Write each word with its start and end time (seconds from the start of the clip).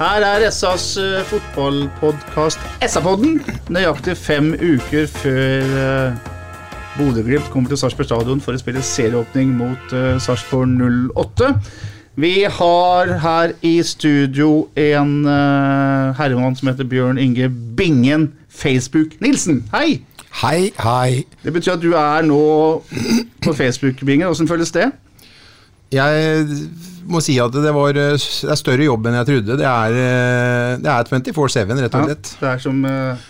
Her 0.00 0.24
er 0.24 0.46
SAs 0.48 0.96
uh, 0.96 1.18
fotballpodkast 1.28 2.62
SA-podden. 2.88 3.34
Nøyaktig 3.68 4.14
fem 4.16 4.46
uker 4.56 5.04
før 5.12 5.66
uh, 5.76 6.14
Bodø-Glimt 6.96 7.50
kommer 7.52 7.68
til 7.68 7.76
Sarpsborg 7.82 8.08
stadion 8.08 8.40
for 8.40 8.56
å 8.56 8.62
spille 8.62 8.80
serieåpning 8.80 9.52
mot 9.58 9.92
uh, 9.92 10.14
Sarpsborg 10.16 10.72
08. 11.12 11.50
Vi 12.16 12.32
har 12.48 13.12
her 13.26 13.52
i 13.60 13.74
studio 13.84 14.70
en 14.72 15.12
herremann 16.16 16.56
som 16.56 16.72
heter 16.72 16.88
Bjørn 16.88 17.20
Inge 17.20 17.50
Bingen 17.76 18.30
Facebook 18.48 19.18
Nilsen. 19.20 19.66
Hei! 19.74 20.00
Hei, 20.40 20.70
hei. 20.80 21.26
Det 21.44 21.52
betyr 21.52 21.76
at 21.76 21.84
du 21.84 21.92
er 21.92 22.24
nå 22.24 22.40
på 23.44 23.52
Facebook, 23.52 24.00
Bingen. 24.00 24.32
Åssen 24.32 24.48
føles 24.48 24.72
det? 24.72 24.88
Jeg 25.92 26.48
må 27.08 27.22
si 27.24 27.36
at 27.40 27.54
det, 27.54 27.72
var, 27.74 27.92
det 27.96 28.06
er 28.16 28.58
større 28.60 28.86
jobb 28.86 29.08
enn 29.08 29.18
jeg 29.20 29.28
trodde. 29.30 29.58
Det 29.60 29.68
er, 29.68 29.98
eh, 30.04 30.72
det 30.82 30.90
er 30.92 31.10
24-7, 31.10 31.76
rett 31.80 32.00
og 32.00 32.08
slett. 32.08 32.32
Ja, 32.34 32.40
det 32.42 32.50
er 32.52 32.64
som 32.64 32.82
uh, 32.84 33.28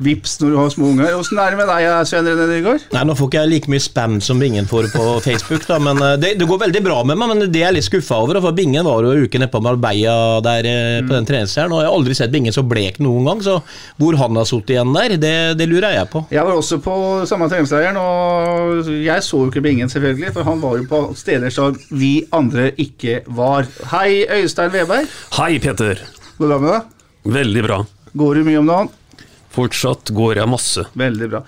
vips 0.00 0.38
når 0.40 0.52
du 0.52 0.56
har 0.58 0.70
små 0.72 0.90
unger. 0.94 1.12
Åssen 1.18 1.38
er 1.40 1.52
det 1.52 1.60
med 1.60 1.68
deg, 1.68 1.88
Svein 2.08 2.28
René 2.28 2.46
Nygaard? 2.48 2.86
Nei, 2.94 3.02
Nå 3.06 3.16
får 3.18 3.30
ikke 3.30 3.42
jeg 3.42 3.50
like 3.52 3.72
mye 3.72 3.84
spam 3.84 4.18
som 4.24 4.40
Bingen 4.40 4.68
får 4.70 4.88
på 4.94 5.04
Facebook, 5.26 5.66
da, 5.68 5.78
men 5.82 6.00
eh, 6.04 6.16
det, 6.20 6.32
det 6.40 6.48
går 6.48 6.62
veldig 6.64 6.82
bra 6.84 7.00
med 7.08 7.20
meg. 7.20 7.32
Men 7.32 7.44
det 7.46 7.60
er 7.60 7.68
jeg 7.68 7.78
litt 7.78 7.88
skuffa 7.88 8.20
over. 8.24 8.40
For 8.42 8.56
Bingen 8.56 8.86
var 8.86 9.04
jo 9.04 9.26
uken 9.26 9.44
nedpå 9.44 9.62
Marbella 9.64 10.16
der 10.44 10.68
mm. 10.70 11.08
på 11.08 11.16
den 11.16 11.28
treningsleiren, 11.28 11.74
og 11.76 11.82
jeg 11.84 11.90
har 11.90 11.98
aldri 11.98 12.16
sett 12.18 12.34
Bingen 12.34 12.56
så 12.56 12.64
blek 12.66 13.00
noen 13.04 13.28
gang. 13.28 13.42
Så 13.44 13.58
hvor 14.00 14.18
han 14.20 14.38
har 14.40 14.48
sittet 14.48 14.76
igjen 14.76 14.94
der, 14.96 15.16
det, 15.20 15.34
det 15.60 15.68
lurer 15.70 15.98
jeg 15.98 16.10
på. 16.12 16.24
Jeg 16.32 16.46
var 16.48 16.60
også 16.60 16.80
på 16.84 16.94
samme 17.28 17.50
treningsleiren, 17.52 18.00
og 18.00 18.88
jeg 18.96 19.26
så 19.26 19.44
jo 19.44 19.50
ikke 19.52 19.64
Bingen, 19.64 19.92
selvfølgelig, 19.92 20.32
for 20.36 20.48
han 20.48 20.62
var 20.62 20.78
jo 20.80 20.86
på 20.90 21.02
steder 21.18 21.52
som 21.54 21.76
vi 21.90 22.14
andre 22.36 22.70
ikke 22.80 23.20
var. 23.36 23.68
Hei, 23.92 24.24
Øystein 24.40 24.72
Weberg. 24.74 25.10
Hei, 25.36 25.52
Peter. 25.62 26.00
Går 26.38 26.46
det 26.46 26.54
bra 26.54 26.62
med 26.62 26.72
deg? 26.72 26.96
Veldig 27.36 27.66
bra. 27.66 27.82
Går 28.16 28.40
du 28.40 28.48
mye 28.48 28.62
om 28.62 28.70
dagen? 28.70 28.96
Fortsatt 29.50 30.12
går 30.14 30.38
jeg 30.38 30.46
masse. 30.46 30.82
Veldig 30.94 31.26
bra. 31.32 31.40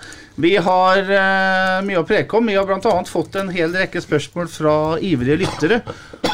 Vi 0.43 0.49
har 0.65 0.99
uh, 1.07 1.77
mye 1.85 2.01
å 2.01 2.07
preke 2.07 2.35
om. 2.35 2.49
Vi 2.49 2.57
har 2.57 2.65
bl.a. 2.67 2.93
fått 3.07 3.37
en 3.39 3.51
hel 3.53 3.71
rekke 3.71 4.01
spørsmål 4.03 4.49
fra 4.51 4.73
ivrige 4.99 5.37
lyttere, 5.43 5.77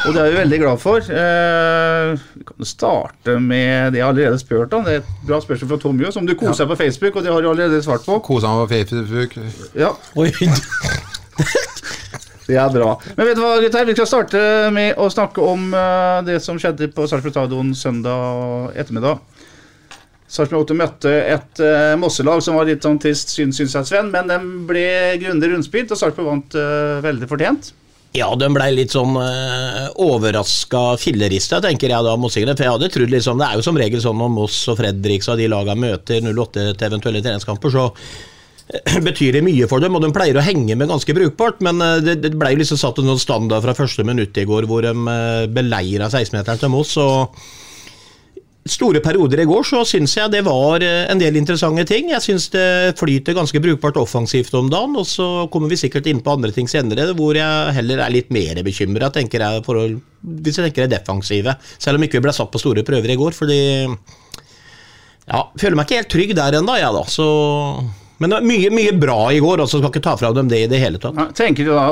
og 0.00 0.16
det 0.16 0.22
er 0.22 0.32
vi 0.32 0.40
veldig 0.40 0.60
glad 0.64 0.82
for. 0.82 1.04
Uh, 1.04 2.16
vi 2.34 2.46
kan 2.48 2.66
starte 2.66 3.36
med 3.38 3.94
det 3.94 4.00
jeg 4.00 4.08
allerede 4.08 4.40
spurte 4.42 4.80
om. 4.80 4.88
Det 4.88 4.96
er 4.96 5.04
et 5.04 5.12
bra 5.28 5.38
spørsmål 5.44 5.74
fra 5.74 5.80
Tom 5.84 6.02
Jø, 6.02 6.10
som 6.16 6.26
du 6.26 6.34
koser 6.34 6.64
deg 6.64 6.72
på 6.72 6.80
Facebook, 6.82 7.20
og 7.20 7.26
det 7.26 7.34
har 7.34 7.44
du 7.44 7.50
allerede 7.52 7.82
svart 7.86 8.06
på. 8.08 8.18
Kosa 8.24 8.56
meg 8.56 8.66
på 8.66 8.74
Facebook. 8.74 9.38
Ja, 9.78 9.92
Oi, 10.18 10.32
det 12.48 12.58
er 12.58 12.72
bra. 12.74 12.96
Men 13.14 13.28
vet 13.28 13.38
du 13.38 13.44
hva, 13.44 13.60
gutter? 13.62 13.86
Vi 13.86 13.94
skal 13.94 14.10
starte 14.10 14.40
med 14.74 14.98
å 14.98 15.06
snakke 15.12 15.44
om 15.44 15.70
eh, 15.76 16.18
det 16.26 16.40
som 16.42 16.58
skjedde 16.58 16.90
på 16.90 17.06
Sarpsborg 17.06 17.36
stadion 17.36 17.70
søndag 17.78 18.74
ettermiddag. 18.74 19.22
Sarpsborg 20.30 20.68
8 20.68 20.78
møtte 20.78 21.12
et 21.34 21.60
uh, 21.64 21.96
Mosselag 21.98 22.42
som 22.44 22.54
var 22.58 22.68
litt 22.68 22.84
sånn 22.86 23.00
trist, 23.02 23.32
syns, 23.34 23.58
syns 23.58 23.74
jeg, 23.74 23.88
Sven. 23.88 24.12
Men 24.14 24.30
den 24.30 24.48
ble 24.68 24.86
grundig 25.22 25.50
rundspilt, 25.50 25.90
og 25.90 25.98
Sarpsborg 25.98 26.30
vant 26.30 26.58
uh, 26.58 27.00
veldig 27.02 27.28
fortjent. 27.30 27.72
Ja, 28.14 28.26
den 28.34 28.54
ble 28.54 28.68
litt 28.74 28.94
sånn 28.94 29.14
uh, 29.18 29.90
overraska 30.02 30.96
fillerista, 30.98 31.60
tenker 31.62 31.92
jeg 31.92 32.06
da, 32.06 32.16
Mossingene. 32.18 32.56
For 32.58 32.66
jeg 32.66 32.74
hadde 32.74 32.90
trodd 32.94 33.12
liksom 33.12 33.38
Det 33.38 33.46
er 33.46 33.58
jo 33.58 33.66
som 33.66 33.78
regel 33.78 34.02
sånn 34.02 34.18
når 34.18 34.32
Moss 34.34 34.64
og 34.70 34.80
Fredrikstad 34.80 35.38
de 35.38 35.46
laga 35.50 35.76
møter 35.78 36.22
08 36.26 36.72
til 36.72 36.88
eventuelle 36.88 37.22
treningskamper, 37.22 37.74
så 37.74 37.84
eh, 37.90 38.98
betyr 39.08 39.38
det 39.38 39.44
mye 39.46 39.70
for 39.70 39.82
dem, 39.82 39.94
og 39.94 40.02
de 40.02 40.10
pleier 40.14 40.38
å 40.38 40.46
henge 40.46 40.74
med 40.78 40.90
ganske 40.90 41.14
brukbart. 41.14 41.62
Men 41.66 41.82
eh, 41.86 41.96
det, 42.06 42.20
det 42.22 42.34
ble 42.38 42.56
liksom 42.58 42.78
satt 42.82 42.98
en 43.02 43.14
standard 43.18 43.66
fra 43.66 43.78
første 43.78 44.06
minutt 44.06 44.38
i 44.38 44.46
går, 44.46 44.66
hvor 44.70 44.86
de 44.86 44.94
beleira 45.54 46.10
16-meteren 46.10 46.62
til 46.62 46.74
Moss. 46.74 46.94
og 47.02 47.34
store 48.68 49.00
perioder 49.00 49.40
i 49.40 49.46
går 49.48 49.64
så 49.64 49.80
syns 49.88 50.12
jeg 50.18 50.32
det 50.34 50.42
var 50.44 50.82
eh, 50.84 51.06
en 51.10 51.20
del 51.20 51.38
interessante 51.40 51.84
ting. 51.88 52.10
Jeg 52.12 52.24
syns 52.24 52.50
det 52.52 52.96
flyter 53.00 53.36
ganske 53.36 53.62
brukbart 53.62 53.96
offensivt 54.00 54.52
om 54.58 54.68
dagen, 54.72 54.96
og 55.00 55.06
så 55.08 55.46
kommer 55.52 55.72
vi 55.72 55.80
sikkert 55.80 56.08
inn 56.10 56.20
på 56.24 56.34
andre 56.34 56.52
ting 56.52 56.68
senere 56.68 57.08
hvor 57.16 57.38
jeg 57.38 57.76
heller 57.78 58.04
er 58.04 58.12
litt 58.12 58.32
mer 58.34 58.60
bekymra, 58.66 59.08
hvis 59.10 60.58
jeg 60.58 60.66
tenker 60.66 60.84
det 60.84 60.92
defensive. 60.92 61.56
Selv 61.78 61.96
om 61.96 62.04
ikke 62.04 62.20
vi 62.20 62.26
ble 62.28 62.36
satt 62.36 62.52
på 62.52 62.60
store 62.60 62.84
prøver 62.86 63.14
i 63.14 63.18
går, 63.20 63.36
fordi 63.36 63.60
ja, 65.30 65.44
føler 65.60 65.78
meg 65.78 65.86
ikke 65.86 66.02
helt 66.02 66.12
trygg 66.12 66.36
der 66.36 66.58
ennå, 66.60 66.76
jeg, 66.80 66.92
da. 66.96 67.04
Så 67.08 67.26
men 68.20 68.34
mye, 68.44 68.68
mye 68.74 68.92
bra 69.00 69.18
i 69.32 69.38
går, 69.40 69.62
altså 69.64 69.80
skal 69.80 69.92
ikke 69.94 70.02
ta 70.04 70.12
fra 70.20 70.30
dem 70.36 70.48
det 70.50 70.58
i 70.64 70.68
det 70.68 70.80
hele 70.82 71.00
tatt. 71.00 71.16
Ja, 71.16 71.28
Tenker 71.36 71.64
du 71.64 71.72
da 71.72 71.86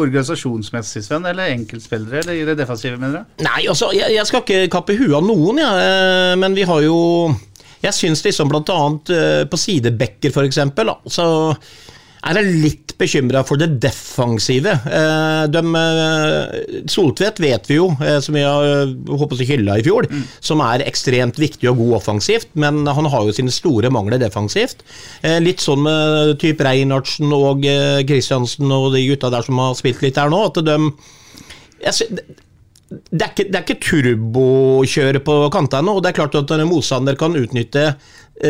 organisasjonsmessig, 0.00 1.02
Sven, 1.04 1.26
eller 1.28 1.52
enkeltspillere, 1.52 2.22
eller 2.22 2.38
i 2.40 2.46
det 2.48 2.56
defensive, 2.62 2.96
mener 3.00 3.20
du? 3.20 3.44
Nei, 3.44 3.66
altså, 3.68 3.90
jeg, 3.92 4.14
jeg 4.16 4.30
skal 4.30 4.44
ikke 4.44 4.62
kappe 4.72 4.96
huet 4.96 5.16
av 5.18 5.26
noen, 5.26 5.60
ja, 5.60 5.72
eh, 5.82 6.36
men 6.40 6.56
vi 6.56 6.64
har 6.68 6.80
jo 6.86 6.98
Jeg 7.84 7.92
syns 7.92 8.24
liksom 8.24 8.48
blant 8.48 8.70
annet 8.72 9.12
eh, 9.12 9.42
på 9.44 9.60
sidebekker, 9.60 10.32
for 10.32 10.48
eksempel, 10.48 10.88
da, 10.88 10.96
så 11.12 11.26
er 12.24 12.38
jeg 12.40 12.60
litt 12.62 12.94
bekymra 12.98 13.42
for 13.46 13.60
det 13.60 13.80
defensive. 13.82 14.72
Eh, 14.88 15.46
De, 15.52 15.62
eh, 15.80 16.84
Soltvedt 16.90 17.40
vet 17.42 17.68
vi 17.68 17.78
jo, 17.78 17.90
eh, 18.00 18.20
som 18.24 18.36
vi 18.36 18.44
har 18.44 18.86
håpet 19.08 19.42
å 19.42 19.48
hylla 19.48 19.78
i 19.78 19.84
fjor, 19.86 20.08
som 20.40 20.62
er 20.64 20.86
ekstremt 20.86 21.40
viktig 21.40 21.68
og 21.70 21.78
god 21.82 21.96
offensivt, 22.00 22.48
men 22.54 22.86
han 22.86 23.10
har 23.10 23.26
jo 23.26 23.34
sine 23.36 23.52
store 23.52 23.90
mangler 23.90 24.18
defensivt. 24.22 24.82
Litt 25.22 25.60
sånn 25.60 25.82
med 25.84 26.38
type 26.40 26.64
Reinhardsen 26.64 27.32
og 27.32 27.64
Kristiansen 28.08 28.70
og 28.72 28.92
de 28.94 29.04
gutta 29.08 29.30
der 29.30 29.42
som 29.42 29.58
har 29.58 29.74
spilt 29.74 30.02
litt 30.02 30.16
der 30.16 30.32
nå, 30.32 30.46
at 30.46 30.64
de 30.64 30.78
jeg, 31.84 32.08
det 33.10 33.22
er 33.24 33.30
ikke, 33.32 33.46
det 33.48 33.58
er 33.58 33.64
ikke 33.64 33.82
turbokjøre 33.82 35.20
på 35.24 35.36
kantene, 35.54 35.92
og 35.92 36.02
det 36.04 36.12
er 36.12 36.18
klart 36.20 36.36
at 36.38 36.52
en 36.54 36.68
motstander 36.68 37.16
kan 37.18 37.36
utnytte 37.38 37.94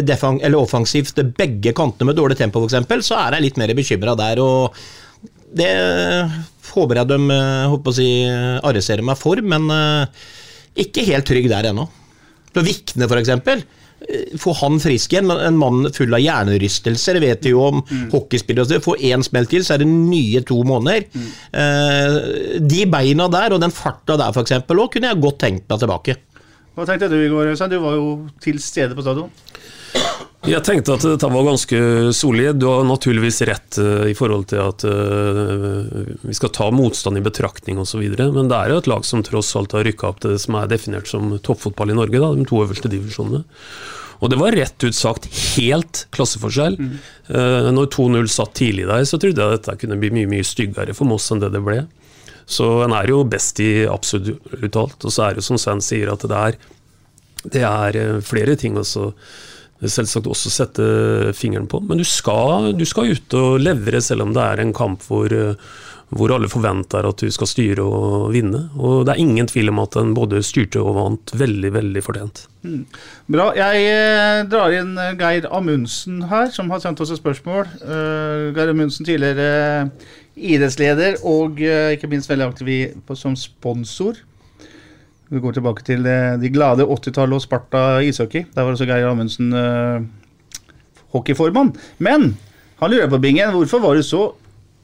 defang, 0.05 0.41
eller 0.43 0.59
offensivt 0.59 1.19
begge 1.37 1.75
kantene 1.77 2.11
med 2.11 2.17
dårlig 2.19 2.39
tempo, 2.41 2.65
f.eks., 2.65 3.07
så 3.07 3.19
er 3.21 3.37
jeg 3.37 3.49
litt 3.49 3.61
mer 3.61 3.75
bekymra 3.77 4.17
der. 4.19 4.41
og 4.41 4.75
Det 5.55 5.71
håper 6.75 7.01
jeg 7.03 7.11
de 7.13 7.21
eh, 7.35 7.69
håper 7.71 7.93
å 7.93 7.97
si, 7.97 8.09
arresterer 8.65 9.05
meg 9.07 9.21
for, 9.21 9.41
men 9.45 9.69
eh, 9.71 10.27
ikke 10.87 11.07
helt 11.11 11.29
trygg 11.29 11.49
der 11.53 11.71
ennå. 11.71 11.87
På 12.55 12.65
Vikne, 12.65 13.09
f.eks. 13.11 13.65
Få 14.41 14.53
han 14.59 14.77
frisk 14.83 15.15
igjen, 15.15 15.29
men 15.31 15.39
en 15.41 15.57
mann 15.57 15.87
full 15.95 16.13
av 16.13 16.21
hjernerystelser, 16.21 17.17
vet 17.23 17.47
vi 17.47 17.55
jo 17.55 17.63
om 17.71 17.79
hockeyspillere. 18.13 18.67
også. 18.67 18.83
Få 18.85 18.97
én 19.01 19.25
smell 19.25 19.49
til, 19.49 19.65
så 19.65 19.77
er 19.77 19.85
det 19.85 19.89
nye 19.89 20.43
to 20.45 20.59
måneder. 20.67 21.07
Eh, 21.57 22.19
de 22.61 22.85
beina 22.91 23.31
der, 23.33 23.55
og 23.57 23.63
den 23.65 23.73
farta 23.75 24.19
der 24.21 24.35
f.eks., 24.35 24.59
òg, 24.61 24.87
kunne 24.93 25.13
jeg 25.13 25.23
godt 25.25 25.41
tenkt 25.47 25.69
meg 25.71 25.85
tilbake. 25.85 26.19
Hva 26.75 26.89
tenkte 26.89 27.09
du 27.13 27.17
i 27.21 27.31
går, 27.31 27.53
Øystein? 27.53 27.71
Du 27.71 27.79
var 27.85 27.95
jo 27.97 28.09
til 28.43 28.59
stede 28.63 28.97
på 28.99 29.05
stadion. 29.07 29.31
Jeg 30.45 30.61
tenkte 30.61 30.93
at 30.93 31.05
dette 31.07 31.29
var 31.33 31.47
ganske 31.47 31.79
solid. 32.13 32.59
Du 32.61 32.67
har 32.69 32.83
naturligvis 32.85 33.41
rett 33.49 33.79
eh, 33.81 34.11
i 34.11 34.17
forhold 34.17 34.45
til 34.51 34.61
at 34.61 34.85
eh, 34.85 36.11
vi 36.21 36.37
skal 36.37 36.53
ta 36.53 36.67
motstand 36.75 37.17
i 37.17 37.23
betraktning 37.25 37.81
osv., 37.81 38.03
men 38.21 38.51
det 38.51 38.59
er 38.59 38.75
jo 38.75 38.81
et 38.83 38.91
lag 38.93 39.07
som 39.09 39.25
tross 39.25 39.55
alt 39.57 39.73
har 39.73 39.87
rykka 39.89 40.11
opp 40.11 40.21
til 40.21 40.35
det 40.35 40.43
som 40.45 40.59
er 40.61 40.69
definert 40.69 41.09
som 41.09 41.33
toppfotball 41.41 41.95
i 41.95 41.97
Norge, 41.97 42.21
da, 42.21 42.35
de 42.37 42.45
to 42.51 42.61
øverste 42.61 42.93
divisjonene. 42.93 43.41
Og 44.21 44.31
det 44.31 44.41
var 44.41 44.57
rett 44.57 44.85
ut 44.85 44.97
sagt 44.97 45.31
helt 45.55 46.05
klasseforskjell. 46.15 46.77
Eh, 46.77 47.71
når 47.73 47.89
2-0 47.97 48.29
satt 48.33 48.53
tidlig 48.61 48.85
der, 48.91 49.09
så 49.09 49.21
trodde 49.21 49.41
jeg 49.41 49.57
dette 49.57 49.79
kunne 49.81 49.99
bli 50.03 50.13
mye 50.19 50.31
mye 50.35 50.45
styggere 50.45 50.97
for 50.97 51.09
Moss 51.09 51.31
enn 51.33 51.41
det 51.41 51.55
det 51.57 51.65
ble. 51.65 51.87
Så 52.45 52.69
en 52.85 52.93
er 52.93 53.09
jo 53.09 53.23
best 53.25 53.65
i 53.65 53.87
absolutt 53.89 54.77
alt. 54.77 55.01
Og 55.01 55.09
så 55.09 55.25
er 55.25 55.33
det 55.33 55.41
jo 55.41 55.49
som 55.49 55.61
Sven 55.61 55.81
sier, 55.85 56.13
at 56.13 56.29
det 56.29 56.45
er, 56.51 56.63
det 57.49 57.65
er 57.65 58.01
eh, 58.03 58.23
flere 58.25 58.61
ting 58.61 58.77
også 58.77 59.09
selvsagt 59.93 60.29
også 60.31 60.53
sette 60.53 60.87
fingeren 61.37 61.69
på. 61.71 61.81
Men 61.85 62.01
du 62.01 62.07
skal, 62.09 62.73
du 62.79 62.85
skal 62.89 63.15
ut 63.15 63.37
og 63.39 63.59
levere, 63.63 64.03
selv 64.05 64.27
om 64.27 64.33
det 64.37 64.45
er 64.45 64.63
en 64.63 64.75
kamp 64.77 65.03
hvor, 65.09 65.33
hvor 66.15 66.35
alle 66.35 66.49
forventer 66.51 67.07
at 67.09 67.23
du 67.23 67.31
skal 67.35 67.49
styre 67.51 67.85
og 67.85 68.33
vinne. 68.35 68.67
Og 68.79 69.05
det 69.07 69.15
er 69.15 69.23
ingen 69.23 69.49
tvil 69.51 69.73
om 69.73 69.81
at 69.83 69.97
den 69.97 70.13
både 70.17 70.43
styrte 70.47 70.83
og 70.83 70.99
vant 70.99 71.35
veldig, 71.39 71.73
veldig 71.79 72.03
fortjent. 72.05 72.45
Mm. 72.65 72.85
Bra. 73.35 73.51
Jeg 73.59 73.87
eh, 73.93 74.43
drar 74.51 74.75
inn 74.75 74.95
eh, 75.01 75.15
Geir 75.21 75.49
Amundsen 75.53 76.23
her, 76.31 76.51
som 76.55 76.71
har 76.73 76.83
sendt 76.85 77.03
oss 77.05 77.13
et 77.13 77.21
spørsmål. 77.21 77.67
Uh, 77.83 78.53
Geir 78.57 78.73
Amundsen, 78.73 79.07
tidligere 79.09 79.91
idrettsleder 80.35 81.21
og 81.29 81.61
uh, 81.61 81.93
ikke 81.95 82.11
minst 82.11 82.31
veldig 82.31 82.49
aktiv 82.49 83.19
som 83.19 83.37
sponsor. 83.39 84.23
Vi 85.33 85.41
går 85.41 85.57
tilbake 85.57 85.85
til 85.87 86.05
uh, 86.05 86.35
de 86.41 86.51
glade 86.53 86.87
80-tallet 86.87 87.39
og 87.39 87.45
Sparta 87.45 87.85
ishockey. 88.05 88.45
Der 88.55 88.63
var 88.63 88.75
også 88.75 88.89
Geir 88.89 89.09
Amundsen 89.09 89.55
hockeyformann. 91.15 91.75
Men 91.99 92.37
han 92.81 92.91
lurer 92.91 93.09
på, 93.09 93.23
Bingen, 93.23 93.55
hvorfor 93.55 93.81
var 93.83 93.95
du 93.95 94.03
så 94.03 94.27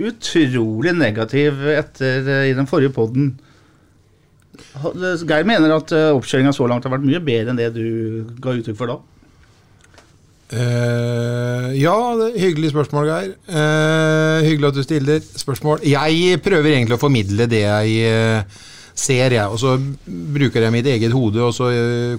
utrolig 0.01 0.95
negativ 0.97 1.61
etter 1.69 2.47
i 2.49 2.55
den 2.57 2.69
forrige 2.71 2.95
poden? 2.97 3.35
Geir 4.81 5.45
mener 5.49 5.75
at 5.77 5.93
oppkjøringa 5.93 6.53
så 6.57 6.69
langt 6.71 6.87
har 6.87 6.95
vært 6.95 7.05
mye 7.05 7.21
bedre 7.25 7.53
enn 7.53 7.61
det 7.61 7.73
du 7.75 7.87
ga 8.41 8.57
uttrykk 8.57 8.79
for 8.79 8.95
da. 8.95 9.01
Uh, 10.51 11.71
ja, 11.79 11.95
hyggelig 12.35 12.73
spørsmål, 12.73 13.07
Geir. 13.07 13.35
Uh, 13.47 14.43
hyggelig 14.43 14.69
at 14.73 14.79
du 14.81 14.83
stiller 14.83 15.21
spørsmål. 15.23 15.85
Jeg 15.87 16.41
prøver 16.43 16.73
egentlig 16.73 16.97
å 16.97 17.03
formidle 17.03 17.47
det 17.51 17.63
jeg 17.63 18.11
uh, 18.11 18.65
ser, 19.01 19.37
jeg. 19.37 19.47
Og 19.49 19.61
så 19.61 19.77
bruker 20.05 20.67
jeg 20.67 20.75
mitt 20.75 20.89
eget 20.91 21.15
hode, 21.17 21.41
og 21.47 21.55
så 21.57 21.71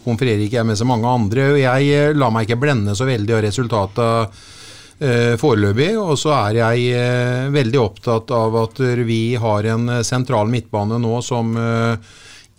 konfererer 0.06 0.46
ikke 0.46 0.60
jeg 0.60 0.70
med 0.72 0.80
så 0.80 0.88
mange 0.90 1.10
andre. 1.10 1.52
og 1.54 1.62
Jeg 1.62 2.16
lar 2.18 2.34
meg 2.34 2.48
ikke 2.50 2.62
blende 2.64 2.98
så 2.98 3.08
veldig 3.10 3.38
av 3.38 3.46
resultatet 3.46 4.42
foreløpig. 5.42 5.92
Og 5.98 6.18
så 6.22 6.34
er 6.36 6.60
jeg 6.60 7.54
veldig 7.54 7.80
opptatt 7.82 8.34
av 8.38 8.58
at 8.66 8.82
vi 9.08 9.22
har 9.42 9.70
en 9.74 9.96
sentral 10.06 10.52
midtbane 10.54 11.00
nå 11.02 11.22
som 11.26 11.56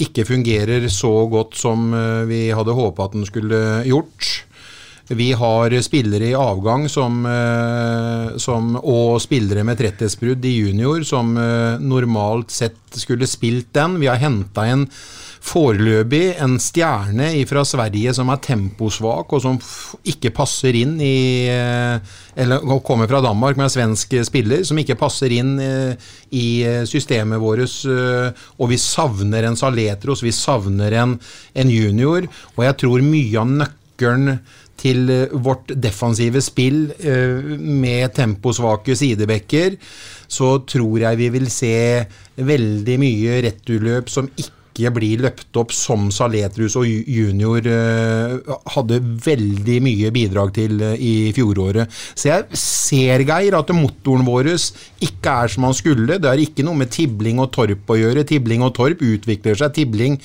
ikke 0.03 0.25
fungerer 0.27 0.89
så 0.91 1.13
godt 1.31 1.55
som 1.61 1.93
vi 2.27 2.49
hadde 2.51 2.75
håpa 2.75 3.07
at 3.07 3.15
den 3.15 3.29
skulle 3.29 3.61
gjort. 3.87 4.33
Vi 5.09 5.33
har 5.33 5.75
spillere 5.83 6.31
i 6.31 6.35
avgang 6.35 6.89
som, 6.89 7.27
eh, 7.27 8.37
som, 8.39 8.77
og 8.77 9.19
spillere 9.23 9.65
med 9.67 9.81
tretthetsbrudd 9.81 10.45
i 10.47 10.55
junior 10.61 11.03
som 11.05 11.35
eh, 11.37 11.83
normalt 11.83 12.55
sett 12.55 12.79
skulle 12.95 13.27
spilt 13.27 13.73
den. 13.75 13.99
Vi 13.99 14.07
har 14.07 14.23
henta 14.23 14.67
en 14.71 14.87
foreløpig 15.43 16.37
en 16.39 16.55
stjerne 16.63 17.33
fra 17.51 17.65
Sverige 17.67 18.13
som 18.15 18.31
er 18.31 18.39
temposvak, 18.47 19.33
og 19.35 19.43
som 19.43 19.59
ikke 20.07 20.31
passer 20.37 20.79
inn 20.79 20.95
i 21.03 21.51
eh, 21.51 21.99
Eller 22.39 22.63
kommer 22.87 23.11
fra 23.11 23.21
Danmark, 23.21 23.59
med 23.59 23.67
en 23.67 23.75
svensk 23.75 24.15
spiller, 24.25 24.63
som 24.65 24.79
ikke 24.79 24.97
passer 24.97 25.35
inn 25.35 25.59
i 26.33 26.65
systemet 26.89 27.43
vårt. 27.43 27.83
Og 28.57 28.71
vi 28.71 28.79
savner 28.81 29.45
en 29.45 29.59
Saletros, 29.59 30.23
vi 30.25 30.33
savner 30.33 30.97
en, 31.03 31.19
en 31.53 31.69
junior, 31.69 32.25
og 32.55 32.65
jeg 32.65 32.79
tror 32.81 33.05
mye 33.05 33.43
av 33.43 33.53
nøkkelen 33.53 34.39
til 34.83 35.11
eh, 35.13 35.37
vårt 35.45 35.75
defensive 35.79 36.43
spill 36.45 36.89
eh, 36.99 37.55
med 37.59 38.15
temposvake 38.17 38.97
sidebekker, 38.99 39.79
så 40.33 40.57
tror 40.67 40.99
jeg 41.05 41.21
vi 41.21 41.29
vil 41.35 41.49
se 41.53 41.77
veldig 42.43 42.99
mye 43.03 43.39
returløp 43.47 44.11
som 44.13 44.31
ikke 44.33 44.62
ikke 44.73 44.93
blir 44.97 45.23
løpt 45.27 45.59
opp 45.61 45.73
som 45.77 46.09
Saletrus 46.13 46.77
og 46.81 46.89
junior 46.89 47.67
uh, 47.69 48.57
hadde 48.75 49.01
veldig 49.25 49.79
mye 49.85 50.13
bidrag 50.15 50.55
til 50.57 50.81
uh, 50.81 50.95
i 50.97 51.31
fjoråret. 51.37 51.93
Så 52.15 52.31
jeg 52.31 52.59
ser, 52.59 53.25
Geir, 53.29 53.57
at 53.59 53.73
motoren 53.77 54.25
vår 54.27 54.53
ikke 54.53 55.37
er 55.45 55.53
som 55.53 55.69
han 55.69 55.77
skulle. 55.77 56.19
Det 56.19 56.29
har 56.29 56.41
ikke 56.41 56.65
noe 56.67 56.81
med 56.81 56.93
Tibling 56.93 57.41
og 57.43 57.53
Torp 57.55 57.93
å 57.93 57.99
gjøre. 57.99 58.25
Tibling 58.29 58.65
og 58.65 58.75
Torp 58.77 59.05
utvikler 59.05 59.59
seg. 59.59 59.75
Tibling 59.77 60.19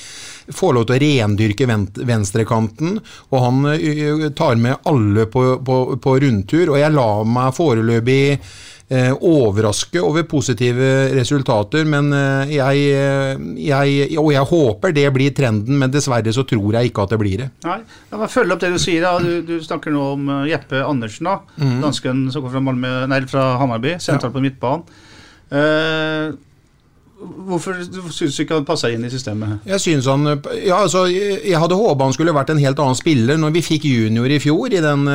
får 0.47 0.73
lov 0.77 0.87
til 0.87 0.95
å 0.95 1.01
rendyrke 1.03 1.67
venstrekanten, 2.07 3.01
og 3.33 3.43
han 3.43 3.67
uh, 3.67 4.29
tar 4.37 4.57
med 4.63 4.87
alle 4.87 5.27
på, 5.31 5.45
på, 5.59 5.77
på 6.01 6.17
rundtur. 6.23 6.71
Og 6.71 6.79
jeg 6.79 6.95
lar 6.95 7.27
meg 7.27 7.55
foreløpig 7.57 8.21
eh, 8.37 8.57
overraske 8.87 9.99
over 9.99 10.23
positive 10.23 11.11
resultater. 11.15 11.83
Men 11.85 12.07
eh, 12.13 12.55
jeg, 12.55 12.85
eh, 12.95 13.41
jeg, 13.59 14.17
Og 14.17 14.31
jeg 14.31 14.47
håper 14.47 14.95
det 14.95 15.07
blir 15.13 15.35
trenden, 15.35 15.77
men 15.77 15.91
dessverre 15.91 16.31
så 16.33 16.45
tror 16.47 16.79
jeg 16.79 16.91
ikke 16.91 17.03
at 17.03 17.15
det 17.15 17.19
blir 17.19 17.43
det. 17.43 17.49
Nei, 17.67 17.81
La 18.11 18.21
meg 18.23 18.31
følge 18.31 18.55
opp 18.55 18.63
det 18.63 18.71
du 18.71 18.79
sier. 18.79 19.03
da. 19.03 19.17
Du, 19.19 19.41
du 19.43 19.59
snakker 19.63 19.91
nå 19.91 20.07
om 20.15 20.33
eh, 20.39 20.49
Jeppe 20.53 20.83
Andersen, 20.85 21.27
da. 21.27 21.39
Mm. 21.57 21.77
dansken 21.83 22.25
som 22.31 22.41
kommer 22.41 22.57
fra, 22.57 22.65
Malmø, 22.69 22.97
nei, 23.11 23.21
fra 23.27 23.53
Hammarby, 23.59 23.97
sentralt 23.99 24.31
ja. 24.31 24.35
på 24.35 24.43
midtbanen. 24.43 24.99
Uh, 25.47 26.35
Hvorfor 27.17 27.79
syns 28.13 28.35
du 28.35 28.43
ikke 28.43 28.59
han 28.59 28.65
passa 28.67 28.91
inn 28.93 29.01
i 29.07 29.09
systemet? 29.09 29.63
Jeg 29.65 29.81
synes 29.81 30.05
han, 30.05 30.27
ja 30.61 30.83
altså, 30.83 31.07
jeg 31.09 31.57
hadde 31.57 31.79
håpa 31.79 32.05
han 32.05 32.13
skulle 32.13 32.35
vært 32.35 32.51
en 32.53 32.61
helt 32.61 32.77
annen 32.83 32.99
spiller. 32.99 33.39
Når 33.41 33.55
vi 33.55 33.63
fikk 33.65 33.87
junior 33.89 34.29
i 34.29 34.37
fjor 34.43 34.69
i 34.69 34.83
den, 34.83 35.07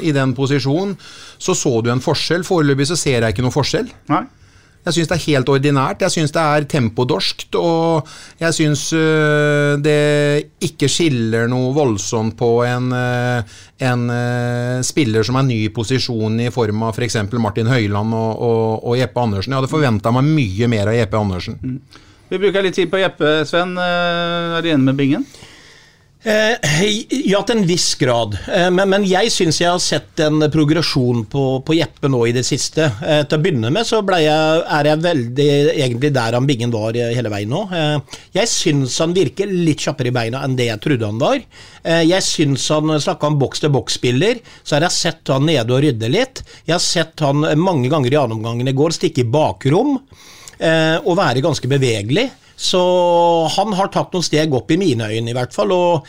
i 0.00 0.14
den 0.16 0.32
posisjonen, 0.38 0.94
så 1.38 1.56
så 1.58 1.76
du 1.84 1.90
en 1.92 2.02
forskjell. 2.04 2.46
Foreløpig 2.46 2.88
så 2.90 2.98
ser 2.98 3.20
jeg 3.20 3.34
ikke 3.34 3.44
noen 3.44 3.54
forskjell. 3.54 3.92
Nei. 4.12 4.24
Jeg 4.84 4.98
syns 4.98 5.08
det 5.08 5.16
er 5.16 5.24
helt 5.30 5.48
ordinært. 5.48 6.02
Jeg 6.04 6.12
syns 6.12 6.34
det 6.34 6.42
er 6.42 6.66
tempodorskt. 6.68 7.56
Og 7.56 8.10
jeg 8.40 8.56
syns 8.56 8.82
uh, 8.92 9.80
det 9.80 10.50
ikke 10.64 10.90
skiller 10.92 11.48
noe 11.48 11.72
voldsomt 11.76 12.36
på 12.36 12.50
en, 12.68 12.90
uh, 12.92 13.62
en 13.88 14.04
uh, 14.12 14.84
spiller 14.84 15.24
som 15.24 15.40
er 15.40 15.48
ny 15.48 15.62
i 15.64 15.72
posisjon 15.72 16.36
i 16.44 16.50
form 16.52 16.84
av 16.84 16.98
f.eks. 16.98 17.16
For 17.32 17.40
Martin 17.40 17.70
Høiland 17.72 18.12
og, 18.12 18.44
og, 18.44 18.66
og, 18.82 18.98
Jeppe 19.00 19.24
Andersen. 19.24 19.54
Jeg 19.54 19.62
hadde 19.62 19.72
forventa 19.72 20.12
meg 20.12 20.28
mye 20.28 20.70
mer 20.76 20.92
av 20.92 20.98
Jeppe 20.98 21.22
Andersen. 21.22 21.58
Mm. 21.64 21.80
Vi 22.28 22.40
bruker 22.40 22.64
litt 22.64 22.76
tid 22.76 22.92
på 22.92 23.00
Jeppe, 23.00 23.34
Sven. 23.48 23.76
Er 23.80 24.60
du 24.64 24.68
enig 24.68 24.84
med 24.90 25.00
Bingen? 25.00 25.26
Eh, 26.24 26.70
ja, 27.28 27.42
til 27.44 27.58
en 27.58 27.66
viss 27.68 27.90
grad. 28.00 28.38
Eh, 28.48 28.70
men, 28.72 28.88
men, 28.88 29.02
jeg 29.04 29.28
syns 29.32 29.58
jeg 29.60 29.68
har 29.68 29.80
sett 29.82 30.22
en 30.24 30.46
progresjon 30.48 31.26
på, 31.28 31.42
på, 31.60 31.74
Jeppe 31.76 32.08
nå 32.08 32.22
i 32.30 32.32
det 32.32 32.46
siste. 32.48 32.86
Eh, 33.04 33.20
til 33.28 33.36
å 33.36 33.42
begynne 33.44 33.68
med 33.74 33.84
så 33.84 34.00
jeg, 34.00 34.30
er 34.32 34.88
jeg 34.88 35.02
veldig 35.04 35.48
egentlig 35.74 36.12
der 36.16 36.38
han 36.38 36.48
Bingen 36.48 36.72
var 36.72 36.96
hele 36.96 37.32
veien 37.32 37.52
nå. 37.52 37.60
Jeg 38.32 38.48
syns 38.48 38.96
han 39.02 39.12
virker 39.16 39.50
litt 39.52 39.84
kjappere 39.84 40.08
i 40.08 40.14
beina 40.16 40.40
enn 40.46 40.56
det 40.56 40.70
jeg 40.70 40.80
trodde 40.84 41.10
han 41.10 41.20
var. 41.20 41.42
Jeg 41.84 42.24
syns 42.24 42.68
han 42.72 42.94
snakka 43.00 43.28
om 43.28 43.36
boks-til-boks-spiller, 43.40 44.40
så 44.62 44.76
har 44.76 44.86
jeg 44.86 44.96
sett 44.96 45.32
han 45.32 45.44
nede 45.48 45.74
og 45.74 45.82
rydde 45.84 46.08
litt. 46.12 46.44
Jeg 46.64 46.76
har 46.76 46.84
sett 46.84 47.24
han 47.24 47.44
mange 47.60 47.90
ganger 47.92 48.12
i 48.12 48.16
gjennomgangen 48.16 48.70
i 48.70 48.76
går 48.76 48.96
stikke 48.96 49.24
i 49.24 49.28
bakrom 49.28 49.98
og 49.98 51.12
være 51.18 51.42
ganske 51.44 51.68
bevegelig. 51.68 52.28
Så 52.56 52.80
han 53.56 53.74
har 53.74 53.90
tatt 53.92 54.14
noen 54.14 54.24
steg 54.24 54.54
opp 54.54 54.70
i 54.70 54.78
mine 54.80 55.10
øyne, 55.10 55.30
i 55.30 55.36
hvert 55.36 55.54
fall. 55.56 55.72
og 55.74 56.08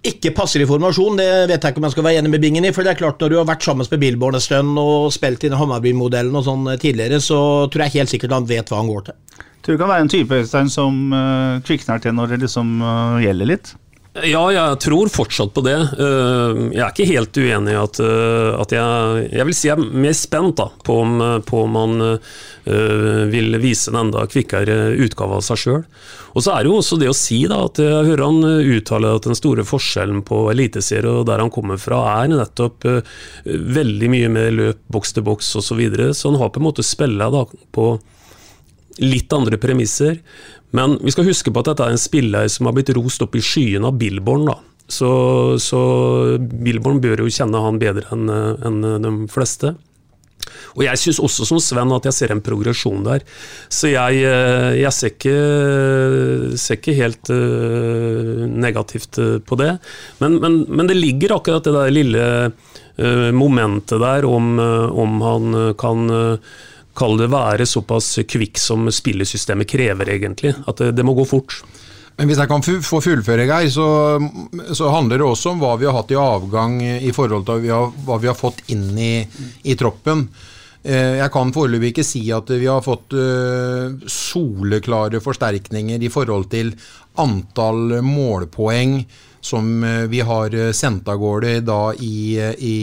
ikke 0.00 0.30
passer 0.32 0.62
i 0.64 0.68
formasjon, 0.68 1.18
det 1.20 1.28
vet 1.50 1.60
jeg 1.60 1.74
ikke 1.74 1.80
om 1.82 1.84
jeg 1.84 1.92
skal 1.92 2.04
være 2.06 2.20
enig 2.22 2.30
med 2.32 2.40
Bingen 2.40 2.64
i. 2.64 2.72
For 2.72 2.86
det 2.86 2.94
er 2.94 3.00
klart, 3.02 3.20
når 3.20 3.32
du 3.32 3.36
har 3.36 3.48
vært 3.50 3.66
sammen 3.66 3.84
med 3.84 4.00
Billborn 4.00 4.38
en 4.38 4.40
stund 4.40 4.80
og 4.80 5.10
spilt 5.12 5.44
i 5.44 5.50
Hammarby-modellen 5.52 6.38
og 6.40 6.46
sånn 6.46 6.64
tidligere, 6.80 7.20
så 7.20 7.68
tror 7.68 7.84
jeg 7.84 7.98
helt 7.98 8.12
sikkert 8.14 8.32
han 8.32 8.48
vet 8.48 8.72
hva 8.72 8.80
han 8.80 8.88
går 8.88 9.10
til. 9.10 9.44
Tror 9.60 9.76
du 9.76 9.82
kan 9.82 9.92
være 9.92 10.06
en 10.06 10.12
type 10.12 10.38
Øystein, 10.40 10.72
som 10.72 11.12
uh, 11.12 11.60
kvikner 11.68 12.00
til 12.00 12.16
når 12.16 12.32
det 12.32 12.40
liksom 12.46 12.78
uh, 12.80 13.20
gjelder 13.20 13.52
litt? 13.52 13.74
Ja, 14.10 14.40
jeg 14.50 14.78
tror 14.82 15.06
fortsatt 15.06 15.52
på 15.54 15.62
det. 15.62 15.76
Eh, 15.78 16.56
jeg 16.74 16.82
er 16.82 16.88
ikke 16.90 17.06
helt 17.12 17.38
uenig 17.38 17.76
i 17.76 17.78
at, 17.78 18.00
eh, 18.02 18.48
at 18.58 18.72
jeg, 18.74 19.28
jeg 19.38 19.46
vil 19.46 19.54
si 19.54 19.68
jeg 19.68 19.78
er 19.78 20.00
mer 20.02 20.16
spent 20.18 20.56
da, 20.58 20.66
på, 20.82 20.96
om, 21.04 21.22
på 21.46 21.60
om 21.62 21.76
man 21.78 22.02
uh, 22.02 23.22
vil 23.30 23.54
vise 23.62 23.92
en 23.92 24.00
enda 24.02 24.24
kvikkere 24.26 24.96
utgave 25.06 25.38
av 25.38 25.46
seg 25.46 25.62
sjøl. 25.62 25.84
Og 26.34 26.42
så 26.42 26.56
er 26.56 26.66
det 26.66 26.72
jo 26.72 26.80
også 26.80 26.98
det 26.98 27.12
å 27.12 27.16
si 27.16 27.38
da, 27.50 27.62
at 27.68 27.78
jeg 27.78 28.08
hører 28.10 28.26
han 28.26 28.42
uttale 28.74 29.14
at 29.14 29.30
den 29.30 29.38
store 29.38 29.66
forskjellen 29.68 30.24
på 30.26 30.42
eliteserie 30.50 31.20
og 31.22 31.28
der 31.30 31.42
han 31.44 31.54
kommer 31.54 31.78
fra, 31.78 32.02
er 32.18 32.34
nettopp 32.34 32.86
veldig 33.46 34.10
mye 34.10 34.30
med 34.34 34.58
løp 34.58 34.82
boks 34.90 35.14
til 35.14 35.26
boks 35.26 35.54
osv. 35.54 35.68
Så, 35.70 35.78
videre. 35.78 36.10
så 36.18 36.32
han 36.32 36.40
har 36.42 36.50
på 36.50 36.58
en 36.58 36.66
måte 36.66 36.86
spilla 36.86 37.30
på 37.30 37.92
litt 38.98 39.32
andre 39.32 39.58
premisser. 39.60 40.18
Men 40.76 40.98
vi 41.02 41.14
skal 41.14 41.28
huske 41.28 41.52
på 41.52 41.62
at 41.62 41.72
dette 41.72 41.86
er 41.86 41.94
en 41.94 42.00
spiller 42.00 42.50
som 42.50 42.68
har 42.68 42.76
blitt 42.76 42.92
rost 42.96 43.22
opp 43.24 43.36
i 43.38 43.44
skyen 43.44 43.86
av 43.86 43.98
Billborn. 44.00 44.48
da. 44.50 44.58
Så, 44.90 45.10
så 45.62 45.80
Billborn 46.38 46.98
bør 47.02 47.22
jo 47.24 47.30
kjenne 47.30 47.62
han 47.62 47.78
bedre 47.78 48.10
enn 48.14 48.26
en 48.30 48.82
de 49.04 49.14
fleste. 49.30 49.76
Og 50.76 50.84
jeg 50.84 51.00
syns 51.00 51.20
også 51.22 51.46
som 51.48 51.60
Sven 51.62 51.92
at 51.94 52.06
jeg 52.08 52.16
ser 52.16 52.34
en 52.34 52.42
progresjon 52.44 53.04
der. 53.06 53.24
Så 53.72 53.90
jeg, 53.92 54.22
eh, 54.26 54.80
jeg 54.80 54.92
ser, 54.96 55.14
ikke, 55.14 55.36
ser, 56.60 56.80
ikke, 56.80 56.96
helt 56.98 57.32
uh, 57.34 58.46
negativt 58.48 59.20
eh, 59.20 59.36
på 59.44 59.58
det. 59.60 59.74
Men, 60.22 60.38
men, 60.42 60.62
men, 60.68 60.90
det 60.90 60.98
ligger 60.98 61.36
akkurat 61.36 61.66
det 61.66 61.76
der 61.76 61.94
lille 61.94 62.26
momentet 63.32 63.96
der 64.02 64.26
om, 64.28 64.58
om 64.60 65.22
han 65.24 65.54
kan 65.80 66.02
Kall 66.98 67.16
det 67.20 67.30
være 67.30 67.66
såpass 67.68 68.18
kvikk 68.28 68.58
som 68.58 68.88
spillesystemet 68.92 69.68
krever, 69.70 70.10
egentlig. 70.16 70.54
At 70.66 70.82
det, 70.82 70.92
det 70.98 71.06
må 71.06 71.14
gå 71.18 71.26
fort. 71.28 71.60
Men 72.18 72.28
hvis 72.28 72.40
jeg 72.42 72.50
kan 72.50 72.64
få 72.84 72.98
fullføre, 73.00 73.46
Geir, 73.48 73.70
så, 73.72 73.86
så 74.76 74.90
handler 74.92 75.22
det 75.22 75.24
også 75.24 75.54
om 75.54 75.62
hva 75.62 75.76
vi 75.80 75.86
har 75.88 75.96
hatt 75.96 76.10
i 76.12 76.18
avgang 76.20 76.74
i 76.82 77.12
forhold 77.16 77.46
til 77.48 77.64
hva 77.70 78.18
vi 78.20 78.28
har, 78.28 78.36
fått 78.36 78.60
inn 78.74 78.90
i, 78.98 79.14
i 79.64 79.76
troppen. 79.80 80.26
Eh, 80.82 81.16
Jeg 81.22 81.32
kan 81.32 81.54
foreløpig 81.54 81.94
ikke 81.94 82.04
si 82.04 82.26
at 82.34 82.52
vi 82.52 82.68
har 82.68 82.84
fått 82.84 83.16
eh, 83.16 83.96
soleklare 84.04 85.22
forsterkninger 85.24 86.04
i 86.04 86.12
forhold 86.12 86.50
til 86.52 86.74
antall 87.20 88.02
målpoeng 88.04 88.98
som 89.40 89.84
eh, 89.84 90.04
vi 90.06 90.20
har 90.20 90.54
eh, 90.54 90.72
sendt 90.72 91.08
av 91.08 91.16
gårde 91.20 91.60
da 91.64 91.92
i, 91.96 92.36
i 92.36 92.74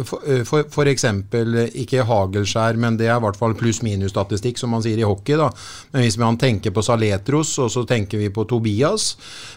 f.eks. 0.00 1.04
eh, 1.04 1.18
eh, 1.40 1.76
ikke 1.84 2.06
Hagelskjær, 2.08 2.78
men 2.80 2.96
det 3.00 3.10
er 3.10 3.18
i 3.18 3.24
hvert 3.24 3.38
fall 3.38 3.56
pluss-minus-statistikk, 3.58 4.58
som 4.60 4.72
man 4.72 4.84
sier 4.84 5.00
i 5.00 5.06
hockey. 5.06 5.36
da. 5.40 5.50
Men 5.92 6.06
hvis 6.06 6.18
man 6.20 6.40
tenker 6.40 6.72
på 6.74 6.84
Saletros, 6.84 7.52
og 7.60 7.70
så 7.72 7.84
tenker 7.88 8.20
vi 8.20 8.30
på 8.32 8.46
Tobias 8.48 9.14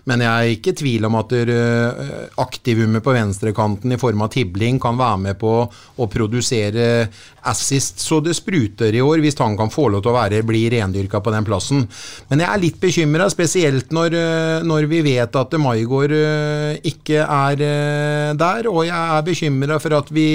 Men 0.07 0.21
jeg 0.23 0.29
er 0.29 0.55
ikke 0.55 0.73
i 0.73 0.77
tvil 0.77 1.05
om 1.07 1.15
at 1.19 1.33
aktivummet 2.41 3.03
på 3.03 3.13
venstrekanten 3.15 3.93
i 3.93 3.99
form 3.99 4.23
av 4.23 4.31
Tibling 4.33 4.79
kan 4.81 4.97
være 4.99 5.21
med 5.23 5.39
på 5.39 5.53
å 5.67 6.07
produsere 6.11 7.07
assist 7.47 8.01
så 8.03 8.19
det 8.23 8.35
spruter 8.35 8.95
i 8.95 9.01
år, 9.03 9.21
hvis 9.23 9.37
han 9.39 9.55
kan 9.59 9.71
få 9.71 9.87
lov 9.91 10.03
til 10.03 10.11
å 10.11 10.17
være, 10.17 10.43
bli 10.47 10.65
rendyrka 10.73 11.21
på 11.23 11.31
den 11.31 11.47
plassen. 11.47 11.85
Men 12.27 12.43
jeg 12.43 12.49
er 12.51 12.63
litt 12.63 12.79
bekymra, 12.81 13.29
spesielt 13.31 13.93
når, 13.95 14.17
når 14.67 14.89
vi 14.91 15.03
vet 15.05 15.39
at 15.39 15.55
Maigård 15.61 16.16
ikke 16.87 17.21
er 17.23 17.67
eh, 17.67 18.31
der, 18.37 18.69
og 18.71 18.85
jeg 18.87 19.17
er 19.17 19.27
bekymra 19.27 19.79
for 19.83 19.97
at 19.99 20.11
vi 20.13 20.27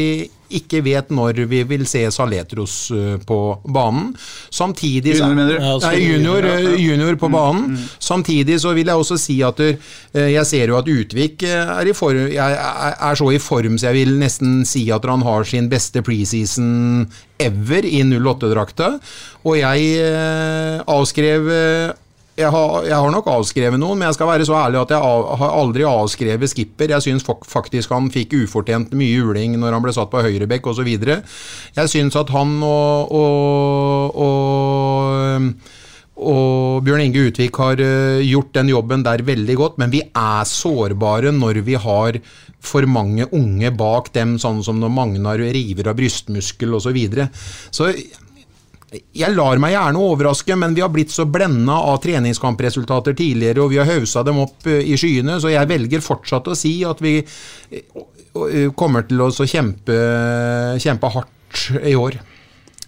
ikke 0.53 0.83
vet 0.85 1.11
når 1.15 1.43
vi 1.51 1.63
vil 1.69 1.85
se 1.89 2.05
Saletros 2.13 2.77
eh, 2.95 3.17
på 3.27 3.39
banen. 3.65 4.13
Samtidig 4.53 5.17
Junior, 5.17 5.35
mener 5.37 5.57
du? 5.57 5.87
Nei, 5.87 5.95
junior, 6.03 6.49
eh, 6.49 6.69
junior 6.81 7.19
på 7.21 7.31
banen. 7.33 7.79
Samtidig 8.03 8.61
så 8.63 8.75
vil 8.77 8.91
jeg 8.91 9.05
også 9.05 9.19
si 9.21 9.39
at 9.47 9.61
eh, 9.65 9.77
jeg 10.35 10.47
ser 10.49 10.73
jo 10.73 10.79
at 10.81 10.91
Utvik 10.93 11.47
eh, 11.49 11.75
er, 11.79 11.89
i 11.89 11.97
form, 11.97 12.23
er 12.37 13.19
så 13.19 13.33
i 13.33 13.41
form 13.43 13.79
så 13.79 13.91
jeg 13.91 14.03
vil 14.03 14.17
nesten 14.21 14.63
si 14.69 14.87
at 14.93 15.07
han 15.09 15.25
har 15.27 15.49
sin 15.49 15.71
beste 15.73 16.05
preseason 16.05 17.07
ever 17.43 17.87
i 17.89 18.03
08-drakta. 18.05 18.95
Og 19.49 19.59
jeg 19.59 19.93
eh, 20.05 20.79
avskrev 20.87 21.49
eh, 21.51 22.02
jeg 22.39 22.49
har, 22.49 22.87
jeg 22.89 22.97
har 22.97 23.11
nok 23.13 23.27
avskrevet 23.29 23.81
noen, 23.81 23.99
men 24.01 24.09
jeg 24.09 24.17
skal 24.17 24.31
være 24.31 24.47
så 24.49 24.57
ærlig 24.57 24.81
at 24.81 24.95
jeg 24.95 25.05
av, 25.05 25.27
har 25.43 25.53
aldri 25.59 25.85
avskrevet 25.85 26.53
Skipper. 26.53 26.95
Jeg 26.95 27.05
syns 27.05 27.27
faktisk 27.27 27.93
han 27.93 28.09
fikk 28.15 28.39
ufortjent 28.41 28.95
mye 28.97 29.19
juling 29.19 29.59
når 29.61 29.77
han 29.77 29.85
ble 29.85 29.93
satt 29.93 30.11
på 30.13 30.23
høyrebekk 30.25 30.71
osv. 30.73 30.89
Jeg 30.89 31.93
syns 31.93 32.17
at 32.17 32.33
han 32.33 32.57
og, 32.65 33.13
og, 33.21 34.25
og 34.27 35.79
og 36.23 36.85
Bjørn 36.87 37.03
Inge 37.07 37.23
Utvik 37.31 37.57
har 37.59 37.81
eh, 37.83 38.23
gjort 38.29 38.53
den 38.55 38.69
jobben 38.71 39.03
der 39.03 39.25
veldig 39.27 39.57
godt, 39.59 39.79
men 39.81 39.91
vi 39.91 40.03
er 40.07 40.45
sårbare 40.47 41.33
når 41.35 41.63
vi 41.67 41.75
har 41.81 42.19
for 42.63 42.87
mange 42.87 43.27
unge 43.35 43.73
bak 43.75 44.13
dem, 44.15 44.37
sånn 44.39 44.61
som 44.63 44.79
når 44.79 44.93
Magnar 44.95 45.43
river 45.43 45.91
av 45.91 45.99
brystmuskel 45.99 46.77
osv. 46.77 46.85
Så, 46.85 46.95
videre. 46.95 47.29
så 47.75 47.91
jeg 48.93 49.33
lar 49.37 49.61
meg 49.63 49.73
gjerne 49.73 50.01
overraske, 50.05 50.57
men 50.59 50.75
vi 50.77 50.83
har 50.85 50.91
blitt 50.93 51.13
så 51.15 51.25
blenda 51.25 51.79
av 51.93 52.01
treningskampresultater 52.05 53.17
tidligere, 53.17 53.63
og 53.65 53.71
vi 53.73 53.81
har 53.81 53.89
hausa 53.89 54.23
dem 54.27 54.43
opp 54.45 54.67
eh, 54.69 54.83
i 54.93 54.99
skyene, 55.01 55.39
så 55.41 55.53
jeg 55.53 55.71
velger 55.71 56.05
fortsatt 56.05 56.51
å 56.53 56.57
si 56.59 56.75
at 56.85 57.01
vi 57.05 57.15
eh, 57.23 57.81
eh, 57.81 58.69
kommer 58.77 59.07
til 59.09 59.23
å 59.25 59.31
kjempe, 59.33 59.97
kjempe 60.83 61.11
hardt 61.15 61.65
i 61.89 61.95
år. 61.97 62.19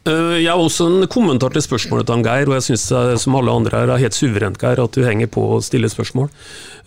Eh, 0.05 0.43
Jeg 0.43 0.51
har 0.51 0.61
også 0.61 0.87
en 0.91 1.07
kommentar 1.09 1.55
til 1.55 1.65
spørsmålet 1.65 2.11
til 2.11 2.25
Geir, 2.27 2.51
og 2.51 2.59
jeg 2.59 2.67
syns 2.69 2.85
som 3.23 3.39
alle 3.39 3.55
andre 3.57 3.81
her 3.81 3.93
er 3.95 4.03
helt 4.05 4.17
suverent 4.17 4.61
Geir, 4.61 4.83
at 4.85 4.93
du 4.99 5.05
henger 5.07 5.31
på 5.33 5.47
å 5.57 5.63
stille 5.65 5.89
spørsmål. 5.89 6.29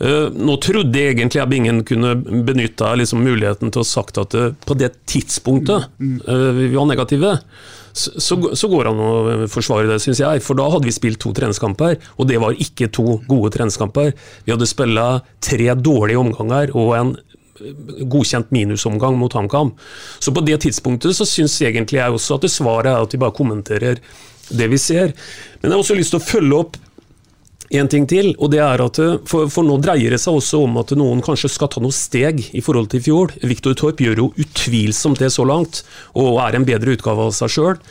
Eh, 0.06 0.28
Nå 0.38 0.60
trodde 0.62 0.94
jeg 0.94 1.16
egentlig 1.16 1.42
at 1.42 1.56
ingen 1.58 1.82
kunne 1.90 2.14
benytta 2.46 2.94
liksom 3.02 3.26
muligheten 3.26 3.74
til 3.74 3.82
å 3.82 3.88
sagt 3.90 4.22
at 4.22 4.38
på 4.62 4.78
det 4.78 4.92
tidspunktet 5.10 5.90
eh, 5.98 6.52
vi 6.60 6.70
var 6.76 6.86
negative, 6.94 7.34
så, 7.98 8.38
så 8.56 8.70
går 8.72 8.86
det 8.86 8.92
an 8.94 9.02
å 9.04 9.48
forsvare 9.52 9.90
det, 9.90 10.00
syns 10.04 10.22
jeg. 10.22 10.44
For 10.46 10.58
da 10.60 10.68
hadde 10.72 10.88
vi 10.88 10.96
spilt 10.96 11.20
to 11.24 11.34
treningskamper, 11.36 11.98
og 12.18 12.30
det 12.30 12.40
var 12.44 12.58
ikke 12.62 12.92
to 12.94 13.20
gode 13.28 13.54
treningskamper. 13.56 14.14
Vi 14.46 14.54
hadde 14.54 14.70
spilla 14.70 15.08
tre 15.44 15.74
dårlige 15.76 16.22
omganger 16.22 16.74
og 16.78 16.94
en 16.98 17.16
godkjent 18.08 18.52
minusomgang 18.54 19.18
mot 19.18 19.34
HamKam. 19.34 19.74
Så 20.20 20.34
på 20.34 20.44
det 20.46 20.60
tidspunktet 20.66 21.18
så 21.18 21.26
syns 21.26 21.58
egentlig 21.66 22.02
jeg 22.02 22.14
også 22.14 22.38
at 22.38 22.46
det 22.46 22.54
svaret 22.54 22.92
er 22.92 23.02
at 23.02 23.14
vi 23.14 23.22
bare 23.22 23.36
kommenterer 23.36 24.02
det 24.48 24.68
vi 24.72 24.80
ser. 24.80 25.14
Men 25.62 25.72
jeg 25.72 25.76
har 25.76 25.84
også 25.84 25.98
lyst 25.98 26.14
til 26.14 26.22
å 26.22 26.28
følge 26.28 26.62
opp 26.62 26.78
en 27.76 27.90
ting 27.92 28.06
til, 28.08 28.32
og 28.40 28.52
det 28.54 28.62
er 28.64 28.84
at 28.84 29.00
eh, 29.04 29.18
for, 29.28 29.50
for 29.52 29.68
nå 29.68 29.78
dreier 29.84 30.14
det 30.14 30.22
seg 30.24 30.38
også 30.40 30.62
om 30.64 30.78
at 30.82 30.94
noen 30.96 31.24
kanskje 31.26 31.52
skal 31.52 31.72
ta 31.74 31.84
noen 31.84 31.96
steg 31.96 32.40
i 32.56 32.64
forhold 32.64 32.92
til 32.92 33.02
i 33.02 33.08
fjor. 33.08 33.34
Viktor 33.44 33.76
Torp 33.78 34.04
gjør 34.04 34.24
jo 34.24 34.30
utvilsomt 34.40 35.20
det 35.24 35.34
så 35.36 35.44
langt, 35.48 35.84
og 36.16 36.40
er 36.46 36.56
en 36.56 36.68
bedre 36.68 36.96
utgave 36.96 37.28
av 37.28 37.36
seg 37.36 37.52
sjøl. 37.58 37.82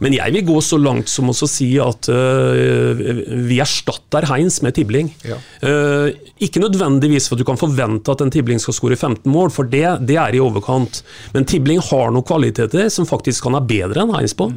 Men 0.00 0.16
jeg 0.16 0.34
vil 0.36 0.46
gå 0.48 0.58
så 0.64 0.78
langt 0.80 1.10
som 1.10 1.30
å 1.30 1.34
si 1.36 1.68
at 1.82 2.08
uh, 2.08 3.02
vi 3.48 3.58
erstatter 3.62 4.26
Heins 4.30 4.60
med 4.64 4.76
Tibling. 4.76 5.10
Ja. 5.26 5.38
Uh, 5.62 6.08
ikke 6.42 6.62
nødvendigvis 6.62 7.28
for 7.28 7.36
at 7.36 7.42
du 7.42 7.48
kan 7.48 7.60
forvente 7.60 8.14
at 8.14 8.24
en 8.24 8.32
Tibling 8.32 8.62
skal 8.62 8.76
skåre 8.76 8.98
15 8.98 9.28
mål, 9.32 9.52
for 9.54 9.68
det, 9.68 9.84
det 10.08 10.18
er 10.20 10.36
i 10.36 10.42
overkant. 10.42 11.02
Men 11.36 11.46
Tibling 11.48 11.82
har 11.90 12.12
noen 12.14 12.26
kvaliteter 12.26 12.88
som 12.92 13.08
faktisk 13.08 13.46
kan 13.46 13.58
være 13.58 13.70
bedre 13.74 14.04
enn 14.04 14.14
Heins 14.16 14.36
på. 14.38 14.48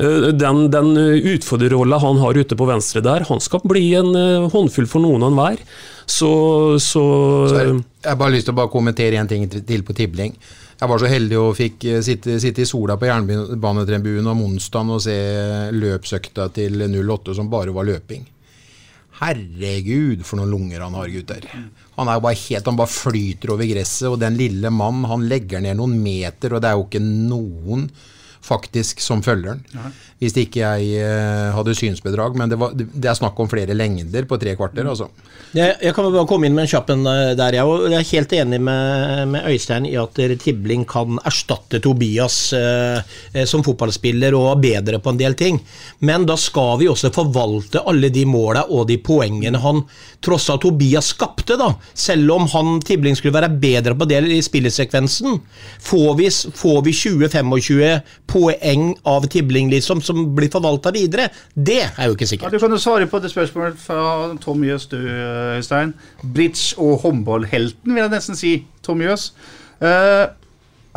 Eh, 0.00 0.30
den 0.36 0.66
den 0.72 0.92
utfordrerrolla 1.34 1.98
han 2.02 2.20
har 2.22 2.38
ute 2.38 2.56
på 2.56 2.68
venstre 2.68 3.02
der, 3.04 3.26
han 3.28 3.40
skal 3.42 3.62
bli 3.68 3.84
en 3.98 4.14
håndfull 4.52 4.88
for 4.90 5.02
noen 5.04 5.24
og 5.24 5.32
enhver. 5.32 5.62
Så, 6.10 6.30
så, 6.82 7.02
Så 7.48 7.60
jeg 7.60 8.08
har 8.08 8.18
bare 8.18 8.34
lyst 8.34 8.48
til 8.48 8.56
å 8.56 8.58
bare 8.58 8.72
kommentere 8.72 9.20
en 9.20 9.30
ting 9.30 9.46
til 9.50 9.84
på 9.86 9.94
Tibling. 9.96 10.34
Jeg 10.80 10.88
var 10.88 11.00
så 11.02 11.08
heldig 11.12 11.36
og 11.36 11.56
fikk 11.58 11.84
eh, 11.90 12.02
sitte, 12.04 12.38
sitte 12.40 12.64
i 12.64 12.68
sola 12.68 12.96
på 12.96 13.08
jernbanetribunen 13.08 14.30
om 14.32 14.44
onsdagen 14.46 14.94
og 14.94 15.02
se 15.04 15.16
løpsøkta 15.76 16.48
til 16.56 16.86
08 16.88 17.34
som 17.36 17.50
bare 17.52 17.74
var 17.76 17.88
løping. 17.88 18.24
Herregud, 19.20 20.22
for 20.24 20.40
noen 20.40 20.54
lunger 20.54 20.80
han 20.80 20.96
har, 20.96 21.10
gutter. 21.12 21.44
Han 21.98 22.08
er 22.08 22.16
jo 22.16 22.24
bare 22.24 22.38
helt, 22.40 22.70
han 22.70 22.78
bare 22.78 22.92
flyter 22.94 23.52
over 23.52 23.68
gresset, 23.68 24.06
og 24.08 24.16
den 24.22 24.38
lille 24.40 24.72
mann, 24.72 25.02
han 25.10 25.26
legger 25.28 25.60
ned 25.60 25.76
noen 25.76 25.98
meter, 26.00 26.56
og 26.56 26.64
det 26.64 26.70
er 26.70 26.78
jo 26.78 26.86
ikke 26.86 27.02
noen 27.04 27.84
faktisk 28.40 29.02
som 29.04 29.20
følger 29.20 29.58
han. 29.58 29.92
Hvis 30.20 30.36
ikke 30.36 30.60
jeg 30.60 31.00
eh, 31.00 31.50
hadde 31.56 31.72
synsbedrag, 31.76 32.34
men 32.36 32.50
det, 32.52 32.58
var, 32.60 32.74
det 32.76 33.08
er 33.08 33.16
snakk 33.16 33.38
om 33.40 33.48
flere 33.48 33.76
lengder 33.76 34.26
på 34.28 34.36
tre 34.40 34.52
kvarter, 34.58 34.84
altså. 34.84 35.08
Jeg, 35.50 35.80
jeg 35.82 35.94
kan 35.96 36.06
bare 36.06 36.28
komme 36.30 36.46
inn 36.46 36.54
med 36.54 36.68
en 36.68 36.70
kjapp 36.70 36.92
en 36.92 37.08
eh, 37.10 37.32
der, 37.38 37.56
jeg 37.56 37.66
òg. 37.66 37.88
Jeg 37.90 37.98
er 37.98 38.10
helt 38.12 38.34
enig 38.38 38.60
med, 38.62 39.24
med 39.32 39.48
Øystein 39.50 39.88
i 39.88 39.96
at 39.98 40.20
Tibling 40.44 40.84
kan 40.86 41.18
erstatte 41.26 41.80
Tobias 41.82 42.36
eh, 42.54 43.00
eh, 43.32 43.46
som 43.50 43.64
fotballspiller 43.66 44.36
og 44.38 44.50
er 44.52 44.60
bedre 44.62 45.00
på 45.02 45.10
en 45.10 45.18
del 45.18 45.34
ting. 45.40 45.58
Men 46.06 46.28
da 46.28 46.36
skal 46.38 46.76
vi 46.82 46.90
også 46.92 47.10
forvalte 47.16 47.82
alle 47.82 48.12
de 48.14 48.22
måla 48.30 48.62
og 48.68 48.86
de 48.92 49.00
poengene 49.02 49.58
han 49.64 49.82
tross 50.22 50.50
alt 50.52 50.62
Tobias 50.62 51.10
skapte, 51.16 51.56
da. 51.58 51.72
Selv 51.98 52.30
om 52.36 52.46
han 52.52 52.78
Tibling 52.86 53.18
skulle 53.18 53.34
være 53.34 53.50
bedre 53.50 53.96
på 53.98 54.06
det 54.06 54.20
i 54.30 54.38
spillesekvensen. 54.44 55.40
Får 55.82 56.14
vi, 56.20 56.28
vi 56.30 56.94
20-25 57.00 58.00
poeng 58.30 58.86
av 59.08 59.26
Tibling, 59.32 59.72
liksom, 59.72 60.04
som 60.10 60.20
blir 60.36 60.50
forvalta 60.52 60.92
videre? 60.94 61.28
Det 61.54 61.80
er 61.86 62.10
jo 62.10 62.16
ikke 62.18 62.26
Ja, 62.28 62.32
sikkert. 62.34 62.52
du 62.52 62.58
kan 62.62 62.74
jo 62.76 62.82
svare 62.82 63.06
på 63.10 63.20
det 63.22 63.30
spørsmålet 63.32 63.78
fra 63.80 64.34
Tom 64.42 64.62
Jøs, 64.66 64.86
du, 64.92 64.98
Øystein. 65.56 65.94
Bridge- 66.22 66.74
og 66.78 67.00
håndballhelten, 67.06 67.94
vil 67.94 68.02
jeg 68.04 68.12
nesten 68.12 68.36
si. 68.38 68.52
Tom 68.82 69.00
Jøs. 69.04 69.30
Uh, 69.80 70.28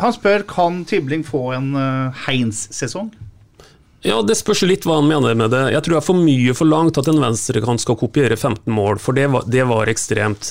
han 0.02 0.12
spør 0.12 0.42
kan 0.50 0.82
Tibling 0.84 1.22
få 1.24 1.52
en 1.56 1.70
uh, 1.78 2.24
Heins-sesong. 2.26 3.12
Ja, 4.04 4.18
Det 4.20 4.36
spørs 4.36 4.60
litt 4.68 4.84
hva 4.84 4.98
han 4.98 5.08
mener 5.08 5.32
med 5.38 5.50
det. 5.54 5.62
Jeg 5.72 5.80
tror 5.86 5.94
det 5.94 6.00
er 6.02 6.08
for 6.10 6.20
mye 6.20 6.52
forlangt 6.58 6.98
at 7.00 7.06
en 7.08 7.22
venstrekant 7.22 7.80
skal 7.80 7.96
kopiere 7.96 8.36
15 8.36 8.68
mål, 8.68 8.98
for 9.00 9.16
det 9.16 9.30
var, 9.32 9.46
det 9.48 9.64
var 9.70 9.88
ekstremt. 9.88 10.50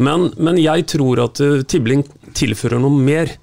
Men, 0.00 0.30
men 0.40 0.56
jeg 0.60 0.86
tror 0.94 1.20
at 1.26 1.40
uh, 1.44 1.60
Tibling 1.68 2.06
tilfører 2.36 2.80
noe 2.80 2.96
mer. 2.96 3.34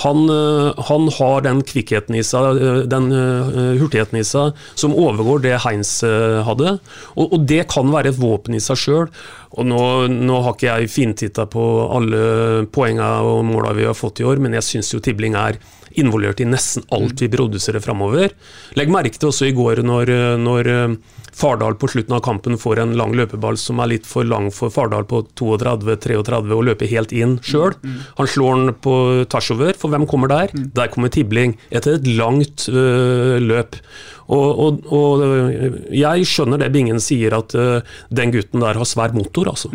Han, 0.00 0.24
eh, 0.30 0.82
han 0.88 1.08
har 1.18 1.44
den 1.44 1.60
kvikkheten 1.68 2.16
i 2.16 2.24
seg, 2.24 2.60
eh, 2.62 2.80
den 2.88 3.10
eh, 3.12 3.76
hurtigheten 3.80 4.18
i 4.20 4.24
seg, 4.24 4.56
som 4.78 4.96
overgår 4.96 5.42
det 5.44 5.58
Heinz 5.66 6.00
hadde. 6.46 6.78
Og, 7.16 7.26
og 7.36 7.46
det 7.48 7.66
kan 7.72 7.92
være 7.92 8.12
et 8.12 8.20
våpen 8.20 8.56
i 8.56 8.62
seg 8.62 8.80
sjøl. 8.80 9.12
Og 9.52 9.68
nå, 9.68 9.82
nå 10.08 10.40
har 10.46 10.56
ikke 10.56 10.70
jeg 10.70 10.92
fintitta 10.92 11.44
på 11.50 11.66
alle 11.92 12.64
poengene 12.72 13.20
og 13.28 13.44
måla 13.44 13.74
vi 13.76 13.84
har 13.88 13.96
fått 13.96 14.22
i 14.22 14.26
år, 14.28 14.40
men 14.40 14.56
jeg 14.56 14.68
syns 14.70 14.94
jo 14.94 15.02
Tibling 15.04 15.36
er 15.36 15.60
involvert 16.00 16.40
i 16.40 16.48
nesten 16.48 16.86
alt 16.94 17.20
vi 17.22 17.30
produserer 17.32 17.82
framover. 17.84 18.32
Legg 18.78 18.92
merke 18.92 19.18
til 19.18 19.30
også 19.32 19.48
i 19.50 19.56
går 19.56 19.82
når, 19.86 20.14
når 20.40 20.70
eh, 20.72 20.96
Fardal 21.32 21.78
på 21.80 21.88
slutten 21.88 22.14
av 22.16 22.20
kampen 22.24 22.58
får 22.60 22.82
en 22.82 22.94
lang 22.98 23.14
løpeball 23.16 23.56
som 23.60 23.80
er 23.80 23.94
litt 23.94 24.08
for 24.08 24.26
lang 24.28 24.50
for 24.52 24.72
Fardal 24.72 25.06
på 25.08 25.22
32-33 25.40 26.40
og 26.52 26.64
løper 26.68 26.90
helt 26.92 27.14
inn 27.16 27.38
sjøl. 27.44 27.76
Han 28.18 28.28
slår 28.28 28.58
den 28.58 28.74
på 28.84 28.96
tvers 29.32 29.50
over, 29.54 29.72
for 29.78 29.92
hvem 29.92 30.04
kommer 30.10 30.32
der? 30.32 30.52
Der 30.52 30.92
kommer 30.92 31.12
Tibling, 31.12 31.56
etter 31.72 31.96
et 31.96 32.08
langt 32.20 32.68
øh, 32.68 33.38
løp. 33.40 33.80
Og, 34.28 34.58
og, 34.64 34.80
og 34.92 35.24
øh, 35.26 35.78
jeg 35.96 36.26
skjønner 36.28 36.60
det 36.62 36.72
Bingen 36.72 37.00
sier, 37.02 37.34
at 37.38 37.54
øh, 37.58 37.80
den 38.10 38.32
gutten 38.34 38.62
der 38.62 38.78
har 38.78 38.88
svær 38.88 39.14
motor, 39.16 39.50
altså. 39.52 39.72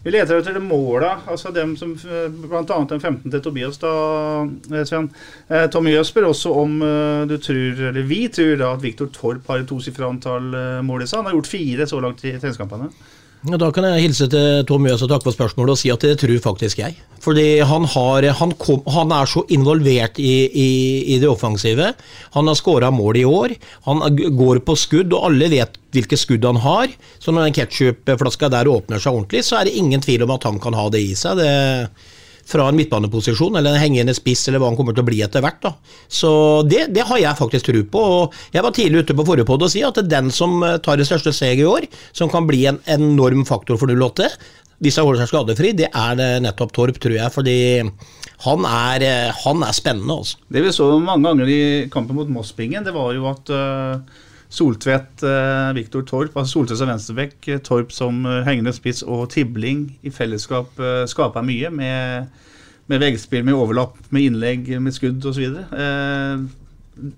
Vi 0.00 0.12
leter 0.14 0.38
etter 0.40 0.54
det 0.56 0.62
måla, 0.64 1.18
altså 1.28 1.50
dem 1.52 1.74
som 1.76 1.92
bl.a. 1.92 2.62
den 2.64 3.02
15. 3.02 3.30
til 3.30 3.42
Tobias, 3.44 3.76
da, 3.82 3.90
eh, 4.72 4.84
Sven. 4.88 5.10
Eh, 5.50 5.66
Tommy 5.68 5.92
Jøs 5.92 6.14
også 6.16 6.54
om 6.56 6.80
eh, 6.80 7.28
du 7.28 7.36
tror, 7.36 7.82
eller 7.90 8.08
vi 8.08 8.28
tror 8.32 8.56
da 8.56 8.72
at 8.72 8.82
Viktor 8.82 9.10
Torp 9.12 9.46
har 9.48 9.60
et 9.60 9.68
tosifra 9.68 10.08
antall 10.08 10.54
eh, 10.54 10.80
mål 10.80 11.04
i 11.04 11.06
seg. 11.06 11.20
Han 11.20 11.28
har 11.28 11.36
gjort 11.36 11.52
fire 11.52 11.86
så 11.86 12.00
langt 12.00 12.24
i 12.24 12.32
treningskampene. 12.32 12.88
Ja, 13.48 13.56
Da 13.56 13.70
kan 13.72 13.86
jeg 13.88 14.02
hilse 14.04 14.26
til 14.28 14.64
Tom 14.68 14.82
Mjøs 14.84 15.00
og 15.00 15.08
takke 15.08 15.24
for 15.24 15.32
spørsmålet 15.32 15.72
og 15.72 15.80
si 15.80 15.88
at 15.92 16.02
det 16.04 16.18
tror 16.20 16.42
faktisk 16.44 16.82
jeg. 16.82 16.98
Fordi 17.24 17.60
han, 17.64 17.86
har, 17.88 18.26
han, 18.36 18.52
kom, 18.60 18.82
han 18.84 19.12
er 19.16 19.28
så 19.28 19.46
involvert 19.48 20.20
i, 20.20 20.34
i, 20.48 20.68
i 21.14 21.18
det 21.22 21.28
offensive. 21.28 21.94
Han 22.36 22.50
har 22.50 22.58
skåra 22.58 22.90
mål 22.92 23.20
i 23.20 23.24
år. 23.24 23.56
Han 23.88 24.04
går 24.36 24.60
på 24.64 24.76
skudd, 24.76 25.16
og 25.16 25.30
alle 25.30 25.48
vet 25.52 25.80
hvilke 25.96 26.20
skudd 26.20 26.44
han 26.44 26.60
har. 26.60 26.92
Så 27.18 27.32
når 27.32 27.48
den 27.48 27.56
ketsjupflaska 27.60 28.52
der 28.52 28.68
åpner 28.68 29.00
seg 29.00 29.16
ordentlig, 29.16 29.44
så 29.48 29.60
er 29.60 29.68
det 29.68 29.76
ingen 29.80 30.04
tvil 30.04 30.26
om 30.28 30.36
at 30.36 30.44
han 30.48 30.60
kan 30.60 30.76
ha 30.76 30.88
det 30.92 31.00
i 31.00 31.16
seg. 31.16 31.40
Det 31.40 31.52
fra 32.50 32.68
en 32.68 32.78
midtbaneposisjon, 32.78 33.56
eller 33.58 33.76
en 33.76 33.82
hengende 33.82 34.14
spiss, 34.16 34.46
eller 34.48 34.62
hva 34.62 34.70
han 34.70 34.78
kommer 34.78 34.96
til 34.96 35.04
å 35.04 35.08
bli 35.10 35.20
etter 35.24 35.44
hvert. 35.44 35.60
da. 35.62 35.74
Så 36.10 36.30
det, 36.68 36.88
det 36.94 37.06
har 37.08 37.22
jeg 37.22 37.38
faktisk 37.38 37.70
tro 37.70 37.82
på. 37.94 38.06
og 38.20 38.40
Jeg 38.54 38.66
var 38.66 38.74
tidlig 38.76 39.04
ute 39.04 39.16
på 39.18 39.26
forrige 39.28 39.48
podd 39.48 39.66
og 39.66 39.72
si 39.72 39.84
at 39.86 39.98
det 39.98 40.08
er 40.08 40.14
den 40.18 40.32
som 40.34 40.60
eh, 40.66 40.78
tar 40.82 41.00
det 41.00 41.08
største 41.08 41.34
steget 41.36 41.64
i 41.64 41.68
år, 41.68 41.86
som 42.16 42.32
kan 42.32 42.48
bli 42.50 42.64
en 42.70 42.80
enorm 42.90 43.46
faktor 43.48 43.78
for 43.80 43.90
08, 43.90 44.30
hvis 44.80 44.96
han 44.96 45.04
holder 45.04 45.22
seg 45.22 45.34
skadefri, 45.34 45.74
det 45.76 45.90
er 45.92 46.16
det 46.16 46.30
nettopp 46.46 46.72
Torp, 46.72 46.96
tror 47.02 47.12
jeg. 47.18 47.32
Fordi 47.34 47.58
han 48.46 48.64
er, 48.64 49.04
eh, 49.04 49.42
han 49.44 49.62
er 49.66 49.76
spennende, 49.76 50.16
altså. 50.22 50.40
Det 50.48 50.64
vi 50.64 50.72
så 50.72 50.88
mange 50.96 51.28
ganger 51.28 51.52
i 51.52 51.62
kampen 51.92 52.16
mot 52.16 52.30
Mossbingen, 52.32 52.86
det 52.86 52.94
var 52.96 53.12
jo 53.12 53.28
at 53.28 53.52
uh, 53.52 54.00
Soltvedt, 54.50 55.22
uh, 55.22 55.70
Viktor 55.76 56.02
Torp, 56.08 56.34
altså 56.34 56.58
Soltvedt 56.58 56.80
som 56.80 56.90
venstrebekk, 56.90 57.50
Torp 57.66 57.94
som 57.94 58.24
uh, 58.26 58.40
hengende 58.46 58.74
spiss 58.74 59.04
og 59.06 59.28
Tibling 59.30 59.86
i 60.02 60.12
fellesskap 60.14 60.80
skaper 61.10 61.46
mye 61.46 61.70
med, 61.74 62.26
med 62.90 63.02
veggspill, 63.04 63.46
med 63.46 63.58
overlapp, 63.58 63.96
med 64.10 64.26
innlegg, 64.26 64.72
med 64.82 64.96
skudd 64.96 65.24
osv. 65.30 65.54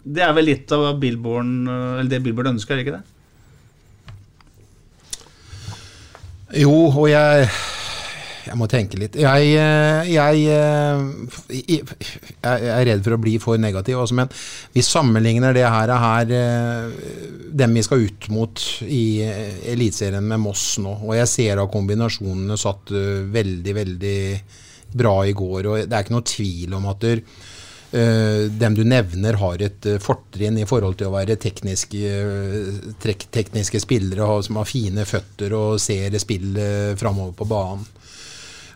Det 0.05 0.23
er 0.23 0.37
vel 0.37 0.47
litt 0.47 0.73
av 0.77 0.93
Billborn, 1.01 1.55
det 2.07 2.21
Billborn 2.23 2.53
ønsker, 2.53 2.77
er 2.77 2.83
det 2.83 2.87
ikke 2.87 3.01
det? 3.01 3.07
Jo, 6.63 6.75
og 6.93 7.07
jeg 7.09 7.49
Jeg 8.47 8.59
må 8.59 8.67
tenke 8.71 8.99
litt. 8.99 9.17
Jeg, 9.21 9.53
jeg, 9.55 10.11
jeg, 10.13 10.41
jeg 11.53 12.73
er 12.73 12.87
redd 12.89 13.05
for 13.05 13.17
å 13.17 13.21
bli 13.23 13.37
for 13.43 13.61
negativ, 13.61 14.01
også, 14.03 14.19
men 14.19 14.33
vi 14.75 14.85
sammenligner 14.87 15.55
det 15.57 15.67
her, 15.67 15.95
her 16.03 16.35
dem 17.63 17.79
vi 17.79 17.85
skal 17.87 18.07
ut 18.09 18.29
mot 18.35 18.67
i 18.87 19.05
Eliteserien 19.73 20.27
med 20.27 20.43
Moss 20.43 20.77
nå. 20.83 20.97
Og 21.07 21.17
jeg 21.19 21.31
ser 21.31 21.63
at 21.63 21.73
kombinasjonene 21.73 22.59
satt 22.61 22.93
veldig, 22.93 23.79
veldig 23.79 24.21
bra 24.93 25.17
i 25.27 25.35
går. 25.37 25.69
Og 25.69 25.83
det 25.87 25.97
er 25.97 26.05
ikke 26.05 26.17
noe 26.17 26.31
tvil 26.35 26.79
om 26.79 26.89
at 26.93 27.07
der, 27.07 27.23
dem 27.93 28.77
du 28.77 28.87
nevner 28.89 29.37
har 29.37 29.63
et 29.63 29.87
fortrinn 30.01 30.57
i 30.57 30.69
forhold 30.69 30.97
til 30.97 31.11
å 31.11 31.15
være 31.15 31.37
tekniske, 31.41 32.13
tek 33.05 33.27
tekniske 33.35 33.83
spillere 33.85 34.29
som 34.47 34.61
har 34.63 34.69
fine 34.69 35.05
føtter 35.09 35.53
og 35.59 35.81
ser 35.83 36.17
spillet 36.23 36.97
framover 37.01 37.37
på 37.37 37.49
banen. 37.53 37.85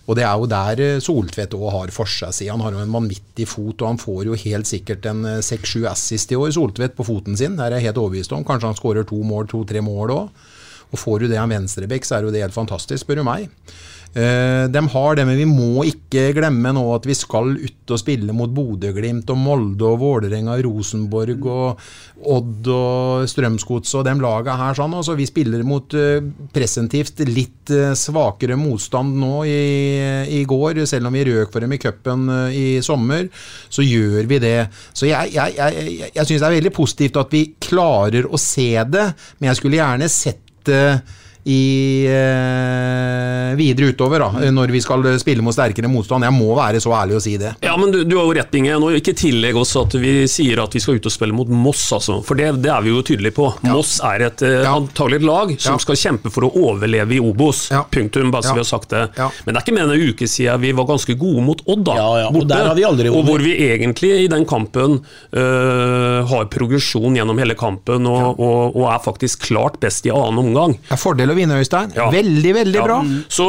Og 0.07 0.15
det 0.15 0.23
er 0.23 0.39
jo 0.39 0.47
der 0.51 1.01
Soltvedt 1.03 1.57
òg 1.59 1.71
har 1.75 1.93
for 1.95 2.07
seg, 2.11 2.35
si. 2.35 2.47
han. 2.47 2.63
har 2.63 2.77
jo 2.77 2.83
en 2.85 2.95
vanvittig 2.95 3.49
fot, 3.51 3.81
og 3.81 3.89
han 3.89 3.99
får 3.99 4.29
jo 4.29 4.39
helt 4.39 4.71
sikkert 4.71 5.09
en 5.11 5.25
seks-sju 5.43 5.89
assist 5.91 6.31
i 6.31 6.39
år, 6.39 6.53
Soltvedt, 6.55 6.95
på 6.95 7.07
foten 7.09 7.39
sin. 7.39 7.59
Det 7.59 7.67
er 7.67 7.79
jeg 7.79 7.89
helt 7.89 7.99
overbevist 8.05 8.35
om. 8.37 8.47
Kanskje 8.47 8.71
han 8.71 8.79
skårer 8.79 9.09
to 9.09 9.19
mål, 9.27 9.49
to-tre 9.51 9.83
mål 9.83 10.15
òg. 10.15 10.47
Og 10.95 11.01
får 11.03 11.25
du 11.25 11.29
det 11.33 11.41
av 11.43 11.51
venstrebekk, 11.51 12.07
så 12.07 12.19
er 12.19 12.27
jo 12.27 12.33
det 12.35 12.45
helt 12.45 12.55
fantastisk, 12.55 13.03
spør 13.03 13.21
du 13.21 13.27
meg. 13.27 13.51
Uh, 14.17 14.65
de 14.73 14.81
har 14.95 15.17
det, 15.19 15.27
men 15.29 15.37
vi 15.37 15.45
må 15.45 15.83
ikke 15.85 16.31
glemme 16.39 16.71
nå 16.73 16.83
at 16.95 17.05
vi 17.05 17.13
skal 17.13 17.51
ut 17.53 17.93
og 17.93 18.01
spille 18.01 18.33
mot 18.33 18.49
Bodø-Glimt 18.49 19.29
og 19.29 19.37
Molde 19.37 19.85
og 19.91 19.99
Vålerenga 20.01 20.55
og 20.55 20.63
Rosenborg 20.65 21.45
og 21.53 21.83
Odd 22.33 22.71
og 22.73 23.27
Strømsgodset 23.29 23.99
og 24.01 24.07
de 24.09 24.15
lagene 24.23 24.57
her. 24.57 24.79
sånn, 24.79 24.95
altså 24.97 25.19
Vi 25.19 25.27
spiller 25.29 25.67
mot 25.69 25.99
uh, 26.01 26.25
presentivt 26.55 27.21
litt 27.29 27.75
uh, 27.77 27.93
svakere 27.93 28.57
motstand 28.57 29.21
nå 29.21 29.43
i, 29.45 29.61
i, 30.39 30.41
går. 30.49 30.81
Selv 30.89 31.11
om 31.11 31.21
vi 31.21 31.27
røk 31.29 31.53
for 31.53 31.67
dem 31.67 31.77
i 31.77 31.81
cupen 31.83 32.25
i 32.57 32.67
sommer, 32.81 33.29
så 33.69 33.85
gjør 33.85 34.33
vi 34.33 34.41
det. 34.41 34.57
Så 34.97 35.11
jeg, 35.11 35.35
jeg, 35.37 35.59
jeg, 35.61 35.85
jeg, 36.01 36.11
jeg 36.17 36.25
syns 36.25 36.41
det 36.41 36.49
er 36.49 36.57
veldig 36.57 36.75
positivt 36.81 37.21
at 37.21 37.37
vi 37.37 37.45
klarer 37.69 38.33
å 38.33 38.41
se 38.41 38.73
det, 38.89 39.07
men 39.37 39.53
jeg 39.53 39.61
skulle 39.61 39.83
gjerne 39.83 40.13
sett 40.13 40.43
det 40.67 40.89
i 41.47 42.07
eh, 42.11 43.55
videre 43.57 43.87
utover, 43.93 44.19
da, 44.25 44.51
når 44.51 44.73
vi 44.75 44.81
skal 44.83 45.05
spille 45.21 45.45
mot 45.47 45.55
sterkere 45.55 45.87
motstand. 45.91 46.27
Jeg 46.27 46.35
må 46.35 46.51
være 46.59 46.81
så 46.83 46.91
ærlig 46.99 47.19
å 47.19 47.23
si 47.23 47.37
det. 47.39 47.53
Ja, 47.63 47.77
men 47.79 47.93
Du, 47.95 48.01
du 48.03 48.17
har 48.19 48.27
jo 48.27 48.35
rett, 48.35 48.51
Binge. 48.51 48.75
Nå 48.83 48.91
Ikke 48.99 49.15
tillegg 49.17 49.57
oss 49.59 49.77
at 49.79 49.95
vi 49.95 50.25
sier 50.31 50.59
at 50.65 50.75
vi 50.75 50.83
skal 50.83 50.99
ut 50.99 51.07
og 51.07 51.15
spille 51.15 51.37
mot 51.37 51.51
Moss, 51.51 51.85
altså. 51.95 52.19
For 52.27 52.39
det, 52.39 52.51
det 52.65 52.73
er 52.75 52.83
vi 52.83 52.91
jo 52.91 53.05
tydelige 53.07 53.37
på. 53.37 53.47
Ja. 53.63 53.77
Moss 53.77 54.01
er 54.03 54.27
et 54.27 54.43
eh, 54.43 54.65
ja. 54.65 54.75
antagelig 54.75 55.21
et 55.21 55.29
lag 55.29 55.53
som 55.55 55.77
ja. 55.77 55.85
skal 55.87 56.01
kjempe 56.01 56.33
for 56.35 56.49
å 56.49 56.51
overleve 56.67 57.15
i 57.15 57.21
Obos. 57.23 57.69
Punktum, 57.95 58.35
bare 58.35 58.49
så 58.49 58.57
vi 58.57 58.65
har 58.65 58.69
sagt 58.69 58.91
det. 58.97 59.05
Men 59.15 59.55
det 59.55 59.61
er 59.61 59.63
ikke 59.63 59.77
mer 59.77 59.87
enn 59.87 59.95
en 59.95 60.11
uke 60.11 60.31
siden 60.31 60.65
vi 60.67 60.75
var 60.75 60.91
ganske 60.91 61.15
gode 61.21 61.47
mot 61.47 61.63
Odd, 61.67 61.87
da. 61.87 61.97
Borte, 62.35 63.11
og 63.13 63.23
hvor 63.27 63.43
vi 63.43 63.55
egentlig 63.69 64.13
i 64.25 64.29
den 64.31 64.45
kampen 64.49 64.99
øh, 65.31 66.21
har 66.27 66.51
progresjon 66.53 67.17
gjennom 67.19 67.39
hele 67.41 67.57
kampen 67.59 68.07
og, 68.11 68.41
og, 68.41 68.75
og, 68.75 68.85
er 68.91 69.03
faktisk 69.05 69.47
klart 69.49 69.79
best 69.83 70.07
i 70.09 70.13
annen 70.15 70.43
omgang. 70.43 70.77
Er 70.91 71.01
fordel 71.01 71.36
å 71.37 71.41
vinne, 71.43 71.61
Øystein. 71.61 71.93
Veldig, 72.17 72.57
veldig 72.57 72.83
bra. 72.89 72.99
Så 73.29 73.47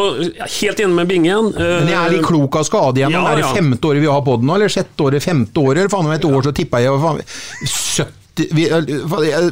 helt 0.59 0.83
inne 0.83 0.93
med 0.99 1.09
Bingen. 1.09 1.49
Men 1.55 1.89
jeg 1.93 1.97
er 2.03 2.15
litt 2.17 2.27
klok 2.27 2.59
av 2.59 2.67
skade 2.67 3.01
igjen. 3.01 3.15
Ja, 3.15 3.23
er 3.31 3.41
det 3.41 3.49
femte 3.55 3.89
året 3.89 4.03
vi 4.03 4.11
har 4.11 4.21
på 4.27 4.37
den 4.37 4.49
nå, 4.51 4.59
eller 4.59 4.71
sjette 4.71 5.07
året, 5.07 5.23
femte 5.23 5.63
året? 5.63 5.89
Faen 5.93 6.07
om 6.07 6.15
et 6.15 6.27
år 6.27 6.45
så 6.45 6.53
tippa 6.55 6.83
jeg 6.83 7.01
faen, 7.01 7.23
70 7.65 8.13
Vi, 8.53 8.67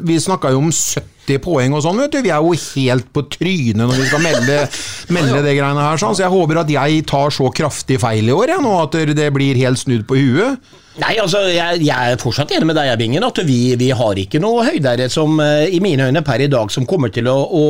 vi 0.06 0.16
snakka 0.22 0.52
jo 0.54 0.60
om 0.62 0.70
70 0.70 1.40
poeng 1.42 1.74
og 1.74 1.82
sånn, 1.82 2.04
vet 2.04 2.14
du. 2.14 2.20
Vi 2.22 2.30
er 2.30 2.44
jo 2.46 2.52
helt 2.54 3.08
på 3.16 3.24
trynet 3.34 3.82
når 3.82 3.96
vi 3.98 4.08
skal 4.12 4.22
melde, 4.22 4.58
melde 5.18 5.42
det 5.42 5.56
greiene 5.58 5.88
her, 5.88 5.98
sånn. 6.02 6.14
Så 6.14 6.28
jeg 6.28 6.34
håper 6.36 6.62
at 6.62 6.70
jeg 6.70 7.06
tar 7.10 7.34
så 7.34 7.50
kraftig 7.50 7.98
feil 8.04 8.30
i 8.30 8.36
år, 8.36 8.54
jeg, 8.54 8.62
nå 8.62 8.76
at 8.84 9.00
det 9.18 9.32
blir 9.34 9.58
helt 9.64 9.82
snudd 9.82 10.06
på 10.06 10.20
huet. 10.22 10.76
Nei, 11.02 11.18
altså, 11.20 11.42
jeg, 11.52 11.82
jeg, 11.84 12.12
er 12.14 12.20
fortsatt 12.22 12.54
enig 12.56 12.70
med 12.70 12.78
deg, 12.78 12.94
Bingen, 13.00 13.26
at 13.28 13.42
vi, 13.44 13.60
vi 13.80 13.90
har 13.92 14.22
ikke 14.22 14.40
noe 14.40 14.64
høydere 14.64 15.10
som 15.12 15.36
i 15.42 15.82
mine 15.84 16.08
øyne 16.08 16.24
per 16.24 16.46
i 16.46 16.48
dag 16.52 16.72
som 16.72 16.88
kommer 16.88 17.12
til 17.12 17.28
å, 17.28 17.36
å 17.36 17.64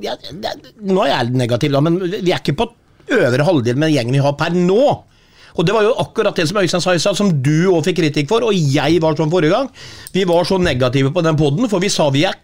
ja, 0.00 0.14
det, 0.16 0.54
Nå 0.88 1.04
er 1.04 1.12
jeg 1.12 1.34
negativ, 1.42 1.74
da, 1.76 1.84
men 1.84 2.00
vi 2.00 2.32
er 2.32 2.40
ikke 2.40 2.56
på 2.56 2.70
øvre 3.10 3.46
halvdel 3.46 3.78
med 3.80 3.92
gjengen 3.92 4.16
vi 4.16 4.24
har 4.24 4.36
per 4.38 4.56
nå. 4.56 4.80
Og 5.58 5.66
det 5.66 5.74
var 5.74 5.84
jo 5.84 5.94
akkurat 6.00 6.36
det 6.36 6.46
som 6.48 6.60
Øystein 6.60 6.82
sa 6.82 6.94
i 6.94 7.02
stad, 7.02 7.18
som 7.18 7.30
du 7.42 7.68
òg 7.72 7.82
fikk 7.88 7.98
kritikk 8.00 8.30
for, 8.30 8.46
og 8.46 8.54
jeg 8.54 9.00
var 9.02 9.18
sånn 9.18 9.32
forrige 9.32 9.56
gang. 9.56 9.70
Vi 10.14 10.24
var 10.28 10.46
så 10.48 10.60
negative 10.62 11.12
på 11.14 11.24
den 11.26 11.38
poden, 11.38 11.68
for 11.70 11.82
vi 11.82 11.90
sa 11.92 12.08
vi 12.14 12.24
er 12.28 12.38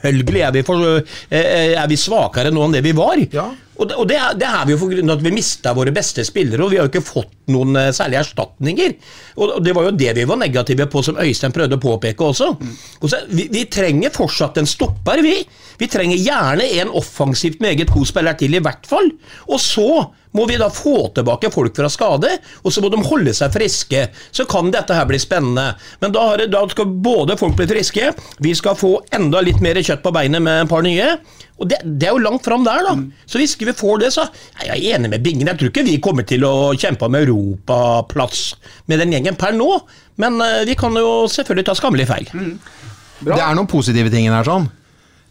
Selvfølgelig 0.00 0.44
er 0.46 0.54
vi, 0.54 0.62
for, 0.66 0.86
er 1.30 1.90
vi 1.90 1.98
svakere 2.00 2.52
nå 2.54 2.64
enn 2.66 2.78
det 2.78 2.84
vi 2.86 2.96
var. 2.96 3.20
Ja. 3.32 3.50
Og, 3.80 4.04
det, 4.08 4.16
er, 4.16 4.34
det, 4.36 4.44
er, 4.44 4.64
vi 4.68 4.74
jo 4.74 4.78
for 4.82 5.12
at 5.14 5.22
vi 5.24 5.32
mista 5.32 5.72
våre 5.76 5.92
beste 5.94 6.24
spillere, 6.26 6.60
og 6.60 6.72
vi 6.72 6.76
har 6.76 6.84
jo 6.84 6.90
ikke 6.92 7.04
fått 7.04 7.32
noen 7.54 7.78
uh, 7.78 7.88
særlige 7.96 8.20
erstatninger. 8.26 8.92
Og, 9.40 9.56
Det 9.64 9.74
var 9.76 9.88
jo 9.88 9.94
det 9.96 10.12
vi 10.18 10.26
var 10.28 10.40
negative 10.40 10.86
på, 10.92 11.02
som 11.06 11.20
Øystein 11.22 11.54
prøvde 11.56 11.78
å 11.78 11.82
påpeke 11.82 12.26
også. 12.28 12.50
Mm. 12.60 12.74
Så, 13.00 13.22
vi, 13.32 13.48
vi, 13.52 13.64
trenger 13.72 14.12
fortsatt 14.12 14.60
en 14.60 14.68
stopper, 14.68 15.24
vi. 15.24 15.38
Vi 15.80 15.88
trenger 15.88 16.20
gjerne 16.20 16.68
en 16.82 16.92
offensivt 17.00 17.62
meget 17.64 17.88
god 17.88 18.08
spiller 18.10 18.36
til, 18.36 18.58
i 18.58 18.64
hvert 18.64 18.84
fall. 18.88 19.08
Og 19.48 19.62
så 19.64 19.88
må 20.36 20.46
vi 20.46 20.58
da 20.60 20.70
få 20.70 21.08
tilbake 21.14 21.50
folk 21.52 21.76
fra 21.76 21.90
skade, 21.90 22.30
og 22.62 22.72
så 22.72 22.82
må 22.82 22.90
de 22.92 23.02
holde 23.06 23.34
seg 23.34 23.52
friske. 23.54 24.06
Så 24.30 24.46
kan 24.50 24.70
dette 24.74 24.94
her 24.94 25.08
bli 25.08 25.18
spennende. 25.20 25.74
Men 26.02 26.14
da, 26.14 26.26
det, 26.38 26.50
da 26.54 26.62
skal 26.70 26.90
både 27.02 27.38
folk 27.40 27.56
bli 27.58 27.68
friske, 27.70 28.12
vi 28.38 28.54
skal 28.58 28.78
få 28.78 28.96
enda 29.16 29.42
litt 29.44 29.62
mer 29.64 29.80
kjøtt 29.80 30.04
på 30.04 30.14
beinet 30.14 30.44
med 30.44 30.64
en 30.64 30.70
par 30.70 30.86
nye. 30.86 31.12
Og 31.60 31.68
det, 31.68 31.82
det, 31.84 32.08
er 32.08 32.16
jo 32.16 32.24
langt 32.24 32.46
fram 32.46 32.64
der, 32.64 32.86
da. 32.86 32.94
Så 33.28 33.40
hvis 33.40 33.56
ikke 33.56 33.70
vi 33.72 33.76
får 33.82 34.04
det, 34.04 34.12
så 34.14 34.24
er 34.62 34.70
jeg 34.72 34.96
enig 34.96 35.12
med 35.12 35.24
Bingen. 35.24 35.50
Jeg 35.50 35.60
tror 35.60 35.72
ikke 35.72 35.86
vi 35.88 35.98
kommer 36.02 36.26
til 36.28 36.46
å 36.48 36.72
kjempe 36.78 37.08
om 37.10 37.18
europaplass 37.18 38.44
med 38.88 39.02
den 39.02 39.16
gjengen 39.16 39.36
per 39.40 39.56
nå, 39.56 39.68
men 40.20 40.40
uh, 40.40 40.62
vi 40.68 40.76
kan 40.78 40.96
jo 40.96 41.26
selvfølgelig 41.32 41.68
ta 41.68 41.76
skammelig 41.76 42.08
feil. 42.08 42.30
Mm. 42.32 42.54
Det 43.26 43.36
er 43.36 43.56
noen 43.56 43.68
positive 43.68 44.08
ting 44.12 44.30
her, 44.32 44.46
sånn 44.46 44.70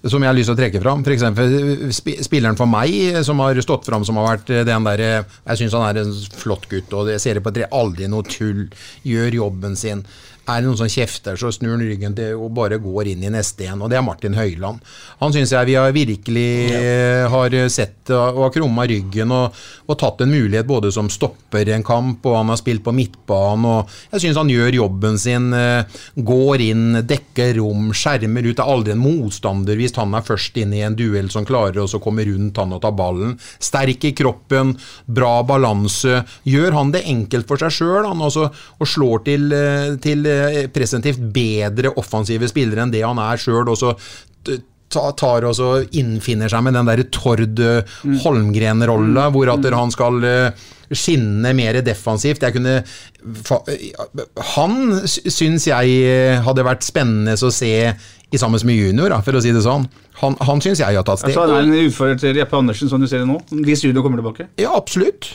som 0.07 0.23
jeg 0.23 0.29
har 0.29 0.37
lyst 0.37 0.47
til 0.47 0.55
å 0.55 0.59
trekke 0.59 0.81
fram. 0.83 1.03
F.eks. 1.03 1.99
spilleren 2.23 2.59
for 2.59 2.69
meg 2.71 3.19
som 3.27 3.41
har 3.43 3.59
stått 3.63 3.87
fram, 3.89 4.05
som 4.07 4.19
har 4.19 4.29
vært 4.29 4.53
den 4.67 4.87
derre 4.87 5.09
Jeg 5.25 5.59
syns 5.59 5.75
han 5.75 5.87
er 5.89 6.01
en 6.03 6.13
flott 6.39 6.69
gutt, 6.71 6.93
og 6.95 7.11
jeg 7.11 7.23
ser 7.23 7.39
det 7.39 7.45
på 7.45 7.53
tre, 7.55 7.67
aldri 7.75 8.07
noe 8.11 8.27
tull. 8.27 8.67
Gjør 9.07 9.41
jobben 9.41 9.75
sin 9.79 10.05
er 10.49 10.61
det 10.61 10.69
noen 10.69 10.79
som 10.79 10.89
kjefter, 10.91 11.37
så 11.39 11.51
snur 11.53 11.75
han 11.75 11.85
ryggen 11.85 12.15
til 12.17 12.39
og 12.39 12.53
bare 12.57 12.79
går 12.81 13.11
inn 13.13 13.23
i 13.25 13.31
neste 13.33 13.67
en. 13.69 13.83
Og 13.85 13.91
det 13.91 13.99
er 13.99 14.05
Martin 14.05 14.37
Høiland. 14.37 14.81
Han 15.21 15.35
syns 15.35 15.53
jeg 15.53 15.69
vi 15.69 15.77
har 15.77 15.93
virkelig 15.95 16.49
ja. 16.73 17.27
har 17.31 17.55
sett 17.71 18.09
og 18.15 18.41
har 18.45 18.53
krumma 18.53 18.85
ryggen 18.89 19.31
og, 19.35 19.55
og, 19.85 19.95
tatt 19.99 20.23
en 20.23 20.31
mulighet 20.31 20.67
både 20.69 20.91
som 20.93 21.09
stopper 21.11 21.69
en 21.73 21.85
kamp, 21.85 22.25
og 22.25 22.37
han 22.37 22.51
har 22.53 22.59
spilt 22.59 22.83
på 22.85 22.93
midtbanen. 22.95 23.67
og 23.69 24.13
Jeg 24.13 24.25
syns 24.25 24.39
han 24.39 24.51
gjør 24.51 24.79
jobben 24.79 25.19
sin. 25.21 25.51
Eh, 25.53 25.99
går 26.15 26.63
inn, 26.69 27.01
dekker 27.07 27.55
rom, 27.59 27.91
skjermer 27.95 28.45
ut. 28.47 28.55
Det 28.55 28.63
er 28.63 28.73
aldri 28.73 28.95
en 28.95 29.03
motstander 29.03 29.79
hvis 29.79 29.95
han 29.99 30.15
er 30.17 30.25
først 30.25 30.57
inne 30.61 30.79
i 30.79 30.85
en 30.87 30.97
duell 30.97 31.29
som 31.33 31.47
klarer 31.47 31.81
å 31.83 32.01
komme 32.03 32.25
rundt 32.27 32.59
han 32.61 32.75
og 32.75 32.83
ta 32.83 32.91
ballen. 32.95 33.35
Sterk 33.61 34.07
i 34.09 34.13
kroppen, 34.17 34.75
bra 35.05 35.39
balanse. 35.47 36.23
Gjør 36.49 36.77
han 36.79 36.93
det 36.95 37.05
enkelt 37.09 37.49
for 37.49 37.61
seg 37.61 37.75
sjøl, 37.79 38.09
altså, 38.09 38.49
og 38.49 38.89
slår 38.89 39.25
til, 39.27 39.49
eh, 39.53 39.95
til 40.01 40.25
presentivt 40.73 41.21
bedre 41.33 41.93
offensive 41.99 42.49
spillere 42.51 42.85
enn 42.85 42.93
det 42.93 43.05
han 43.05 43.21
er 43.23 43.41
sjøl. 43.41 43.67
Og 43.69 43.79
så 43.79 43.95
tar 44.89 45.45
og 45.45 45.55
så 45.57 45.69
innfinner 45.97 46.49
seg 46.51 46.65
med 46.65 46.75
den 46.77 46.89
der 46.89 47.03
Tord 47.13 47.61
Holmgren-rolla, 48.23 49.29
mm. 49.29 49.35
hvor 49.35 49.51
at 49.53 49.65
mm. 49.65 49.77
han 49.77 49.93
skal 49.93 50.25
eh, 50.25 50.67
skinne 50.89 51.53
mer 51.53 51.81
defensivt. 51.85 52.43
Jeg 52.43 52.55
kunne 52.55 52.79
Han 54.55 55.03
syns 55.05 55.67
jeg 55.69 55.99
eh, 56.09 56.39
hadde 56.45 56.65
vært 56.65 56.87
spennende 56.87 57.37
å 57.37 57.53
se 57.53 57.73
i 58.29 58.37
sammen 58.37 58.61
med 58.65 58.77
junior, 58.77 59.13
for 59.25 59.37
å 59.37 59.41
si 59.41 59.53
det 59.53 59.63
sånn. 59.65 59.87
Han, 60.21 60.35
han 60.45 60.59
syns 60.61 60.81
jeg 60.83 60.97
har 60.97 61.05
tatt 61.05 61.21
steg. 61.21 61.33
Altså, 61.33 61.47
han 61.49 61.71
er 61.71 61.79
en 61.79 61.87
utfordrer 61.89 62.19
til 62.21 62.37
Jeppe 62.37 62.59
Andersen, 62.59 62.91
som 62.91 63.01
du 63.01 63.07
ser 63.09 63.23
det 63.23 63.29
nå? 63.29 63.39
Hvis 63.65 63.85
junior 63.85 64.05
kommer 64.05 64.21
tilbake? 64.21 64.49
Ja, 64.61 64.75
absolutt. 64.77 65.31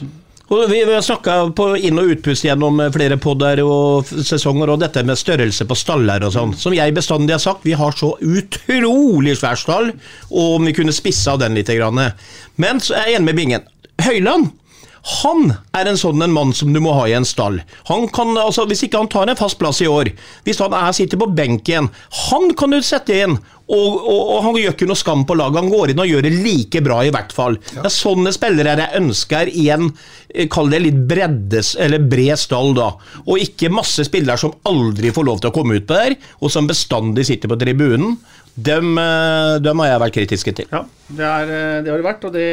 Vi, 0.48 0.84
vi 0.84 0.94
har 0.94 1.00
snakka 1.02 1.34
på 1.56 1.70
inn- 1.76 1.98
og 1.98 2.10
utpust 2.12 2.44
gjennom 2.44 2.82
flere 2.92 3.16
podder 3.16 3.62
og 3.64 4.10
sesonger, 4.12 4.74
og 4.74 4.82
dette 4.82 5.04
med 5.06 5.16
størrelse 5.16 5.64
på 5.64 5.76
staller 5.78 6.26
og 6.26 6.34
sånn. 6.34 6.52
Som 6.58 6.76
jeg 6.76 6.92
bestandig 6.94 7.32
har 7.32 7.40
sagt, 7.42 7.64
vi 7.64 7.72
har 7.78 7.96
så 7.96 8.12
utrolig 8.20 9.38
svær 9.40 9.56
stall, 9.58 9.94
og 10.28 10.58
om 10.58 10.68
vi 10.68 10.74
kunne 10.76 10.92
spissa 10.92 11.38
den 11.40 11.56
litt. 11.56 11.72
Men 12.60 12.82
så 12.84 12.98
er 12.98 13.08
jeg 13.08 13.18
enig 13.22 13.30
med 13.30 13.40
Bingen. 13.40 13.64
Høyland 14.04 14.52
han 15.04 15.50
er 15.76 15.88
en 15.90 15.98
sånn 16.00 16.22
en 16.24 16.32
mann 16.32 16.54
som 16.56 16.72
du 16.72 16.80
må 16.80 16.94
ha 16.96 17.04
i 17.08 17.16
en 17.16 17.26
stall. 17.28 17.58
Han 17.90 18.06
kan, 18.08 18.32
altså, 18.40 18.64
Hvis 18.68 18.86
ikke 18.86 19.02
han 19.02 19.10
tar 19.12 19.28
en 19.28 19.36
fast 19.36 19.58
plass 19.60 19.82
i 19.84 19.90
år, 19.90 20.14
hvis 20.46 20.62
han 20.64 20.72
er, 20.72 20.94
sitter 20.96 21.20
på 21.20 21.28
benken, 21.36 21.90
han 22.28 22.54
kan 22.56 22.72
du 22.72 22.80
sette 22.80 23.18
inn. 23.26 23.36
Og, 23.64 23.94
og, 23.96 24.18
og, 24.20 24.38
han 24.44 24.56
gjør 24.60 24.74
ikke 24.74 24.88
noe 24.88 25.00
skam 25.00 25.22
på 25.28 25.36
laget. 25.40 25.60
Han 25.62 25.72
går 25.72 25.92
inn 25.92 26.00
og 26.02 26.08
gjør 26.08 26.26
det 26.26 26.32
like 26.44 26.82
bra, 26.84 26.98
i 27.04 27.12
hvert 27.12 27.32
fall. 27.36 27.56
Ja. 27.72 27.82
Det 27.82 27.88
er 27.88 27.96
sånne 27.96 28.32
spillere 28.36 28.76
jeg 28.80 29.00
ønsker 29.00 29.52
i 29.52 29.66
en 29.72 29.86
eh, 29.90 30.48
kall 30.52 30.72
det 30.72 30.82
litt 30.84 31.00
breddes, 31.08 31.74
eller 31.80 32.04
bred 32.04 32.40
stall, 32.40 32.74
da. 32.76 32.90
Og 33.24 33.40
ikke 33.44 33.72
masse 33.72 34.04
spillere 34.08 34.40
som 34.40 34.56
aldri 34.68 35.12
får 35.16 35.28
lov 35.28 35.40
til 35.40 35.52
å 35.52 35.56
komme 35.56 35.80
ut 35.80 35.88
på 35.88 35.96
der, 35.96 36.16
og 36.40 36.52
som 36.52 36.68
bestandig 36.68 37.28
sitter 37.28 37.52
på 37.52 37.60
tribunen. 37.60 38.18
Dem, 38.54 38.98
eh, 38.98 39.56
dem, 39.58 39.80
har 39.82 39.88
jeg 39.88 40.00
vært 40.00 40.14
kritiske 40.14 40.52
til. 40.54 40.68
Ja, 40.70 40.84
det, 41.08 41.24
er, 41.26 41.48
eh, 41.50 41.78
det 41.82 41.90
har 41.90 41.98
det 41.98 42.06
vært, 42.06 42.26
og 42.28 42.36
det, 42.36 42.50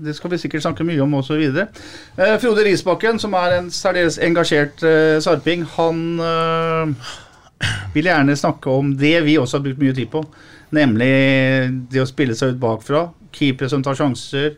det, 0.00 0.14
skal 0.16 0.32
vi 0.32 0.38
sikkert 0.40 0.64
snakke 0.64 0.86
mye 0.88 1.02
om 1.04 1.18
osv. 1.18 1.42
Eh, 1.44 2.36
Frode 2.40 2.64
Risbakken, 2.64 3.20
som 3.20 3.36
er 3.36 3.58
en 3.58 3.68
særdeles 3.68 4.16
engasjert 4.24 4.80
eh, 4.88 5.18
sarping, 5.20 5.66
han 5.76 6.00
eh, 6.24 7.10
vil 7.92 8.08
gjerne 8.08 8.36
snakke 8.40 8.72
om 8.72 8.94
det 8.96 9.18
vi 9.26 9.36
også 9.36 9.58
har 9.60 9.66
brukt 9.66 9.82
mye 9.84 9.96
tid 9.96 10.08
på. 10.14 10.24
Nemlig 10.74 11.10
det 11.92 12.00
å 12.00 12.08
spille 12.08 12.36
seg 12.38 12.54
ut 12.54 12.62
bakfra. 12.62 13.10
Keepere 13.34 13.68
som 13.68 13.84
tar 13.84 14.00
sjanser. 14.00 14.54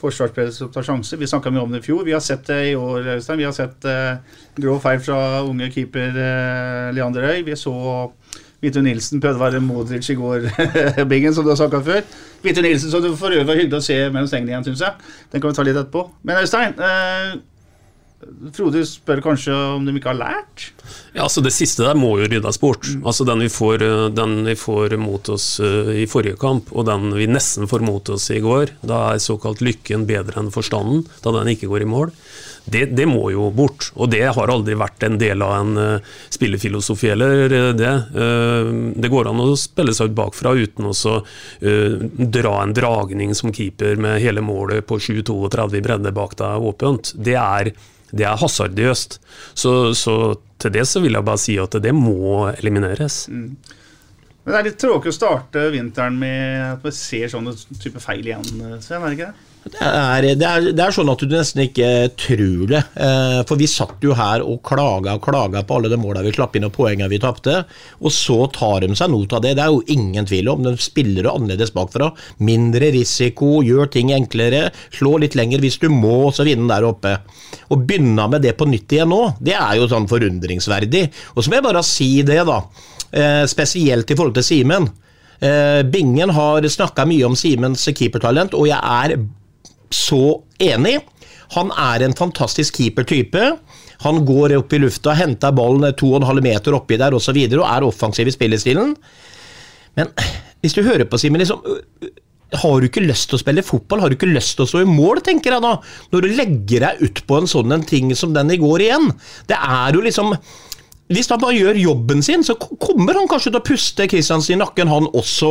Forsvarsspillere 0.00 0.54
som 0.56 0.70
tar 0.72 0.86
sjanser. 0.86 1.20
Vi 1.20 1.28
snakka 1.28 1.52
mye 1.52 1.66
om 1.66 1.76
det 1.76 1.82
i 1.82 1.84
fjor. 1.84 2.06
Vi 2.08 2.16
har 2.16 2.24
sett 2.24 2.48
det 2.48 2.62
i 2.70 2.78
år, 2.78 3.18
Øystein. 3.18 3.38
Vi 3.38 3.46
har 3.46 3.52
sett 3.54 3.84
eh, 3.84 4.40
grov 4.56 4.80
feil 4.80 5.04
fra 5.04 5.20
unge 5.44 5.68
keeper 5.76 6.16
Leander 6.96 7.28
Øy. 7.28 7.44
Vi 7.44 7.60
så 7.60 7.76
Vidtun 8.62 8.84
Nilsen 8.86 9.22
prøvde 9.22 9.40
å 9.40 9.42
være 9.42 9.60
Modric 9.64 10.06
i 10.12 10.14
går, 10.18 10.44
Bingen, 11.10 11.34
som 11.34 11.46
du 11.46 11.50
har 11.50 11.58
snakka 11.58 11.80
før. 11.82 12.04
Vidtun 12.44 12.66
Nilsen, 12.68 12.92
som 12.92 13.02
du 13.02 13.10
for 13.18 13.34
øvrig 13.34 13.48
var 13.48 13.58
hyggelig 13.58 13.80
å 13.80 13.86
se 13.88 13.96
mellom 14.08 14.28
stengene 14.30 14.54
igjen, 14.54 14.66
syns 14.68 14.84
jeg. 14.86 15.14
Den 15.32 15.42
kan 15.42 15.50
vi 15.50 15.58
ta 15.58 15.64
litt 15.66 15.80
etterpå. 15.80 16.04
Men 16.28 16.42
Øystein, 16.44 16.76
eh, 16.78 17.40
Frode 18.54 18.84
spør 18.86 19.18
kanskje 19.24 19.54
om 19.76 19.86
de 19.86 19.96
ikke 19.98 20.12
har 20.12 20.20
lært? 20.20 20.68
Ja, 21.12 21.26
altså 21.26 21.42
Det 21.44 21.52
siste 21.52 21.84
der 21.84 21.98
må 21.98 22.14
jo 22.20 22.28
ryddes 22.30 22.58
bort. 22.60 22.86
Mm. 22.88 23.02
Altså 23.08 23.26
den 23.28 23.42
vi, 23.44 23.50
får, 23.52 23.84
eh, 23.84 24.06
den 24.16 24.38
vi 24.46 24.54
får 24.56 24.96
mot 25.00 25.28
oss 25.32 25.58
uh, 25.60 25.92
i 25.92 26.06
forrige 26.08 26.38
kamp, 26.40 26.72
og 26.72 26.86
den 26.88 27.10
vi 27.16 27.28
nesten 27.28 27.68
får 27.68 27.84
mot 27.84 28.08
oss 28.14 28.30
i 28.32 28.40
går, 28.40 28.72
da 28.80 29.02
er 29.12 29.20
såkalt 29.22 29.60
lykken 29.64 30.06
bedre 30.08 30.40
enn 30.40 30.52
forstanden, 30.54 31.04
da 31.24 31.34
den 31.36 31.52
ikke 31.52 31.68
går 31.68 31.84
i 31.84 31.90
mål. 31.92 32.14
Det, 32.64 32.86
det 32.96 33.08
må 33.10 33.26
jo 33.34 33.50
bort. 33.52 33.90
Og 33.98 34.08
det 34.12 34.22
har 34.24 34.52
aldri 34.54 34.76
vært 34.78 35.04
en 35.04 35.18
del 35.20 35.44
av 35.44 35.54
en 35.58 35.76
uh, 35.76 36.16
spillefilosofi 36.32 37.12
eller 37.12 37.56
det. 37.76 37.94
Uh, 38.16 38.72
det 38.96 39.12
går 39.12 39.28
an 39.28 39.44
å 39.44 39.52
spille 39.58 39.92
seg 39.96 40.12
ut 40.12 40.18
bakfra 40.22 40.56
uten 40.56 40.88
å 40.88 40.94
dra 42.32 42.52
en 42.62 42.72
dragning 42.76 43.32
som 43.36 43.52
keeper 43.52 43.98
med 44.00 44.20
hele 44.22 44.40
målet 44.44 44.86
på 44.86 44.96
7-32 45.02 45.78
i 45.78 45.84
bredde 45.84 46.12
bak 46.14 46.38
deg 46.40 46.70
åpent. 46.72 47.12
Det 47.18 47.36
er 47.36 47.72
det 48.12 48.26
er 48.28 48.40
hasardiøst. 48.40 49.18
Så, 49.56 49.72
så, 49.96 50.16
til 50.62 50.74
det 50.74 50.84
så 50.88 51.02
vil 51.04 51.18
jeg 51.18 51.26
bare 51.26 51.40
si 51.40 51.56
at 51.60 51.76
det 51.82 51.94
må 51.96 52.48
elimineres. 52.54 53.24
Mm. 53.32 53.54
Men 54.42 54.54
Det 54.54 54.58
er 54.58 54.68
litt 54.70 54.80
tråkig 54.82 55.12
å 55.12 55.14
starte 55.14 55.68
vinteren 55.70 56.16
med 56.18 56.62
at 56.66 56.86
vi 56.86 56.92
ser 56.96 57.30
sånne 57.30 57.54
type 57.78 58.02
feil 58.02 58.26
igjen, 58.26 58.46
Sven, 58.82 59.02
er 59.02 59.12
det 59.12 59.18
ikke 59.18 59.30
det? 59.30 59.48
Det 59.62 59.78
er, 59.78 60.24
det, 60.34 60.46
er, 60.46 60.64
det 60.74 60.82
er, 60.82 60.94
sånn 60.94 61.10
at 61.12 61.20
du 61.22 61.30
nesten 61.30 61.60
ikke 61.62 61.88
tror 62.18 62.64
det. 62.66 62.80
Eh, 62.98 63.40
for 63.46 63.60
vi 63.60 63.68
satt 63.70 64.02
jo 64.02 64.14
her 64.18 64.42
og 64.42 64.58
klaga 64.66 65.14
og 65.14 65.22
klaga 65.22 65.60
på 65.66 65.76
alle 65.76 65.90
de 65.92 65.98
måla 66.02 66.24
vi 66.24 66.32
slapp 66.34 66.56
inn 66.58 66.66
og 66.66 66.72
poengene 66.74 67.06
vi 67.12 67.20
tapte. 67.22 67.60
Og 68.02 68.10
så 68.10 68.40
tar 68.54 68.82
de 68.82 68.90
seg 68.98 69.12
not 69.12 69.36
av 69.38 69.44
det. 69.44 69.54
Det 69.58 69.62
er 69.62 69.70
jo 69.70 69.84
ingen 69.94 70.26
tvil 70.26 70.50
om. 70.50 70.64
De 70.66 70.74
spiller 70.82 71.28
annerledes 71.30 71.70
bakfra. 71.76 72.10
Mindre 72.42 72.90
risiko, 72.94 73.60
gjør 73.62 73.92
ting 73.94 74.10
enklere. 74.16 74.64
Slå 74.94 75.14
litt 75.22 75.36
lenger 75.38 75.62
hvis 75.62 75.78
du 75.82 75.86
må, 75.94 76.32
så 76.34 76.46
vinne 76.48 76.66
der 76.72 76.88
oppe. 76.88 77.14
Å 77.70 77.78
begynne 77.78 78.26
med 78.32 78.42
det 78.42 78.56
på 78.58 78.66
nytt 78.66 78.96
igjen 78.96 79.12
nå, 79.12 79.20
det 79.44 79.54
er 79.58 79.76
jo 79.78 79.86
sånn 79.90 80.08
forundringsverdig. 80.10 81.04
Og 81.36 81.44
så 81.44 81.52
må 81.52 81.60
jeg 81.60 81.66
bare 81.68 81.84
si 81.86 82.10
det, 82.26 82.40
da. 82.48 82.58
Eh, 83.12 83.44
spesielt 83.50 84.10
i 84.10 84.18
forhold 84.18 84.40
til 84.40 84.48
Simen. 84.48 84.90
Eh, 85.38 85.84
Bingen 85.86 86.34
har 86.34 86.66
snakka 86.66 87.06
mye 87.06 87.30
om 87.30 87.38
Simens 87.38 87.86
keepertalent, 87.94 88.58
og 88.58 88.66
jeg 88.70 88.78
er 88.78 89.16
så 89.94 90.42
enig. 90.62 90.98
Han 91.56 91.72
er 91.76 92.06
en 92.06 92.16
fantastisk 92.16 92.80
keeper-type. 92.80 93.50
Han 94.02 94.22
går 94.26 94.56
opp 94.56 94.72
i 94.72 94.80
lufta, 94.82 95.14
henter 95.18 95.54
ballen 95.54 95.92
2,5 95.98 96.40
meter 96.42 96.76
oppi 96.78 96.98
der 97.00 97.14
osv. 97.14 97.20
Og, 97.20 97.26
så 97.26 97.36
videre, 97.36 97.62
og 97.62 97.68
er 97.70 97.86
offensiv 97.86 98.30
i 98.30 98.34
spillestilen. 98.34 98.96
Men 99.98 100.10
hvis 100.64 100.74
du 100.76 100.82
hører 100.86 101.04
på 101.08 101.20
Simen, 101.20 101.42
liksom, 101.42 101.60
har 102.62 102.80
du 102.80 102.88
ikke 102.88 103.04
lyst 103.04 103.30
til 103.30 103.38
å 103.38 103.42
spille 103.42 103.64
fotball? 103.64 104.02
Har 104.02 104.12
du 104.12 104.16
ikke 104.18 104.32
lyst 104.32 104.56
til 104.58 104.66
å 104.66 104.70
stå 104.70 104.82
i 104.82 104.88
mål, 104.88 105.22
tenker 105.24 105.54
jeg 105.54 105.64
da, 105.64 105.76
når 106.12 106.24
du 106.24 106.34
legger 106.36 106.86
deg 106.86 107.06
ut 107.06 107.22
på 107.28 107.38
en 107.38 107.48
sånn 107.50 107.72
en 107.76 107.86
ting 107.86 108.12
som 108.18 108.34
den 108.36 108.52
i 108.52 108.60
går 108.60 108.84
igjen? 108.88 109.08
Det 109.48 109.56
er 109.56 109.96
jo 109.96 110.04
liksom 110.04 110.34
hvis 111.10 111.28
han 111.32 111.40
bare 111.42 111.56
gjør 111.58 111.78
jobben 111.80 112.22
sin, 112.24 112.44
så 112.46 112.54
kommer 112.56 113.18
han 113.18 113.28
kanskje 113.28 113.50
til 113.50 113.58
å 113.58 113.64
puste 113.66 114.06
Kristiansen 114.08 114.54
i 114.54 114.60
nakken, 114.60 114.88
han 114.88 115.08
også. 115.18 115.50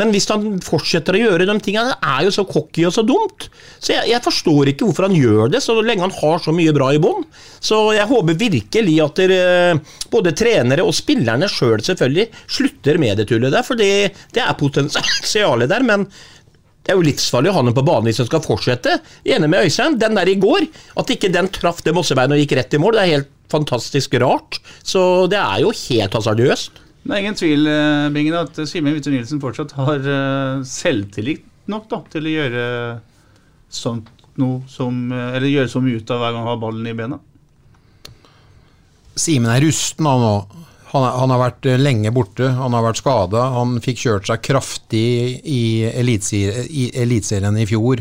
Men 0.00 0.12
hvis 0.12 0.28
han 0.32 0.58
fortsetter 0.64 1.16
å 1.16 1.22
gjøre 1.22 1.46
de 1.48 1.56
tingene, 1.64 1.94
det 1.94 2.10
er 2.12 2.26
jo 2.26 2.32
så 2.34 2.44
cocky 2.48 2.84
og 2.88 2.94
så 2.96 3.04
dumt. 3.06 3.48
Så 3.78 3.94
jeg, 3.94 4.10
jeg, 4.10 4.24
forstår 4.24 4.72
ikke 4.72 4.88
hvorfor 4.88 5.08
han 5.08 5.16
gjør 5.16 5.54
det, 5.54 5.62
så 5.64 5.78
lenge 5.80 6.04
han 6.04 6.16
har 6.18 6.42
så 6.44 6.52
mye 6.52 6.74
bra 6.76 6.90
i 6.92 7.00
bånn. 7.02 7.24
Så 7.64 7.80
jeg 7.96 8.08
håper 8.10 8.40
virkelig 8.42 8.96
at 9.04 9.22
dere, 9.22 9.78
både 10.12 10.34
trenere 10.36 10.84
og 10.84 10.96
spillerne 10.96 11.48
sjøl 11.48 11.78
selv 11.78 11.92
selvfølgelig 11.92 12.26
slutter 12.58 12.98
med 13.00 13.20
det 13.20 13.28
tullet 13.30 13.54
der, 13.54 13.64
for 13.66 13.78
det, 13.78 14.10
det 14.34 14.44
er 14.44 14.58
potensialet 14.58 15.70
der. 15.70 15.86
men 15.86 16.08
det 16.88 16.94
er 16.94 16.96
jo 17.02 17.04
livsfarlig 17.04 17.50
å 17.50 17.56
ha 17.58 17.62
den 17.66 17.74
på 17.76 17.82
banen 17.84 18.08
hvis 18.08 18.22
den 18.22 18.28
skal 18.30 18.40
fortsette. 18.40 18.94
Enig 19.28 19.50
med 19.52 19.66
Øystein. 19.66 19.98
Den 20.00 20.16
der 20.16 20.30
i 20.32 20.38
går, 20.40 20.64
at 20.96 21.10
ikke 21.12 21.28
den 21.28 21.50
traff 21.52 21.82
det 21.84 21.92
Mossebeinet 21.92 22.32
og 22.32 22.40
gikk 22.40 22.54
rett 22.56 22.76
i 22.78 22.80
mål, 22.80 22.96
det 22.96 23.02
er 23.02 23.12
helt 23.12 23.34
fantastisk 23.52 24.14
rart. 24.22 24.60
Så 24.82 25.00
det 25.30 25.40
er 25.40 25.64
jo 25.64 25.72
helt 25.72 26.14
hasardiøst. 26.16 26.84
Det 27.08 27.14
er 27.14 27.22
ingen 27.22 27.38
tvil 27.38 27.68
eh, 27.70 28.10
Bingen, 28.12 28.36
at 28.36 28.58
Simen 28.68 28.96
Witte 28.96 29.12
Nielsen 29.12 29.40
fortsatt 29.40 29.72
har 29.78 30.02
eh, 30.02 30.64
selvtillit 30.68 31.44
nok 31.68 31.86
da, 31.88 32.02
til 32.12 32.26
å 32.28 32.34
gjøre 32.34 32.64
sånt 33.72 34.10
noe 34.40 34.60
som 34.70 35.08
eh, 35.12 35.36
Eller 35.38 35.52
gjøre 35.52 35.72
så 35.72 35.82
mye 35.84 36.00
ut 36.00 36.12
av 36.12 36.20
hver 36.20 36.34
gang 36.34 36.44
han 36.44 36.52
har 36.52 36.60
ballen 36.60 36.88
i 36.90 36.96
bena. 36.98 37.20
Simen 39.18 39.50
er 39.50 39.64
rusten 39.64 40.08
av 40.08 40.20
nå. 40.22 40.34
Han, 40.88 41.04
han, 41.04 41.32
har 41.34 41.40
vært 41.42 41.66
lenge 41.80 42.12
borte, 42.16 42.46
han 42.56 42.72
har 42.76 42.84
vært 42.86 43.00
skada. 43.00 43.48
Han 43.56 43.74
fikk 43.84 44.04
kjørt 44.04 44.28
seg 44.30 44.44
kraftig 44.44 45.08
i 45.44 45.62
Eliteserien 45.90 47.58
i 47.60 47.66
fjor. 47.68 48.00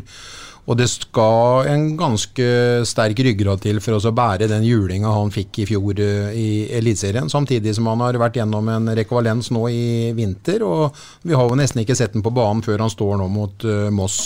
Og 0.67 0.75
det 0.75 0.89
skal 0.91 1.69
en 1.71 1.86
ganske 1.99 2.47
sterk 2.88 3.21
ryggrad 3.23 3.62
til 3.63 3.80
for 3.84 3.95
å 3.95 4.12
bære 4.12 4.49
den 4.51 4.65
julinga 4.67 5.13
han 5.15 5.32
fikk 5.32 5.62
i 5.63 5.67
fjor 5.69 6.01
eh, 6.03 6.34
i 6.36 6.49
Eliteserien. 6.75 7.32
Samtidig 7.32 7.77
som 7.77 7.88
han 7.88 8.03
har 8.03 8.19
vært 8.19 8.41
gjennom 8.41 8.67
en 8.73 8.91
rekvalens 8.99 9.47
nå 9.56 9.63
i 9.71 10.12
vinter. 10.17 10.65
Og 10.67 10.97
vi 11.23 11.38
har 11.38 11.47
jo 11.47 11.60
nesten 11.60 11.86
ikke 11.86 11.95
sett 11.95 12.17
den 12.17 12.25
på 12.25 12.36
banen 12.36 12.65
før 12.65 12.84
han 12.84 12.91
står 12.91 13.15
nå 13.21 13.30
mot 13.32 13.67
uh, 13.67 13.88
Moss. 13.95 14.19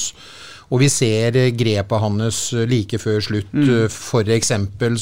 Og 0.71 0.81
vi 0.81 0.89
ser 0.89 1.35
grepet 1.53 2.01
hans 2.01 2.43
like 2.65 2.97
før 3.01 3.21
slutt, 3.21 3.51
mm. 3.53 3.89
f.eks. 3.91 4.53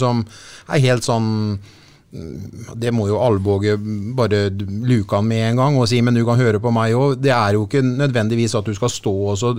som 0.02 0.23
er 0.67 0.88
helt 0.89 1.06
sånn 1.06 1.30
det 2.10 2.89
må 2.89 3.06
jo 3.06 3.19
Alvåge 3.22 3.76
bare 4.17 4.48
luke 4.50 5.13
han 5.13 5.28
med 5.30 5.43
en 5.52 5.60
gang 5.60 5.76
og 5.78 5.86
si, 5.91 6.00
men 6.02 6.15
du 6.17 6.24
kan 6.26 6.39
høre 6.39 6.58
på 6.62 6.72
meg 6.74 6.95
òg. 6.98 7.19
Det 7.22 7.30
er 7.36 7.54
jo 7.54 7.67
ikke 7.67 7.84
nødvendigvis 7.86 8.56
at 8.58 8.65
du 8.65 8.74
skal 8.74 8.89
stå 8.89 9.13
og 9.30 9.38
så 9.38 9.52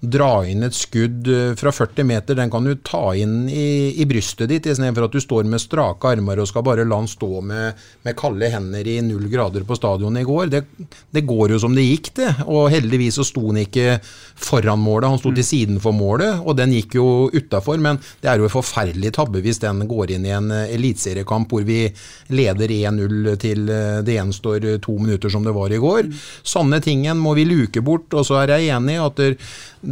dra 0.00 0.30
inn 0.48 0.64
et 0.64 0.76
skudd 0.76 1.28
eh, 1.28 1.52
fra 1.58 1.72
40 1.74 2.06
meter. 2.08 2.38
Den 2.38 2.52
kan 2.52 2.64
du 2.64 2.72
ta 2.80 3.12
inn 3.18 3.42
i, 3.52 3.92
i 4.00 4.06
brystet 4.08 4.48
ditt, 4.48 4.70
istedenfor 4.70 5.08
at 5.08 5.18
du 5.18 5.20
står 5.20 5.48
med 5.50 5.60
strake 5.60 6.08
armer 6.14 6.40
og 6.40 6.48
skal 6.48 6.64
bare 6.64 6.86
la 6.88 7.02
han 7.02 7.10
stå 7.10 7.42
med, 7.44 7.84
med 8.06 8.16
kalde 8.18 8.48
hender 8.54 8.88
i 8.88 8.96
null 9.04 9.28
grader 9.28 9.68
på 9.68 9.76
stadionet 9.76 10.24
i 10.24 10.28
går. 10.30 10.48
Det, 10.54 10.64
det, 11.12 11.26
går 11.28 11.52
jo 11.56 11.60
som 11.60 11.76
det 11.76 11.84
gikk, 11.84 12.12
det. 12.22 12.30
Og 12.48 12.70
heldigvis 12.72 13.20
så 13.20 13.28
sto 13.28 13.44
han 13.50 13.60
ikke 13.66 13.98
foran 14.38 14.80
målet, 14.80 15.10
han 15.12 15.20
sto 15.20 15.34
til 15.36 15.44
siden 15.44 15.82
for 15.84 15.92
målet, 15.92 16.40
og 16.40 16.56
den 16.56 16.72
gikk 16.78 16.96
jo 16.96 17.28
utafor. 17.34 17.76
Men 17.84 18.00
det 18.22 18.32
er 18.32 18.40
jo 18.40 18.48
en 18.48 18.56
forferdelig 18.56 19.12
tabbe 19.18 19.44
hvis 19.44 19.60
den 19.60 19.84
går 19.90 20.16
inn 20.16 20.24
i 20.24 20.34
en 20.40 20.50
eh, 20.54 20.72
eliteseriekamp 20.78 21.52
hvor 21.52 21.68
vi 21.68 21.82
leder 22.28 22.72
1-0 22.72 23.30
til 23.40 23.68
eh, 23.72 23.98
det 24.04 24.16
gjenstår 24.18 24.64
eh, 24.64 24.78
to 24.84 24.96
minutter, 25.00 25.32
som 25.32 25.44
det 25.46 25.54
var 25.56 25.72
i 25.72 25.80
går. 25.80 26.10
Sånne 26.46 26.80
tingen 26.84 27.20
må 27.20 27.34
vi 27.38 27.46
luke 27.48 27.82
bort. 27.84 28.12
Og 28.14 28.26
så 28.28 28.40
er 28.42 28.54
jeg 28.54 28.72
enig 28.76 28.98
i 28.98 29.02
at 29.02 29.22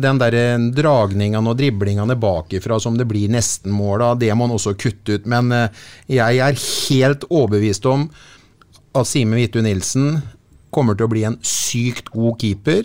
den 0.07 0.21
der 0.23 0.39
eh, 0.39 0.69
dragningene 0.77 1.53
og 1.53 1.59
driblingene 1.59 2.19
bakifra 2.21 2.79
som 2.83 2.99
det 2.99 3.09
blir 3.09 3.33
nesten 3.33 3.75
mål 3.75 4.09
av, 4.11 4.19
det 4.21 4.33
må 4.35 4.47
man 4.47 4.57
også 4.57 4.77
kutte 4.79 5.19
ut. 5.19 5.29
Men 5.31 5.53
jeg 6.11 6.41
er 6.43 6.59
helt 6.61 7.25
overbevist 7.31 7.87
om 7.91 8.09
at 8.97 9.09
Simen 9.09 9.39
Hvitu 9.39 9.63
Nilsen 9.65 10.21
kommer 10.75 10.97
til 10.97 11.09
å 11.09 11.13
bli 11.13 11.25
en 11.29 11.39
sykt 11.45 12.13
god 12.13 12.37
keeper. 12.41 12.85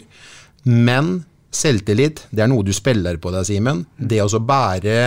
Men 0.64 1.22
selvtillit, 1.52 2.26
det 2.32 2.46
er 2.46 2.50
noe 2.52 2.66
du 2.66 2.72
spiller 2.76 3.20
på 3.22 3.34
deg, 3.34 3.46
Simen. 3.48 3.86
Det 3.98 4.22
å 4.24 4.40
bære 4.40 4.98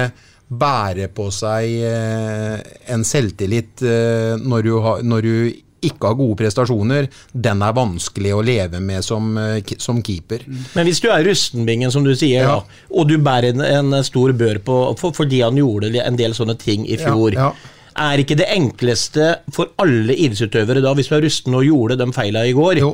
bære 0.49 1.09
på 1.15 1.31
seg 1.33 1.85
eh, 1.89 2.59
en 2.93 3.05
selvtillit 3.07 3.83
eh, 3.83 4.35
når 4.41 4.67
du, 4.67 4.73
har, 4.85 5.05
når 5.07 5.25
du, 5.25 5.37
ikke 5.85 6.09
har 6.09 6.17
gode 6.19 6.39
prestasjoner, 6.41 7.09
den 7.33 7.63
er 7.65 7.77
vanskelig 7.77 8.33
å 8.33 8.43
leve 8.45 8.81
med 8.81 9.05
som, 9.05 9.35
eh, 9.41 9.75
som 9.79 10.01
keeper. 10.05 10.47
Men 10.75 10.89
hvis 10.89 11.03
du 11.05 11.11
er 11.13 11.25
rustenbingen, 11.27 11.93
som 11.93 12.07
du 12.07 12.15
sier, 12.17 12.45
ja. 12.45 12.57
da, 12.57 12.89
og 12.95 13.11
du 13.11 13.19
bærer 13.21 13.53
en, 13.53 13.65
en 13.65 14.01
stor 14.07 14.33
bør 14.37 14.63
på 14.65 14.81
for, 15.01 15.17
fordi 15.17 15.43
han 15.45 15.61
gjorde 15.61 15.93
en 16.01 16.19
del 16.21 16.37
sånne 16.37 16.57
ting 16.61 16.89
i 16.89 17.01
fjor 17.01 17.37
ja, 17.37 17.53
ja. 17.53 17.71
Er 17.95 18.19
ikke 18.19 18.35
det 18.35 18.49
enkleste 18.51 19.27
for 19.55 19.71
alle 19.79 20.17
idrettsutøvere 20.17 20.81
da, 20.83 20.97
hvis 20.99 21.13
du 21.13 21.15
er 21.15 21.23
rusten 21.23 21.55
og 21.55 21.63
gjorde 21.63 21.97
de 22.01 22.09
feila 22.17 22.43
i 22.43 22.55
går, 22.57 22.81
jo. 22.83 22.89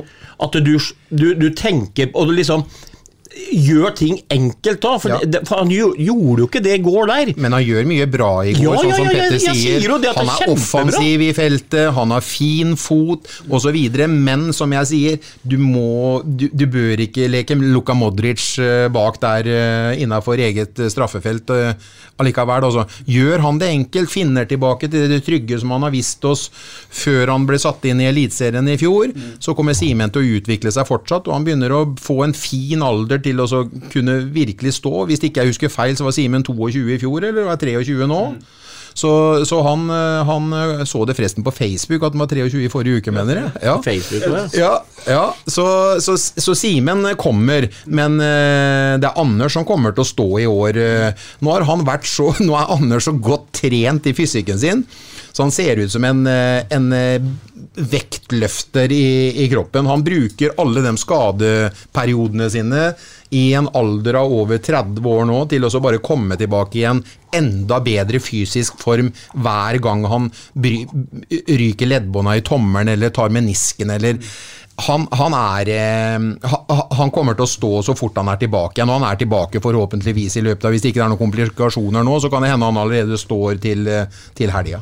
at 0.45 0.57
du, 0.61 0.75
du, 1.09 1.31
du 1.39 1.47
tenker 1.57 2.11
og 2.13 2.29
du 2.29 2.35
liksom 2.37 2.67
gjør 3.31 3.93
ting 3.95 4.17
enkelt 4.31 4.81
da. 4.83 4.91
For, 5.01 5.13
ja. 5.13 5.41
for, 5.47 5.61
han 5.61 5.71
gjorde 5.71 6.03
jo 6.03 6.47
ikke 6.47 6.61
det 6.63 6.77
i 6.79 6.83
går 6.83 7.09
der. 7.11 7.31
Men 7.41 7.55
han 7.55 7.63
gjør 7.63 7.87
mye 7.89 8.07
bra 8.11 8.31
i 8.47 8.55
går, 8.57 8.65
ja, 8.65 8.81
sånn 8.81 8.93
som 8.95 9.07
Petter 9.07 9.35
jeg, 9.37 9.41
jeg, 9.41 9.55
jeg 9.55 9.81
sier. 9.81 10.15
han 10.17 10.31
er, 10.31 10.43
er 10.45 10.53
offensiv 10.53 11.25
i 11.25 11.31
feltet, 11.37 11.85
han 11.95 12.15
har 12.15 12.25
fin 12.25 12.75
fot 12.79 13.29
osv. 13.51 13.79
Men 14.11 14.49
som 14.55 14.75
jeg 14.75 14.91
sier, 14.91 15.33
du, 15.43 15.57
må, 15.61 16.21
du, 16.25 16.47
du 16.51 16.67
bør 16.71 17.05
ikke 17.07 17.29
leke 17.31 17.57
Luka 17.61 17.95
Modric 17.97 18.43
eh, 18.61 18.87
bak 18.91 19.19
der 19.21 19.47
uh, 19.51 20.01
innafor 20.01 20.41
eget 20.41 20.79
eh, 20.79 20.91
straffefelt 20.91 21.51
allikevel. 22.21 22.67
Altså. 22.67 22.85
Gjør 23.09 23.45
han 23.45 23.59
det 23.61 23.71
enkelt, 23.71 24.11
finner 24.11 24.47
tilbake 24.49 24.89
til 24.91 25.07
det 25.11 25.21
trygge 25.25 25.59
som 25.61 25.73
han 25.75 25.87
har 25.87 25.93
vist 25.93 26.23
oss 26.27 26.47
før 26.91 27.33
han 27.33 27.47
ble 27.49 27.59
satt 27.61 27.85
inn 27.89 28.01
i 28.03 28.09
Eliteserien 28.09 28.67
i 28.69 28.77
fjor, 28.79 29.11
mm. 29.13 29.37
så 29.41 29.55
kommer 29.57 29.77
Simen 29.77 30.11
til 30.13 30.21
å 30.21 30.37
utvikle 30.37 30.73
seg 30.73 30.87
fortsatt, 30.89 31.29
og 31.29 31.37
han 31.37 31.45
begynner 31.47 31.73
å 31.73 31.83
få 32.01 32.21
en 32.25 32.35
fin 32.37 32.83
alder 32.85 33.20
til 33.23 33.41
å 33.43 33.65
kunne 33.93 34.21
virkelig 34.33 34.77
stå. 34.79 35.05
Hvis 35.09 35.23
ikke 35.23 35.43
jeg 35.43 35.53
husker 35.53 35.73
feil, 35.73 35.95
så 35.97 36.07
var 36.07 36.15
Simen 36.15 36.45
22 36.47 36.95
i 36.95 36.99
fjor, 37.01 37.29
eller 37.29 37.47
var 37.49 37.61
23 37.61 38.09
nå? 38.09 38.23
Så, 38.93 39.11
så 39.45 39.61
han, 39.63 39.89
eh, 39.89 40.23
han, 40.27 40.53
eh, 40.53 40.83
så 40.85 41.03
det 41.07 41.15
forresten 41.15 41.45
på 41.45 41.53
Facebook 41.55 42.03
at 42.03 42.15
han 42.15 42.23
var 42.23 42.31
23 42.31 42.65
i 42.65 42.71
forrige 42.71 43.01
uke, 43.01 43.13
mener 43.15 43.39
jeg. 43.39 43.51
Ja. 43.63 43.75
Facebook, 43.83 44.25
ja, 44.57 44.73
ja. 45.07 45.23
Så, 45.47 45.65
så, 46.03 46.17
så 46.17 46.55
Simen 46.57 47.05
kommer, 47.19 47.69
men 47.85 48.19
eh, 48.19 48.97
det 49.01 49.07
er 49.07 49.21
Anders 49.21 49.55
som 49.55 49.67
kommer 49.67 49.95
til 49.95 50.03
å 50.03 50.11
stå 50.11 50.27
i 50.43 50.49
år. 50.49 50.81
Nå, 51.39 51.53
har 51.53 51.67
han 51.69 51.85
vært 51.87 52.09
så, 52.09 52.31
nå 52.45 52.57
er 52.57 52.75
Anders 52.75 53.07
så 53.07 53.15
godt 53.15 53.49
trent 53.61 54.11
i 54.11 54.15
fysikken 54.17 54.59
sin, 54.61 54.85
så 55.31 55.45
han 55.45 55.55
ser 55.55 55.79
ut 55.79 55.91
som 55.93 56.03
en, 56.03 56.25
en 56.27 56.87
vektløfter 57.75 58.91
i, 58.91 59.43
i, 59.43 59.47
kroppen. 59.49 59.87
Han 59.87 60.03
bruker 60.03 60.55
alle 60.59 60.83
de 60.83 60.91
skadeperiodene 60.99 62.49
sine 62.51 62.85
i 63.31 63.45
en 63.55 63.69
alder 63.79 64.19
av 64.19 64.33
over 64.35 64.59
30 64.59 65.07
år 65.07 65.27
nå 65.29 65.39
til 65.51 65.63
å 65.63 65.83
bare 65.83 66.01
komme 66.03 66.35
tilbake 66.39 66.81
i 66.81 66.87
en 66.89 66.99
enda 67.31 67.79
bedre 67.79 68.19
fysisk 68.19 68.81
form 68.81 69.13
hver 69.39 69.79
gang 69.83 70.03
han 70.11 70.27
bry, 70.51 70.83
ryker 71.31 71.87
leddbånda 71.93 72.35
i 72.35 72.43
tommelen 72.43 72.91
eller 72.91 73.15
tar 73.15 73.31
menisken 73.31 73.95
eller 73.95 74.19
han, 74.81 75.05
han, 75.13 75.35
er, 75.37 75.69
eh, 75.71 76.47
han, 76.97 77.11
kommer 77.13 77.35
til 77.37 77.45
å 77.45 77.51
stå 77.51 77.73
så 77.85 77.95
fort 77.95 78.17
han 78.17 78.31
er 78.33 78.39
tilbake 78.41 78.79
igjen. 78.79 78.89
Og 78.89 78.97
han 78.97 79.11
er 79.11 79.19
tilbake 79.19 79.61
forhåpentligvis 79.61 80.39
i 80.39 80.43
løpet 80.47 80.65
av 80.65 80.73
Hvis 80.73 80.83
det 80.83 80.93
ikke 80.93 81.03
er 81.05 81.11
noen 81.11 81.21
komplikasjoner 81.21 82.07
nå, 82.07 82.17
så 82.23 82.31
kan 82.33 82.41
det 82.41 82.53
hende 82.53 82.71
han 82.71 82.81
allerede 82.81 83.19
står 83.19 83.61
til, 83.61 83.85
til 84.37 84.55
helga. 84.55 84.81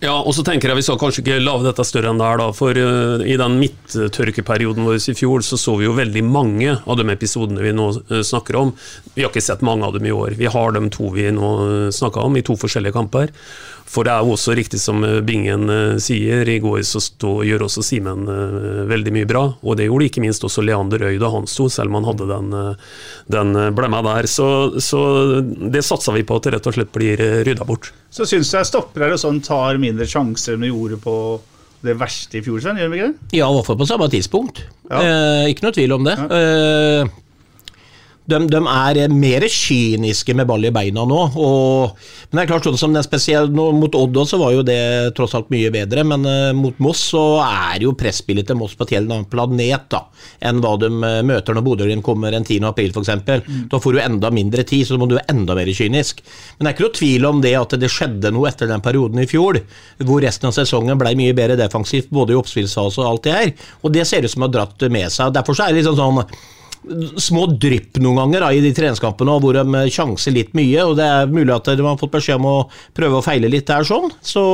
Ja, 0.00 0.14
og 0.16 0.32
så 0.32 0.42
tenker 0.46 0.70
jeg 0.70 0.80
Vi 0.80 0.84
skal 0.86 0.98
kanskje 1.00 1.20
ikke 1.20 1.40
lage 1.42 1.66
dette 1.66 1.84
større 1.84 2.12
enn 2.12 2.20
det 2.20 2.24
er, 2.24 2.40
da. 2.40 2.48
For 2.56 2.76
uh, 2.76 3.20
i 3.20 3.36
den 3.40 3.58
midttørkeperioden 3.60 4.86
vår 4.88 4.96
i 5.12 5.16
fjor, 5.16 5.44
så 5.44 5.58
så 5.60 5.76
vi 5.76 5.84
jo 5.84 5.96
veldig 5.96 6.22
mange 6.24 6.78
av 6.80 6.96
de 6.96 7.04
episodene 7.12 7.60
vi 7.64 7.74
nå 7.76 7.90
uh, 8.08 8.20
snakker 8.24 8.56
om. 8.62 8.72
Vi 9.12 9.26
har 9.26 9.32
ikke 9.32 9.44
sett 9.44 9.64
mange 9.66 9.84
av 9.84 9.98
dem 9.98 10.08
i 10.08 10.14
år. 10.16 10.38
Vi 10.40 10.48
har 10.48 10.72
de 10.76 10.86
to 10.94 11.10
vi 11.12 11.28
nå 11.36 11.50
uh, 11.60 11.66
eh, 11.70 11.92
snakka 11.92 12.24
om, 12.24 12.38
i 12.40 12.44
to 12.46 12.56
forskjellige 12.56 12.96
kamper. 12.96 13.34
For 13.90 14.06
det 14.06 14.12
er 14.14 14.22
jo 14.22 14.36
også 14.36 14.54
riktig 14.54 14.78
som 14.82 15.02
eh, 15.06 15.18
Bingen 15.26 15.66
eh, 15.72 15.96
sier, 16.02 16.46
i 16.48 16.60
går 16.62 16.82
så 16.86 17.02
stå, 17.02 17.40
gjør 17.48 17.66
også 17.66 17.82
Simen 17.84 18.28
uh, 18.30 18.86
veldig 18.90 19.14
mye 19.14 19.28
bra. 19.28 19.42
Og 19.66 19.78
det 19.78 19.88
gjorde 19.88 20.06
ikke 20.06 20.22
minst 20.22 20.44
også 20.46 20.62
Leander 20.64 21.08
Øy 21.08 21.18
da 21.20 21.30
han 21.32 21.48
sto, 21.50 21.66
selv 21.72 21.90
om 21.90 21.98
han 21.98 22.08
hadde 22.12 22.28
den, 22.30 22.54
den 23.34 23.60
blemma 23.76 24.02
der. 24.06 24.28
Så, 24.30 24.46
så 24.82 25.02
det 25.42 25.82
satser 25.86 26.14
vi 26.16 26.24
på 26.26 26.38
at 26.38 26.46
det 26.46 26.54
rett 26.56 26.70
og 26.70 26.76
slett 26.76 26.92
blir 26.94 27.20
rydda 27.46 27.66
bort. 27.66 27.90
Så 28.14 28.26
syns 28.28 28.52
jeg 28.54 28.68
stoppere 28.68 29.18
sånn 29.20 29.42
tar 29.44 29.80
mindre 29.82 30.06
sjanser 30.08 30.56
enn 30.56 30.66
de 30.66 30.70
gjorde 30.72 31.00
på 31.02 31.16
det 31.84 31.96
verste 31.98 32.38
i 32.38 32.44
fjor, 32.44 32.60
Sven? 32.62 32.78
Gjør 32.80 32.92
de 32.92 32.98
ikke 32.98 33.08
det? 33.08 33.38
Ja, 33.38 33.48
i 33.48 33.56
hvert 33.56 33.68
fall 33.70 33.78
på 33.80 33.88
samme 33.88 34.08
tidspunkt. 34.12 34.62
Ja. 34.90 35.00
Eh, 35.00 35.50
ikke 35.52 35.66
noe 35.66 35.76
tvil 35.76 35.96
om 35.96 36.06
det. 36.06 36.16
Ja. 36.18 36.40
Eh, 36.40 37.12
de, 38.28 38.38
de, 38.50 38.60
er 38.60 39.12
mer 39.12 39.44
kyniske 39.50 40.34
med 40.36 40.48
ball 40.48 40.64
i 40.68 40.72
beina 40.74 41.04
nå. 41.08 41.20
Og, 41.40 41.96
men 42.30 42.38
det 42.38 42.42
er 42.44 42.50
klart 42.52 42.68
sånn 42.68 42.78
som 42.80 42.96
er 42.96 43.06
spesielt 43.06 43.54
nå, 43.54 43.70
Mot 43.76 43.96
Odd 43.96 44.18
så 44.28 44.38
var 44.40 44.54
jo 44.54 44.64
det 44.66 45.14
tross 45.16 45.34
alt 45.38 45.50
mye 45.52 45.70
bedre, 45.72 46.04
men 46.06 46.26
uh, 46.28 46.50
mot 46.56 46.76
Moss 46.82 47.02
så 47.12 47.24
er 47.42 47.84
jo 47.84 47.94
presspillet 47.98 48.46
til 48.46 48.58
Moss 48.60 48.76
på 48.78 48.86
et 48.86 48.96
helt 48.98 49.10
annet 49.10 49.30
planet 49.32 49.88
da, 49.92 50.04
enn 50.46 50.60
hva 50.62 50.74
de 50.80 50.90
uh, 50.92 51.22
møter 51.26 51.56
når 51.56 51.66
Bodø 51.66 51.88
kommer 52.04 52.36
en 52.36 52.46
10. 52.46 52.68
april 52.68 52.94
f.eks. 52.94 53.10
Mm. 53.26 53.64
Da 53.72 53.80
får 53.82 53.96
du 53.96 54.02
enda 54.04 54.30
mindre 54.34 54.64
tid, 54.68 54.86
så 54.86 54.94
da 54.94 55.02
må 55.02 55.10
du 55.10 55.16
være 55.18 55.32
enda 55.34 55.56
mer 55.58 55.72
kynisk. 55.74 56.22
Men 56.58 56.66
det 56.66 56.70
er 56.70 56.76
ikke 56.76 56.86
noe 56.86 56.98
tvil 57.00 57.28
om 57.30 57.42
det 57.44 57.56
at 57.58 57.76
det 57.80 57.90
skjedde 57.92 58.34
noe 58.34 58.50
etter 58.50 58.70
den 58.70 58.84
perioden 58.84 59.22
i 59.22 59.28
fjor, 59.30 59.60
hvor 60.06 60.22
resten 60.22 60.50
av 60.50 60.56
sesongen 60.56 61.00
ble 61.00 61.16
mye 61.18 61.36
bedre 61.36 61.58
defensivt, 61.60 62.12
både 62.14 62.34
i 62.34 62.40
oppspillsfase 62.40 63.02
og 63.02 63.10
alt 63.10 63.26
det 63.26 63.36
her. 63.36 63.52
Og 63.82 63.94
det 63.94 64.06
ser 64.08 64.26
ut 64.26 64.32
som 64.32 64.44
å 64.44 64.50
ha 64.50 64.54
dratt 64.60 64.88
med 64.92 65.10
seg. 65.12 65.34
Derfor 65.34 65.56
så 65.56 65.66
er 65.66 65.74
det 65.74 65.82
liksom 65.82 65.98
sånn 65.98 66.24
små 67.20 67.44
drypp 67.60 67.98
noen 68.00 68.16
ganger 68.22 68.44
da, 68.46 68.48
i 68.56 68.62
de 68.64 68.70
treningskampene 68.74 69.34
hvor 69.42 69.56
de 69.58 69.82
sjanser 69.92 70.32
litt 70.32 70.54
mye. 70.56 70.78
og 70.84 70.96
Det 70.96 71.04
er 71.06 71.28
mulig 71.30 71.52
at 71.52 71.68
de 71.76 71.84
har 71.84 71.98
fått 72.00 72.14
beskjed 72.14 72.40
om 72.40 72.48
å 72.48 72.56
prøve 72.96 73.18
å 73.20 73.24
feile 73.24 73.50
litt 73.52 73.66
der. 73.68 73.84
sånn, 73.84 74.08
så 74.24 74.44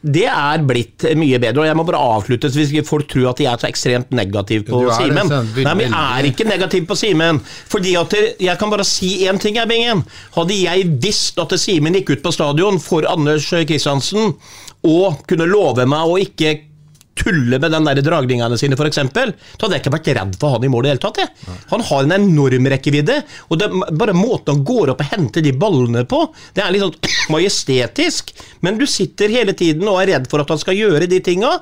det 0.00 0.24
er 0.30 0.62
blitt 0.64 1.04
mye 1.18 1.40
bedre. 1.42 1.60
og 1.60 1.66
Jeg 1.68 1.76
må 1.76 1.84
bare 1.88 2.00
avslutte 2.16 2.48
hvis 2.54 2.72
ikke 2.72 2.88
folk 2.88 3.08
tror 3.12 3.30
at 3.32 3.42
de 3.42 3.48
er 3.50 3.60
så 3.60 3.68
ekstremt 3.68 4.14
negativ 4.16 4.64
på 4.68 4.84
Simen. 4.96 5.28
Nei, 5.28 5.74
men 5.74 5.86
jeg 5.88 6.20
er 6.20 6.30
ikke 6.30 6.48
negativ 6.48 6.86
på 6.88 6.96
Simen. 6.96 7.40
Fordi 7.68 7.96
at 8.00 8.14
Jeg 8.40 8.58
kan 8.58 8.70
bare 8.70 8.84
si 8.86 9.26
én 9.26 9.40
ting, 9.40 9.58
Ebbingen. 9.60 10.04
Hadde 10.36 10.56
jeg 10.56 10.88
visst 11.02 11.38
at 11.42 11.52
Simen 11.60 11.94
gikk 11.98 12.16
ut 12.16 12.22
på 12.24 12.32
stadion 12.32 12.80
for 12.80 13.04
Anders 13.08 13.50
Kristiansen 13.50 14.34
og 14.86 15.26
kunne 15.26 15.48
love 15.50 15.84
meg 15.88 16.06
å 16.06 16.18
ikke 16.22 16.54
tulle 17.16 17.60
med 17.62 17.72
den 17.72 17.88
der 17.88 18.02
dragningene 18.04 18.58
sine, 18.60 18.76
f.eks., 18.78 19.00
så 19.00 19.64
hadde 19.64 19.76
jeg 19.76 19.84
ikke 19.84 19.94
vært 19.96 20.10
redd 20.18 20.36
for 20.40 20.56
han 20.56 20.66
i 20.66 20.70
mål 20.72 20.84
i 20.84 20.88
det 20.88 20.94
hele 20.94 21.04
tatt. 21.06 21.22
Jeg. 21.22 21.56
Han 21.72 21.84
har 21.88 22.06
en 22.06 22.16
enorm 22.18 22.68
rekkevidde, 22.72 23.20
og 23.48 23.60
det, 23.60 23.70
bare 23.96 24.16
måten 24.16 24.54
han 24.54 24.66
går 24.68 24.92
opp 24.94 25.02
og 25.04 25.10
henter 25.14 25.44
de 25.44 25.54
ballene 25.56 26.04
på, 26.08 26.22
det 26.56 26.64
er 26.64 26.74
litt 26.74 26.84
sånn 26.84 27.16
majestetisk. 27.36 28.34
Men 28.66 28.80
du 28.80 28.86
sitter 28.90 29.32
hele 29.32 29.56
tiden 29.56 29.88
og 29.88 30.02
er 30.02 30.14
redd 30.14 30.30
for 30.30 30.44
at 30.44 30.52
han 30.52 30.62
skal 30.62 30.78
gjøre 30.78 31.10
de 31.10 31.22
tinga. 31.24 31.56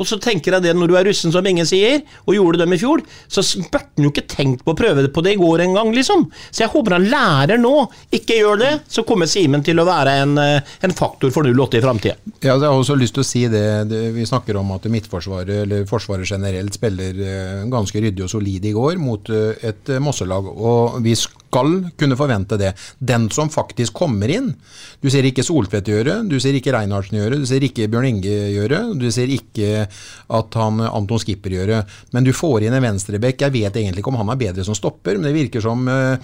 Og 0.00 0.08
så 0.08 0.18
tenker 0.22 0.56
jeg 0.56 0.64
det 0.64 0.74
når 0.76 0.90
du 0.90 0.96
er 0.98 1.06
russen, 1.10 1.32
som 1.34 1.46
ingen 1.46 1.68
sier, 1.68 2.00
og 2.24 2.36
gjorde 2.36 2.62
dem 2.62 2.74
i 2.74 2.80
fjor, 2.80 3.02
så 3.28 3.44
burde 3.68 3.84
han 3.84 4.06
jo 4.06 4.12
ikke 4.14 4.26
tenkt 4.30 4.64
på 4.64 4.72
å 4.72 4.78
prøve 4.78 5.06
på 5.12 5.24
det 5.24 5.36
i 5.36 5.40
går 5.40 5.64
engang, 5.66 5.92
liksom. 5.96 6.26
Så 6.48 6.64
jeg 6.64 6.72
håper 6.72 6.96
han 6.96 7.08
lærer 7.12 7.60
nå. 7.60 7.74
Ikke 8.16 8.38
gjør 8.40 8.62
det, 8.62 8.72
så 8.90 9.04
kommer 9.06 9.28
Simen 9.30 9.64
til 9.66 9.78
å 9.80 9.86
være 9.86 10.16
en, 10.22 10.36
eh, 10.40 10.72
en 10.86 10.96
faktor 10.96 11.32
for 11.34 11.46
08 11.46 11.78
i 11.78 11.84
framtida. 11.84 12.16
Ja, 12.40 12.54
jeg 12.54 12.66
har 12.66 12.76
også 12.76 12.96
lyst 12.98 13.14
til 13.18 13.24
å 13.24 13.28
si 13.28 13.44
det, 13.52 13.66
det, 13.90 14.00
vi 14.16 14.26
snakker 14.26 14.58
om 14.60 14.72
at 14.76 14.88
Midtforsvaret, 14.90 15.64
eller 15.66 15.86
Forsvaret 15.90 16.28
generelt, 16.28 16.74
spiller 16.74 17.20
eh, 17.26 17.68
ganske 17.70 18.00
ryddig 18.00 18.24
og 18.26 18.32
solid 18.32 18.64
i 18.66 18.74
går 18.76 18.98
mot 19.02 19.30
eh, 19.30 19.68
et 19.70 19.94
Mosselag. 20.02 20.48
Og 20.50 21.00
vi 21.04 21.14
skal 21.18 21.39
kunne 21.50 22.18
forvente 22.18 22.58
det. 22.60 22.72
Den 22.98 23.28
som 23.34 23.50
faktisk 23.52 23.96
kommer 24.00 24.30
inn. 24.32 24.52
Du 25.00 25.08
ser 25.12 25.26
ikke 25.28 25.44
Soltvedt 25.46 25.88
gjøre, 25.90 26.20
du 26.28 26.38
ser 26.42 26.56
ikke 26.56 26.74
Reinhardsen 26.74 27.18
gjøre, 27.18 27.40
du 27.40 27.46
ser 27.48 27.64
ikke 27.66 27.88
Bjørn 27.90 28.08
Inge 28.10 28.36
gjøre, 28.54 28.82
du 28.98 29.08
ser 29.12 29.32
ikke 29.32 29.86
at 29.86 30.58
han 30.60 30.82
Anton 30.86 31.20
Skipper 31.22 31.54
gjøre. 31.56 31.82
Men 32.14 32.26
du 32.26 32.32
får 32.36 32.66
inn 32.66 32.76
en 32.76 32.84
venstrebekk. 32.84 33.46
Jeg 33.46 33.56
vet 33.56 33.80
egentlig 33.80 34.04
ikke 34.04 34.12
om 34.12 34.20
han 34.20 34.32
er 34.32 34.40
bedre 34.40 34.66
som 34.66 34.76
stopper, 34.78 35.18
men 35.18 35.30
det 35.30 35.36
virker 35.36 35.64
som 35.64 35.86
uh, 35.90 36.16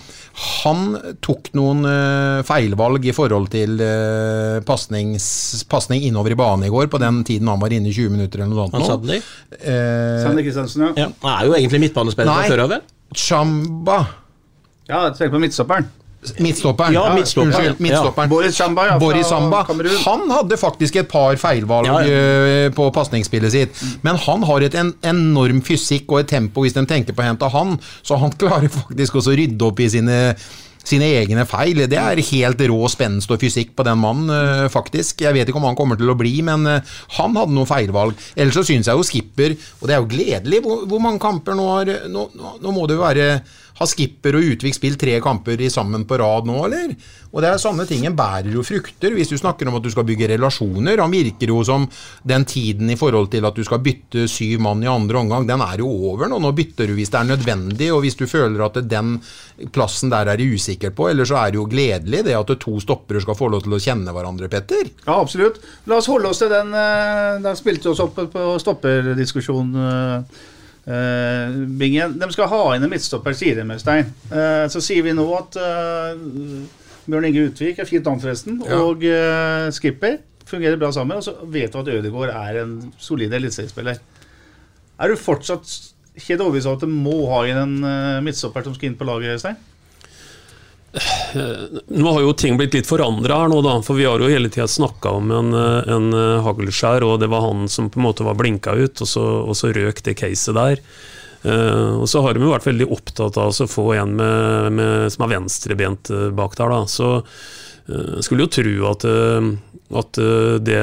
han 0.63 0.85
tok 1.25 1.53
noen 1.59 1.85
uh, 1.87 2.45
feilvalg 2.47 3.09
i 3.09 3.15
forhold 3.17 3.51
til 3.55 3.81
uh, 3.81 4.61
pasning 4.67 5.17
innover 6.07 6.35
i 6.35 6.39
banen 6.39 6.67
i 6.69 6.73
går, 6.73 6.91
på 6.93 7.01
den 7.03 7.23
tiden 7.27 7.51
han 7.51 7.63
var 7.63 7.75
inne 7.75 7.91
i 7.91 7.97
20 7.97 8.15
minutter 8.15 8.43
eller 8.43 8.53
noe 8.53 8.67
sånt. 8.67 8.77
Han 8.77 8.87
Sadni? 8.87 9.19
Eh, 9.57 10.23
Sander 10.23 10.47
Kristiansen, 10.47 10.87
ja. 10.89 11.07
Ja, 11.07 11.11
han 11.25 11.33
er 11.33 11.49
jo 11.49 11.57
egentlig 11.59 11.83
midtbanespiller 11.87 12.33
fra 12.33 12.53
før 12.53 12.65
av, 12.67 12.77
vel? 12.77 12.87
Chamba. 13.17 13.99
Ja, 14.87 15.07
tenk 15.15 15.33
på 15.35 15.41
midtstopperen. 15.43 15.89
Midtstopperen. 16.39 16.95
Ja, 16.95 17.15
midtstopperen. 17.15 17.55
Unnskyld, 17.55 17.81
midtstopperen. 17.81 18.31
Boris 18.31 18.57
Samba, 18.57 18.87
ja, 18.87 18.99
Boris 18.99 19.29
Samba. 19.29 19.63
Han 20.05 20.31
hadde 20.31 20.59
faktisk 20.59 20.97
et 20.97 21.09
par 21.11 21.37
feilvalg 21.39 21.87
Ja, 21.87 22.01
eh, 22.03 22.69
på 22.75 22.89
pasningsspillet 22.95 23.53
sitt. 23.53 23.83
Men 24.03 24.19
han 24.27 24.43
har 24.49 24.67
et 24.67 24.75
en, 24.75 24.95
enorm 25.07 25.63
fysikk 25.63 26.11
og 26.11 26.25
et 26.25 26.31
tempo 26.35 26.65
hvis 26.65 26.75
de 26.75 26.87
tenker 26.89 27.15
på 27.15 27.23
å 27.23 27.29
hente 27.31 27.51
han, 27.53 27.77
så 28.03 28.19
han 28.23 28.35
klarer 28.43 28.73
faktisk 28.73 29.21
også 29.21 29.35
å 29.35 29.41
rydde 29.43 29.69
opp 29.71 29.83
i 29.83 29.91
sine 29.93 30.21
sine 30.87 31.09
egne 31.19 31.43
feil. 31.51 31.81
Det 31.91 31.99
er 31.99 32.23
helt 32.29 32.61
rå 32.71 32.89
spenst 32.91 33.33
og 33.35 33.41
fysikk 33.43 33.73
på 33.75 33.83
den 33.87 33.99
mannen, 33.99 34.31
eh, 34.31 34.69
faktisk. 34.71 35.25
Jeg 35.25 35.35
vet 35.35 35.51
ikke 35.51 35.59
om 35.59 35.67
han 35.67 35.79
kommer 35.79 35.99
til 35.99 36.13
å 36.13 36.19
bli, 36.19 36.39
men 36.47 36.67
eh, 36.71 36.97
han 37.19 37.35
hadde 37.35 37.55
noen 37.57 37.67
feilvalg. 37.67 38.15
Ellers 38.37 38.55
så 38.55 38.63
syns 38.67 38.87
jeg 38.87 38.95
jo 38.95 39.07
Skipper, 39.07 39.57
og 39.81 39.89
det 39.89 39.97
er 39.97 40.03
jo 40.03 40.11
gledelig 40.11 40.63
Hvor, 40.63 40.85
hvor 40.87 41.03
mange 41.03 41.23
kamper 41.23 41.59
nå 41.59 41.67
har 41.73 41.91
nå, 42.07 42.29
nå, 42.39 42.53
nå 42.63 42.75
må 42.75 42.87
det 42.87 42.99
jo 42.99 43.03
være 43.03 43.27
har 43.77 43.89
Skipper 43.91 44.39
og 44.39 44.51
Utvik 44.55 44.77
spilt 44.77 45.01
tre 45.01 45.19
kamper 45.25 45.61
i 45.61 45.71
sammen 45.73 46.07
på 46.09 46.19
rad 46.21 46.49
nå, 46.49 46.57
eller? 46.69 46.95
Og 47.37 47.43
det 47.45 47.51
er 47.51 47.61
sånne 47.61 47.85
ting 47.89 48.07
en 48.09 48.17
bærer 48.17 48.49
jo 48.55 48.63
frukter, 48.65 49.13
hvis 49.13 49.29
du 49.29 49.37
snakker 49.37 49.69
om 49.69 49.77
at 49.77 49.85
du 49.85 49.91
skal 49.93 50.07
bygge 50.09 50.31
relasjoner. 50.33 51.03
Han 51.03 51.13
virker 51.13 51.53
jo 51.53 51.61
som 51.67 51.85
den 52.25 52.47
tiden 52.49 52.89
i 52.93 52.97
forhold 52.97 53.29
til 53.35 53.45
at 53.45 53.59
du 53.59 53.65
skal 53.67 53.83
bytte 53.85 54.25
syv 54.33 54.63
mann 54.65 54.85
i 54.85 54.89
andre 54.89 55.21
omgang, 55.21 55.45
den 55.49 55.65
er 55.65 55.83
jo 55.85 55.91
over 56.09 56.31
nå. 56.33 56.41
Nå 56.41 56.55
bytter 56.57 56.89
du 56.89 56.97
hvis 56.97 57.13
det 57.13 57.21
er 57.21 57.31
nødvendig, 57.35 57.91
og 57.93 58.01
hvis 58.07 58.17
du 58.17 58.25
føler 58.31 58.65
at 58.65 58.81
den 58.89 59.19
plassen 59.75 60.13
der 60.13 60.33
er 60.33 60.41
du 60.41 60.57
usikker 60.57 60.97
på. 60.97 61.11
Eller 61.13 61.29
så 61.29 61.43
er 61.43 61.53
det 61.53 61.61
jo 61.61 61.69
gledelig 61.69 62.25
det 62.25 62.39
at 62.39 62.57
to 62.63 62.81
stoppere 62.81 63.21
skal 63.25 63.37
få 63.37 63.53
lov 63.53 63.67
til 63.67 63.77
å 63.77 63.83
kjenne 63.83 64.17
hverandre, 64.17 64.49
Petter. 64.53 64.89
Ja, 65.05 65.21
absolutt. 65.21 65.61
La 65.91 66.01
oss 66.01 66.09
holde 66.09 66.33
oss 66.33 66.41
til 66.41 66.53
den 66.53 66.73
eh, 66.73 67.37
Da 67.45 67.53
spilte 67.59 67.91
vi 67.91 67.93
oss 67.93 68.05
opp 68.05 68.17
på 68.33 68.51
stopperdiskusjon. 68.63 69.77
Eh, 70.87 70.95
eh, 70.95 71.61
Bingen. 71.81 72.17
De 72.21 72.29
skal 72.33 72.49
ha 72.53 72.63
inn 72.77 72.87
en 72.87 72.91
midtstopper, 72.93 73.35
sier 73.37 73.59
de, 73.59 73.67
Øystein. 73.75 74.11
Uh, 74.31 74.67
så 74.73 74.81
sier 74.85 75.03
vi 75.07 75.15
nå 75.17 75.27
at 75.37 75.59
uh, 75.59 76.17
Bjørn 77.07 77.29
Inge 77.29 77.45
Utvik 77.51 77.79
er 77.79 77.87
fint 77.89 78.07
navn, 78.07 78.21
forresten, 78.23 78.61
Ja. 78.67 78.81
og 78.83 79.05
eh, 79.07 79.69
Skipper 79.75 80.19
fungerer 80.47 80.79
bra 80.79 80.91
sammen. 80.95 81.17
Og 81.19 81.25
så 81.27 81.37
vet 81.47 81.73
du 81.73 81.79
at 81.79 81.89
Ødegaard 81.89 82.33
er 82.35 82.63
en 82.65 82.93
solid 82.99 83.33
eliteseriespiller. 83.33 84.01
Er 84.99 85.09
du 85.13 85.17
fortsatt 85.21 85.71
helt 86.27 86.41
overbevist 86.41 86.67
om 86.67 86.77
at 86.79 86.83
du 86.83 86.91
må 86.91 87.17
ha 87.31 87.43
inn 87.47 87.61
en 87.61 87.77
eh, 87.85 88.21
midtstopper 88.27 88.65
som 88.67 88.75
skal 88.75 88.91
inn 88.91 88.99
på 88.99 89.07
laget, 89.07 89.37
Øystein? 89.37 89.59
Nå 91.89 92.13
har 92.13 92.23
jo 92.23 92.33
ting 92.39 92.57
blitt 92.59 92.75
litt 92.77 92.89
forandra 92.89 93.43
her 93.43 93.53
nå, 93.53 93.61
da. 93.65 93.77
For 93.85 93.99
vi 93.99 94.07
har 94.09 94.23
jo 94.23 94.31
hele 94.31 94.51
tida 94.53 94.69
snakka 94.71 95.17
om 95.19 95.35
en, 95.35 95.53
eh, 95.57 95.93
en 95.97 96.09
eh, 96.17 96.47
haglskjær, 96.47 97.05
og 97.07 97.21
det 97.23 97.31
var 97.33 97.45
han 97.45 97.67
som 97.73 97.91
på 97.93 98.01
en 98.01 98.07
måte 98.09 98.27
var 98.27 98.39
blinka 98.39 98.77
ut, 98.77 99.05
og 99.05 99.11
så, 99.11 99.27
og 99.45 99.57
så 99.59 99.73
røk 99.77 100.03
det 100.07 100.17
caset 100.21 100.57
der. 100.57 100.83
Uh, 101.47 102.01
og 102.01 102.09
så 102.11 102.25
har 102.25 102.35
de 102.35 102.43
jo 102.43 102.51
vært 102.51 102.65
veldig 102.67 102.89
opptatt 102.91 103.37
av 103.39 103.53
å 103.53 103.67
få 103.71 103.85
en 103.95 104.17
med, 104.19 104.73
med, 104.75 105.13
som 105.15 105.23
er 105.27 105.37
venstrebent 105.37 106.11
bak 106.35 106.57
der, 106.59 106.73
da. 106.73 106.81
Så 106.91 107.11
uh, 107.21 108.17
skulle 108.25 108.47
jo 108.47 108.53
tro 108.57 108.75
at, 108.91 109.07
eh, 109.07 109.51
at 109.95 110.19
eh, 110.19 110.57
det, 110.67 110.81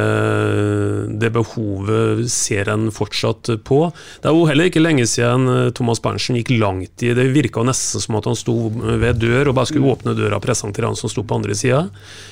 det 1.20 1.32
behovet 1.36 2.24
ser 2.32 2.70
en 2.72 2.88
fortsatt 2.94 3.52
på. 3.68 3.80
Det 4.22 4.30
er 4.30 4.38
jo 4.38 4.46
heller 4.48 4.70
ikke 4.70 4.84
lenge 4.84 5.08
siden 5.10 5.50
eh, 5.52 5.72
Thomas 5.76 6.00
Berntsen 6.04 6.39
gikk 6.39 6.54
langt 6.56 7.04
i 7.04 7.12
Det 7.18 7.28
virka 7.36 7.66
nesten 7.68 8.04
som 8.04 8.20
at 8.20 8.30
han 8.30 8.39
sto 8.39 8.56
ved 8.72 9.20
dør 9.20 9.52
og 9.52 9.58
bare 9.58 9.72
skulle 9.72 9.92
åpne 9.92 10.16
døra 10.18 10.39
og 10.39 10.46
presentere 10.46 10.88
han 10.88 11.00
som 11.00 11.12
sto 11.12 11.26
på 11.28 11.42
andre 11.42 11.58
sida. 11.58 11.84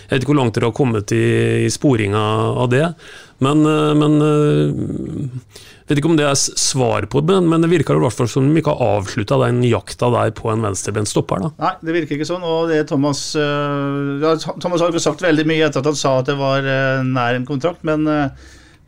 Jeg 0.07 0.13
vet 0.13 0.23
ikke 0.23 0.33
hvor 0.33 0.41
langt 0.43 0.55
dere 0.57 0.71
har 0.71 0.77
kommet 0.77 1.11
i, 1.15 1.25
i 1.65 1.71
sporinga 1.71 2.23
av 2.63 2.71
det, 2.71 2.85
men, 3.41 3.63
eh, 3.65 3.91
men 3.97 4.17
eh, 4.21 5.59
vet 5.89 5.99
ikke 5.99 6.11
om 6.11 6.17
det 6.19 6.27
er 6.29 6.37
svar 6.37 7.07
på 7.11 7.23
det, 7.25 7.39
men 7.43 7.63
det 7.63 7.71
virker 7.71 7.97
i 7.97 8.03
hvert 8.03 8.15
fall 8.15 8.29
som 8.31 8.47
de 8.47 8.61
ikke 8.61 8.75
har 8.77 9.01
avslutta 9.01 9.39
den 9.43 9.63
jakta 9.65 10.11
der 10.13 10.33
på 10.37 10.51
en 10.53 10.63
venstrebent 10.67 11.09
stopper. 11.09 11.43
da. 11.43 11.51
Nei, 11.65 11.73
det 11.81 11.97
virker 11.97 12.17
ikke 12.17 12.29
sånn. 12.29 12.45
Og 12.45 12.71
det 12.71 12.83
Thomas 12.91 13.31
øh, 13.35 14.21
ja, 14.23 14.35
Thomas 14.53 14.83
har 14.83 14.93
ikke 14.93 15.03
sagt 15.03 15.25
veldig 15.25 15.47
mye 15.49 15.67
etter 15.67 15.83
at 15.83 15.91
han 15.91 15.99
sa 15.99 16.17
at 16.21 16.29
det 16.29 16.37
var 16.39 16.65
nær 17.07 17.39
en 17.39 17.49
kontrakt, 17.49 17.83
men 17.87 18.05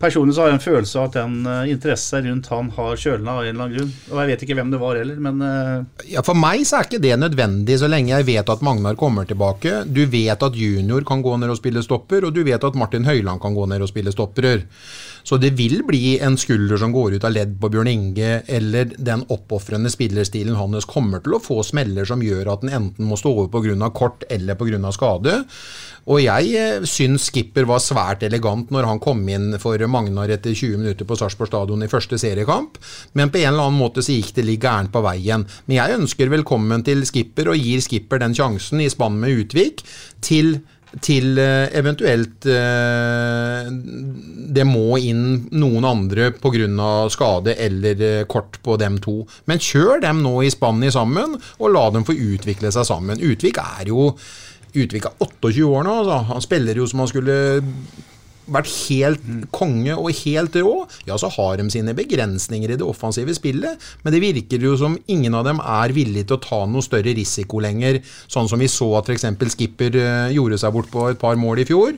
personlig 0.03 0.35
så 0.35 0.43
har 0.43 0.51
jeg 0.51 0.59
en 0.59 0.65
følelse 0.65 0.99
av 0.99 1.07
at 1.09 1.15
den 1.17 1.37
uh, 1.47 1.69
interessen 1.71 2.27
rundt 2.27 2.49
han 2.51 2.71
har 2.75 2.99
kjølna 2.99 3.37
av 3.37 3.45
en 3.45 3.49
eller 3.53 3.65
annen 3.65 3.77
grunn. 3.77 3.93
Og 4.11 4.19
jeg 4.21 4.31
vet 4.31 4.45
ikke 4.45 4.57
hvem 4.59 4.73
det 4.73 4.81
var 4.83 4.99
heller, 4.99 5.21
men 5.23 5.41
uh... 5.41 6.03
Ja, 6.09 6.25
For 6.25 6.37
meg 6.37 6.67
så 6.67 6.79
er 6.79 6.89
ikke 6.89 7.01
det 7.03 7.15
nødvendig, 7.21 7.79
så 7.81 7.89
lenge 7.91 8.13
jeg 8.13 8.27
vet 8.29 8.53
at 8.53 8.65
Magnar 8.65 8.99
kommer 8.99 9.27
tilbake. 9.29 9.81
Du 9.87 10.03
vet 10.11 10.45
at 10.45 10.59
junior 10.59 11.07
kan 11.07 11.23
gå 11.25 11.37
ned 11.39 11.55
og 11.55 11.59
spille 11.61 11.83
stopper, 11.85 12.27
og 12.27 12.35
du 12.35 12.43
vet 12.45 12.63
at 12.63 12.77
Martin 12.79 13.07
Høiland 13.07 13.41
kan 13.43 13.55
gå 13.55 13.67
ned 13.71 13.83
og 13.83 13.91
spille 13.91 14.13
stopperer. 14.13 14.67
Så 15.23 15.37
det 15.39 15.53
vil 15.55 15.85
bli 15.87 16.17
en 16.19 16.35
skulder 16.37 16.77
som 16.77 16.91
går 16.91 17.15
ut 17.15 17.25
av 17.25 17.31
ledd 17.31 17.55
på 17.61 17.69
Bjørn 17.71 17.87
Inge, 17.87 18.41
eller 18.51 18.91
den 18.97 19.23
oppofrende 19.31 19.91
spillerstilen 19.91 20.57
hans 20.59 20.87
kommer 20.89 21.23
til 21.23 21.37
å 21.37 21.41
få 21.43 21.61
smeller 21.63 22.07
som 22.07 22.23
gjør 22.23 22.51
at 22.51 22.65
den 22.65 22.73
enten 22.75 23.07
må 23.07 23.15
stå 23.19 23.31
over 23.31 23.51
pga. 23.53 23.89
kort 23.95 24.25
eller 24.29 24.59
pga. 24.59 24.91
skade. 24.91 25.43
Og 26.11 26.19
jeg 26.19 26.51
eh, 26.59 26.85
syns 26.89 27.29
Skipper 27.29 27.67
var 27.69 27.81
svært 27.83 28.25
elegant 28.27 28.71
når 28.73 28.89
han 28.89 29.01
kom 29.03 29.21
inn 29.31 29.55
for 29.61 29.79
Magnar 29.87 30.33
etter 30.35 30.51
20 30.51 30.81
minutter 30.81 31.07
på 31.07 31.17
Sarpsborg 31.19 31.51
stadion 31.51 31.85
i 31.85 31.91
første 31.91 32.19
seriekamp, 32.19 32.77
men 33.15 33.31
på 33.31 33.39
en 33.39 33.53
eller 33.53 33.69
annen 33.69 33.79
måte 33.79 34.03
så 34.03 34.15
gikk 34.15 34.33
det 34.35 34.47
litt 34.47 34.63
gærent 34.63 34.91
på 34.93 35.03
veien. 35.05 35.47
Men 35.67 35.79
jeg 35.79 35.97
ønsker 36.01 36.33
velkommen 36.33 36.83
til 36.83 37.05
Skipper 37.07 37.53
og 37.53 37.59
gir 37.59 37.83
Skipper 37.83 38.23
den 38.23 38.35
sjansen 38.35 38.83
i 38.83 38.91
spann 38.91 39.19
med 39.21 39.43
Utvik 39.43 39.85
til 40.23 40.57
til 41.01 41.39
eh, 41.41 41.71
eventuelt 41.73 42.45
eh, 42.45 43.65
det 44.53 44.65
må 44.69 44.99
inn 45.01 45.23
noen 45.57 45.87
andre 45.89 46.27
pga. 46.37 47.07
skade 47.09 47.55
eller 47.57 48.27
kort 48.29 48.59
på 48.61 48.77
dem 48.77 48.99
to. 49.01 49.23
Men 49.49 49.57
kjør 49.57 50.03
dem 50.03 50.21
nå 50.21 50.35
i 50.43 50.51
spannet 50.53 50.93
sammen, 50.93 51.33
og 51.57 51.73
la 51.73 51.87
dem 51.89 52.05
få 52.05 52.13
utvikle 52.13 52.69
seg 52.69 52.85
sammen. 52.85 53.17
Utvik 53.25 53.57
er 53.57 53.89
jo 53.89 54.11
Utvik 54.73 55.05
er 55.09 55.21
28 55.21 55.67
år 55.69 55.85
nå. 55.85 55.99
Altså. 56.01 56.19
Han 56.31 56.43
spiller 56.43 56.81
jo 56.81 56.89
som 56.89 57.03
han 57.03 57.11
skulle 57.11 57.37
vært 58.51 58.67
helt 58.89 59.23
konge 59.55 59.95
og 59.95 60.11
helt 60.23 60.55
rå, 60.59 60.73
ja, 61.07 61.15
så 61.19 61.29
har 61.31 61.57
de 61.59 61.69
sine 61.71 61.93
begrensninger 61.95 62.73
i 62.73 62.77
det 62.79 62.85
offensive 62.85 63.35
spillet. 63.37 63.79
Men 64.03 64.15
det 64.15 64.23
virker 64.23 64.65
jo 64.67 64.75
som 64.79 64.97
ingen 65.07 65.35
av 65.37 65.47
dem 65.47 65.61
er 65.63 65.95
villige 65.95 66.27
til 66.27 66.37
å 66.37 66.43
ta 66.43 66.61
noe 66.67 66.83
større 66.83 67.15
risiko 67.15 67.61
lenger. 67.63 68.01
Sånn 68.27 68.49
som 68.51 68.59
vi 68.59 68.71
så 68.71 68.89
at 68.99 69.09
f.eks. 69.09 69.29
Skipper 69.53 69.99
eh, 69.99 70.35
gjorde 70.35 70.59
seg 70.59 70.75
bort 70.75 70.91
på 70.91 71.07
et 71.11 71.21
par 71.21 71.39
mål 71.39 71.63
i 71.63 71.67
fjor. 71.69 71.95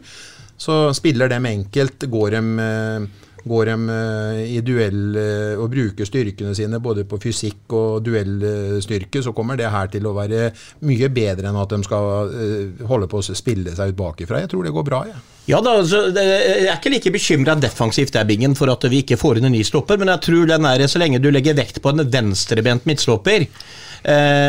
Så 0.62 0.80
spiller 0.96 1.32
dem 1.32 1.48
enkelt, 1.50 2.06
går 2.12 2.38
dem 2.38 2.54
eh, 2.62 3.08
Går 3.46 3.70
de 3.70 3.74
eh, 3.94 4.40
i 4.56 4.62
duell 4.66 5.18
eh, 5.22 5.60
og 5.62 5.70
bruker 5.70 6.08
styrkene 6.08 6.56
sine 6.58 6.80
både 6.82 7.04
på 7.06 7.20
fysikk 7.22 7.76
og 7.78 8.02
duellstyrke, 8.06 9.22
så 9.22 9.36
kommer 9.38 9.60
det 9.60 9.70
her 9.70 9.92
til 9.94 10.08
å 10.10 10.16
være 10.16 10.48
mye 10.90 11.10
bedre 11.14 11.52
enn 11.52 11.60
at 11.62 11.76
de 11.76 11.80
skal 11.86 12.32
eh, 12.34 12.86
holde 12.90 13.10
på 13.12 13.22
å 13.22 13.38
spille 13.38 13.76
seg 13.78 13.94
ut 13.94 14.00
bakifra. 14.00 14.42
Jeg 14.42 14.50
tror 14.50 14.66
det 14.66 14.74
går 14.74 14.88
bra, 14.88 15.04
jeg. 15.12 15.22
Ja 15.46 15.60
da, 15.62 15.76
altså, 15.78 16.08
Jeg 16.10 16.64
er 16.66 16.72
ikke 16.74 16.90
like 16.90 17.12
bekymra 17.14 17.54
defensivt 17.62 18.16
der, 18.16 18.26
Bingen, 18.26 18.56
for 18.58 18.72
at 18.74 18.88
vi 18.90 19.04
ikke 19.04 19.20
får 19.22 19.38
inn 19.38 19.52
en 19.52 19.54
ny 19.54 19.62
stopper, 19.68 20.00
men 20.02 20.10
jeg 20.16 20.24
tror 20.26 20.50
den 20.50 20.66
er, 20.66 20.88
så 20.90 21.02
lenge 21.04 21.22
du 21.22 21.30
legger 21.30 21.54
vekt 21.60 21.78
på 21.84 21.92
en 21.94 22.02
venstrebent 22.02 22.88
midtstopper, 22.90 23.46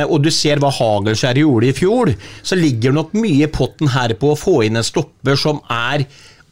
og 0.08 0.16
du 0.24 0.30
ser 0.32 0.60
hva 0.60 0.70
Hagelskjær 0.72 1.36
gjorde 1.40 1.68
i 1.68 1.76
fjor, 1.76 2.14
så 2.44 2.56
ligger 2.56 2.96
nok 2.96 3.12
mye 3.16 3.44
i 3.44 3.52
potten 3.52 3.92
her 3.92 4.16
på 4.16 4.32
å 4.32 4.40
få 4.40 4.62
inn 4.64 4.80
en 4.80 4.88
stopper 4.88 5.36
som 5.40 5.60
er 5.72 6.04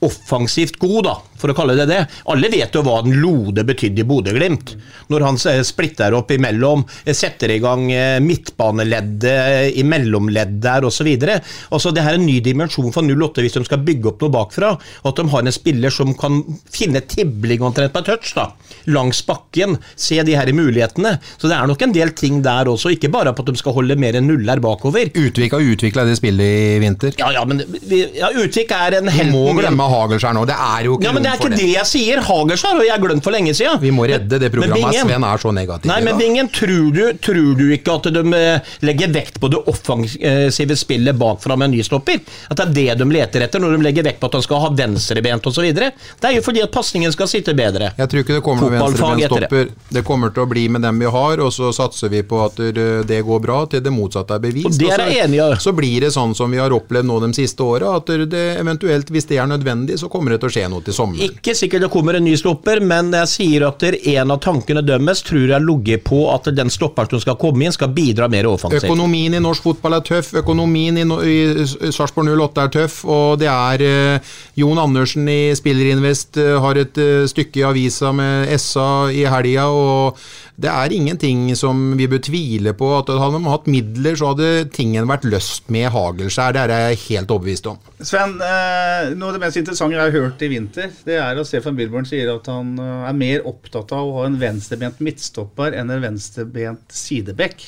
offensivt 0.05 0.77
god, 0.83 1.09
da, 1.09 1.17
for 1.41 1.53
å 1.53 1.57
kalle 1.57 1.77
det 1.79 1.87
det. 1.91 2.01
Alle 2.31 2.51
vet 2.53 2.75
jo 2.75 2.83
hva 2.87 3.01
den 3.05 3.19
Lode 3.23 3.65
betydde 3.67 4.03
i 4.03 4.09
Bodø-Glimt. 4.09 4.75
Når 5.13 5.27
han 5.27 5.39
eh, 5.51 5.61
splitter 5.67 6.17
opp 6.17 6.33
imellom, 6.35 6.85
eh, 7.05 7.17
setter 7.17 7.53
i 7.55 7.61
gang 7.63 7.87
eh, 7.93 8.19
midtbaneleddet 8.25 9.75
i 9.77 9.85
mellomledd 9.87 10.57
der 10.65 10.87
osv. 10.89 11.11
Altså, 11.15 11.93
det 11.95 12.05
her 12.05 12.17
er 12.17 12.21
en 12.21 12.27
ny 12.29 12.39
dimensjon 12.45 12.93
for 12.95 13.05
08 13.05 13.45
hvis 13.45 13.59
de 13.59 13.65
skal 13.67 13.83
bygge 13.85 14.13
opp 14.13 14.25
noe 14.25 14.35
bakfra. 14.35 14.75
og 15.03 15.11
At 15.13 15.21
de 15.21 15.29
har 15.33 15.45
en 15.45 15.55
spiller 15.55 15.95
som 15.95 16.15
kan 16.19 16.41
finne 16.73 17.03
tibling 17.11 17.65
omtrent 17.65 17.95
på 17.95 18.05
touch, 18.07 18.33
da, 18.37 18.51
langs 18.91 19.23
bakken. 19.27 19.79
Se 19.97 20.21
de 20.25 20.37
her 20.37 20.53
mulighetene. 20.55 21.17
Så 21.37 21.51
det 21.51 21.59
er 21.59 21.69
nok 21.69 21.83
en 21.85 21.95
del 21.95 22.15
ting 22.17 22.41
der 22.45 22.71
også, 22.71 22.95
ikke 22.95 23.13
bare 23.13 23.35
på 23.35 23.45
at 23.45 23.53
de 23.53 23.61
skal 23.61 23.77
holde 23.77 23.99
mer 24.01 24.19
enn 24.19 24.29
nuller 24.29 24.63
bakover. 24.65 25.11
Utvik 25.15 25.57
har 25.57 25.65
utvikla 25.75 26.07
det 26.09 26.19
spillet 26.21 26.45
i 26.45 26.81
vinter. 26.83 27.15
Ja, 27.21 27.31
ja, 27.35 27.45
men 27.49 27.63
ja, 27.91 28.31
Utvik 28.35 28.73
er 28.75 28.99
en 29.01 29.11
helt 29.13 29.33
må 29.35 29.53
glemme 29.57 29.87
Hagelskjær 29.91 30.35
nå. 30.37 30.45
Det 30.49 30.57
er 30.57 30.89
jo 30.89 30.97
ikke 30.99 31.09
ja, 31.09 31.15
er 31.35 31.41
ikke 31.43 31.59
det 31.59 31.69
jeg 31.73 31.89
sier. 31.91 32.23
Hagers 32.25 32.65
har 32.67 32.81
jeg 32.85 33.03
glemt 33.03 33.25
for 33.27 33.35
lenge 33.35 33.55
siden. 33.57 33.81
Vi 33.83 33.91
må 33.95 34.07
redde 34.09 34.39
det 34.41 34.51
programmet. 34.55 34.79
Bingen- 34.81 35.09
Sven 35.09 35.25
er 35.29 35.43
så 35.43 35.53
negativ. 35.55 35.91
Nei, 35.91 36.01
men. 36.07 36.19
Bingen, 36.19 36.49
tror 36.49 36.93
du, 36.95 37.03
tror 37.21 37.55
du 37.59 37.65
ikke 37.75 37.95
at 37.99 38.09
de 38.15 38.23
eh, 38.39 38.73
legger 38.87 39.13
vekt 39.15 39.41
på 39.43 39.51
det 39.53 39.61
offensive 39.71 40.77
spillet 40.79 41.17
bakfra 41.19 41.57
med 41.59 41.71
en 41.71 41.77
nystopper? 41.79 42.21
At 42.51 42.63
det 42.75 42.89
er 42.89 42.97
det 42.97 43.05
de 43.05 43.11
leter 43.13 43.45
etter 43.47 43.63
når 43.63 43.77
de 43.77 43.87
legger 43.89 44.07
vekt 44.07 44.21
på 44.23 44.31
at 44.31 44.39
de 44.39 44.43
skal 44.47 44.63
ha 44.65 44.71
venstrebent 44.75 45.47
osv.? 45.51 45.67
Det 45.75 45.91
er 46.31 46.37
jo 46.39 46.43
fordi 46.45 46.63
at 46.65 46.73
pasningen 46.75 47.13
skal 47.15 47.29
sitte 47.31 47.55
bedre. 47.57 47.93
Jeg 47.99 48.11
tror 48.11 48.25
ikke 48.25 48.39
det 48.39 48.45
kommer 48.45 48.71
noen 48.71 48.97
Fotballfag 48.97 49.49
det. 49.51 49.65
Det 49.99 50.05
kommer 50.07 50.33
til 50.35 50.45
å 50.45 50.49
bli 50.51 50.67
med 50.73 50.83
dem 50.87 50.99
vi 51.03 51.11
har, 51.11 51.41
og 51.45 51.53
så 51.55 51.71
satser 51.75 52.13
vi 52.13 52.23
på 52.27 52.41
at 52.45 52.61
det 52.75 53.15
det 53.15 53.21
går 53.27 53.41
bra 53.43 53.59
til 53.71 53.83
det 53.85 53.93
motsatte 53.95 54.35
er 54.37 54.43
bevist. 54.43 54.67
Og 54.67 54.79
det 54.81 54.91
er 54.95 55.05
jeg 55.09 55.25
enig 55.29 55.41
i. 55.43 55.49
Så 55.63 55.73
blir 55.77 56.01
det 56.05 56.13
sånn 56.15 56.35
som 56.37 56.51
vi 56.51 56.59
har 56.61 56.73
opplevd 56.75 57.07
nå 57.09 57.21
de 57.25 57.31
siste 57.37 57.63
åra, 57.65 57.97
at 57.99 58.11
det 58.31 58.43
eventuelt, 58.61 59.11
hvis 59.13 59.29
det 59.31 59.39
er 59.43 59.49
nødvendig, 59.51 59.99
så 60.01 60.09
kommer 60.13 60.35
det 60.35 60.41
til 60.43 60.51
å 60.51 60.55
skje 60.57 60.67
noe 60.73 60.85
til 60.85 60.97
sommeren. 60.97 61.14
Ikke 61.29 61.55
sikkert 61.57 61.85
det 61.85 61.91
kommer 61.93 62.19
en 62.19 62.25
ny 62.27 62.35
stopper, 62.39 62.81
men 62.85 63.13
jeg 63.15 63.31
sier 63.31 63.67
at 63.69 63.85
en 63.85 64.35
av 64.35 64.41
tankene 64.43 64.83
dømmes, 64.85 65.23
tror 65.27 65.53
jeg 65.55 65.65
ligger 65.65 66.01
på 66.05 66.21
at 66.33 66.51
den 66.57 66.73
stopperen 66.73 67.15
som 67.15 67.23
skal 67.23 67.39
komme 67.41 67.67
inn, 67.67 67.75
skal 67.75 67.93
bidra 67.95 68.29
mer 68.33 68.49
offensivt. 68.51 68.87
Økonomien 68.89 69.37
i 69.37 69.43
norsk 69.43 69.69
fotball 69.69 69.99
er 69.99 70.07
tøff, 70.07 70.33
økonomien 70.41 70.99
i, 71.01 71.07
no 71.09 71.21
i 71.25 71.67
Sarpsborg 71.67 72.33
08 72.35 72.65
er 72.65 72.73
tøff, 72.79 73.01
og 73.05 73.39
det 73.43 73.51
er 73.51 73.85
eh, 73.85 74.33
Jon 74.61 74.81
Andersen 74.83 75.29
i 75.31 75.55
Spillerinvest 75.57 76.41
eh, 76.43 76.55
har 76.65 76.81
et 76.81 77.01
eh, 77.01 77.27
stykke 77.31 77.63
i 77.63 77.69
avisa 77.69 78.13
med 78.17 78.51
SA 78.61 78.89
i 79.15 79.25
helga, 79.31 79.69
og 79.71 80.25
det 80.55 80.71
er 80.71 80.93
ingenting 80.95 81.49
som 81.59 81.79
vi 81.99 82.07
bør 82.07 82.21
tvile 82.23 82.75
på. 82.79 82.87
at 83.01 83.09
Hadde 83.11 83.41
man 83.41 83.51
hatt 83.51 83.67
midler, 83.71 84.15
så 84.15 84.31
hadde 84.31 84.69
tingen 84.75 85.09
vært 85.11 85.27
løst 85.27 85.67
med 85.75 85.89
hagelskjær. 85.91 86.55
Det 86.55 86.63
er 86.63 86.75
jeg 86.93 87.01
helt 87.09 87.33
overbevist 87.35 87.67
om. 87.73 87.81
Sven, 87.99 88.37
eh, 88.39 89.11
noe 89.19 89.33
av 89.33 89.35
det 89.35 89.43
mest 89.43 89.59
interessante 89.59 89.99
jeg 89.99 90.05
har 90.05 90.15
hørt 90.15 90.45
i 90.47 90.51
vinter, 90.53 90.93
det 91.09 91.19
er 91.19 91.41
at 91.41 91.51
Stefan 91.51 91.75
Bilborn 91.79 92.07
sier 92.07 92.31
at 92.37 92.47
han 92.53 92.77
eh, 92.79 93.09
er 93.11 93.19
mer 93.19 93.49
opptatt 93.51 93.97
av 93.97 94.07
å 94.07 94.21
ha 94.21 94.29
en 94.29 94.39
venstrebent 94.39 95.03
midtstopper 95.03 95.75
enn 95.75 95.91
en 95.91 96.07
venstrebent 96.07 96.95
sidebekk. 96.95 97.67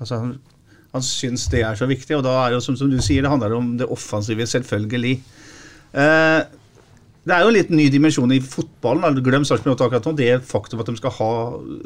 Altså, 0.00 0.22
han, 0.22 0.32
han 0.96 1.04
syns 1.04 1.50
det 1.52 1.66
er 1.68 1.76
så 1.76 1.90
viktig, 1.90 2.16
og 2.16 2.24
da 2.24 2.38
er 2.46 2.56
det 2.56 2.64
som, 2.64 2.80
som 2.80 2.88
du 2.88 2.96
sier, 3.04 3.26
det 3.26 3.34
handler 3.34 3.58
om 3.60 3.74
det 3.76 3.92
offensive, 3.92 4.48
selvfølgelig. 4.48 5.18
Eh, 5.92 6.40
det 7.22 7.34
er 7.36 7.44
jo 7.44 7.50
en 7.52 7.54
liten 7.54 7.76
ny 7.78 7.84
dimensjon 7.92 8.32
i 8.34 8.40
fotballen. 8.42 9.20
Glem 9.22 9.44
Sarpsborg 9.46 9.76
8 9.76 9.84
akkurat 9.86 10.06
nå. 10.08 10.12
Det 10.18 10.26
er 10.32 10.40
faktum 10.42 10.80
at 10.82 10.88
de 10.90 10.94
skal 10.98 11.12
ha 11.20 11.28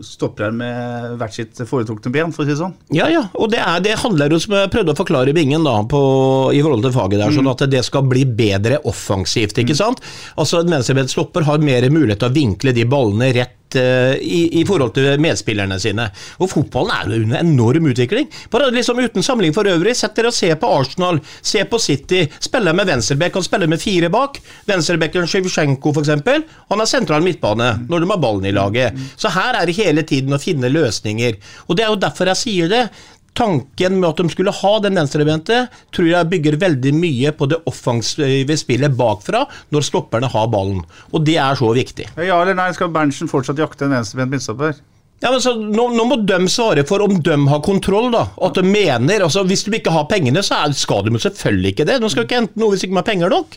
stoppere 0.06 0.48
med 0.56 1.18
hvert 1.20 1.34
sitt 1.36 1.60
foretrukne 1.68 2.12
ben, 2.14 2.32
for 2.32 2.44
å 2.44 2.46
si 2.46 2.54
det 2.54 2.60
sånn. 2.62 2.72
Ja, 2.96 3.10
ja, 3.12 3.26
og 3.36 3.50
det, 3.52 3.60
er, 3.60 3.82
det 3.84 3.98
handler 4.00 4.32
jo, 4.32 4.38
som 4.40 4.56
jeg 4.56 4.70
prøvde 4.72 4.94
å 4.94 4.98
forklare 5.02 5.34
i 5.34 5.36
Bingen, 5.36 5.66
da, 5.66 5.74
på, 5.84 6.00
i 6.56 6.62
forhold 6.64 6.86
til 6.88 6.94
faget 6.96 7.20
der, 7.20 7.26
Mm. 7.26 7.36
sånn 7.40 7.50
at 7.52 7.66
det 7.70 7.82
skal 7.84 8.06
bli 8.08 8.24
bedre 8.38 8.78
offensivt, 8.88 9.58
ikke 9.60 9.76
sant? 9.76 10.00
Altså, 10.38 10.62
En 10.64 10.72
venstrebent 10.72 11.10
stopper 11.12 11.44
har 11.44 11.58
mer 11.60 11.84
mulighet 11.92 12.22
til 12.22 12.30
å 12.30 12.36
vinkle 12.36 12.72
de 12.72 12.84
ballene 12.88 13.32
rett 13.36 13.55
i, 13.74 14.60
i 14.60 14.64
forhold 14.68 14.94
til 14.94 15.20
medspillerne 15.20 15.78
sine. 15.82 16.06
Og 16.38 16.50
fotballen 16.52 16.92
er 16.94 17.24
under 17.24 17.42
enorm 17.42 17.90
utvikling. 17.90 18.28
Bare 18.52 18.70
liksom 18.70 19.00
Uten 19.06 19.22
samling 19.22 19.54
for 19.54 19.68
øvrig, 19.68 19.96
sett 19.96 20.16
dere 20.16 20.30
og 20.30 20.36
se 20.36 20.48
på 20.58 20.70
Arsenal, 20.78 21.20
se 21.42 21.64
på 21.68 21.78
City. 21.82 22.24
Spiller 22.42 22.76
med 22.76 22.88
venstreback, 22.88 23.34
han 23.34 23.44
spiller 23.46 23.70
med 23.70 23.82
fire 23.82 24.10
bak. 24.12 24.40
Venstrebacken 24.68 25.28
Sjivsjenko, 25.30 25.92
f.eks., 25.92 26.14
han 26.70 26.82
er 26.82 26.90
sentral 26.90 27.24
midtbane 27.24 27.72
når 27.88 28.02
de 28.02 28.10
har 28.10 28.22
ballen 28.22 28.48
i 28.48 28.54
laget. 28.54 28.96
Så 29.16 29.30
her 29.34 29.60
er 29.60 29.68
det 29.68 29.76
hele 29.78 30.06
tiden 30.06 30.34
å 30.34 30.40
finne 30.42 30.70
løsninger. 30.72 31.38
Og 31.66 31.78
det 31.78 31.86
er 31.86 31.92
jo 31.92 32.00
derfor 32.06 32.32
jeg 32.32 32.42
sier 32.42 32.72
det. 32.72 32.82
Tanken 33.36 34.00
med 34.00 34.08
at 34.08 34.22
de 34.22 34.32
skulle 34.32 34.54
ha 34.62 34.72
den 34.84 34.96
venstrebente, 34.96 35.66
tror 35.94 36.08
jeg 36.08 36.30
bygger 36.32 36.58
veldig 36.62 36.92
mye 36.96 37.32
på 37.36 37.48
det 37.52 37.60
offensive 37.68 38.56
spillet 38.56 38.96
bakfra, 38.96 39.44
når 39.74 39.88
stopperne 39.90 40.30
har 40.32 40.50
ballen. 40.52 40.82
Og 41.12 41.24
det 41.26 41.36
er 41.42 41.58
så 41.58 41.70
viktig. 41.76 42.08
Ja 42.16 42.40
eller 42.40 42.56
nei, 42.56 42.70
skal 42.76 42.92
Berntsen 42.94 43.30
fortsatt 43.30 43.60
jakte 43.60 43.88
en 43.88 43.98
venstrebent 43.98 44.32
midtstopper? 44.32 44.78
Ja, 45.20 45.30
men 45.32 45.40
så 45.40 45.54
nå, 45.56 45.86
nå 45.96 46.04
må 46.04 46.18
de 46.28 46.38
svare 46.52 46.84
for 46.88 47.00
om 47.04 47.16
de 47.24 47.36
har 47.48 47.62
kontroll, 47.64 48.10
da. 48.12 48.26
At 48.44 48.58
de 48.58 48.64
mener 48.68 49.24
altså 49.24 49.46
Hvis 49.48 49.64
de 49.64 49.78
ikke 49.78 49.94
har 49.94 50.04
pengene, 50.10 50.42
så 50.44 50.58
er, 50.66 50.74
skal 50.76 51.06
de 51.06 51.14
jo 51.16 51.22
selvfølgelig 51.24 51.72
ikke 51.72 51.86
det. 51.88 52.00
De 52.02 52.10
skal 52.12 52.26
ikke 52.26 52.40
hente 52.42 52.60
noe 52.60 52.74
hvis 52.74 52.84
de 52.84 52.90
ikke 52.90 53.00
har 53.00 53.08
penger 53.08 53.32
nok. 53.32 53.56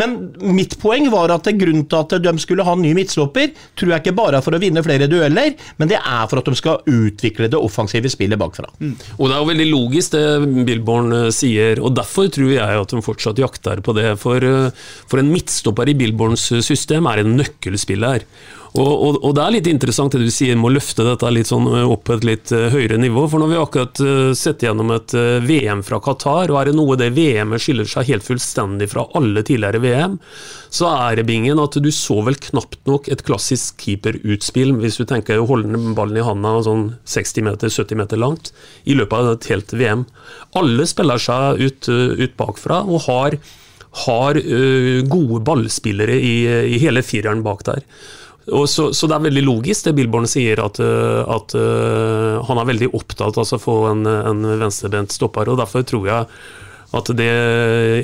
Men 0.00 0.16
mitt 0.56 0.76
poeng 0.80 1.08
var 1.12 1.32
at 1.34 1.48
grunnen 1.56 1.86
til 1.88 2.02
at 2.02 2.16
de 2.22 2.34
skulle 2.42 2.64
ha 2.66 2.74
ny 2.78 2.92
midtstopper, 2.96 3.52
tror 3.78 3.94
jeg 3.94 4.04
ikke 4.04 4.16
bare 4.18 4.40
er 4.40 4.44
for 4.44 4.56
å 4.56 4.60
vinne 4.60 4.82
flere 4.84 5.08
dueller, 5.10 5.54
men 5.80 5.90
det 5.90 5.98
er 6.00 6.26
for 6.28 6.40
at 6.40 6.50
de 6.50 6.58
skal 6.58 6.82
utvikle 6.90 7.48
det 7.52 7.60
offensive 7.60 8.10
spillet 8.12 8.40
bakfra. 8.40 8.68
Og 9.16 9.24
det 9.26 9.32
er 9.32 9.40
jo 9.40 9.50
veldig 9.52 9.68
logisk 9.70 10.16
det 10.16 10.24
Billborn 10.68 11.16
eh, 11.16 11.30
sier, 11.34 11.80
og 11.80 11.96
derfor 11.96 12.28
tror 12.32 12.52
jeg 12.52 12.82
at 12.82 12.92
de 12.92 13.04
fortsatt 13.04 13.40
jakter 13.40 13.82
på 13.84 13.96
det. 13.96 14.12
For, 14.20 14.44
eh, 14.44 14.84
for 15.08 15.22
en 15.22 15.32
midtstopper 15.32 15.92
i 15.92 15.96
Billborns 15.98 16.50
system 16.66 17.08
er 17.10 17.22
en 17.22 17.36
nøkkelspiller. 17.40 18.26
Og, 18.76 18.92
og, 18.92 19.16
og 19.24 19.32
det 19.36 19.42
er 19.42 19.54
litt 19.54 19.68
interessant 19.70 20.12
det 20.12 20.26
du 20.26 20.32
sier 20.32 20.56
med 20.58 20.68
å 20.68 20.74
løfte 20.74 21.04
dette 21.06 21.30
litt 21.32 21.48
sånn 21.48 21.66
eh, 21.70 21.88
opp 21.88 22.04
på 22.08 22.16
et 22.16 22.26
litt 22.26 22.52
eh, 22.52 22.68
høyere 22.72 22.98
nivå. 23.00 23.24
For 23.32 23.40
når 23.40 23.50
vi 23.52 23.58
akkurat 23.60 24.00
eh, 24.04 24.32
sett 24.36 24.64
gjennom 24.66 24.92
et 24.94 25.14
VM 25.46 25.82
fra 25.86 26.00
Qatar, 26.04 26.52
og 26.52 26.58
er 26.60 26.70
det 26.70 26.76
noe 26.76 26.98
det 27.00 27.08
VM-et 27.16 27.62
skiller 27.62 27.88
seg 27.88 28.10
helt 28.10 28.26
fullstendig 28.26 28.90
fra 28.92 29.06
alle 29.16 29.44
tidligere 29.46 29.80
VM, 29.84 30.18
så 30.76 30.90
er 30.92 31.20
det 31.20 31.26
bingen 31.28 31.62
at 31.62 31.78
du 31.80 31.88
så 31.94 32.18
vel 32.26 32.36
knapt 32.48 32.82
nok 32.90 33.08
et 33.12 33.24
klassisk 33.26 33.80
keeperutspill, 33.80 34.74
hvis 34.82 35.00
du 35.00 35.06
tenker 35.08 35.40
å 35.40 35.48
holde 35.48 35.80
ballen 35.96 36.20
i 36.20 36.26
handa 36.26 36.58
sånn 36.66 36.90
60 37.08 37.46
meter, 37.46 37.72
70 37.72 38.02
meter 38.02 38.20
langt, 38.20 38.52
i 38.84 38.98
løpet 38.98 39.16
av 39.16 39.32
et 39.32 39.48
helt 39.52 39.72
VM. 39.72 40.04
Alle 40.58 40.88
spiller 40.90 41.22
seg 41.22 41.62
ut, 41.62 41.88
ut 41.88 42.36
bakfra 42.36 42.82
og 42.84 43.06
har, 43.06 43.38
har 44.04 44.42
gode 45.08 45.40
ballspillere 45.46 46.18
i, 46.20 46.36
i 46.76 46.80
hele 46.82 47.04
fireren 47.06 47.44
bak 47.46 47.64
der. 47.70 47.84
Og 48.54 48.68
så, 48.70 48.92
så 48.94 49.08
det 49.10 49.16
er 49.16 49.24
veldig 49.24 49.42
logisk 49.42 49.88
det 49.88 49.96
Billborn 49.96 50.28
sier, 50.30 50.60
at, 50.62 50.78
eh, 50.78 51.22
at 51.34 51.56
uh, 51.58 52.44
han 52.46 52.60
er 52.62 52.68
veldig 52.68 52.92
opptatt 52.94 53.40
av 53.42 53.42
å 53.42 53.58
få 53.58 53.80
en, 53.90 54.06
en 54.06 54.46
venstrebent 54.60 55.14
stopper. 55.14 55.50
og 55.50 55.58
Derfor 55.58 55.82
tror 55.86 56.06
jeg 56.12 56.30
at 56.96 57.08
det 57.18 57.32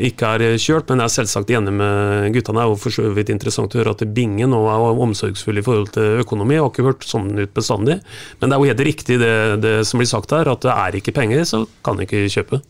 ikke 0.08 0.32
er 0.34 0.56
kjørt, 0.60 0.90
men 0.90 1.00
jeg 1.00 1.06
er 1.06 1.14
selvsagt 1.14 1.52
enig 1.54 1.72
med 1.78 2.34
guttene. 2.34 2.58
Det 2.58 2.64
er 2.64 2.72
jo 2.72 2.80
for 2.82 2.94
så 2.96 3.12
vidt 3.14 3.30
interessant 3.32 3.72
å 3.72 3.78
høre 3.78 3.94
at 3.94 4.02
Binge 4.16 4.48
nå 4.50 4.58
er 4.68 5.02
omsorgsfull 5.06 5.62
i 5.62 5.64
forhold 5.64 5.92
til 5.94 6.24
økonomi. 6.24 6.58
Jeg 6.58 6.64
har 6.64 6.72
ikke 6.72 6.88
hørt 6.88 7.06
sånn 7.06 7.30
ut 7.38 7.54
bestandig. 7.54 8.00
Men 8.40 8.50
det 8.50 8.56
er 8.56 8.64
jo 8.64 8.72
helt 8.72 8.84
riktig 8.90 9.20
det, 9.22 9.36
det 9.62 9.76
som 9.88 10.02
blir 10.02 10.10
sagt 10.10 10.34
her, 10.34 10.50
at 10.50 10.66
det 10.66 10.74
er 10.74 10.98
ikke 10.98 11.14
penger, 11.16 11.46
så 11.48 11.62
kan 11.86 12.02
jeg 12.02 12.10
ikke 12.10 12.34
kjøpe. 12.34 12.62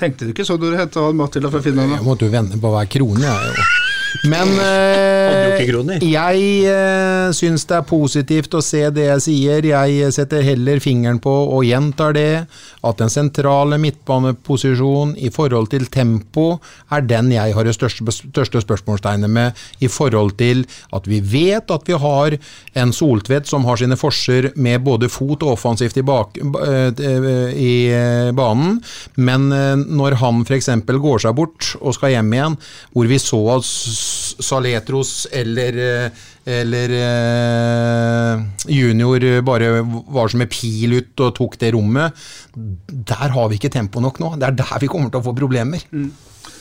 Tenkte 0.00 0.24
du 0.24 0.32
ikke 0.32 0.48
så 0.48 0.56
da 0.56 0.72
du 0.72 0.80
henta 0.80 1.04
Matilda 1.12 1.52
fra 1.52 1.60
Finland? 1.62 1.92
Jeg 1.98 2.08
måtte 2.08 2.26
jo 2.26 2.32
vende 2.32 2.58
på 2.58 2.72
hver 2.72 2.90
krone, 2.96 3.28
jeg. 3.28 3.70
Men 4.28 4.50
eh, 4.60 6.02
jeg 6.04 6.40
eh, 6.68 7.30
syns 7.36 7.64
det 7.68 7.76
er 7.78 7.86
positivt 7.88 8.56
å 8.56 8.62
se 8.64 8.82
det 8.92 9.06
jeg 9.06 9.24
sier. 9.24 9.68
Jeg 9.70 10.12
setter 10.12 10.44
heller 10.44 10.80
fingeren 10.82 11.20
på, 11.22 11.32
og 11.32 11.64
gjentar 11.64 12.14
det, 12.16 12.44
at 12.80 13.00
den 13.00 13.12
sentrale 13.12 13.78
midtbaneposisjonen 13.80 15.16
i 15.20 15.30
forhold 15.32 15.70
til 15.72 15.86
tempo 15.92 16.58
er 16.92 17.04
den 17.06 17.30
jeg 17.32 17.54
har 17.56 17.66
det 17.66 17.74
største, 17.76 18.04
største 18.12 18.62
spørsmålstegnet 18.64 19.30
med, 19.30 19.58
i 19.80 19.88
forhold 19.88 20.36
til 20.40 20.66
at 20.96 21.08
vi 21.08 21.20
vet 21.24 21.70
at 21.72 21.88
vi 21.88 21.96
har 22.00 22.36
en 22.80 22.94
Soltvedt 23.00 23.48
som 23.48 23.64
har 23.68 23.80
sine 23.80 23.96
forser 24.00 24.50
med 24.60 24.82
både 24.84 25.08
fot 25.12 25.44
og 25.46 25.54
offensivt 25.54 26.00
i, 26.00 26.04
bak, 26.06 26.36
eh, 26.40 27.02
i 27.56 27.72
eh, 27.94 28.30
banen, 28.36 28.80
men 29.16 29.48
eh, 29.54 29.74
når 29.80 30.18
han 30.20 30.44
f.eks. 30.44 30.70
går 30.90 31.24
seg 31.24 31.36
bort 31.38 31.72
og 31.80 31.96
skal 31.96 32.16
hjem 32.16 32.32
igjen, 32.36 32.58
hvor 32.94 33.10
vi 33.10 33.20
så 33.22 33.40
at 33.56 33.68
Saletros 34.40 35.26
eller, 35.32 35.76
eh, 35.84 36.24
eller 36.60 36.94
eh, 36.98 38.42
Junior 38.72 39.26
bare 39.46 39.70
var 39.82 40.32
som 40.32 40.42
en 40.44 40.50
pil 40.50 40.98
ut 40.98 41.24
og 41.26 41.34
tok 41.36 41.58
det 41.60 41.74
rommet. 41.76 42.16
Der 42.54 43.36
har 43.36 43.50
vi 43.50 43.60
ikke 43.60 43.72
tempo 43.72 44.02
nok 44.02 44.20
nå. 44.22 44.34
Det 44.40 44.50
er 44.50 44.58
der 44.62 44.82
vi 44.82 44.90
kommer 44.90 45.12
til 45.12 45.22
å 45.22 45.28
få 45.28 45.36
problemer. 45.36 45.84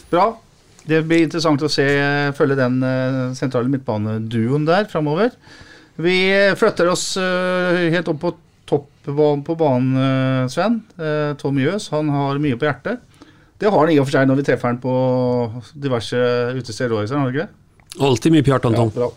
Bra. 0.10 0.30
Det 0.90 1.04
blir 1.06 1.26
interessant 1.28 1.62
å 1.62 1.70
se, 1.70 1.86
følge 2.38 2.58
den 2.58 2.80
eh, 2.86 3.24
sentrale 3.38 3.70
midtbaneduoen 3.70 4.66
der 4.68 4.88
framover. 4.90 5.34
Vi 6.00 6.16
flytter 6.58 6.90
oss 6.90 7.12
eh, 7.20 7.90
helt 7.94 8.08
opp 8.10 8.22
på 8.24 8.32
topp 8.70 8.88
på 9.46 9.56
banen, 9.60 9.98
eh, 9.98 10.48
Sven. 10.48 10.82
Eh, 10.98 11.36
Tom 11.38 11.60
Jøs 11.60 11.90
han 11.94 12.10
har 12.14 12.40
mye 12.42 12.58
på 12.60 12.68
hjertet. 12.70 13.02
Det 13.60 13.68
har 13.68 13.84
han 13.84 13.92
i 13.92 13.98
og 14.00 14.08
for 14.08 14.16
seg 14.16 14.30
når 14.30 14.40
vi 14.40 14.46
treffer 14.48 14.72
han 14.72 14.80
på 14.84 14.94
diverse 15.76 16.20
utesteder 16.56 16.96
òg, 16.96 17.10
har 17.10 17.20
han 17.20 17.34
ikke 17.34 17.48
det? 17.48 17.50
Alltid 18.06 18.36
mye 18.36 18.46
pjart, 18.46 18.70
Anton. 18.70 18.94
Ja, 18.96 19.10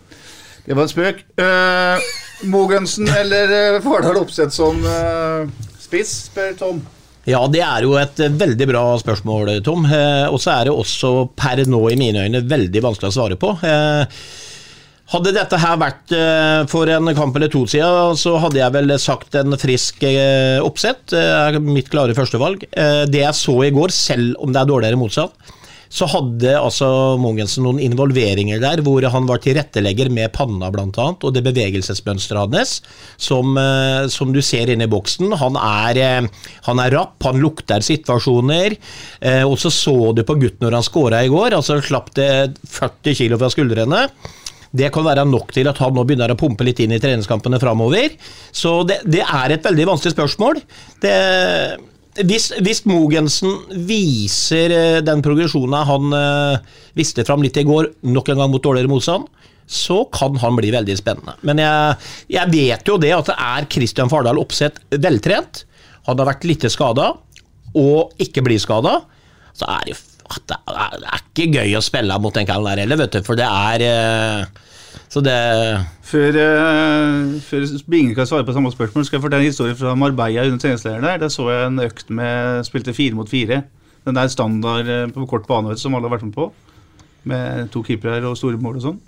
Det 0.65 0.75
var 0.75 0.83
en 0.83 0.91
spøk. 0.91 1.21
Uh, 1.39 2.11
Mogensen 2.51 3.07
eller 3.07 3.77
uh, 3.77 3.79
Fardal 3.85 4.19
Opseth 4.19 4.55
som 4.55 4.81
uh, 4.83 5.47
spiss, 5.79 6.17
spør 6.31 6.57
Tom. 6.59 6.83
Ja, 7.23 7.39
det 7.47 7.61
er 7.63 7.85
jo 7.85 7.93
et 7.95 8.19
eh, 8.19 8.33
veldig 8.35 8.65
bra 8.67 8.81
spørsmål, 8.99 9.53
Tom. 9.63 9.85
Eh, 9.87 10.25
og 10.27 10.41
så 10.43 10.57
er 10.57 10.67
det 10.67 10.73
også 10.75 11.29
per 11.39 11.61
nå 11.71 11.79
i 11.93 11.95
mine 11.99 12.25
øyne 12.25 12.41
veldig 12.51 12.81
vanskelig 12.83 13.13
å 13.13 13.15
svare 13.15 13.37
på. 13.39 13.53
Eh, 13.63 14.03
hadde 15.11 15.33
dette 15.35 15.59
her 15.59 15.79
vært 15.81 16.13
eh, 16.15 16.61
for 16.71 16.89
en 16.89 17.11
kamp 17.17 17.35
eller 17.37 17.51
to 17.51 17.65
siden, 17.69 18.15
så 18.19 18.37
hadde 18.41 18.61
jeg 18.61 18.75
vel 18.75 18.95
sagt 19.01 19.35
en 19.39 19.57
frisk 19.59 20.05
eh, 20.07 20.61
oppsett. 20.63 21.13
Er 21.13 21.59
mitt 21.63 21.91
klare 21.93 22.15
førstevalg. 22.17 22.63
Eh, 22.71 23.03
det 23.11 23.25
jeg 23.25 23.37
så 23.37 23.57
i 23.67 23.73
går, 23.75 23.93
selv 23.93 24.39
om 24.39 24.53
det 24.53 24.63
er 24.63 24.71
dårligere 24.71 25.01
motsatt, 25.01 25.53
så 25.93 26.07
hadde 26.09 26.55
altså 26.57 26.87
Mogensen 27.21 27.65
noen 27.67 27.81
involveringer 27.83 28.61
der 28.61 28.81
hvor 28.85 29.05
han 29.13 29.27
var 29.29 29.41
tilrettelegger 29.43 30.09
med 30.13 30.33
panna 30.33 30.71
annet, 30.71 31.21
og 31.21 31.33
det 31.35 31.43
bevegelsesmønsteret 31.45 32.55
hans, 32.55 32.79
som, 33.21 33.53
eh, 33.57 34.07
som 34.09 34.33
du 34.33 34.41
ser 34.41 34.71
inne 34.73 34.87
i 34.87 34.91
boksen. 34.91 35.35
Han 35.37 35.59
er, 35.59 35.97
eh, 36.01 36.47
han 36.65 36.79
er 36.81 36.95
rapp, 36.97 37.21
han 37.23 37.41
lukter 37.41 37.85
situasjoner, 37.85 38.77
eh, 39.21 39.43
og 39.43 39.59
så 39.59 39.69
så 39.69 40.13
du 40.15 40.23
på 40.23 40.39
gutten 40.39 40.65
når 40.65 40.79
han 40.79 40.87
skåra 40.89 41.23
i 41.23 41.29
går, 41.29 41.53
altså 41.53 41.81
slapp 41.81 42.13
det 42.17 42.57
40 42.65 43.13
kilo 43.13 43.37
fra 43.37 43.51
skuldrene. 43.53 44.07
Det 44.73 44.89
kan 44.93 45.05
være 45.05 45.25
nok 45.29 45.53
til 45.53 45.69
at 45.69 45.77
han 45.83 45.93
nå 45.93 46.03
begynner 46.07 46.33
å 46.33 46.37
pumpe 46.39 46.65
litt 46.65 46.81
inn 46.81 46.95
i 46.95 47.01
treningskampene 47.01 47.59
framover. 47.61 48.15
Så 48.49 48.79
det, 48.89 49.03
det 49.05 49.21
er 49.21 49.53
et 49.53 49.65
veldig 49.65 49.89
vanskelig 49.91 50.15
spørsmål. 50.15 50.61
Det 51.03 51.17
hvis, 52.13 52.51
hvis 52.61 52.83
Mogensen 52.85 53.55
viser 53.87 54.73
eh, 54.73 54.99
den 55.05 55.23
progresjonen 55.25 55.87
han 55.89 56.13
uh, 56.13 56.75
viste 56.97 57.25
fram 57.25 57.41
litt 57.41 57.57
i 57.57 57.65
går, 57.65 57.89
nok 58.05 58.29
en 58.29 58.43
gang 58.43 58.51
mot 58.53 58.61
dårligere 58.61 58.91
motstand, 58.91 59.25
så 59.65 60.03
kan 60.13 60.37
han 60.43 60.57
bli 60.59 60.69
veldig 60.75 60.97
spennende. 60.99 61.33
Men 61.41 61.61
jeg, 61.63 61.97
jeg 62.35 62.53
vet 62.53 62.89
jo 62.89 62.99
det 63.01 63.13
at 63.15 63.31
det 63.31 63.37
er 63.41 63.69
Christian 63.71 64.11
Fardal 64.13 64.41
Opseth 64.41 64.83
veltrent. 64.93 65.63
Han 66.05 66.19
har 66.19 66.33
vært 66.33 66.45
litt 66.45 66.67
skada, 66.69 67.13
og 67.73 68.13
ikke 68.21 68.45
blir 68.45 68.61
skada. 68.61 68.99
Så 69.57 69.65
er 69.65 69.87
det, 69.87 69.95
jo 69.95 70.12
det 70.49 70.59
er 70.67 71.23
ikke 71.23 71.49
gøy 71.59 71.77
å 71.77 71.83
spille 71.83 72.19
mot 72.21 72.35
den 72.35 72.47
kallen 72.49 72.69
der 72.71 72.83
heller, 72.83 72.99
vet 73.03 73.15
du. 73.15 73.21
For 73.25 73.39
det 73.39 73.47
er 73.47 73.85
uh, 73.87 74.63
så 75.13 75.21
det 75.21 75.37
Før, 76.09 76.37
uh, 76.41 77.39
før 77.45 77.65
Binge 77.89 78.15
kan 78.17 78.27
svare 78.29 78.45
på 78.45 78.55
samme 78.55 78.71
spørsmål, 78.73 79.05
skal 79.05 79.17
jeg 79.19 79.25
fortelle 79.25 79.45
en 79.45 79.51
historie 79.51 79.77
fra 79.77 79.95
Marbella 79.95 80.45
under 80.47 80.61
treningsleiren 80.61 81.05
der. 81.05 81.21
Der 81.21 81.33
så 81.33 81.49
jeg 81.51 81.67
en 81.67 81.79
økt 81.85 82.09
med 82.09 82.65
Spilte 82.65 82.93
fire 82.93 83.17
mot 83.17 83.29
fire. 83.29 83.63
Den 84.05 84.17
der 84.17 84.27
standard 84.27 84.89
uh, 84.89 85.07
på 85.13 85.25
kort 85.29 85.47
bane 85.47 85.77
som 85.77 85.95
alle 85.95 86.09
har 86.09 86.17
vært 86.17 86.27
med 86.29 86.37
på. 86.37 86.51
Med 87.29 87.69
to 87.71 87.83
keepere 87.85 88.25
og 88.27 88.37
store 88.37 88.59
mål 88.61 88.81
og 88.81 88.87
sånn. 88.87 89.01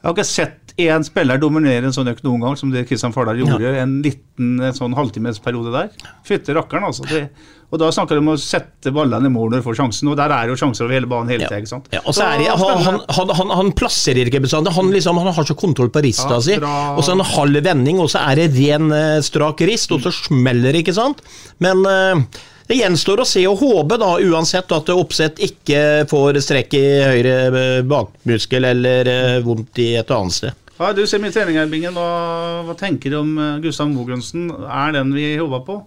Jeg 0.00 0.08
har 0.08 0.14
ikke 0.16 0.24
sett 0.24 0.70
én 0.80 1.02
spiller 1.04 1.36
dominere 1.36 1.84
en 1.84 1.92
sånn 1.92 2.08
økt 2.08 2.22
noen 2.24 2.40
gang 2.40 2.54
som 2.56 2.70
det 2.72 2.86
Kristian 2.88 3.12
Fardal 3.12 3.42
gjorde 3.42 3.66
ja. 3.66 3.82
en 3.82 3.98
liten 4.00 4.54
en 4.64 4.76
sånn 4.76 4.94
halvtimesperiode 4.96 5.74
der. 5.74 5.90
Fytte 6.24 6.54
rakkeren, 6.56 6.86
altså. 6.88 7.04
Det, 7.10 7.26
og 7.70 7.78
Da 7.78 7.88
snakker 7.94 8.18
de 8.18 8.22
om 8.24 8.32
å 8.32 8.38
sette 8.40 8.90
ballene 8.94 9.30
i 9.30 9.32
mål 9.32 9.52
når 9.52 9.60
du 9.62 9.66
får 9.68 9.76
sjansen, 9.78 10.08
og 10.10 10.16
der 10.18 10.32
er 10.34 10.50
jo 10.50 10.56
sjanser 10.58 10.86
over 10.86 10.96
hele 10.96 11.10
banen 11.10 11.30
hele 11.30 11.46
tida. 11.46 11.62
Ja. 11.62 12.00
Ja, 12.00 12.02
og 12.02 12.16
så 12.16 12.26
er 12.26 12.40
det, 12.42 12.48
han, 12.58 13.02
han, 13.14 13.34
han, 13.38 13.52
han 13.60 13.72
plasserer 13.78 14.26
ikke 14.26 14.42
bestandig. 14.42 14.72
Han, 14.74 14.90
liksom, 14.90 15.20
han 15.22 15.30
har 15.36 15.46
så 15.46 15.54
kontroll 15.58 15.92
på 15.94 16.02
rista 16.02 16.40
ja, 16.40 16.40
si. 16.42 16.56
Og 16.58 17.02
så 17.06 17.14
en 17.14 17.22
halv 17.22 17.60
vending, 17.62 18.00
og 18.02 18.10
så 18.10 18.24
er 18.26 18.40
det 18.42 18.48
ren 18.56 18.90
uh, 18.90 19.20
strak 19.22 19.62
rist, 19.70 19.94
og 19.94 20.02
så 20.02 20.10
smeller 20.14 20.74
det, 20.74 20.82
ikke 20.82 20.96
sant. 20.98 21.22
Men 21.62 21.84
uh, 21.86 22.40
det 22.66 22.80
gjenstår 22.80 23.22
å 23.22 23.28
se 23.28 23.44
og 23.46 23.62
håpe, 23.62 24.00
da, 24.02 24.10
uansett 24.18 24.74
at 24.74 24.90
Oppsett 24.94 25.38
ikke 25.46 26.08
får 26.10 26.40
strekk 26.42 26.74
i 26.78 26.82
høyre 27.02 27.36
eh, 27.48 27.78
bakmuskel 27.86 28.66
eller 28.68 29.10
vondt 29.42 29.80
i 29.82 29.88
et 29.98 30.12
annet 30.14 30.36
sted. 30.36 30.58
Ja, 30.78 30.92
du 30.94 31.02
ser 31.10 31.18
mye 31.22 31.34
trening 31.34 31.58
her, 31.58 31.66
Bingen. 31.70 31.98
Hva, 31.98 32.62
hva 32.68 32.76
tenker 32.78 33.10
du 33.10 33.18
om 33.18 33.32
Gustav 33.64 33.90
Mogensen? 33.90 34.46
Er 34.70 34.94
den 34.94 35.10
vi 35.16 35.32
håpa 35.34 35.64
på? 35.66 35.80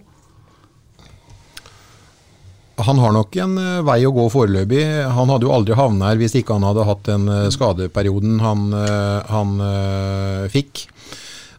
Han 2.82 2.98
har 2.98 3.12
nok 3.14 3.36
en 3.38 3.58
vei 3.86 4.00
å 4.02 4.10
gå 4.14 4.24
foreløpig. 4.32 4.82
Han 5.14 5.30
hadde 5.30 5.46
jo 5.46 5.52
aldri 5.54 5.76
havnet 5.78 6.08
her 6.08 6.18
hvis 6.18 6.34
ikke 6.40 6.56
han 6.56 6.66
hadde 6.66 6.86
hatt 6.88 7.04
den 7.06 7.28
skadeperioden 7.54 8.40
han, 8.42 8.64
han 9.30 9.54
fikk. 10.50 10.88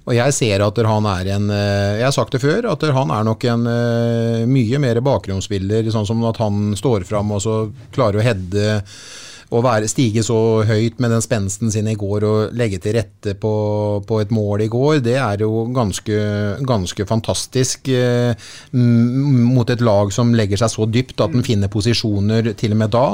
Og 0.05 0.13
jeg 0.13 0.33
ser 0.37 0.61
at 0.61 0.79
han 0.85 1.07
er 1.09 1.29
en 1.33 1.49
eh, 1.49 1.97
Jeg 1.99 2.05
har 2.05 2.13
sagt 2.13 2.35
det 2.35 2.43
før, 2.43 2.69
at 2.75 2.83
han 2.93 3.13
er 3.13 3.25
nok 3.25 3.45
en 3.49 3.65
eh, 3.69 4.45
mye 4.49 4.81
mer 4.81 5.01
bakgrunnsspiller. 5.05 5.89
Sånn 5.93 6.05
som 6.05 6.21
at 6.29 6.41
han 6.41 6.75
står 6.77 7.07
fram 7.09 7.33
og 7.33 7.41
så 7.41 7.55
klarer 7.95 8.21
å 8.21 8.25
heade 8.25 8.81
å 9.53 9.61
være, 9.61 9.89
stige 9.89 10.23
så 10.25 10.37
høyt 10.65 10.97
med 11.03 11.13
den 11.13 11.23
spensten 11.23 11.71
sin 11.73 11.89
i 11.91 11.97
går 11.99 12.25
og 12.25 12.55
legge 12.57 12.79
til 12.81 12.95
rette 12.97 13.35
på, 13.37 13.53
på 14.07 14.19
et 14.23 14.33
mål 14.33 14.65
i 14.65 14.69
går, 14.71 15.01
det 15.05 15.17
er 15.21 15.43
jo 15.45 15.67
ganske, 15.75 16.17
ganske 16.65 17.05
fantastisk 17.09 17.91
eh, 17.93 18.33
mot 18.73 19.69
et 19.69 19.83
lag 19.85 20.13
som 20.15 20.33
legger 20.35 20.61
seg 20.61 20.73
så 20.73 20.89
dypt 20.89 21.21
at 21.21 21.35
den 21.35 21.45
finner 21.45 21.71
posisjoner 21.71 22.53
til 22.57 22.73
og 22.73 22.81
med 22.81 22.93
da. 22.95 23.05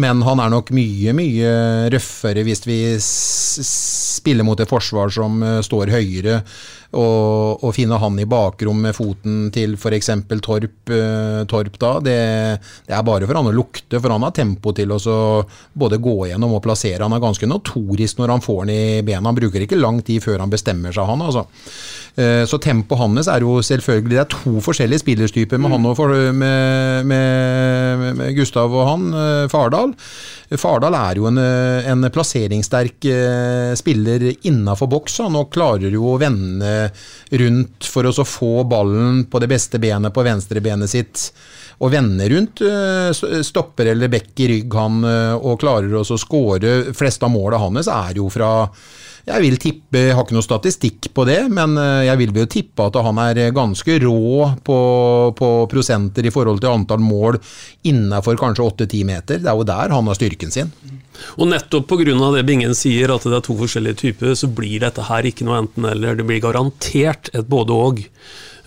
Men 0.00 0.24
han 0.26 0.40
er 0.42 0.52
nok 0.52 0.72
mye, 0.74 1.14
mye 1.16 1.54
røffere 1.92 2.44
hvis 2.46 2.66
vi 2.68 2.80
spiller 3.00 4.46
mot 4.46 4.60
et 4.60 4.70
forsvar 4.70 5.12
som 5.12 5.40
uh, 5.44 5.58
står 5.64 5.92
høyere. 5.92 6.40
Og, 6.90 7.62
og 7.62 7.70
finne 7.76 7.98
han 8.02 8.16
i 8.18 8.26
bakrom 8.26 8.80
med 8.82 8.96
foten 8.96 9.44
til 9.54 9.76
f.eks. 9.78 10.10
Torp, 10.42 10.90
uh, 10.90 11.42
Torp 11.50 11.76
da, 11.78 11.92
det, 12.02 12.16
det, 12.88 12.96
er 12.96 13.04
bare 13.06 13.28
for 13.28 13.38
han 13.38 13.50
å 13.50 13.54
lukte, 13.54 14.00
for 14.00 14.10
han 14.10 14.26
har 14.26 14.34
tempo 14.34 14.72
til 14.74 14.90
å 14.96 14.98
både 15.78 16.00
gå 16.02 16.16
gjennom 16.32 16.56
og 16.58 16.64
plassere. 16.64 17.04
Han 17.04 17.14
er 17.14 17.22
ganske 17.22 17.46
notorisk 17.46 18.18
når 18.18 18.34
han 18.34 18.42
får 18.42 18.64
den 18.64 18.74
i 18.74 19.04
bena. 19.06 19.28
Han 19.28 19.38
bruker 19.38 19.62
ikke 19.62 19.78
lang 19.78 20.02
tid 20.02 20.24
før 20.24 20.42
han 20.42 20.50
bestemmer 20.50 20.94
seg, 20.94 21.06
han 21.06 21.22
altså. 21.28 21.46
Uh, 22.18 22.42
så 22.50 22.58
tempoet 22.58 22.98
hans 22.98 23.28
er 23.30 23.44
jo 23.44 23.60
selvfølgelig 23.62 24.16
Det 24.16 24.18
er 24.18 24.30
to 24.32 24.58
forskjellige 24.64 25.04
spillerstyper 25.04 25.60
med 25.62 25.70
han 25.70 25.86
og 25.86 25.94
for, 25.94 26.10
med, 26.34 27.06
med, 27.06 28.02
med, 28.18 28.34
Gustav 28.34 28.74
og 28.74 28.88
han, 28.88 29.06
Fardal. 29.52 29.94
Fardal 30.58 30.96
er 30.98 31.20
jo 31.20 31.28
en, 31.30 31.38
en 31.38 32.10
plasseringssterk 32.10 33.06
spiller 33.78 34.26
innafor 34.48 34.90
boks. 34.90 35.20
Han 35.22 35.38
klarer 35.54 35.94
jo 35.94 36.10
å 36.10 36.18
vende 36.18 36.79
rundt 37.42 37.88
for 37.88 38.08
å 38.08 38.26
få 38.26 38.52
ballen 38.68 39.24
på 39.30 39.40
det 39.42 39.50
beste 39.50 39.80
benet 39.82 40.14
på 40.14 40.24
venstrebenet 40.26 40.92
sitt. 40.92 41.26
Og 41.80 41.92
vende 41.94 42.28
rundt 42.28 42.60
eh, 42.66 43.40
stopper 43.46 43.92
eller 43.94 44.12
bekk 44.12 44.42
i 44.44 44.48
rygg, 44.54 44.74
han, 44.76 45.00
eh, 45.08 45.36
og 45.36 45.60
klarer 45.62 45.94
å 45.96 46.04
skåre. 46.04 46.92
Flest 46.96 47.24
av 47.24 47.32
måla 47.32 47.60
hans 47.62 47.88
er 47.88 48.20
jo 48.20 48.28
fra 48.32 48.50
jeg 49.26 49.42
vil 49.44 49.58
tippe, 49.60 50.00
jeg 50.08 50.16
har 50.16 50.24
ikke 50.24 50.36
noe 50.36 50.46
statistikk 50.46 51.10
på 51.16 51.26
det, 51.28 51.40
men 51.52 51.76
eh, 51.80 52.06
jeg 52.08 52.20
vil 52.22 52.40
jo 52.40 52.46
tippe 52.50 52.86
at 52.88 52.98
han 53.04 53.20
er 53.22 53.42
ganske 53.56 53.98
rå 54.04 54.48
på, 54.66 54.78
på 55.36 55.50
prosenter 55.70 56.26
i 56.26 56.32
forhold 56.34 56.62
til 56.62 56.72
antall 56.72 57.04
mål 57.04 57.38
innafor 57.90 58.40
kanskje 58.40 58.66
8-10 58.86 59.06
meter. 59.08 59.42
Det 59.42 59.50
er 59.50 59.60
jo 59.60 59.68
der 59.68 59.96
han 59.96 60.10
har 60.10 60.18
styrken 60.18 60.54
sin. 60.54 60.72
Og 61.36 61.50
nettopp 61.50 61.90
pga. 61.90 62.16
det 62.36 62.46
Bingen 62.48 62.74
sier, 62.74 63.12
at 63.12 63.26
det 63.28 63.36
er 63.36 63.44
to 63.44 63.56
forskjellige 63.58 64.00
typer, 64.06 64.34
så 64.34 64.48
blir 64.48 64.80
dette 64.80 65.04
her 65.10 65.26
ikke 65.28 65.44
noe 65.44 65.60
enten-eller. 65.60 66.16
Det 66.16 66.26
blir 66.26 66.40
garantert 66.40 67.28
et 67.34 67.48
både-og. 67.48 68.00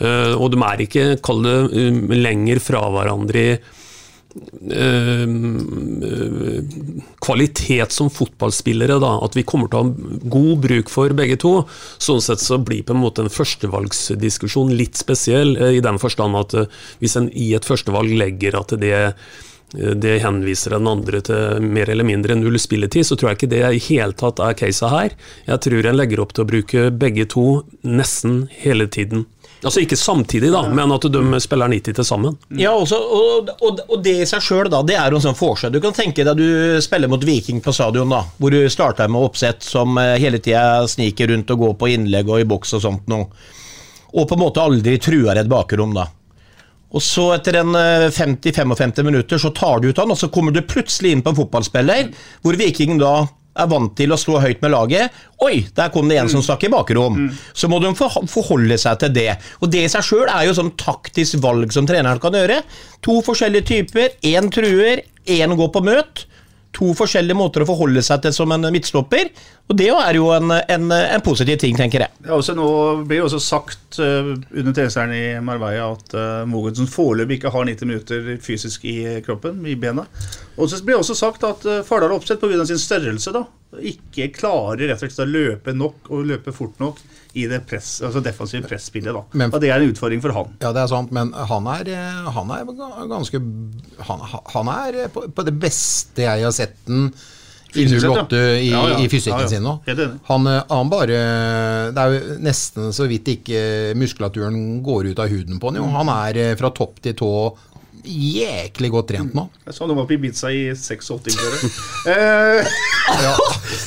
Uh, 0.04 0.34
og 0.36 0.52
de 0.54 0.60
er 0.66 0.82
ikke, 0.84 1.06
kall 1.24 1.42
det, 1.46 1.58
lenger 2.18 2.62
fra 2.62 2.82
hverandre 2.94 3.44
i 3.44 3.54
Eh, 3.54 3.83
kvalitet 7.24 7.92
som 7.92 8.10
fotballspillere, 8.10 8.98
da, 9.02 9.12
at 9.26 9.38
vi 9.38 9.46
kommer 9.46 9.70
til 9.70 9.80
å 9.80 9.84
ha 9.84 10.20
god 10.34 10.66
bruk 10.66 10.92
for 10.92 11.14
begge 11.18 11.38
to. 11.42 11.54
Sånn 12.02 12.22
sett 12.24 12.42
så 12.42 12.58
blir 12.58 12.86
på 12.86 12.96
en 12.96 13.04
måte 13.04 13.26
en 13.26 13.34
førstevalgsdiskusjon 13.34 14.74
litt 14.78 14.98
spesiell, 15.00 15.56
eh, 15.58 15.78
i 15.78 15.86
den 15.86 16.02
forstand 16.02 16.40
at 16.40 16.58
eh, 16.58 16.84
hvis 17.04 17.18
en 17.20 17.30
i 17.30 17.54
et 17.58 17.68
førstevalg 17.68 18.14
legger 18.18 18.60
at 18.60 18.78
det 18.82 18.94
det 19.74 20.20
henviser 20.22 20.76
den 20.76 20.86
andre 20.86 21.18
til 21.26 21.64
mer 21.66 21.90
eller 21.90 22.06
mindre 22.06 22.36
null 22.38 22.60
spilletid, 22.62 23.08
så 23.08 23.18
tror 23.18 23.32
jeg 23.32 23.40
ikke 23.40 23.52
det 23.56 23.62
i 23.66 23.82
hele 23.88 24.14
tatt 24.14 24.38
er 24.44 24.54
caset 24.54 24.92
her. 24.92 25.16
Jeg 25.48 25.64
tror 25.66 25.88
en 25.90 25.98
legger 25.98 26.22
opp 26.22 26.36
til 26.36 26.46
å 26.46 26.50
bruke 26.52 26.84
begge 26.94 27.26
to 27.34 27.64
nesten 27.82 28.44
hele 28.62 28.86
tiden. 28.86 29.26
Altså 29.64 29.80
ikke 29.80 29.96
samtidig, 29.96 30.50
da, 30.52 30.66
men 30.76 30.92
at 30.92 31.06
de 31.08 31.40
spiller 31.40 31.72
90 31.72 31.96
til 31.96 32.06
sammen. 32.08 32.36
Ja, 32.60 32.74
også, 32.76 32.98
og, 33.00 33.52
og, 33.64 33.80
og, 33.88 33.96
det 34.04 34.16
i 34.24 34.28
seg 34.28 34.44
sjøl, 34.44 34.68
det 34.88 34.98
er 35.00 35.14
jo 35.14 35.20
en 35.22 35.24
sånn 35.24 35.38
forskjell. 35.40 35.72
Du 35.72 35.80
kan 35.84 35.96
tenke 35.96 36.26
deg 36.28 36.40
du 36.40 36.82
spiller 36.84 37.12
mot 37.12 37.24
Viking 37.24 37.62
på 37.64 37.72
stadion, 37.76 38.12
da, 38.12 38.26
hvor 38.38 38.52
du 38.52 38.60
starter 38.72 39.12
med 39.12 39.24
oppsett 39.24 39.64
som 39.64 39.96
eh, 40.02 40.18
hele 40.20 40.42
tida 40.44 40.84
sniker 40.92 41.32
rundt 41.32 41.54
og 41.56 41.64
går 41.64 41.78
på 41.80 41.94
innlegg 41.94 42.32
og 42.32 42.44
i 42.44 42.50
boks 42.50 42.76
og 42.76 42.84
sånt 42.84 43.08
noe. 43.12 43.30
Og 44.14 44.28
på 44.28 44.36
en 44.36 44.44
måte 44.44 44.62
aldri 44.62 44.98
truer 45.02 45.40
et 45.40 45.50
bakrom, 45.50 45.96
da. 45.96 46.10
Og 46.94 47.02
så 47.02 47.30
etter 47.38 47.62
en 47.64 47.74
50-55 47.74 48.84
eh, 49.00 49.08
minutter 49.08 49.42
så 49.42 49.54
tar 49.56 49.80
du 49.82 49.90
ut 49.90 50.02
han, 50.02 50.12
og 50.12 50.20
så 50.20 50.30
kommer 50.34 50.54
du 50.54 50.62
plutselig 50.68 51.16
inn 51.16 51.24
på 51.26 51.32
en 51.32 51.40
fotballspiller 51.40 52.12
hvor 52.44 52.60
Viking 52.60 53.00
da 53.02 53.16
er 53.54 53.70
vant 53.70 53.94
til 53.98 54.14
å 54.14 54.20
slå 54.20 54.40
høyt 54.42 54.64
med 54.64 54.74
laget. 54.74 55.14
Oi, 55.46 55.66
der 55.76 55.92
kom 55.94 56.10
det 56.10 56.20
en 56.22 56.32
som 56.32 56.44
stakk 56.46 56.66
i 56.68 56.72
bakrom. 56.74 57.20
Mm. 57.26 57.40
Så 57.54 57.70
må 57.72 57.80
de 57.84 57.94
forholde 57.98 58.78
seg 58.82 59.00
til 59.04 59.14
det. 59.16 59.30
Og 59.62 59.72
det 59.74 59.86
i 59.86 59.92
seg 59.92 60.06
sjøl 60.08 60.28
er 60.28 60.48
jo 60.48 60.58
sånn 60.58 60.74
taktisk 60.80 61.42
valg 61.44 61.74
som 61.76 61.88
treneren 61.90 62.22
kan 62.24 62.36
gjøre. 62.38 62.62
To 63.06 63.20
forskjellige 63.26 63.70
typer. 63.70 64.16
Én 64.26 64.50
truer, 64.54 65.04
én 65.30 65.58
går 65.60 65.74
på 65.74 65.84
møt. 65.86 66.26
To 66.74 66.94
forskjellige 66.98 67.38
måter 67.38 67.64
å 67.64 67.70
forholde 67.70 68.02
seg 68.06 68.24
til 68.24 68.34
som 68.34 68.54
en 68.56 68.72
midtstopper. 68.74 69.30
Og 69.72 69.78
det 69.80 69.88
er 69.88 70.18
jo 70.18 70.26
en, 70.36 70.52
en, 70.52 70.90
en 70.92 71.24
positiv 71.24 71.56
ting, 71.62 71.78
tenker 71.80 72.04
jeg. 72.04 72.12
Ja, 72.26 72.36
også 72.36 72.54
nå 72.58 72.66
blir 73.08 73.22
jo 73.22 73.30
også 73.30 73.40
sagt 73.42 73.98
uh, 74.04 74.34
under 74.36 74.76
tjenesteren 74.76 75.14
i 75.16 75.24
Marbella 75.42 75.88
at 75.94 76.16
uh, 76.18 76.44
Mogensen 76.52 76.90
foreløpig 76.92 77.40
ikke 77.40 77.54
har 77.54 77.70
90 77.70 77.90
minutter 77.90 78.28
fysisk 78.44 78.84
i 78.92 78.98
kroppen, 79.26 79.62
i 79.66 79.78
bena. 79.80 80.04
Og 80.60 80.68
så 80.70 80.82
blir 80.84 80.98
det 80.98 81.06
også 81.06 81.16
sagt 81.18 81.48
at 81.48 81.64
uh, 81.70 81.80
Fardal 81.88 82.12
Opseth 82.16 82.44
pga. 82.44 82.66
sin 82.68 82.82
størrelse 82.82 83.34
da, 83.34 83.46
ikke 83.80 84.28
klarer 84.36 84.84
rett 84.84 85.00
og 85.00 85.08
slett 85.08 85.24
å 85.24 85.32
løpe 85.32 85.74
nok 85.74 86.12
og 86.12 86.28
løpe 86.30 86.54
fort 86.54 86.76
nok 86.84 87.00
i 87.40 87.48
det 87.50 87.64
press, 87.66 87.96
altså 88.06 88.22
defensive 88.22 88.68
presspillet. 88.68 89.16
da. 89.16 89.24
Men- 89.32 89.54
og 89.54 89.62
det 89.64 89.72
er 89.72 89.80
en 89.80 89.90
utfordring 89.90 90.22
for 90.22 90.36
han. 90.36 90.52
Ja, 90.62 90.74
det 90.76 90.84
er 90.84 90.92
sant, 90.92 91.16
men 91.16 91.32
han 91.34 91.70
er, 91.72 91.90
han 92.36 92.52
er 92.54 92.68
ganske 93.10 93.42
Han, 94.04 94.20
han 94.54 94.70
er 94.76 95.08
på, 95.14 95.24
på 95.34 95.46
det 95.48 95.56
beste 95.56 96.28
jeg 96.28 96.44
har 96.44 96.54
sett 96.54 96.76
den 96.86 97.14
i 97.74 97.86
Fysisk 97.88 98.06
sett, 98.06 98.34
08 98.34 98.38
ja. 98.38 98.54
i, 98.54 98.70
Ja, 98.70 98.82
ja. 98.90 98.98
i 99.02 99.10
fysikken 99.10 99.40
Ja, 99.40 99.46
ja. 99.46 99.50
sin 99.50 99.64
nå. 99.66 99.74
Han, 100.30 100.48
eh, 100.48 100.62
han 100.70 100.90
bare 100.92 101.20
Det 101.94 102.04
er 102.04 102.16
jo 102.16 102.38
nesten 102.46 102.94
så 102.96 103.08
vidt 103.10 103.32
ikke 103.34 103.62
muskulaturen 103.98 104.82
går 104.86 105.12
ut 105.14 105.22
av 105.24 105.32
huden 105.34 105.60
på 105.60 105.72
han. 105.72 105.82
Jo. 105.82 105.88
Han 105.98 106.12
er 106.14 106.42
eh, 106.48 106.56
fra 106.60 106.74
topp 106.76 107.02
til 107.04 107.18
tå 107.18 107.32
jæklig 108.04 108.90
godt 108.92 109.08
trent 109.14 109.36
nå. 109.38 109.48
Jeg 109.66 109.76
så 109.78 109.88
han 109.88 109.96
var 109.96 110.08
på 110.10 110.18
Ibiza 110.18 110.52
i 110.52 110.64
86 110.76 111.40
eh, 112.12 112.74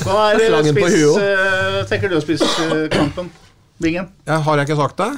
Hva 0.05 0.15
er 0.33 0.71
spiss, 0.71 1.17
eh, 1.21 1.81
tenker 1.89 2.09
du 2.09 2.17
å 2.17 2.23
spise 2.23 2.87
kampen? 2.93 3.29
Bingen? 3.81 4.09
Ja, 4.25 4.39
har 4.41 4.57
jeg 4.57 4.69
ikke 4.69 4.79
sagt 4.79 4.97
det? 5.03 5.11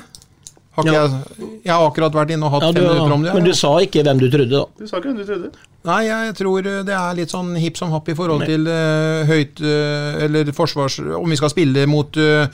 Har 0.80 0.88
ikke 0.88 0.96
Ja. 0.96 1.06
jeg, 1.06 1.50
jeg 1.68 1.74
har 1.76 1.86
akkurat 1.86 2.18
vært 2.18 2.34
inne 2.36 2.48
og 2.50 2.56
hatt 2.58 2.66
Ja, 2.68 2.72
du, 2.74 2.80
fem 2.82 2.90
minutter 2.90 3.16
om 3.18 3.26
det. 3.28 3.34
men 3.38 3.48
du 3.50 3.54
sa 3.58 3.74
ikke 3.84 4.04
hvem 4.08 4.22
du 4.24 4.30
trodde, 4.34 4.52
da. 4.56 4.66
Du 4.80 4.88
sa 4.90 4.98
ikke 5.02 5.12
hvem 5.12 5.20
du 5.22 5.26
trodde. 5.28 5.52
Nei, 5.88 6.02
jeg 6.10 6.36
tror 6.36 6.66
det 6.68 6.92
er 6.92 7.16
litt 7.16 7.32
sånn 7.32 7.54
hipp 7.56 7.78
som 7.80 7.94
happ 7.96 8.10
i 8.12 8.16
forhold 8.18 8.44
til 8.50 8.68
uh, 8.68 9.24
høyt 9.30 9.62
uh, 9.64 10.24
Eller 10.26 10.52
forsvars... 10.56 10.98
Om 11.20 11.30
vi 11.32 11.38
skal 11.40 11.52
spille 11.54 11.86
mot 11.88 12.18
eh, 12.20 12.50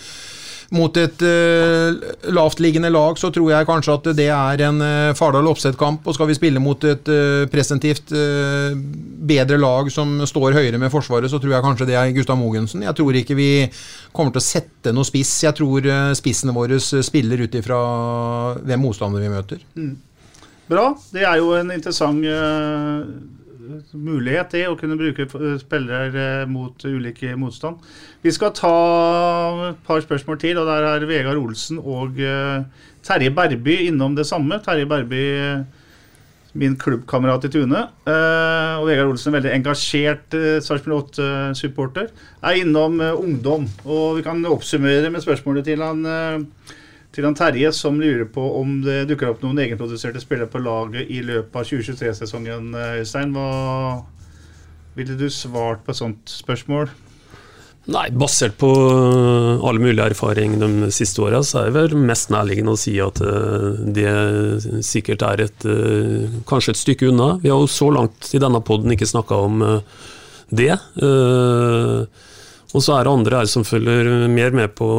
mot 0.74 0.97
et 0.97 1.22
uh, 1.22 1.99
lavtliggende 2.34 2.89
lag, 2.89 3.20
så 3.22 3.30
tror 3.34 3.51
jeg 3.51 3.68
kanskje 3.70 3.97
at 3.97 4.09
det 4.18 4.30
er 4.34 4.63
en 4.66 4.82
uh, 4.82 5.13
Fardal 5.18 5.49
Opseth-kamp. 5.51 6.07
Og 6.07 6.18
skal 6.18 6.30
vi 6.32 6.38
spille 6.38 6.63
mot 6.63 6.88
et 6.89 7.11
uh, 7.11 7.43
presentivt 7.51 8.13
uh, 8.16 8.74
bedre 9.26 9.59
lag 9.61 9.91
som 9.93 10.18
står 10.26 10.57
høyere 10.57 10.82
med 10.82 10.93
Forsvaret, 10.93 11.30
så 11.32 11.41
tror 11.41 11.57
jeg 11.57 11.68
kanskje 11.68 11.89
det 11.91 11.99
er 11.99 12.16
Gustav 12.16 12.39
Mogensen. 12.41 12.86
Jeg 12.88 12.97
tror 12.97 13.22
ikke 13.22 13.38
vi 13.38 13.51
kommer 14.16 14.34
til 14.34 14.41
å 14.43 14.47
sette 14.47 14.95
noe 14.95 15.07
spiss. 15.07 15.38
Jeg 15.45 15.57
tror 15.57 15.86
uh, 15.86 16.11
spissene 16.18 16.55
våre 16.55 16.82
spiller 16.82 17.45
ut 17.45 17.61
ifra 17.61 17.80
hvem 18.66 18.86
motstander 18.88 19.24
vi 19.24 19.32
møter. 19.32 19.63
Bra. 20.66 20.89
Det 21.13 21.22
er 21.22 21.38
jo 21.38 21.51
en 21.53 21.70
interessant 21.76 22.26
eh, 22.26 23.01
mulighet, 23.93 24.51
til 24.53 24.72
å 24.72 24.78
kunne 24.80 24.97
bruke 24.99 25.26
eh, 25.26 25.55
spillere 25.61 26.26
eh, 26.41 26.49
mot 26.49 26.86
ulike 26.88 27.36
motstand. 27.39 27.82
Vi 28.26 28.34
skal 28.34 28.53
ta 28.57 28.76
et 29.72 29.82
par 29.88 30.03
spørsmål 30.03 30.39
til, 30.41 30.59
og 30.61 30.70
der 30.70 30.88
er 30.91 31.07
Vegard 31.09 31.41
Olsen 31.41 31.82
og 31.82 32.20
eh, 32.22 32.61
Terje 33.05 33.34
Berby 33.36 33.86
innom 33.89 34.16
det 34.18 34.28
samme. 34.30 34.61
Terje 34.66 34.88
Berby, 34.89 35.26
min 36.55 36.78
klubbkamerat 36.80 37.45
i 37.45 37.51
Tune, 37.51 37.82
og 38.07 38.86
Vegard 38.88 39.11
Olsen, 39.11 39.34
veldig 39.36 39.51
engasjert 39.51 40.38
Sarpsborg 40.63 41.11
8-supporter, 41.11 42.07
er 42.39 42.61
innom 42.61 42.95
ungdom. 43.03 43.68
Og 43.84 44.22
vi 44.22 44.24
kan 44.26 44.39
oppsummere 44.47 45.11
med 45.11 45.22
spørsmålet 45.26 45.68
til 45.68 45.84
han 45.84 45.99
til 47.16 47.24
han 47.24 47.38
Terje, 47.38 47.72
som 47.72 48.01
lurer 48.01 48.28
på 48.28 48.43
om 48.59 48.82
det 48.84 49.05
dukker 49.09 49.32
opp 49.32 49.43
noen 49.45 49.61
egenproduserte 49.63 50.20
spillere 50.24 50.51
på 50.51 50.59
laget 50.63 51.07
i 51.07 51.22
løpet 51.24 51.55
av 51.61 51.70
2023-sesongen. 51.70 52.74
Øystein, 52.99 53.32
hva 53.36 54.03
ville 54.97 55.16
du 55.20 55.30
svart 55.32 55.86
på 55.86 55.93
et 55.93 56.01
sånt 56.01 56.32
spørsmål? 56.32 56.91
Nei, 57.93 58.07
basert 58.18 58.55
på 58.57 58.68
alle 58.74 59.70
all 59.70 59.80
mulig 59.80 60.01
erfaring 60.01 60.55
de 60.57 60.89
siste 60.93 61.22
åra, 61.22 61.43
så 61.45 61.61
er 61.61 61.70
det 61.70 61.76
vel 61.78 62.05
mest 62.09 62.32
nærliggende 62.34 62.74
å 62.74 62.80
si 62.82 62.95
at 63.03 63.22
øh, 63.22 63.84
det 63.93 64.82
sikkert 64.84 65.22
er 65.28 65.43
et 65.45 65.68
kanskje 66.49 66.74
et 66.74 66.82
stykke 66.82 67.11
unna. 67.11 67.36
Vi 67.43 67.53
har 67.53 67.61
jo 67.61 67.70
så 67.70 67.91
langt 67.93 68.32
i 68.34 68.41
denne 68.41 68.63
poden 68.66 68.95
ikke 68.95 69.07
snakka 69.07 69.38
om 69.47 69.61
det. 70.49 70.74
Eh, 72.76 72.78
og 72.78 72.84
så 72.84 72.97
er 72.97 73.05
det 73.05 73.13
andre 73.13 73.39
her 73.39 73.49
som 73.49 73.63
følger 73.63 74.28
mer 74.32 74.51
med 74.55 74.76
på 74.76 74.89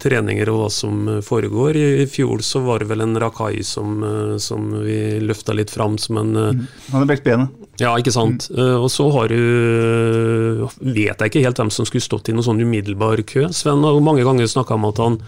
treninger 0.00 0.50
og 0.52 0.60
hva 0.60 0.68
som 0.72 1.08
foregår. 1.24 1.76
I, 1.76 2.06
fjor 2.10 2.42
så 2.44 2.62
var 2.64 2.82
det 2.82 2.90
vel 2.92 3.04
en 3.04 3.18
Rakai 3.18 3.62
som, 3.64 4.02
øh, 4.04 4.36
som 4.38 4.70
vi 4.84 5.18
løfta 5.24 5.56
litt 5.56 5.70
fram 5.70 5.98
som 5.98 6.20
en 6.20 6.32
mm. 6.36 6.66
Han 6.92 7.00
har 7.00 7.08
brekt 7.08 7.24
benet. 7.24 7.48
ja, 7.78 7.96
ikke 7.98 8.12
sant. 8.12 8.50
Mm. 8.50 8.80
og 8.82 8.90
så 8.90 9.08
har 9.14 9.28
du 9.28 10.68
Vet 10.78 11.20
jeg 11.20 11.30
ikke 11.30 11.44
helt 11.44 11.58
hvem 11.58 11.70
som 11.70 11.86
skulle 11.86 12.04
stått 12.04 12.28
i 12.28 12.32
noen 12.34 12.44
sånn 12.44 12.60
umiddelbar 12.60 13.22
kø. 13.26 13.48
Sven 13.54 13.84
har 13.84 13.94
jo 13.94 14.04
mange 14.04 14.24
ganger 14.26 14.46
snakka 14.50 14.74
om 14.74 14.88
at 14.88 14.98
han 15.02 15.20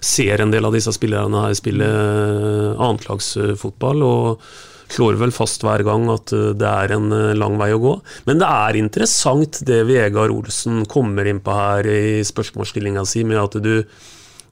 ser 0.00 0.40
en 0.40 0.52
del 0.52 0.64
av 0.64 0.74
disse 0.76 0.92
spillerne 0.94 1.42
her 1.42 1.54
spille 1.58 1.86
eh, 1.88 2.78
annetlagsfotball, 2.78 4.04
og 4.06 4.44
slår 4.92 5.18
vel 5.20 5.32
fast 5.34 5.64
hver 5.66 5.84
gang 5.86 6.08
at 6.12 6.32
eh, 6.34 6.52
det 6.58 6.68
er 6.68 6.94
en 6.96 7.10
eh, 7.14 7.36
lang 7.38 7.58
vei 7.60 7.70
å 7.74 7.80
gå. 7.82 7.94
Men 8.28 8.42
det 8.42 8.48
er 8.48 8.80
interessant 8.80 9.60
det 9.68 9.82
Vegard 9.88 10.34
Olsen 10.34 10.84
kommer 10.90 11.28
inn 11.28 11.42
på 11.44 11.56
her 11.56 11.88
i 11.92 12.20
spørsmålsstillinga 12.26 13.04
si, 13.08 13.24
med 13.28 13.40
at 13.42 13.60
du 13.62 13.74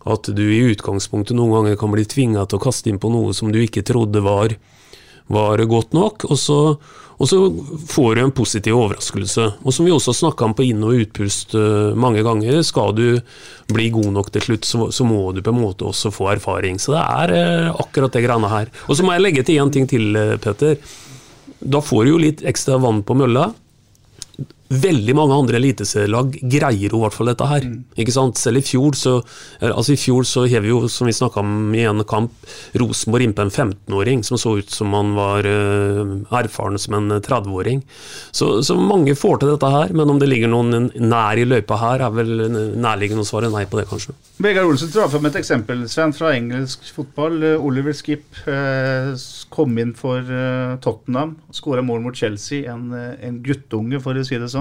at 0.06 0.28
du 0.30 0.44
i 0.54 0.62
utgangspunktet 0.70 1.34
noen 1.34 1.50
ganger 1.56 1.78
kan 1.80 1.90
bli 1.90 2.04
tvinga 2.06 2.44
til 2.46 2.60
å 2.60 2.62
kaste 2.62 2.92
inn 2.92 3.00
på 3.02 3.10
noe 3.10 3.32
som 3.34 3.50
du 3.50 3.58
ikke 3.58 3.82
trodde 3.82 4.20
var 4.22 4.52
var 5.32 5.62
godt 5.66 5.96
nok, 5.96 6.24
og 6.30 6.38
så, 6.38 6.58
og 7.16 7.28
så 7.28 7.38
får 7.90 8.14
du 8.14 8.22
en 8.22 8.34
positiv 8.34 8.76
overraskelse. 8.78 9.46
Og 9.64 9.74
som 9.74 9.88
vi 9.88 9.94
også 9.94 10.12
har 10.12 10.18
snakka 10.20 10.46
om 10.46 10.54
på 10.54 10.66
inn- 10.68 10.84
og 10.86 11.00
utpust 11.02 11.56
eh, 11.58 11.96
mange 11.98 12.22
ganger, 12.26 12.60
skal 12.66 12.94
du 12.96 13.18
bli 13.72 13.88
god 13.94 14.12
nok 14.14 14.30
til 14.34 14.46
slutt, 14.46 14.68
så, 14.68 14.90
så 14.94 15.06
må 15.08 15.32
du 15.34 15.42
på 15.42 15.54
en 15.54 15.62
måte 15.64 15.88
også 15.88 16.14
få 16.14 16.30
erfaring. 16.36 16.78
Så 16.82 16.94
det 16.94 17.02
er 17.02 17.36
eh, 17.40 17.74
akkurat 17.74 18.14
det 18.14 18.24
greiene 18.26 18.52
her. 18.52 18.70
Og 18.86 18.98
så 18.98 19.06
må 19.06 19.16
jeg 19.16 19.26
legge 19.26 19.46
til 19.46 19.62
én 19.62 19.74
ting 19.74 19.90
til, 19.90 20.12
eh, 20.14 20.36
Peter. 20.42 20.78
Da 21.58 21.82
får 21.82 22.04
du 22.04 22.14
jo 22.14 22.22
litt 22.22 22.44
ekstra 22.46 22.78
vann 22.82 23.02
på 23.06 23.16
mølla. 23.18 23.50
Veldig 24.66 25.14
mange 25.14 25.36
andre 25.36 25.60
eliteserielag 25.60 26.38
greier 26.42 26.90
jo 26.90 26.98
i 26.98 27.04
hvert 27.04 27.14
fall 27.14 27.30
dette 27.30 27.46
her. 27.50 27.66
Ikke 28.00 28.14
sant? 28.14 28.40
Selv 28.40 28.60
i 28.60 28.64
fjor 28.66 28.96
så 28.98 29.16
eh, 29.20 29.70
altså 29.70 29.94
i 29.94 30.00
fjor 30.00 30.26
så 30.26 30.46
hev 30.50 30.66
jo, 30.66 30.80
som 30.90 31.06
vi 31.06 31.14
snakka 31.16 31.42
om 31.42 31.74
i 31.76 31.84
en 31.86 32.02
kamp, 32.08 32.34
Rosenborg 32.78 33.28
inn 33.28 33.36
på 33.36 33.46
en 33.46 33.52
15-åring 33.52 34.24
som 34.26 34.40
så 34.40 34.56
ut 34.58 34.72
som 34.72 34.94
han 34.96 35.12
var 35.16 35.46
uh, 35.46 36.16
erfaren 36.38 36.78
som 36.80 36.96
en 36.98 37.18
30-åring. 37.20 37.82
Så, 38.34 38.62
så 38.66 38.76
mange 38.78 39.14
får 39.18 39.42
til 39.42 39.52
dette 39.54 39.70
her, 39.70 39.94
men 39.96 40.10
om 40.10 40.20
det 40.20 40.30
ligger 40.30 40.50
noen 40.50 40.90
nær 40.98 41.38
i 41.38 41.46
løypa 41.46 41.78
her, 41.80 42.06
er 42.06 42.16
vel 42.16 42.34
nærliggende 42.76 43.24
å 43.24 43.28
svare 43.28 43.50
nei 43.52 43.66
på 43.70 43.80
det, 43.80 43.86
kanskje. 43.90 44.16
Vegard 44.42 44.68
Olsen 44.68 44.90
drar 44.92 45.08
fram 45.08 45.26
et 45.30 45.38
eksempel. 45.38 45.86
Sven 45.88 46.12
fra 46.16 46.34
engelsk 46.36 46.90
fotball. 46.92 47.38
Eh, 47.40 47.62
Oliver 47.64 47.94
Skip 47.96 48.42
eh, 48.50 49.14
kom 49.52 49.78
inn 49.80 49.94
for 49.96 50.20
eh, 50.20 50.74
Tottenham. 50.84 51.36
Skåra 51.56 51.84
mål 51.86 52.02
mot 52.04 52.16
Chelsea. 52.16 52.66
En, 52.72 52.90
eh, 52.92 53.14
en 53.24 53.38
guttunge, 53.46 54.00
for 54.04 54.18
å 54.18 54.24
si 54.26 54.36
det 54.40 54.50
sånn. 54.52 54.55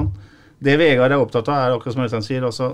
Det 0.66 0.78
Vegard 0.80 1.14
er 1.14 1.22
opptatt 1.22 1.50
av, 1.52 1.60
er 1.62 1.76
akkurat 1.76 1.96
som 1.96 2.06
Øystein 2.06 2.26
sier, 2.26 2.46
altså, 2.48 2.72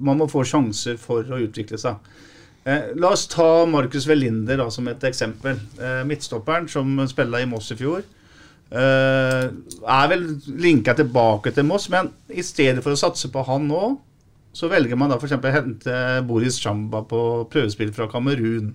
man 0.00 0.18
må 0.20 0.28
få 0.30 0.42
sjanser 0.48 0.98
for 1.00 1.26
å 1.26 1.38
utvikle 1.44 1.78
seg. 1.80 1.98
Eh, 2.64 2.90
la 3.00 3.12
oss 3.14 3.26
ta 3.30 3.64
Markus 3.70 4.06
Velinder 4.08 4.60
da, 4.60 4.68
som 4.72 4.88
et 4.90 5.04
eksempel. 5.08 5.60
Eh, 5.80 6.02
midtstopperen 6.08 6.68
som 6.68 6.98
spilte 7.08 7.40
i 7.40 7.48
Moss 7.48 7.70
i 7.72 7.78
fjor. 7.78 8.04
Eh, 8.70 9.46
er 9.50 10.10
vel 10.12 10.26
linka 10.60 10.94
tilbake 10.98 11.54
til 11.56 11.66
Moss, 11.66 11.88
men 11.90 12.12
i 12.28 12.44
stedet 12.46 12.84
for 12.84 12.94
å 12.94 13.00
satse 13.00 13.30
på 13.32 13.42
han 13.48 13.66
nå, 13.70 13.96
så 14.52 14.68
velger 14.70 14.98
man 14.98 15.10
da 15.10 15.18
f.eks. 15.18 15.38
å 15.38 15.54
hente 15.54 15.96
Boris 16.26 16.58
Chamba 16.62 17.04
på 17.06 17.22
prøvespill 17.50 17.92
fra 17.94 18.08
Kamerun. 18.10 18.72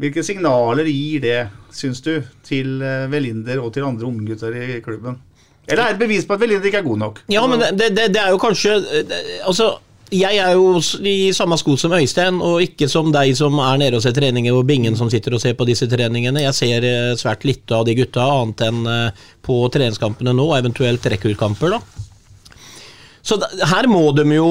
Hvilke 0.00 0.22
signaler 0.24 0.88
gir 0.88 1.20
det, 1.24 1.40
syns 1.76 2.00
du, 2.04 2.14
til 2.46 2.78
eh, 2.84 3.08
Velinder 3.12 3.60
og 3.60 3.74
til 3.74 3.88
andre 3.88 4.08
unggutter 4.08 4.54
i 4.56 4.80
klubben? 4.84 5.18
Eller 5.70 5.84
er 5.84 5.92
det 5.92 5.98
et 5.98 6.02
bevis 6.02 6.26
på 6.26 6.36
at 6.36 6.42
Velinder 6.42 6.66
ikke 6.70 6.82
er 6.82 6.88
god 6.88 6.98
nok? 7.04 7.22
Ja, 7.32 7.46
men 7.50 7.62
det, 7.62 7.92
det, 7.96 8.10
det 8.14 8.20
er 8.22 8.34
jo 8.34 8.40
kanskje 8.42 8.74
Altså, 9.46 9.70
jeg 10.10 10.40
er 10.42 10.56
jo 10.58 10.80
i 11.06 11.30
samme 11.34 11.54
sko 11.60 11.76
som 11.78 11.94
Øystein, 11.94 12.40
og 12.42 12.62
ikke 12.64 12.88
som 12.90 13.12
deg 13.14 13.30
som 13.38 13.54
er 13.62 13.78
nede 13.78 13.98
og 13.98 14.02
ser 14.02 14.14
treninger, 14.16 14.54
og 14.56 14.66
Bingen 14.66 14.98
som 14.98 15.10
sitter 15.12 15.36
og 15.36 15.42
ser 15.42 15.54
på 15.58 15.66
disse 15.68 15.86
treningene. 15.90 16.42
Jeg 16.42 16.56
ser 16.56 16.86
eh, 16.86 17.14
svært 17.18 17.46
lite 17.46 17.78
av 17.78 17.86
de 17.86 17.94
gutta, 17.98 18.26
annet 18.40 18.64
enn 18.66 18.80
eh, 18.90 19.24
på 19.46 19.62
treningskampene 19.70 20.34
nå, 20.34 20.48
eventuelt 20.58 21.06
rekordkamper 21.14 21.76
da. 21.76 21.80
Så 23.22 23.38
her 23.70 23.86
må 23.90 24.08
de 24.16 24.26
jo 24.34 24.50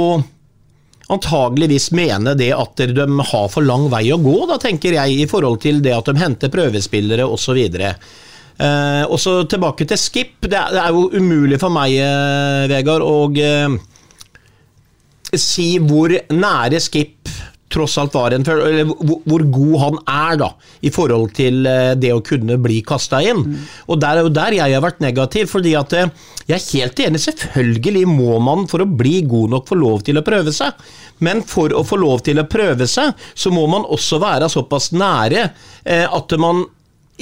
antageligvis 1.09 1.89
mene 1.97 2.35
det 2.37 2.51
at 2.53 2.79
de 2.79 3.05
har 3.31 3.47
for 3.51 3.65
lang 3.65 3.87
vei 3.91 4.05
å 4.13 4.21
gå, 4.21 4.37
da 4.47 4.59
tenker 4.61 4.95
jeg, 4.95 5.23
i 5.25 5.27
forhold 5.27 5.59
til 5.63 5.81
det 5.83 5.95
at 5.97 6.07
de 6.07 6.21
henter 6.21 6.53
prøvespillere 6.53 7.25
osv. 7.27 7.59
Eh, 8.59 9.03
og 9.07 9.19
så 9.21 9.37
tilbake 9.47 9.87
til 9.87 9.99
Skip. 9.99 10.35
Det 10.43 10.57
er, 10.57 10.73
det 10.75 10.81
er 10.83 10.95
jo 10.95 11.07
umulig 11.15 11.59
for 11.61 11.71
meg, 11.73 11.95
eh, 11.95 12.65
Vegard, 12.71 13.05
å 13.05 13.29
eh, 13.39 13.77
si 15.37 15.71
hvor 15.83 16.11
nære 16.33 16.81
Skip 16.83 17.31
tross 17.69 17.97
alt 18.01 18.15
var 18.17 18.33
en 18.33 18.45
eller 18.49 18.87
hvor, 18.89 19.19
hvor 19.29 19.43
god 19.53 19.75
han 19.83 19.99
er 20.09 20.39
da, 20.41 20.49
i 20.81 20.91
forhold 20.93 21.33
til 21.37 21.67
eh, 21.69 21.93
det 21.99 22.11
å 22.15 22.23
kunne 22.25 22.57
bli 22.61 22.79
kasta 22.85 23.21
inn. 23.25 23.43
Og 23.87 23.99
der 24.01 24.19
er 24.19 24.25
jo 24.25 24.33
der 24.33 24.57
jeg 24.57 24.75
har 24.75 24.83
vært 24.83 25.03
negativ, 25.03 25.51
fordi 25.51 25.75
at 25.77 25.93
eh, 25.97 26.09
jeg 26.49 26.57
er 26.57 26.67
helt 26.79 27.03
enig, 27.05 27.21
selvfølgelig 27.27 28.05
må 28.09 28.39
man 28.43 28.65
for 28.69 28.83
å 28.83 28.89
bli 28.89 29.19
god 29.29 29.53
nok 29.55 29.69
få 29.69 29.77
lov 29.79 30.03
til 30.07 30.19
å 30.19 30.25
prøve 30.25 30.53
seg. 30.55 30.81
Men 31.25 31.43
for 31.45 31.73
å 31.75 31.85
få 31.85 31.99
lov 32.01 32.23
til 32.25 32.41
å 32.41 32.47
prøve 32.49 32.89
seg, 32.89 33.13
så 33.37 33.53
må 33.53 33.67
man 33.69 33.85
også 33.85 34.21
være 34.23 34.49
såpass 34.51 34.91
nære 34.95 35.45
eh, 35.45 36.07
at 36.07 36.37
man 36.41 36.65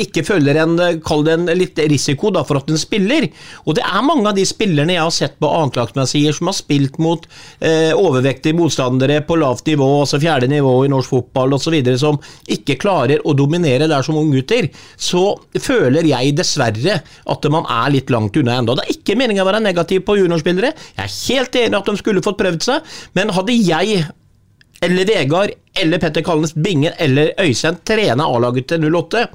ikke 0.03 0.23
føler 0.27 0.59
en 0.61 0.75
eh, 0.83 0.97
kall 1.05 1.23
det 1.25 1.35
en 1.35 1.49
litt 1.57 1.79
risiko 1.91 2.31
da, 2.33 2.43
for 2.47 2.59
at 2.59 2.69
den 2.69 2.79
spiller. 2.81 3.27
Og 3.65 3.77
det 3.77 3.85
er 3.85 4.05
mange 4.05 4.29
av 4.29 4.37
de 4.37 4.45
spillerne 4.47 4.95
jeg 4.95 5.03
har 5.03 5.13
sett 5.15 5.37
på 5.41 5.51
annetlagsmessier 5.59 6.35
som 6.35 6.51
har 6.51 6.57
spilt 6.57 6.99
mot 7.03 7.25
eh, 7.59 7.93
overvektige 7.95 8.57
motstandere 8.57 9.21
på 9.27 9.39
lavt 9.41 9.69
nivå, 9.69 9.87
altså 10.01 10.21
fjerde 10.21 10.49
nivå 10.51 10.73
i 10.85 10.91
norsk 10.93 11.15
fotball 11.15 11.57
osv., 11.57 11.79
som 11.97 12.19
ikke 12.53 12.77
klarer 12.81 13.23
å 13.25 13.35
dominere 13.37 13.89
der 13.89 14.05
som 14.05 14.19
unggutter. 14.19 14.69
Så 14.95 15.25
føler 15.61 16.07
jeg 16.09 16.35
dessverre 16.37 17.01
at 17.01 17.49
man 17.53 17.67
er 17.79 17.93
litt 17.95 18.13
langt 18.13 18.37
unna 18.39 18.59
ennå. 18.61 18.77
Det 18.77 18.85
er 18.85 18.95
ikke 18.97 19.17
meningen 19.19 19.45
å 19.45 19.49
være 19.49 19.63
negativ 19.63 20.05
på 20.07 20.19
juniorspillere. 20.21 20.73
Jeg 20.97 21.03
er 21.05 21.17
helt 21.17 21.59
enig 21.63 21.81
at 21.81 21.91
de 21.91 21.99
skulle 21.99 22.23
fått 22.25 22.39
prøvd 22.39 22.69
seg, 22.69 22.95
men 23.17 23.33
hadde 23.35 23.55
jeg 23.57 24.05
eller 24.81 25.05
Vegard 25.09 25.51
eller 25.81 25.99
Petter 26.01 26.21
Kalnes 26.25 26.53
Bingen 26.53 26.93
eller 26.97 27.33
Øystein 27.41 27.79
trene 27.85 28.25
A-laget 28.25 28.69
til 28.69 28.85
08, 28.85 29.25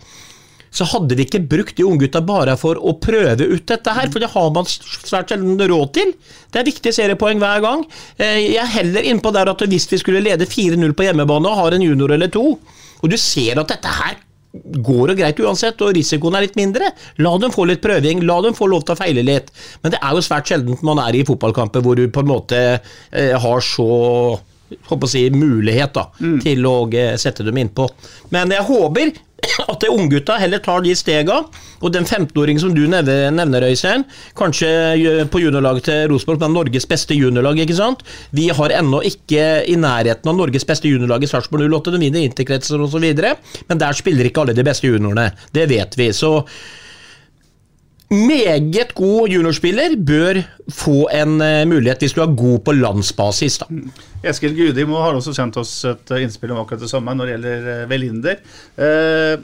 så 0.72 0.86
hadde 0.88 1.16
vi 1.18 1.26
ikke 1.26 1.42
brukt 1.50 1.76
de 1.76 1.84
unggutta 1.84 2.22
bare 2.24 2.54
for 2.56 2.78
å 2.80 2.94
prøve 3.02 3.44
ut 3.52 3.66
dette 3.68 3.92
her, 3.92 4.08
for 4.10 4.24
det 4.24 4.30
har 4.32 4.50
man 4.56 4.64
svært 4.64 5.28
sjelden 5.34 5.60
råd 5.68 5.92
til. 5.98 6.12
Det 6.52 6.62
er 6.62 6.68
viktige 6.70 6.94
seriepoeng 6.96 7.38
hver 7.42 7.60
gang. 7.64 7.84
Eh, 8.16 8.38
jeg 8.54 8.60
er 8.62 8.70
heller 8.78 9.04
innpå 9.12 9.32
der 9.36 9.50
at 9.52 9.64
hvis 9.68 9.86
vi 9.92 10.00
skulle 10.00 10.22
lede 10.24 10.48
4-0 10.48 10.94
på 10.96 11.04
hjemmebane 11.10 11.50
og 11.52 11.58
har 11.60 11.76
en 11.76 11.84
junior 11.84 12.14
eller 12.16 12.32
to, 12.32 12.54
og 13.02 13.10
du 13.12 13.18
ser 13.20 13.60
at 13.60 13.68
dette 13.74 13.92
her 14.00 14.16
går 14.52 15.08
det 15.08 15.14
greit 15.16 15.38
uansett, 15.40 15.80
og 15.80 15.94
risikoen 15.96 16.34
er 16.36 16.44
litt 16.44 16.56
mindre. 16.60 16.90
La 17.24 17.30
dem 17.40 17.52
få 17.54 17.64
litt 17.68 17.80
prøving, 17.84 18.20
la 18.28 18.34
dem 18.44 18.52
få 18.56 18.66
lov 18.68 18.82
til 18.84 18.92
å 18.92 18.98
feile 19.00 19.22
litt. 19.24 19.48
Men 19.82 19.94
det 19.94 20.00
er 20.04 20.12
jo 20.16 20.24
svært 20.24 20.50
sjelden 20.50 20.76
man 20.84 21.00
er 21.00 21.16
i 21.16 21.22
fotballkamper 21.24 21.80
hvor 21.84 21.96
du 21.96 22.04
på 22.12 22.20
en 22.20 22.28
måte 22.28 22.58
eh, 22.76 23.32
har 23.40 23.64
så 23.64 23.86
håper 24.88 25.04
å 25.04 25.10
si, 25.10 25.26
mulighet 25.32 25.92
da, 25.96 26.06
Mm. 26.20 26.38
til 26.44 26.64
å 26.68 26.74
eh, 26.96 27.16
sette 27.20 27.44
dem 27.44 27.58
innpå. 27.60 27.88
Men 28.32 28.52
jeg 28.56 28.64
håper 28.68 29.12
at 29.42 29.80
de 29.82 29.90
unggutta 29.90 30.36
heller 30.40 30.60
tar 30.62 30.84
de 30.84 30.94
stega, 30.96 31.40
og 31.82 31.94
den 31.94 32.06
15-åringen 32.06 32.62
som 32.62 32.74
du 32.76 32.84
nevner, 32.86 33.66
Øystein, 33.66 34.04
kanskje 34.38 35.26
på 35.32 35.42
juniorlaget 35.42 35.88
til 35.88 36.12
Rosenborg, 36.12 36.44
er 36.46 36.52
Norges 36.52 36.86
beste 36.90 37.16
juniorlag, 37.18 37.58
ikke 37.64 37.78
sant? 37.78 38.04
Vi 38.30 38.48
har 38.54 38.76
ennå 38.78 39.02
ikke 39.08 39.48
i 39.66 39.78
nærheten 39.80 40.30
av 40.30 40.38
Norges 40.38 40.66
beste 40.68 40.90
juniorlag 40.90 41.26
i 41.26 41.30
Sarpsborg 41.30 41.66
08, 41.66 41.94
de 41.94 42.02
vinner 42.04 42.26
interkretser 42.26 42.82
osv., 42.82 43.08
men 43.68 43.82
der 43.82 43.98
spiller 43.98 44.28
ikke 44.28 44.44
alle 44.44 44.56
de 44.56 44.66
beste 44.66 44.86
juniorene. 44.86 45.32
Det 45.52 45.66
vet 45.70 45.98
vi. 45.98 46.12
så 46.12 46.38
meget 48.12 48.92
god 48.94 49.32
juniorspiller 49.32 49.94
bør 49.96 50.42
få 50.72 51.06
en 51.12 51.38
uh, 51.40 51.62
mulighet 51.68 52.04
hvis 52.04 52.14
du 52.16 52.20
er 52.24 52.34
god 52.36 52.60
på 52.66 52.74
landsbasis. 52.76 53.58
da. 53.62 53.68
Eskil 54.28 54.54
Gudimo 54.56 55.00
har 55.00 55.16
også 55.16 55.34
sendt 55.36 55.56
oss 55.58 55.72
et 55.88 56.12
eh, 56.12 56.22
innspill 56.22 56.52
om 56.54 56.60
akkurat 56.62 56.84
det 56.84 56.90
samme 56.92 57.14
når 57.16 57.26
det 57.26 57.34
gjelder 57.34 57.70
eh, 57.72 57.88
Velinder. 57.90 58.38
Uh, 58.78 59.42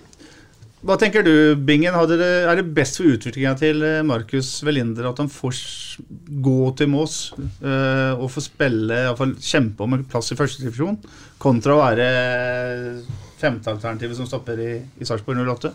hva 0.87 0.95
tenker 0.95 1.25
du, 1.27 1.33
Bingen? 1.67 1.97
Er 1.97 2.61
det 2.61 2.69
best 2.77 3.01
for 3.01 3.11
utviklinga 3.11 3.57
til 3.59 3.83
Markus 4.07 4.61
Velinder 4.63 5.09
at 5.11 5.19
han 5.19 5.33
får 5.33 5.59
gå 6.39 6.61
til 6.79 6.93
Mås 6.93 7.17
og 7.35 8.29
få 8.31 8.45
spille, 8.45 8.95
i 8.95 9.09
hvert 9.09 9.19
fall 9.19 9.35
kjempe 9.43 9.83
om 9.83 9.97
en 9.97 10.07
plass 10.07 10.31
i 10.31 10.39
førstedivisjon, 10.39 11.01
kontra 11.43 11.75
å 11.75 11.83
være 11.83 12.07
femtealternativet 13.43 14.21
som 14.21 14.31
stopper 14.31 14.63
i, 14.63 14.73
i 15.03 15.11
Sarpsborg 15.11 15.43
08? 15.51 15.75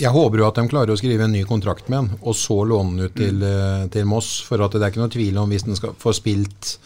Jeg 0.00 0.14
håper 0.14 0.40
jo 0.40 0.46
at 0.48 0.56
de 0.56 0.70
klarer 0.70 0.94
å 0.94 0.98
skrive 0.98 1.26
en 1.26 1.34
ny 1.34 1.42
kontrakt 1.48 1.90
med 1.92 1.98
han, 1.98 2.10
og 2.20 2.36
så 2.38 2.62
låne 2.64 2.96
den 2.96 3.10
ut 3.10 3.18
til, 3.18 3.42
mm. 3.42 3.90
til 3.92 4.08
Moss. 4.08 4.30
For 4.46 4.62
at 4.64 4.72
det 4.72 4.82
er 4.84 4.94
ikke 4.94 5.02
noe 5.02 5.12
tvil 5.12 5.40
om 5.42 5.52
hvis 5.52 5.66
den 5.66 5.78
skal 5.78 5.92
få 6.00 6.14
spilt 6.16 6.78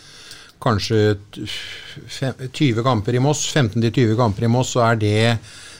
kanskje 0.65 1.19
20 1.29 2.83
kamper 2.87 3.19
i 3.19 3.23
Moss, 3.23 3.45
15-20 3.53 4.17
kamper 4.19 4.47
i 4.47 4.51
Moss, 4.51 4.73
så 4.75 4.85
er 4.89 5.01
det 5.01 5.19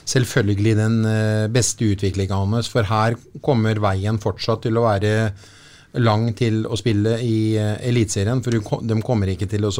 selvfølgelig 0.05 0.75
den 0.77 0.97
eh, 1.09 1.47
beste 1.51 1.87
utviklinga 1.95 2.37
hans. 2.37 2.69
For 2.71 2.87
her 2.87 3.17
kommer 3.45 3.81
veien 3.81 4.21
fortsatt 4.21 4.65
til 4.65 4.77
å 4.77 4.85
være 4.85 5.15
lang 6.01 6.29
til 6.37 6.63
å 6.67 6.77
spille 6.79 7.17
i 7.23 7.55
uh, 7.59 7.75
Eliteserien. 7.85 8.41
For 8.43 8.55
de 8.55 8.97
kommer 9.05 9.31
ikke 9.31 9.49
til 9.51 9.67
å 9.67 9.73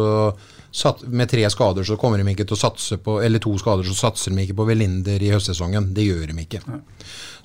Med 1.07 1.29
tre 1.31 1.45
skader 1.47 1.85
så 1.87 1.95
kommer 1.95 2.19
de 2.19 2.27
ikke 2.33 2.43
til 2.43 2.57
å 2.57 2.59
satse 2.59 2.97
på 2.99 3.21
Eller 3.23 3.39
to 3.39 3.53
skader 3.57 3.87
så 3.87 3.93
satser 3.95 4.33
de 4.33 4.43
ikke 4.43 4.57
på 4.59 4.65
Velinder 4.67 5.21
i 5.23 5.31
høstsesongen. 5.31 5.93
Det 5.95 6.03
gjør 6.03 6.33
de 6.33 6.43
ikke. 6.43 6.61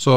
Så 0.01 0.14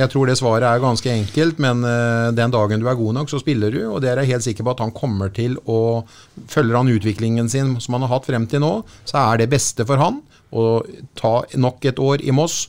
jeg 0.00 0.10
tror 0.10 0.26
det 0.26 0.38
svaret 0.40 0.66
er 0.66 0.82
ganske 0.82 1.12
enkelt, 1.12 1.58
men 1.62 1.84
uh, 1.84 2.32
den 2.34 2.54
dagen 2.54 2.82
du 2.82 2.88
er 2.88 2.98
god 2.98 3.20
nok, 3.20 3.30
så 3.30 3.40
spiller 3.42 3.70
du. 3.70 3.82
Og 3.90 4.00
det 4.02 4.10
er 4.10 4.22
jeg 4.22 4.34
helt 4.34 4.46
sikker 4.48 4.66
på 4.66 4.74
at 4.74 4.82
han 4.86 4.94
kommer 4.96 5.30
til 5.34 5.58
å 5.66 6.04
Følger 6.50 6.76
han 6.76 6.90
utviklingen 6.92 7.48
sin 7.48 7.74
som 7.80 7.96
han 7.96 8.04
har 8.04 8.16
hatt 8.16 8.26
frem 8.28 8.44
til 8.50 8.60
nå, 8.62 8.72
så 9.08 9.22
er 9.32 9.40
det 9.40 9.52
beste 9.52 9.86
for 9.88 10.00
han 10.00 10.20
å 10.54 10.82
ta 11.18 11.40
nok 11.58 11.84
et 11.88 11.98
år 12.02 12.22
i 12.24 12.34
Moss. 12.34 12.66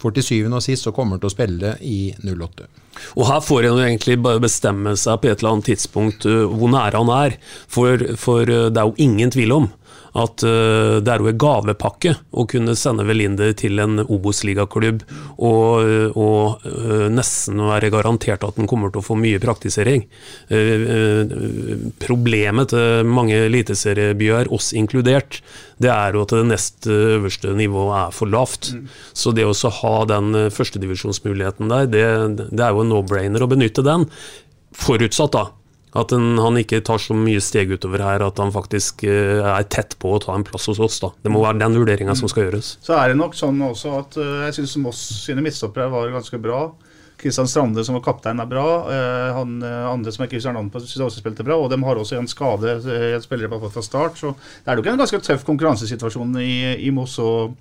For 0.00 0.12
til 0.12 0.24
syvende 0.26 0.60
og 0.60 0.64
sist 0.64 0.84
så 0.84 0.92
kommer 0.92 1.16
han 1.16 1.22
til 1.22 1.30
å 1.30 1.34
spille 1.34 1.72
i 1.84 2.00
08. 2.20 2.68
Og 3.16 3.28
her 3.28 3.40
får 3.44 3.68
en 3.68 3.80
egentlig 3.84 4.18
bare 4.24 4.42
bestemme 4.44 4.94
seg 5.00 5.20
på 5.22 5.30
et 5.30 5.40
eller 5.40 5.56
annet 5.56 5.70
tidspunkt 5.70 6.28
uh, 6.28 6.44
hvor 6.52 6.72
nære 6.72 7.00
han 7.00 7.12
er. 7.16 7.38
For, 7.72 8.04
for 8.20 8.44
uh, 8.44 8.68
det 8.68 8.82
er 8.82 8.90
jo 8.90 9.08
ingen 9.08 9.32
tvil 9.32 9.56
om 9.56 9.68
at 10.16 10.44
uh, 10.46 10.96
det 11.04 11.12
er 11.12 11.22
jo 11.22 11.30
en 11.30 11.40
gavepakke 11.40 12.14
å 12.32 12.46
kunne 12.48 12.76
sende 12.78 13.06
Velinder 13.08 13.52
til 13.58 13.80
en 13.82 14.00
Obos-ligaklubb 14.02 15.04
og, 15.36 16.14
og 16.16 16.64
uh, 16.66 17.06
nesten 17.12 17.60
være 17.68 17.92
garantert 17.94 18.46
at 18.46 18.58
den 18.58 18.68
kommer 18.70 18.92
til 18.92 19.02
å 19.02 19.06
få 19.06 19.16
mye 19.20 19.40
praktisering. 19.42 20.06
Problemet 22.02 22.72
til 22.72 23.08
mange 23.08 23.36
eliteseriebyer, 23.46 24.50
oss 24.54 24.72
inkludert, 24.76 25.40
det 25.82 25.90
er 25.92 26.16
jo 26.16 26.24
at 26.24 26.32
det 26.34 26.46
nest 26.48 26.88
øverste 26.90 27.52
nivået 27.58 27.94
er 27.98 28.16
for 28.16 28.32
lavt. 28.32 28.72
Så 29.16 29.34
det 29.36 29.46
å 29.46 29.74
ha 29.82 29.94
den 30.08 30.32
førstedivisjonsmuligheten 30.54 31.72
der, 31.72 31.90
det, 31.90 32.06
det 32.50 32.64
er 32.64 32.74
jo 32.74 32.84
en 32.84 32.92
no-brainer 32.94 33.44
å 33.44 33.50
benytte 33.50 33.84
den. 33.86 34.08
Forutsatt 34.76 35.36
da 35.36 35.46
at 35.96 36.12
en, 36.16 36.36
han 36.42 36.58
ikke 36.60 36.82
tar 36.86 37.00
så 37.02 37.16
mye 37.16 37.42
steg 37.44 37.72
utover 37.72 38.02
her 38.04 38.24
at 38.26 38.40
han 38.42 38.52
faktisk 38.54 39.04
eh, 39.08 39.42
er 39.42 39.68
tett 39.72 39.96
på 40.02 40.14
å 40.14 40.22
ta 40.22 40.34
en 40.36 40.44
plass 40.46 40.68
hos 40.70 40.80
oss. 40.82 40.98
da. 41.02 41.12
Det 41.24 41.32
må 41.32 41.42
være 41.44 41.60
den 41.62 41.78
vurderinga 41.78 42.16
som 42.18 42.30
skal 42.32 42.46
gjøres. 42.46 42.76
Så 42.84 42.96
er 42.98 43.12
det 43.12 43.20
nok 43.20 43.36
sånn 43.38 43.60
også 43.64 43.94
at 44.00 44.18
eh, 44.20 44.34
jeg 44.48 44.58
syns 44.60 44.76
Moss 44.84 45.06
sine 45.24 45.44
midtstoppere 45.44 45.88
var 45.92 46.12
ganske 46.14 46.40
bra. 46.42 46.66
Kristian 47.16 47.48
Strande 47.48 47.80
som 47.86 47.96
var 47.96 48.04
kaptein 48.04 48.42
er 48.42 48.48
bra. 48.50 48.66
Eh, 48.92 49.30
han 49.38 49.56
andre 49.64 50.12
som 50.12 50.26
ikke 50.26 50.36
husker 50.36 50.52
navnet 50.56 50.74
på, 50.74 50.84
synes 50.84 51.08
også 51.08 51.24
spilte 51.24 51.46
bra. 51.46 51.56
Og 51.56 51.72
de 51.72 51.80
har 51.88 52.00
også 52.00 52.20
en 52.20 52.30
skade, 52.30 52.76
i 52.84 53.12
en 53.16 53.24
spiller 53.24 53.48
de 53.48 53.56
har 53.56 53.64
fått 53.64 53.76
fra 53.78 53.86
start. 53.86 54.20
Så 54.20 54.34
det 54.36 54.72
er 54.72 54.80
nok 54.80 54.92
en 54.92 55.04
ganske 55.04 55.22
tøff 55.24 55.46
konkurransesituasjon 55.48 56.36
i, 56.44 56.56
i 56.84 56.92
Moss 56.94 57.16
og, 57.24 57.56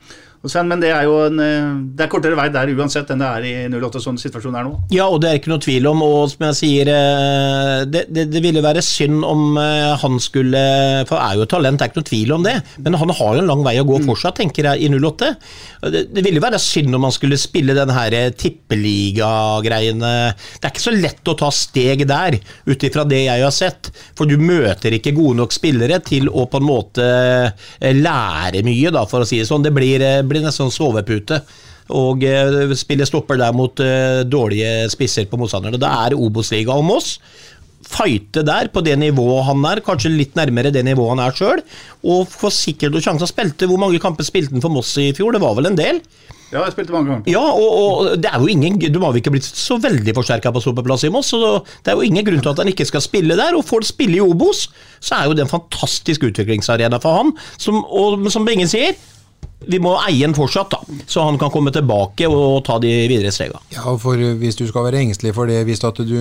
og 0.45 0.51
Sven. 0.53 0.69
Men 0.69 0.81
det 0.83 0.91
er 0.93 1.07
jo 1.07 1.17
en, 1.25 1.41
eh, 1.41 1.73
det 1.97 2.05
er 2.05 2.11
kortere 2.11 2.37
vei 2.37 2.47
der 2.53 2.71
uansett 2.75 3.09
enn 3.11 3.21
det 3.21 3.29
er 3.29 3.47
i 3.49 3.53
08, 3.73 4.01
sånn 4.03 4.19
situasjonen 4.21 4.59
er 4.59 4.67
nå. 4.67 4.73
Ja, 4.93 5.07
og 5.09 5.21
det 5.23 5.31
er 5.31 5.39
ikke 5.39 5.51
noe 5.51 5.63
tvil 5.63 5.89
om, 5.89 6.03
og 6.05 6.29
som 6.31 6.47
jeg 6.49 6.59
sier, 6.61 6.91
eh, 6.93 7.85
det, 7.89 8.05
det, 8.13 8.27
det 8.33 8.43
ville 8.45 8.63
være 8.65 8.83
synd 8.85 9.25
om 9.25 9.57
eh, 9.61 9.93
han 10.01 10.19
skulle 10.21 10.63
For 11.09 11.19
er 11.19 11.37
jo 11.37 11.45
et 11.45 11.51
talent, 11.51 11.79
det 11.79 11.85
er 11.85 11.91
ikke 11.91 12.01
noe 12.01 12.09
tvil 12.11 12.33
om 12.37 12.45
det, 12.45 12.55
men 12.85 12.97
han 13.01 13.13
har 13.17 13.35
jo 13.35 13.43
en 13.43 13.49
lang 13.49 13.63
vei 13.65 13.75
å 13.81 13.87
gå 13.87 13.99
fortsatt, 14.05 14.37
tenker 14.39 14.69
jeg, 14.69 14.85
i 14.85 14.91
08. 14.93 15.31
Det, 15.91 16.03
det 16.15 16.23
ville 16.25 16.43
være 16.43 16.61
synd 16.61 16.95
om 16.97 17.05
han 17.07 17.13
skulle 17.13 17.39
spille 17.39 17.75
den 17.77 17.91
her 17.93 18.15
tippeligagreiene. 18.35 20.13
Det 20.59 20.67
er 20.67 20.73
ikke 20.73 20.85
så 20.85 20.95
lett 20.95 21.31
å 21.31 21.37
ta 21.39 21.51
steg 21.53 22.05
der, 22.09 22.37
ut 22.69 22.85
ifra 22.87 23.05
det 23.07 23.23
jeg 23.25 23.43
har 23.43 23.53
sett, 23.53 23.91
for 24.17 24.29
du 24.29 24.37
møter 24.41 24.95
ikke 24.97 25.15
gode 25.15 25.39
nok 25.41 25.55
spillere 25.55 25.99
til 26.05 26.29
å 26.29 26.45
på 26.49 26.61
en 26.61 26.67
måte 26.67 27.05
lære 27.79 28.63
mye, 28.65 28.93
da, 28.93 29.05
for 29.09 29.23
å 29.23 29.27
si 29.27 29.39
det 29.41 29.47
sånn. 29.49 29.65
Det 29.65 29.73
blir, 29.75 30.01
eh, 30.01 30.21
blir 30.35 30.45
nesten 30.45 30.73
sovepute 30.73 31.41
og 31.93 32.23
eh, 32.25 32.73
spille 32.77 33.05
stopper 33.05 33.37
der 33.37 33.53
mot 33.53 33.81
eh, 33.83 34.23
dårlige 34.25 34.87
spisser 34.93 35.27
på 35.29 35.37
motstanderne. 35.37 35.81
Da 35.81 35.91
er 36.05 36.17
Obos-liga 36.17 36.73
om 36.73 36.95
oss. 36.95 37.19
Fighte 37.85 38.41
der 38.41 38.71
på 38.73 38.81
det 38.81 38.95
nivået 38.97 39.45
han 39.45 39.65
er, 39.69 39.83
kanskje 39.85 40.09
litt 40.09 40.33
nærmere 40.37 40.71
det 40.73 40.81
nivået 40.87 41.13
han 41.13 41.25
er 41.27 41.35
sjøl. 41.37 41.61
Og 42.09 42.25
få 42.31 42.49
sikkert 42.53 42.95
noen 42.95 43.05
sjanser. 43.05 43.29
spilte. 43.29 43.69
Hvor 43.69 43.81
mange 43.81 44.01
kamper 44.01 44.25
spilte 44.25 44.55
han 44.55 44.65
for 44.65 44.73
Moss 44.73 44.95
i 44.97 45.11
fjor? 45.13 45.35
Det 45.35 45.43
var 45.43 45.53
vel 45.59 45.69
en 45.69 45.77
del? 45.77 46.01
Ja, 46.49 46.63
jeg 46.63 46.73
spilte 46.73 46.93
mange 46.93 47.11
ganger. 47.11 47.29
Ja, 47.29 47.41
og, 47.41 47.69
og 47.77 48.11
det 48.21 48.29
er 48.29 48.41
jo 48.41 48.49
ingen 48.49 48.77
Du 48.79 48.99
har 49.01 49.13
jo 49.13 49.19
ikke 49.19 49.33
blitt 49.33 49.47
så 49.47 49.79
veldig 49.81 50.13
forsterka 50.15 50.51
på 50.53 50.61
stoppeplass 50.61 51.05
i 51.05 51.11
Moss, 51.13 51.33
så 51.33 51.57
det 51.83 51.93
er 51.93 51.97
jo 51.97 52.05
ingen 52.05 52.25
grunn 52.25 52.41
til 52.41 52.53
at 52.53 52.61
han 52.61 52.69
ikke 52.73 52.85
skal 52.89 53.03
spille 53.05 53.37
der. 53.37 53.57
Og 53.57 53.65
får 53.65 53.83
han 53.83 53.93
spille 53.93 54.17
i 54.17 54.25
Obos, 54.25 54.67
så 54.97 55.19
er 55.19 55.29
jo 55.29 55.37
det 55.37 55.45
en 55.45 55.53
fantastisk 55.53 56.25
utviklingsarena 56.31 57.01
for 57.03 57.21
han. 57.21 57.35
Som, 57.61 57.83
og 57.85 58.25
som 58.33 58.49
ingen 58.49 58.69
sier, 58.71 58.97
vi 59.65 59.79
må 59.81 59.95
eie 60.05 60.25
den 60.25 60.35
fortsatt, 60.37 60.73
da, 60.73 60.99
så 61.09 61.25
han 61.25 61.39
kan 61.41 61.51
komme 61.53 61.73
tilbake 61.73 62.27
og 62.29 62.63
ta 62.67 62.77
de 62.81 62.91
videre 63.09 63.33
strega. 63.33 63.61
Ja, 63.73 63.95
for 64.01 64.19
hvis 64.41 64.59
du 64.59 64.65
skal 64.69 64.87
være 64.87 65.01
engstelig 65.03 65.33
for 65.37 65.49
det, 65.49 65.63
hvis 65.67 65.83
at 65.85 66.01
du 66.05 66.19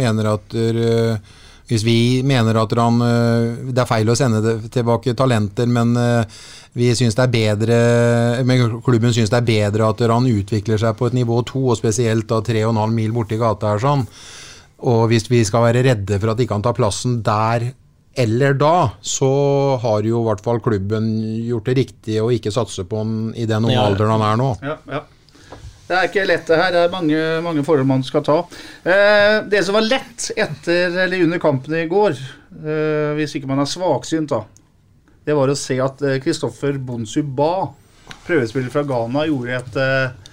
mener 0.00 0.34
at 0.36 0.58
eh, 0.58 1.36
Hvis 1.70 1.84
vi 1.86 2.22
mener 2.26 2.56
at 2.58 2.72
han, 2.74 2.96
eh, 3.06 3.68
det 3.70 3.78
er 3.78 3.86
feil 3.86 4.08
å 4.10 4.16
sende 4.18 4.56
tilbake 4.74 5.14
talenter, 5.14 5.68
men 5.70 5.94
eh, 5.94 6.40
vi 6.74 6.88
synes 6.98 7.14
det 7.14 7.22
er 7.22 7.30
bedre, 7.30 7.76
men 8.42 8.80
klubben 8.82 9.14
syns 9.14 9.30
det 9.30 9.38
er 9.38 9.46
bedre 9.46 9.86
at 9.92 10.02
han 10.10 10.26
utvikler 10.26 10.78
seg 10.82 10.98
på 10.98 11.06
et 11.06 11.14
nivå 11.14 11.44
to, 11.46 11.62
og 11.70 11.78
spesielt 11.78 12.26
da 12.26 12.40
3,5 12.42 12.90
mil 12.94 13.14
borti 13.14 13.38
gata 13.38 13.70
her 13.70 13.82
sånn. 13.82 14.02
Og 14.90 15.06
hvis 15.12 15.30
vi 15.30 15.44
skal 15.46 15.68
være 15.68 15.84
redde 15.86 16.18
for 16.18 16.32
at 16.32 16.42
ikke 16.42 16.58
han 16.58 16.66
tar 16.66 16.74
plassen 16.74 17.20
der 17.22 17.70
eller 18.22 18.54
da, 18.60 18.74
så 19.02 19.28
har 19.82 20.04
jo 20.06 20.20
i 20.20 20.26
hvert 20.28 20.42
fall 20.44 20.60
klubben 20.64 21.08
gjort 21.46 21.66
det 21.70 21.76
riktig 21.80 22.18
å 22.22 22.28
ikke 22.34 22.52
satse 22.54 22.84
på 22.88 23.00
han 23.00 23.14
i 23.34 23.46
den 23.48 23.64
unge 23.66 23.74
Ja. 23.78 23.86
alderen 23.88 24.14
han 24.16 24.26
er 24.28 24.38
nå. 24.40 24.50
Ja, 24.66 24.76
ja. 24.90 25.02
Det 25.90 25.96
er 25.98 26.06
ikke 26.06 26.22
lett, 26.28 26.44
det 26.46 26.56
her. 26.60 26.70
Det 26.70 26.82
er 26.84 26.92
mange, 26.92 27.20
mange 27.42 27.64
forhold 27.66 27.88
man 27.90 28.04
skal 28.06 28.22
ta. 28.22 28.36
Eh, 28.86 29.40
det 29.50 29.64
som 29.66 29.74
var 29.74 29.82
lett 29.88 30.28
etter 30.38 30.94
eller 31.02 31.24
under 31.24 31.40
kampen 31.42 31.74
i 31.74 31.88
går, 31.90 32.14
eh, 32.60 33.10
hvis 33.18 33.34
ikke 33.40 33.50
man 33.50 33.58
er 33.64 33.66
svaksynt, 33.66 34.30
da, 34.30 34.44
det 35.26 35.34
var 35.34 35.50
å 35.50 35.56
se 35.58 35.80
at 35.82 35.98
Kristoffer 36.22 36.76
eh, 36.76 36.78
Bonsu 36.78 37.24
Ba, 37.26 37.72
prøvespiller 38.26 38.70
fra 38.70 38.84
Ghana, 38.86 39.26
gjorde 39.26 39.58
et 39.58 39.80
eh, 39.82 40.29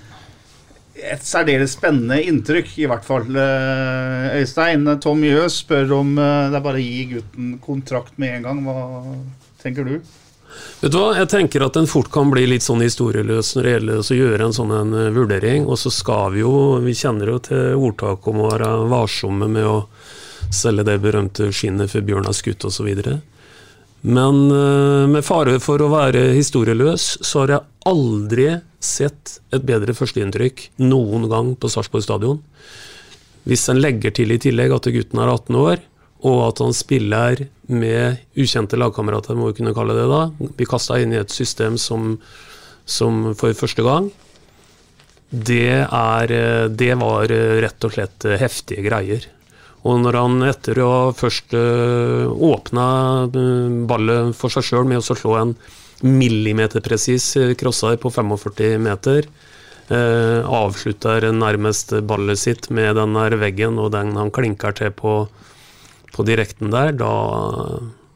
et 0.97 1.25
særdeles 1.25 1.75
spennende 1.77 2.19
inntrykk, 2.25 2.71
i 2.81 2.87
hvert 2.89 3.05
fall. 3.05 3.27
Eh, 3.29 4.37
Øystein, 4.41 4.87
Tom 5.03 5.23
Jøs 5.25 5.61
spør 5.63 5.99
om 5.99 6.15
eh, 6.17 6.47
det 6.51 6.59
er 6.59 6.65
bare 6.65 6.81
å 6.81 6.85
gi 6.85 7.03
gutten 7.13 7.51
kontrakt 7.63 8.17
med 8.21 8.39
en 8.39 8.47
gang. 8.47 8.63
Hva 8.65 9.17
tenker 9.61 9.87
du? 9.87 9.97
Vet 10.81 10.93
du 10.93 10.97
hva, 10.97 11.11
jeg 11.17 11.29
tenker 11.29 11.65
at 11.65 11.77
den 11.77 11.89
fort 11.89 12.09
kan 12.13 12.31
bli 12.31 12.45
litt 12.49 12.65
sånn 12.65 12.81
historieløs 12.81 13.53
når 13.55 13.67
det 13.67 13.73
gjelder 13.75 13.99
å 14.01 14.19
gjøre 14.21 14.47
en 14.47 14.55
sånn 14.57 14.75
en 14.75 14.93
eh, 14.97 15.09
vurdering. 15.15 15.67
Og 15.69 15.79
så 15.81 15.93
skal 15.93 16.35
vi 16.35 16.43
jo, 16.45 16.53
vi 16.83 16.95
kjenner 16.97 17.33
jo 17.33 17.41
til 17.49 17.87
ordtaket 17.89 18.31
om 18.33 18.43
å 18.43 18.51
være 18.51 18.71
varsomme 18.91 19.49
med 19.51 19.67
å 19.69 19.79
selge 20.53 20.85
det 20.87 21.01
berømte 21.03 21.51
skinnet 21.51 21.91
for 21.91 22.05
bjørn 22.07 22.29
har 22.29 22.35
skutt 22.37 22.65
osv. 22.69 22.87
Men 24.08 24.51
uh, 24.51 25.03
med 25.12 25.26
fare 25.28 25.58
for 25.60 25.82
å 25.84 25.89
være 25.91 26.30
historieløs, 26.38 27.18
så 27.26 27.43
har 27.43 27.53
jeg 27.53 27.66
aldri 27.89 28.47
sett 28.84 29.39
et 29.51 29.66
bedre 29.68 29.95
førsteinntrykk 29.97 30.64
noen 30.86 31.28
gang 31.32 31.51
på 31.60 31.72
Sarpsborg 31.72 32.05
stadion. 32.05 32.39
Hvis 33.47 33.68
en 33.72 33.82
legger 33.84 34.16
til 34.16 34.32
i 34.32 34.39
tillegg 34.39 34.76
at 34.76 34.88
gutten 34.93 35.20
er 35.24 35.32
18 35.34 35.60
år, 35.60 35.84
og 36.28 36.39
at 36.47 36.62
han 36.64 36.74
spiller 36.76 37.43
med 37.70 38.24
ukjente 38.39 38.80
lagkamerater, 38.80 39.36
må 39.38 39.51
vi 39.51 39.60
kunne 39.60 39.76
kalle 39.76 39.95
det 39.97 40.08
da. 40.10 40.22
Vi 40.58 40.68
kasta 40.68 40.97
inn 41.01 41.14
i 41.14 41.20
et 41.20 41.34
system 41.34 41.78
som, 41.80 42.16
som 42.88 43.34
for 43.38 43.55
første 43.60 43.86
gang. 43.86 44.10
Det, 45.30 45.84
er, 45.84 46.36
det 46.72 46.93
var 46.99 47.32
rett 47.64 47.88
og 47.88 47.93
slett 47.93 48.28
heftige 48.39 48.88
greier. 48.88 49.28
Og 49.88 50.01
når 50.03 50.19
han 50.19 50.45
etter 50.49 50.81
å 50.83 50.93
først 51.15 51.53
åpna 51.55 52.88
ballet 53.88 54.35
for 54.35 54.51
seg 54.51 54.65
sjøl 54.67 54.88
med 54.89 54.99
å 54.99 55.15
slå 55.15 55.35
en 55.39 55.53
millimeterpresis 56.03 57.29
crosser 57.57 57.95
på 58.01 58.11
45 58.13 58.83
meter, 58.83 59.29
eh, 59.88 60.43
avslutter 60.43 61.29
nærmest 61.31 61.95
ballet 62.09 62.38
sitt 62.41 62.69
med 62.69 62.99
den 62.99 63.15
der 63.15 63.38
veggen 63.39 63.79
og 63.79 63.93
den 63.95 64.13
han 64.19 64.33
klinker 64.35 64.75
til 64.75 64.91
på 64.91 65.21
på 66.17 66.25
direkten 66.25 66.71
der, 66.73 66.95
da, 66.97 67.11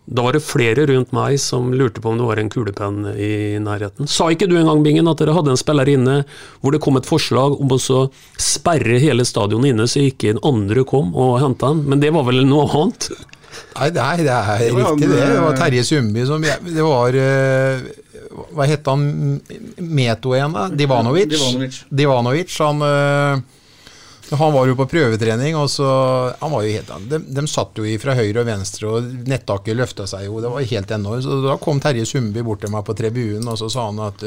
da 0.06 0.24
var 0.26 0.34
det 0.36 0.41
flere 0.43 0.86
rundt 0.89 1.14
meg 1.16 1.38
som 1.39 1.70
lurte 1.78 2.02
på 2.02 2.10
om 2.12 2.18
det 2.20 2.26
var 2.26 2.39
en 2.41 2.49
kulepenn 2.52 3.06
i 3.14 3.60
nærheten. 3.62 4.10
Sa 4.10 4.32
ikke 4.34 4.47
du 4.49 4.58
en 4.58 4.68
gang, 4.68 4.82
Bingen, 4.84 5.08
at 5.08 5.22
dere 5.22 5.36
hadde 5.38 5.54
en 5.54 5.60
spiller 5.60 5.91
inne 5.93 6.16
hvor 6.60 6.74
det 6.74 6.82
kom 6.84 6.97
et 6.99 7.08
forslag 7.08 7.60
om 7.62 7.72
å 7.72 8.02
sperre 8.41 8.97
hele 9.02 9.26
stadionet 9.28 9.76
inne 9.76 9.88
så 9.88 10.04
ikke 10.08 10.34
en 10.34 10.41
andre 10.52 10.84
kom 10.89 11.14
og 11.14 11.38
henta 11.43 11.72
den? 11.72 11.86
Men 11.91 12.02
det 12.04 12.12
var 12.16 12.26
vel 12.28 12.43
noe 12.49 12.66
annet? 12.68 13.12
Nei, 13.78 13.88
det 13.93 14.02
er, 14.04 14.26
det 14.26 14.36
er 14.36 14.62
riktig, 14.74 15.08
det. 15.12 15.22
Det 15.22 15.39
var 15.43 15.58
Terje 15.60 15.84
Sundby 15.84 16.24
som 16.28 16.43
Det 16.43 16.84
var 16.86 17.16
eh, 17.20 17.82
Hva 18.56 18.68
het 18.68 18.88
han 18.88 19.02
Meto 19.80 20.36
igjen, 20.36 20.56
da? 20.56 20.68
Divanovic. 20.72 21.32
Divanovic. 21.32 21.82
Divanovic 22.02 22.56
han 22.64 22.86
eh, 22.88 23.43
han 24.39 24.53
var 24.53 24.69
jo 24.69 24.77
på 24.79 24.88
prøvetrening, 24.88 25.57
og 25.59 25.67
så 25.71 25.88
han 26.39 26.53
var 26.53 26.63
jo 26.63 26.73
helt, 26.77 26.91
de, 27.11 27.19
de 27.36 27.43
satt 27.51 27.77
jo 27.82 27.99
fra 27.99 28.15
høyre 28.15 28.43
og 28.43 28.47
venstre, 28.47 28.88
og 28.88 29.27
nettaket 29.27 29.77
løfta 29.77 30.07
seg 30.07 30.27
jo. 30.29 30.39
Det 30.43 30.51
var 30.53 30.71
helt 30.71 30.95
enormt. 30.95 31.25
Så 31.25 31.41
da 31.43 31.59
kom 31.61 31.82
Terje 31.84 32.07
Sundby 32.07 32.43
bort 32.45 32.63
til 32.63 32.71
meg 32.73 32.86
på 32.88 32.95
tribunen, 32.97 33.49
og 33.51 33.59
så 33.59 33.69
sa 33.71 33.89
han 33.89 33.99
at 34.07 34.23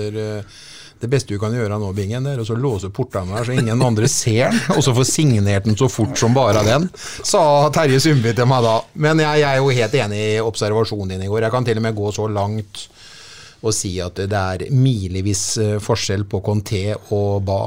det 1.05 1.11
beste 1.11 1.34
du 1.34 1.40
kan 1.42 1.52
gjøre 1.52 1.76
nå, 1.80 1.90
Bingen, 1.96 2.26
er 2.30 2.40
å 2.40 2.57
låse 2.57 2.88
portene 2.94 3.34
her 3.36 3.44
så 3.44 3.57
ingen 3.57 3.82
andre 3.84 4.09
ser 4.09 4.52
den, 4.52 4.61
og 4.76 4.84
så 4.86 4.94
få 4.96 5.05
signert 5.09 5.66
den 5.68 5.76
så 5.76 5.88
fort 5.92 6.16
som 6.20 6.36
bare 6.36 6.62
den, 6.64 6.88
sa 6.96 7.42
Terje 7.74 8.00
Sundby 8.00 8.32
til 8.36 8.48
meg 8.48 8.64
da. 8.64 8.78
Men 9.05 9.20
jeg, 9.20 9.42
jeg, 9.42 9.50
er 9.50 9.61
jo 9.61 9.78
helt 9.80 9.96
enig 10.00 10.20
i 10.24 10.42
observasjonen 10.44 11.14
din 11.14 11.26
i 11.26 11.30
går. 11.30 11.46
Jeg 11.46 11.55
kan 11.55 11.66
til 11.66 11.80
og 11.80 11.86
med 11.86 11.98
gå 11.98 12.12
så 12.14 12.28
langt 12.30 12.86
og 13.64 13.72
si 13.72 13.94
at 14.05 14.18
det 14.28 14.40
er 14.40 14.66
milevis 14.76 15.44
eh, 15.61 15.76
forskjell 15.80 16.26
på 16.28 16.42
Conté 16.44 16.90
og 17.16 17.40
Ba. 17.48 17.62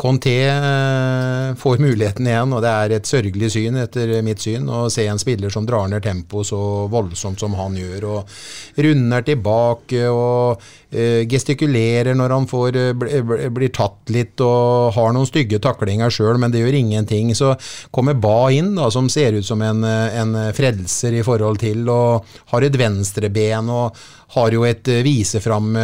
Conté 0.00 0.48
eh, 0.48 1.54
får 1.56 1.78
muligheten 1.78 2.24
igjen, 2.26 2.52
og 2.56 2.62
det 2.64 2.70
er 2.72 2.92
et 2.96 3.08
sørgelig 3.08 3.50
syn 3.52 3.74
etter 3.82 4.14
mitt 4.24 4.40
syn 4.40 4.64
å 4.72 4.86
se 4.88 5.04
en 5.04 5.18
spiller 5.20 5.52
som 5.52 5.66
drar 5.68 5.90
ned 5.92 6.00
tempoet 6.06 6.48
så 6.48 6.60
voldsomt 6.88 7.42
som 7.42 7.52
han 7.58 7.76
gjør, 7.76 8.06
og 8.08 8.78
runder 8.80 9.26
tilbake 9.26 10.06
og 10.08 10.62
uh, 10.62 11.20
gestikulerer 11.28 12.16
når 12.16 12.32
han 12.32 12.48
får, 12.48 12.78
uh, 12.96 13.50
blir 13.52 13.74
tatt 13.76 14.08
litt 14.14 14.40
og 14.40 14.94
har 14.96 15.12
noen 15.12 15.28
stygge 15.28 15.60
taklinger 15.60 16.08
sjøl, 16.16 16.40
men 16.40 16.54
det 16.54 16.62
gjør 16.62 16.78
ingenting. 16.78 17.34
Så 17.36 17.52
kommer 17.92 18.16
Ba 18.16 18.48
inn, 18.56 18.72
da, 18.78 18.88
som 18.88 19.10
ser 19.12 19.36
ut 19.36 19.44
som 19.44 19.60
en, 19.60 19.84
en 19.84 20.32
frelser 20.56 21.18
i 21.18 21.26
forhold 21.26 21.60
til, 21.60 21.84
og 21.92 22.24
har 22.54 22.64
et 22.64 22.80
venstreben 22.80 23.68
og 23.68 24.00
har 24.38 24.56
jo 24.56 24.64
et 24.64 24.94
vise 25.04 25.44
fram 25.44 25.76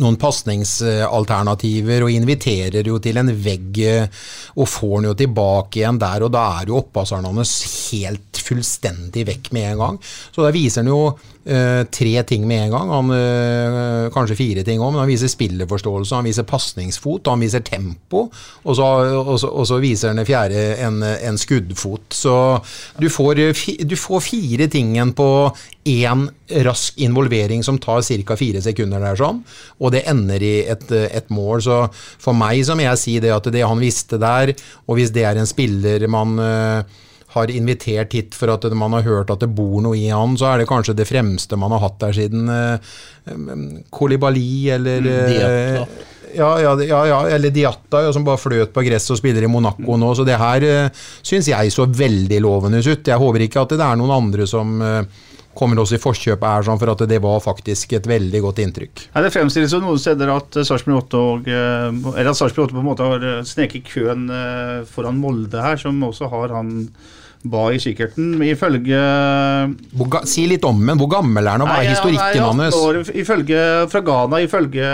noen 0.00 0.16
pasningsalternativer 0.20 2.06
og 2.06 2.14
inviterer 2.14 2.86
jo 2.88 2.96
til 3.02 3.18
en 3.20 3.32
vegg 3.44 3.80
eh, 3.84 4.22
og 4.56 4.70
får 4.70 4.94
den 4.96 5.10
jo 5.10 5.16
tilbake 5.18 5.82
igjen 5.82 6.00
der, 6.00 6.24
og 6.24 6.32
da 6.32 6.46
er 6.60 6.72
jo 6.72 6.78
opppasseren 6.80 7.28
hans 7.28 7.54
helt 7.90 8.40
fullstendig 8.42 9.26
vekk 9.28 9.52
med 9.56 9.68
en 9.72 9.84
gang. 9.84 10.00
Så 10.32 10.46
da 10.46 10.54
viser 10.54 10.82
han 10.82 10.92
jo 10.92 11.02
eh, 11.44 11.82
tre 11.90 12.22
ting 12.28 12.46
med 12.48 12.66
en 12.66 12.72
gang, 12.74 12.90
han, 12.92 13.10
uh, 13.12 14.10
kanskje 14.14 14.36
fire 14.38 14.64
ting 14.66 14.80
òg, 14.82 14.92
men 14.92 15.02
han 15.02 15.10
viser 15.10 15.30
spillerforståelse, 15.30 16.14
han 16.16 16.28
viser 16.28 16.46
pasningsfot, 16.48 17.30
han 17.30 17.42
viser 17.42 17.64
tempo, 17.66 18.24
og 18.62 18.78
så, 18.78 18.88
og 19.20 19.34
så, 19.40 19.50
og 19.50 19.68
så 19.68 19.80
viser 19.82 20.12
han 20.12 20.20
det 20.20 20.26
fjerde 20.28 20.62
en, 20.86 21.02
en, 21.02 21.40
skuddfot. 21.40 22.06
Så 22.14 22.36
du 23.00 23.08
får, 23.12 23.42
du 23.88 23.96
får 23.98 24.24
fire 24.24 24.68
tingen 24.72 25.14
på 25.18 25.28
én 25.88 26.26
rask 26.62 26.98
involvering 27.02 27.64
som 27.66 27.80
tar 27.82 28.02
ca. 28.06 28.36
fire 28.38 28.62
sekunder 28.62 29.02
der 29.02 29.18
sånn, 29.18 29.42
og 29.80 29.94
det 29.94 30.04
ender 30.10 30.42
i 30.42 30.56
et, 30.70 30.90
et 30.92 31.30
mål. 31.32 31.62
Så 31.64 31.84
for 32.22 32.36
meg 32.36 32.62
så 32.66 32.76
må 32.78 32.86
jeg 32.86 33.00
si 33.00 33.16
det 33.22 33.32
at 33.34 33.48
det 33.52 33.64
han 33.66 33.82
visste 33.82 34.20
der, 34.22 34.54
og 34.86 34.98
hvis 34.98 35.14
det 35.14 35.26
er 35.26 35.40
en 35.40 35.48
spiller 35.48 36.06
man 36.10 36.38
uh, 36.38 37.00
har 37.34 37.50
invitert 37.50 38.12
hit 38.16 38.36
for 38.36 38.52
at 38.52 38.64
man 38.76 38.94
har 38.98 39.06
hørt 39.06 39.32
at 39.32 39.42
det 39.42 39.50
bor 39.56 39.80
noe 39.84 39.96
i 39.98 40.08
han, 40.12 40.36
så 40.38 40.52
er 40.52 40.62
det 40.62 40.70
kanskje 40.70 40.96
det 40.98 41.08
fremste 41.08 41.58
man 41.60 41.72
har 41.74 41.84
hatt 41.86 42.00
der 42.02 42.16
siden 42.16 42.50
uh, 42.52 43.82
Kolibali 43.90 44.70
eller 44.74 45.06
uh, 45.06 45.86
ja, 46.34 46.60
ja, 46.60 46.82
ja, 46.82 47.06
ja, 47.06 47.18
eller 47.28 47.50
Diatta, 47.50 48.02
ja, 48.02 48.12
som 48.12 48.24
bare 48.24 48.40
fløt 48.40 48.72
på 48.72 48.84
gress 48.86 49.10
og 49.12 49.20
spiller 49.20 49.44
i 49.44 49.50
Monaco 49.50 49.98
nå. 50.00 50.14
Så 50.16 50.24
det 50.28 50.38
her 50.40 50.64
uh, 50.64 51.04
syns 51.24 51.50
jeg 51.52 51.74
så 51.74 51.86
veldig 51.86 52.40
lovende 52.44 52.80
ut. 52.80 53.06
Jeg 53.08 53.20
håper 53.20 53.46
ikke 53.46 53.66
at 53.66 53.76
det 53.76 53.84
er 53.84 54.00
noen 54.00 54.14
andre 54.16 54.48
som 54.48 54.74
uh, 54.80 55.28
kommer 55.52 55.82
oss 55.82 55.92
i 55.92 56.00
forkjøpet 56.00 56.48
her, 56.48 56.66
sånn, 56.66 56.80
for 56.80 56.94
at 56.94 57.04
det 57.08 57.20
var 57.22 57.42
faktisk 57.44 57.92
et 57.98 58.08
veldig 58.08 58.40
godt 58.46 58.62
inntrykk. 58.64 59.06
Ja, 59.10 59.24
det 59.24 59.32
fremstilles 59.34 59.74
jo 59.76 59.82
noen 59.84 60.00
steder 60.00 60.32
at 60.32 60.56
Sarpsborg 60.64 61.02
8, 61.02 61.20
og, 61.20 61.50
eller 62.14 62.30
at 62.30 62.38
Sarpsborg 62.38 62.70
8 62.70 62.78
på 62.78 62.80
en 62.80 62.88
måte 62.88 63.08
har 63.10 63.26
sneket 63.44 63.84
køen 63.90 64.30
foran 64.88 65.20
Molde 65.20 65.60
her, 65.60 65.76
som 65.76 66.00
også 66.08 66.30
har 66.32 66.56
han 66.56 66.72
ba 67.42 67.66
i 67.74 67.80
kikkerten. 67.82 68.36
Ifølge 68.46 69.02
Si 70.30 70.46
litt 70.50 70.64
om 70.68 70.78
den. 70.78 70.98
Hvor 71.00 71.10
gammel 71.10 71.46
er 71.46 71.56
han, 71.56 71.64
og 71.64 71.70
hva 71.70 71.82
er 71.82 71.92
historikken 71.92 72.62
hans? 72.62 72.78
År, 72.78 73.02
ifølge 73.18 73.66
fra 73.92 74.02
Ghana, 74.06 74.42
ifølge 74.44 74.88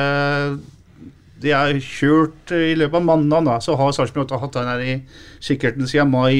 de 1.39 1.53
er 1.55 1.77
kjørt 1.79 2.51
i 2.57 2.73
løpet 2.75 2.99
av 2.99 3.05
mandag, 3.07 3.61
så 3.63 3.77
har 3.79 3.93
Sarpsborg 3.95 4.33
hatt 4.43 4.57
han 4.59 4.71
her 4.73 4.81
i 4.83 4.97
kikkerten 5.45 5.87
siden 5.87 6.11
mai 6.11 6.35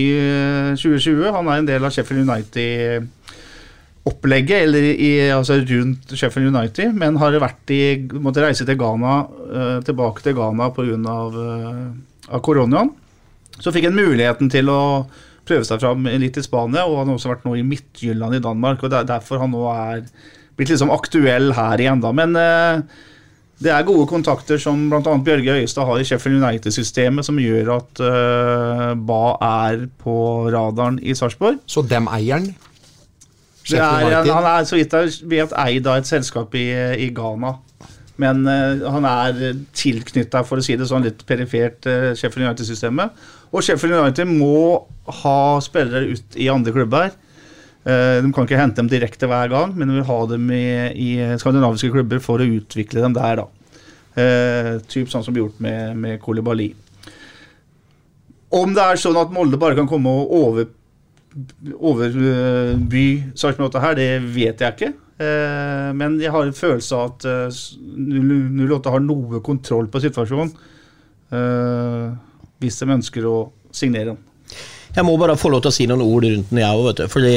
2020. 0.75 1.23
Eh, 1.23 1.37
han 1.37 1.47
er 1.53 1.61
en 1.61 1.69
del 1.69 1.87
av 1.87 1.95
Sheffield 1.95 2.27
United 2.27 3.07
opplegget, 4.09 4.65
eller 4.65 4.89
i, 4.89 5.13
altså 5.31 5.61
rundt 5.61 6.15
Sheffield 6.17 6.51
United, 6.51 6.95
men 6.97 7.19
har 7.21 7.37
vært 7.43 7.71
i, 7.75 7.83
måtte 8.17 8.43
reise 8.43 8.65
til 8.67 8.79
Ghana, 8.81 9.17
uh, 9.53 9.79
tilbake 9.85 10.25
til 10.25 10.39
Ghana 10.39 10.71
pga. 10.75 11.17
Uh, 11.37 11.89
av 12.29 12.43
koronaen. 12.45 12.91
Så 13.59 13.73
fikk 13.75 13.89
han 13.89 13.97
muligheten 13.97 14.51
til 14.53 14.69
å 14.71 14.81
prøve 15.49 15.66
seg 15.66 15.82
fram 15.82 16.09
litt 16.20 16.38
i 16.38 16.44
Spania, 16.44 16.86
og 16.86 17.01
han 17.01 17.11
har 17.11 17.18
også 17.18 17.32
vært 17.32 17.46
nå 17.49 17.57
i 17.59 17.66
Midtjylland 17.66 18.38
i 18.38 18.44
Danmark. 18.44 18.82
og 18.82 18.92
Det 18.92 19.01
er 19.01 19.12
derfor 19.16 19.42
han 19.42 19.55
nå 19.55 19.64
er 19.72 20.05
blitt 20.59 20.72
liksom 20.74 20.92
aktuell 20.94 21.53
her 21.57 21.80
igjen, 21.80 22.03
da. 22.03 22.12
Men 22.14 22.36
eh, 22.38 23.05
det 23.59 23.72
er 23.74 23.86
gode 23.86 24.07
kontakter 24.11 24.61
som 24.62 24.84
bl.a. 24.90 25.03
Bjørge 25.03 25.57
Øyestad 25.59 25.86
har 25.88 25.99
i 25.99 26.07
Sheffield 26.07 26.38
United-systemet, 26.38 27.26
som 27.26 27.40
gjør 27.42 27.72
at 27.80 28.03
uh, 28.05 28.92
Ba 28.94 29.22
er 29.42 29.88
på 29.99 30.14
radaren 30.55 31.01
i 31.03 31.14
Sarpsborg. 31.18 31.59
Så 31.66 31.82
dem 31.82 32.07
eier 32.14 32.38
han? 32.38 32.53
Han 34.30 34.46
er 34.49 34.68
så 34.68 34.78
vidt 34.78 34.94
jeg 34.94 35.26
vet 35.28 35.57
eid 35.59 35.90
av 35.90 35.99
et 36.01 36.09
selskap 36.09 36.55
i, 36.57 36.68
i 37.03 37.11
Ghana. 37.14 37.57
Men 38.19 38.43
uh, 38.49 38.83
han 38.91 39.07
er 39.07 39.61
tilknytta, 39.79 40.43
for 40.47 40.59
å 40.59 40.64
si 40.64 40.75
det 40.79 40.89
sånn, 40.91 41.07
litt 41.07 41.23
perifert 41.29 41.87
uh, 41.87 42.11
Sheffield 42.19 42.49
United-systemet. 42.49 43.25
Og 43.53 43.64
Sheffield 43.64 43.97
United 43.97 44.29
må 44.31 44.85
ha 45.23 45.39
spillere 45.64 46.16
ut 46.16 46.39
i 46.39 46.51
andre 46.53 46.75
klubber. 46.75 47.16
Eh, 47.89 48.19
de 48.21 48.33
kan 48.35 48.45
ikke 48.45 48.59
hente 48.59 48.83
dem 48.83 48.91
direkte 48.91 49.29
hver 49.31 49.49
gang, 49.53 49.73
men 49.77 49.89
de 49.89 49.97
vil 49.97 50.09
ha 50.09 50.19
dem 50.29 50.51
i, 50.53 50.64
i 50.93 51.11
skandinaviske 51.41 51.93
klubber 51.95 52.21
for 52.21 52.43
å 52.43 52.49
utvikle 52.59 53.05
dem 53.05 53.14
der. 53.16 53.41
da. 53.41 53.47
Eh, 54.19 54.73
typ 54.91 55.09
sånn 55.12 55.25
som 55.25 55.37
gjort 55.37 55.61
med, 55.62 55.95
med 55.97 56.21
Kolibali. 56.21 56.73
Om 58.53 58.75
det 58.77 58.85
er 58.85 59.01
sånn 59.01 59.16
at 59.21 59.33
Molde 59.33 59.61
bare 59.61 59.77
kan 59.79 59.89
komme 59.89 60.11
og 60.11 60.35
over, 60.37 60.69
overby 61.77 63.07
Sarpsborg 63.37 63.71
8 63.71 63.85
her, 63.85 63.97
det 63.97 64.11
vet 64.37 64.64
jeg 64.64 64.77
ikke. 64.77 64.93
Eh, 65.19 65.91
men 65.99 66.19
jeg 66.23 66.31
har 66.31 66.47
en 66.47 66.55
følelse 66.55 66.95
av 66.95 67.09
at 67.11 67.27
eh, 67.27 67.61
08 68.71 68.93
har 68.95 69.03
noe 69.03 69.41
kontroll 69.45 69.89
på 69.91 70.03
situasjonen. 70.05 70.53
Eh, 71.35 72.05
hvis 72.62 72.79
de 72.79 72.91
ønsker 72.95 73.27
å 73.27 73.37
signere 73.75 74.12
den. 74.14 74.23
Jeg 74.95 75.05
må 75.07 75.16
bare 75.21 75.37
få 75.39 75.51
lov 75.53 75.62
til 75.64 75.73
å 75.73 75.75
si 75.75 75.87
noen 75.91 76.05
ord 76.07 76.27
rundt 76.27 76.53
den, 76.53 76.62
jeg 76.62 76.85
òg. 76.85 77.03
Fordi 77.11 77.35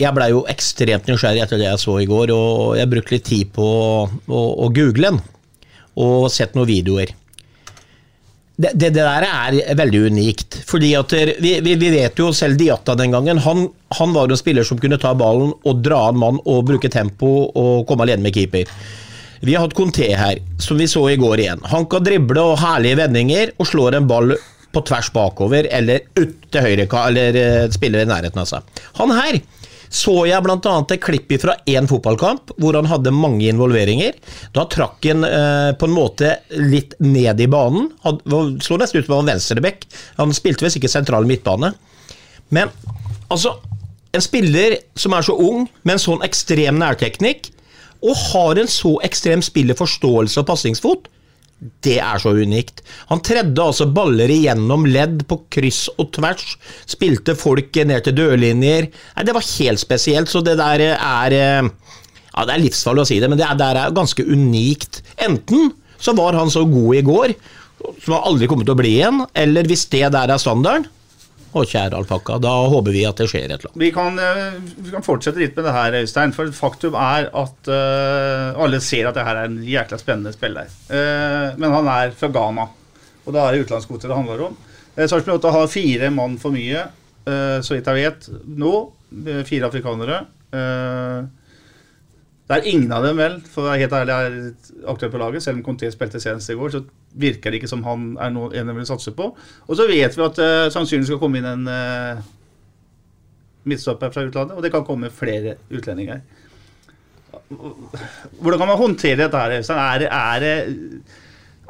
jeg 0.00 0.14
blei 0.16 0.30
jo 0.32 0.44
ekstremt 0.50 1.10
nysgjerrig 1.10 1.44
etter 1.44 1.60
det 1.60 1.68
jeg 1.68 1.82
så 1.82 1.98
i 2.02 2.08
går, 2.10 2.32
og 2.34 2.78
jeg 2.78 2.90
brukte 2.90 3.14
litt 3.14 3.28
tid 3.28 3.52
på 3.54 3.66
å, 3.66 4.06
å, 4.26 4.40
å 4.64 4.70
google 4.74 5.10
den. 5.10 5.20
Og 6.02 6.30
sett 6.34 6.56
noen 6.56 6.70
videoer. 6.70 7.12
Det, 8.56 8.70
det, 8.78 8.92
der 8.94 9.24
er 9.26 9.74
veldig 9.74 10.00
unikt. 10.12 10.60
fordi 10.66 10.92
at 10.94 11.12
Vi, 11.42 11.56
vi, 11.60 11.74
vi 11.74 11.90
vet 11.90 12.18
jo 12.18 12.30
selv 12.32 12.56
Diatta 12.58 12.94
den 12.94 13.10
gangen. 13.10 13.38
Han, 13.42 13.68
han 13.98 14.14
var 14.14 14.30
en 14.30 14.38
spiller 14.38 14.66
som 14.66 14.78
kunne 14.78 14.98
ta 15.02 15.14
ballen 15.14 15.50
og 15.64 15.82
dra 15.82 16.08
en 16.08 16.20
mann 16.22 16.38
og 16.44 16.66
bruke 16.68 16.88
tempo 16.88 17.50
og 17.50 17.86
komme 17.88 18.06
alene 18.06 18.22
med 18.22 18.34
keeper. 18.36 18.70
Vi 19.44 19.56
har 19.56 19.66
hatt 19.66 19.74
Conté 19.76 20.06
her, 20.16 20.38
som 20.62 20.78
vi 20.78 20.86
så 20.88 21.02
i 21.10 21.18
går 21.20 21.42
igjen. 21.42 21.64
Han 21.68 21.84
kan 21.90 22.04
drible 22.06 22.40
og 22.40 22.60
herlige 22.62 22.96
vendinger 23.02 23.50
og 23.58 23.68
slår 23.68 23.98
en 23.98 24.06
ball 24.08 24.36
på 24.74 24.82
tvers 24.88 25.10
bakover 25.14 25.68
eller 25.70 26.06
ut 26.16 26.48
til 26.50 26.64
høyre, 26.64 26.86
eller 27.04 27.36
uh, 27.36 27.66
spiller 27.74 28.02
i 28.02 28.08
nærheten 28.08 28.40
av 28.40 28.48
seg. 28.50 28.80
Han 28.98 29.12
her 29.14 29.42
så 29.94 30.14
jeg 30.26 30.42
bl.a. 30.42 30.58
et 30.58 31.02
klipp 31.02 31.32
fra 31.38 31.54
én 31.70 31.86
fotballkamp 31.86 32.56
hvor 32.58 32.74
han 32.74 32.88
hadde 32.90 33.12
mange 33.14 33.46
involveringer. 33.46 34.16
Da 34.56 34.66
trakk 34.70 35.06
han 35.06 35.26
eh, 35.28 35.70
på 35.78 35.86
en 35.86 35.94
måte 35.94 36.32
litt 36.58 36.96
ned 37.04 37.40
i 37.40 37.48
banen. 37.50 37.92
Han 38.02 38.58
så 38.64 38.78
nesten 38.80 39.00
ut 39.00 39.06
som 39.06 39.14
han 39.14 39.22
var 39.22 39.34
venstreback. 39.34 39.86
Han 40.18 40.34
spilte 40.34 40.66
visst 40.66 40.80
ikke 40.80 40.90
sentral 40.90 41.28
midtbane. 41.30 41.74
Men 42.54 42.74
altså 43.28 43.60
En 44.14 44.22
spiller 44.22 44.76
som 44.94 45.10
er 45.16 45.24
så 45.26 45.34
ung, 45.34 45.64
med 45.82 45.96
en 45.96 45.98
sånn 45.98 46.20
ekstrem 46.22 46.76
nærteknikk, 46.78 47.48
og 48.06 48.14
har 48.30 48.60
en 48.62 48.68
så 48.70 48.92
ekstrem 49.02 49.40
spillerforståelse 49.42 50.38
og 50.38 50.46
pasningsfot, 50.46 51.08
det 51.84 51.96
er 52.02 52.20
så 52.20 52.34
unikt. 52.36 52.82
Han 53.08 53.22
tredde 53.24 53.62
altså 53.62 53.86
baller 53.94 54.30
igjennom 54.32 54.84
ledd 54.90 55.22
på 55.30 55.38
kryss 55.52 55.86
og 55.96 56.10
tvers. 56.16 56.56
Spilte 56.90 57.36
folk 57.38 57.76
ned 57.86 58.04
til 58.04 58.16
dørlinjer. 58.18 58.90
Nei, 58.90 59.24
det 59.24 59.36
var 59.36 59.46
helt 59.46 59.82
spesielt, 59.82 60.32
så 60.32 60.44
det 60.44 60.58
der 60.60 60.88
er 60.94 61.38
Ja, 62.34 62.42
det 62.42 62.56
er 62.56 62.64
livsfarlig 62.64 63.04
å 63.04 63.06
si 63.08 63.20
det, 63.22 63.30
men 63.30 63.38
det 63.38 63.46
er, 63.46 63.78
er 63.78 63.94
ganske 63.94 64.24
unikt. 64.26 65.04
Enten 65.22 65.70
så 66.02 66.16
var 66.18 66.34
han 66.36 66.50
så 66.50 66.64
god 66.66 66.98
i 66.98 67.04
går, 67.06 67.36
som 68.02 68.16
han 68.16 68.26
aldri 68.26 68.48
kommer 68.50 68.66
til 68.66 68.74
å 68.74 68.80
bli 68.80 68.96
igjen, 68.98 69.22
eller 69.38 69.70
hvis 69.70 69.86
det 69.92 70.08
der 70.12 70.32
er 70.34 70.42
standarden, 70.42 70.88
å, 71.54 71.64
kjære 71.68 71.98
alpakka, 71.98 72.38
da 72.42 72.52
håper 72.72 72.94
vi 72.94 73.04
at 73.08 73.20
det 73.20 73.28
skjer 73.30 73.46
et 73.46 73.56
eller 73.56 73.70
annet. 73.70 73.80
Vi 73.82 73.90
kan, 73.94 74.18
eh, 74.18 74.56
vi 74.76 74.90
kan 74.92 75.04
fortsette 75.06 75.40
litt 75.40 75.54
med 75.56 75.68
det 75.68 75.74
her, 75.76 75.98
Øystein. 76.00 76.34
For 76.34 76.50
faktum 76.54 76.96
er 76.98 77.30
at 77.30 77.70
uh, 77.70 78.62
alle 78.64 78.80
ser 78.84 79.08
at 79.08 79.18
det 79.18 79.26
her 79.26 79.40
er 79.40 79.50
en 79.50 79.60
jækla 79.64 80.00
spennende 80.00 80.34
spiller. 80.34 80.72
Uh, 80.90 81.54
men 81.60 81.70
han 81.74 81.90
er 81.94 82.16
fra 82.18 82.30
Ghana, 82.34 82.66
og 83.24 83.36
da 83.36 83.46
er 83.46 83.54
det 83.54 83.64
utenlandskvoter 83.64 84.10
det 84.10 84.18
handler 84.18 84.44
om. 84.50 84.58
Uh, 84.96 85.06
Sarpsborg 85.06 85.38
8 85.38 85.54
har 85.58 85.72
fire 85.72 86.10
mann 86.14 86.36
for 86.42 86.54
mye, 86.54 86.84
uh, 87.28 87.58
så 87.64 87.76
vidt 87.76 87.90
jeg 87.92 88.02
vet 88.02 88.28
nå. 88.44 88.74
Fire 89.46 89.68
afrikanere. 89.68 90.16
Det 92.44 92.56
er 92.58 92.66
ingen 92.68 92.92
av 92.92 93.04
dem, 93.06 93.16
vel, 93.16 93.38
for 93.48 93.64
å 93.64 93.70
være 93.70 93.80
helt 93.86 93.94
ærlig, 93.96 94.14
er 94.14 94.88
aktuelt 94.92 95.14
på 95.14 95.20
laget. 95.22 95.42
Selv 95.42 95.56
om 95.56 95.64
Conté 95.64 95.88
spilte 95.92 96.20
senest 96.20 96.52
i 96.52 96.56
går, 96.58 96.74
så 96.74 96.82
virker 97.16 97.50
det 97.50 97.62
ikke 97.62 97.70
som 97.70 97.84
han 97.86 98.10
er 98.20 98.34
noe, 98.34 98.50
en 98.52 98.68
de 98.68 98.74
vil 98.76 98.88
satse 98.88 99.14
på. 99.16 99.30
Og 99.64 99.78
så 99.78 99.86
vet 99.88 100.18
vi 100.18 100.24
at 100.26 100.40
uh, 100.44 100.68
sannsynligvis 100.74 101.08
skal 101.08 101.22
komme 101.22 101.40
inn 101.40 101.48
en 101.48 101.64
uh, 101.64 102.20
midtstopper 103.64 104.12
fra 104.12 104.26
utlandet, 104.28 104.58
og 104.58 104.66
det 104.66 104.74
kan 104.74 104.84
komme 104.84 105.08
flere 105.08 105.56
utlendinger. 105.72 106.20
Hvordan 107.48 108.60
kan 108.60 108.68
man 108.68 108.80
håndtere 108.82 109.22
dette? 109.24 109.40
her? 109.40 109.56
Er 109.72 110.04
det, 110.04 110.12
er 110.12 110.44
det 110.44 111.02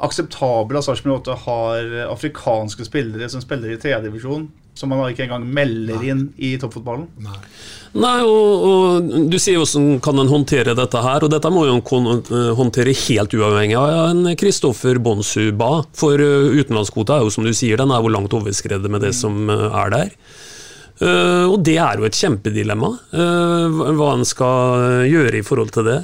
akseptabelt 0.03 0.81
at 0.81 0.89
Sarpsborg 0.89 1.21
8 1.23 1.39
har 1.45 1.97
afrikanske 2.09 2.83
spillere 2.87 3.31
som 3.31 3.43
spiller 3.43 3.71
i 3.71 3.79
tredjedivisjon, 3.79 4.49
som 4.75 4.91
man 4.91 5.05
ikke 5.09 5.25
engang 5.25 5.45
melder 5.47 6.03
inn 6.03 6.27
i 6.37 6.55
toppfotballen? 6.59 7.07
Nei. 7.23 7.39
Nei, 7.95 8.17
og, 8.27 8.63
og, 8.67 9.11
Du 9.31 9.37
sier 9.39 9.61
hvordan 9.61 10.01
kan 10.03 10.19
en 10.19 10.31
håndtere 10.31 10.75
dette 10.75 11.03
her, 11.03 11.23
og 11.23 11.31
dette 11.31 11.51
må 11.53 11.63
jo 11.67 11.77
en 11.79 12.55
håndtere 12.57 12.95
helt 13.05 13.35
uavhengig 13.37 13.77
av 13.79 13.93
en 14.09 14.33
Kristoffer 14.39 14.99
Bonsuba. 14.99 15.85
For 15.95 16.19
uh, 16.19 16.51
utenlandskvota 16.59 17.19
er 17.19 17.23
jo 17.23 17.31
som 17.31 17.47
du 17.47 17.53
sier, 17.55 17.79
den 17.79 17.93
er 17.95 18.03
jo 18.03 18.11
langt 18.11 18.35
overskredet 18.35 18.91
med 18.91 19.05
det 19.05 19.13
mm. 19.15 19.19
som 19.21 19.47
uh, 19.47 19.69
er 19.85 19.95
der. 19.95 20.11
Uh, 20.95 21.51
og 21.51 21.57
det 21.67 21.75
er 21.83 21.99
jo 21.99 22.05
et 22.07 22.15
kjempedilemma, 22.15 22.89
uh, 23.19 23.79
hva 23.97 24.13
en 24.15 24.27
skal 24.27 25.07
gjøre 25.11 25.41
i 25.41 25.43
forhold 25.43 25.73
til 25.75 25.87
det. 25.89 25.97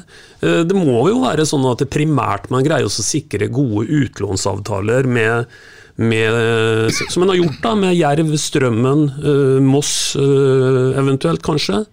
Uh, 0.44 0.64
det 0.68 0.76
må 0.76 1.06
jo 1.08 1.22
være 1.24 1.48
sånn 1.48 1.68
at 1.70 1.84
det 1.84 1.92
primært 1.94 2.50
man 2.52 2.66
greier 2.66 2.88
å 2.88 2.92
sikre 2.92 3.48
gode 3.52 3.88
utlånsavtaler 3.88 5.08
med 5.08 5.48
med, 5.96 6.92
som 7.12 7.24
en 7.24 7.32
har 7.34 7.40
gjort 7.40 7.60
da, 7.64 7.74
med 7.78 7.96
Jerv, 7.98 8.32
Strømmen, 8.40 9.06
uh, 9.24 9.58
Moss 9.64 10.16
uh, 10.20 10.92
eventuelt, 11.00 11.44
kanskje. 11.46 11.84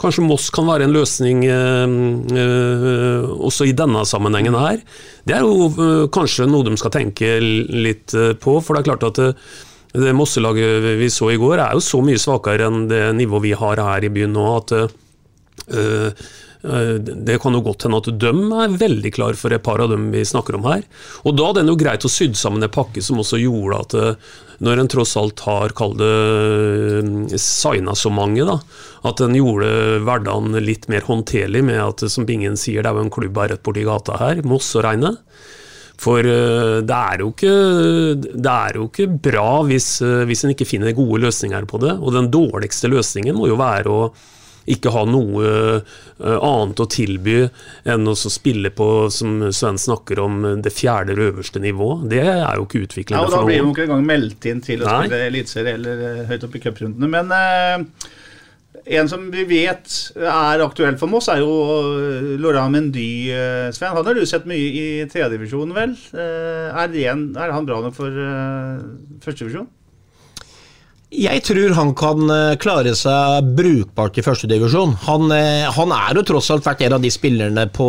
Kanskje 0.00 0.24
Moss 0.24 0.48
kan 0.54 0.68
være 0.68 0.86
en 0.86 0.94
løsning 0.94 1.42
uh, 1.48 3.26
også 3.40 3.68
i 3.68 3.74
denne 3.76 4.04
sammenhengen 4.08 4.56
her. 4.58 4.80
Det 5.26 5.36
er 5.36 5.44
jo 5.44 6.06
kanskje 6.14 6.48
noe 6.48 6.66
de 6.66 6.78
skal 6.80 6.94
tenke 6.94 7.36
litt 7.40 8.14
på, 8.40 8.56
for 8.64 8.74
det 8.74 8.80
er 8.80 8.88
klart 8.92 9.10
at 9.10 9.20
det, 9.90 10.14
Mosselaget 10.14 10.86
vi 11.00 11.10
så 11.10 11.32
i 11.34 11.38
går, 11.40 11.58
er 11.58 11.76
jo 11.76 11.82
så 11.84 12.00
mye 12.04 12.18
svakere 12.20 12.70
enn 12.70 12.84
det 12.90 13.04
nivået 13.18 13.48
vi 13.48 13.56
har 13.58 13.82
her 13.82 14.06
i 14.06 14.12
byen 14.14 14.36
nå. 14.36 14.48
at 14.56 14.74
Eh, 15.70 16.12
det 16.60 17.38
kan 17.40 17.54
jo 17.56 17.62
godt 17.64 17.86
hende 17.86 17.98
at 18.02 18.08
de 18.20 18.30
er 18.60 18.76
veldig 18.82 19.10
klar 19.16 19.36
for 19.38 19.52
et 19.54 19.64
par 19.64 19.80
av 19.80 19.92
dem 19.92 20.10
vi 20.12 20.26
snakker 20.28 20.58
om 20.58 20.66
her. 20.68 20.84
Og 21.24 21.36
da 21.38 21.48
er 21.50 21.62
det 21.62 21.72
jo 21.72 21.80
greit 21.80 22.04
å 22.04 22.12
sydd 22.12 22.36
sammen 22.36 22.62
en 22.62 22.72
pakke 22.72 23.00
som 23.04 23.20
også 23.22 23.40
gjorde 23.40 23.78
at 23.80 23.96
eh, 23.96 24.34
når 24.60 24.82
en 24.82 24.90
tross 24.92 25.14
alt 25.16 25.40
har 25.46 25.72
kall 25.76 25.94
det 25.96 26.10
eh, 26.10 27.38
signa 27.40 27.94
så 27.96 28.12
mange, 28.12 28.44
da, 28.44 28.58
at 29.08 29.22
en 29.24 29.38
gjorde 29.38 30.02
hverdagen 30.04 30.58
litt 30.60 30.84
mer 30.92 31.06
håndterlig 31.06 31.62
med 31.64 31.80
at 31.80 32.04
som 32.12 32.28
Bingen 32.28 32.60
sier, 32.60 32.84
det 32.84 32.92
er 32.92 32.98
jo 32.98 33.06
en 33.06 33.14
klubb 33.14 33.40
her 33.40 33.54
rett 33.54 33.64
borti 33.64 33.86
gata 33.88 34.20
her, 34.20 34.44
Moss 34.44 34.74
og 34.76 34.84
Reine. 34.84 35.14
For 36.00 36.24
det 36.24 36.96
er, 36.96 37.20
jo 37.20 37.26
ikke, 37.28 37.56
det 38.16 38.52
er 38.52 38.76
jo 38.78 38.86
ikke 38.86 39.04
bra 39.20 39.58
hvis, 39.68 39.98
hvis 40.00 40.46
en 40.46 40.54
ikke 40.54 40.64
finner 40.64 40.96
gode 40.96 41.18
løsninger 41.26 41.66
på 41.68 41.76
det. 41.82 41.92
Og 42.00 42.14
den 42.16 42.30
dårligste 42.32 42.88
løsningen 42.88 43.36
må 43.36 43.50
jo 43.50 43.58
være 43.60 43.92
å 43.92 44.06
ikke 44.68 44.92
ha 44.94 45.04
noe 45.08 45.50
uh, 45.80 46.36
annet 46.36 46.82
å 46.82 46.86
tilby 46.90 47.38
enn 47.88 48.10
å 48.10 48.14
spille 48.18 48.72
på, 48.74 48.88
som 49.14 49.40
Sven 49.56 49.80
snakker 49.80 50.20
om, 50.22 50.42
det 50.62 50.74
fjerde 50.76 51.16
øverste 51.16 51.62
nivå. 51.62 51.92
Det 52.10 52.22
er 52.26 52.58
jo 52.58 52.66
ikke 52.68 52.84
utviklende 52.84 53.24
ja, 53.24 53.30
noen. 53.30 53.38
Da 53.38 53.48
blir 53.48 53.62
jo 53.62 53.72
ikke 53.72 53.86
engang 53.88 54.06
meldt 54.08 54.48
inn 54.50 54.64
til 54.64 54.84
å 54.84 54.88
Nei. 54.88 55.04
spille 55.04 55.28
eliteserie 55.30 55.76
eller 55.78 56.04
uh, 56.04 56.24
høyt 56.30 56.48
oppe 56.48 56.60
i 56.60 56.64
cuprundene. 56.64 57.10
Men 57.10 57.34
eh, 57.36 58.06
en 59.00 59.10
som 59.10 59.26
vi 59.32 59.46
vet 59.48 59.96
er 60.18 60.62
aktuell 60.64 61.00
for 61.00 61.12
Moss, 61.12 61.30
er 61.32 61.42
jo 61.42 61.50
Laurent 62.40 62.72
Mendy, 62.74 63.10
Sven. 63.76 63.92
Han 63.96 64.06
har 64.06 64.16
du 64.16 64.24
sett 64.28 64.48
mye 64.48 64.70
i 64.70 64.86
tredjedivisjonen, 65.10 65.74
vel? 65.76 65.98
Er, 66.14 66.88
er, 66.88 67.52
han 67.52 67.68
bra 67.68 67.82
nok 67.84 67.96
for 67.96 68.22
førstedivisjon? 69.24 69.68
Jeg 71.10 71.42
tror 71.42 71.72
han 71.74 71.88
kan 71.98 72.30
eh, 72.30 72.56
klare 72.62 72.92
seg 72.94 73.48
brukbart 73.58 74.20
i 74.20 74.22
førstedivisjon. 74.22 74.92
Han, 75.08 75.32
eh, 75.34 75.66
han 75.74 75.90
er 75.96 76.14
jo 76.14 76.22
tross 76.28 76.52
alt 76.54 76.68
vært 76.68 76.84
en 76.86 76.94
av 76.94 77.02
de 77.02 77.10
spillerne 77.10 77.64
på 77.74 77.88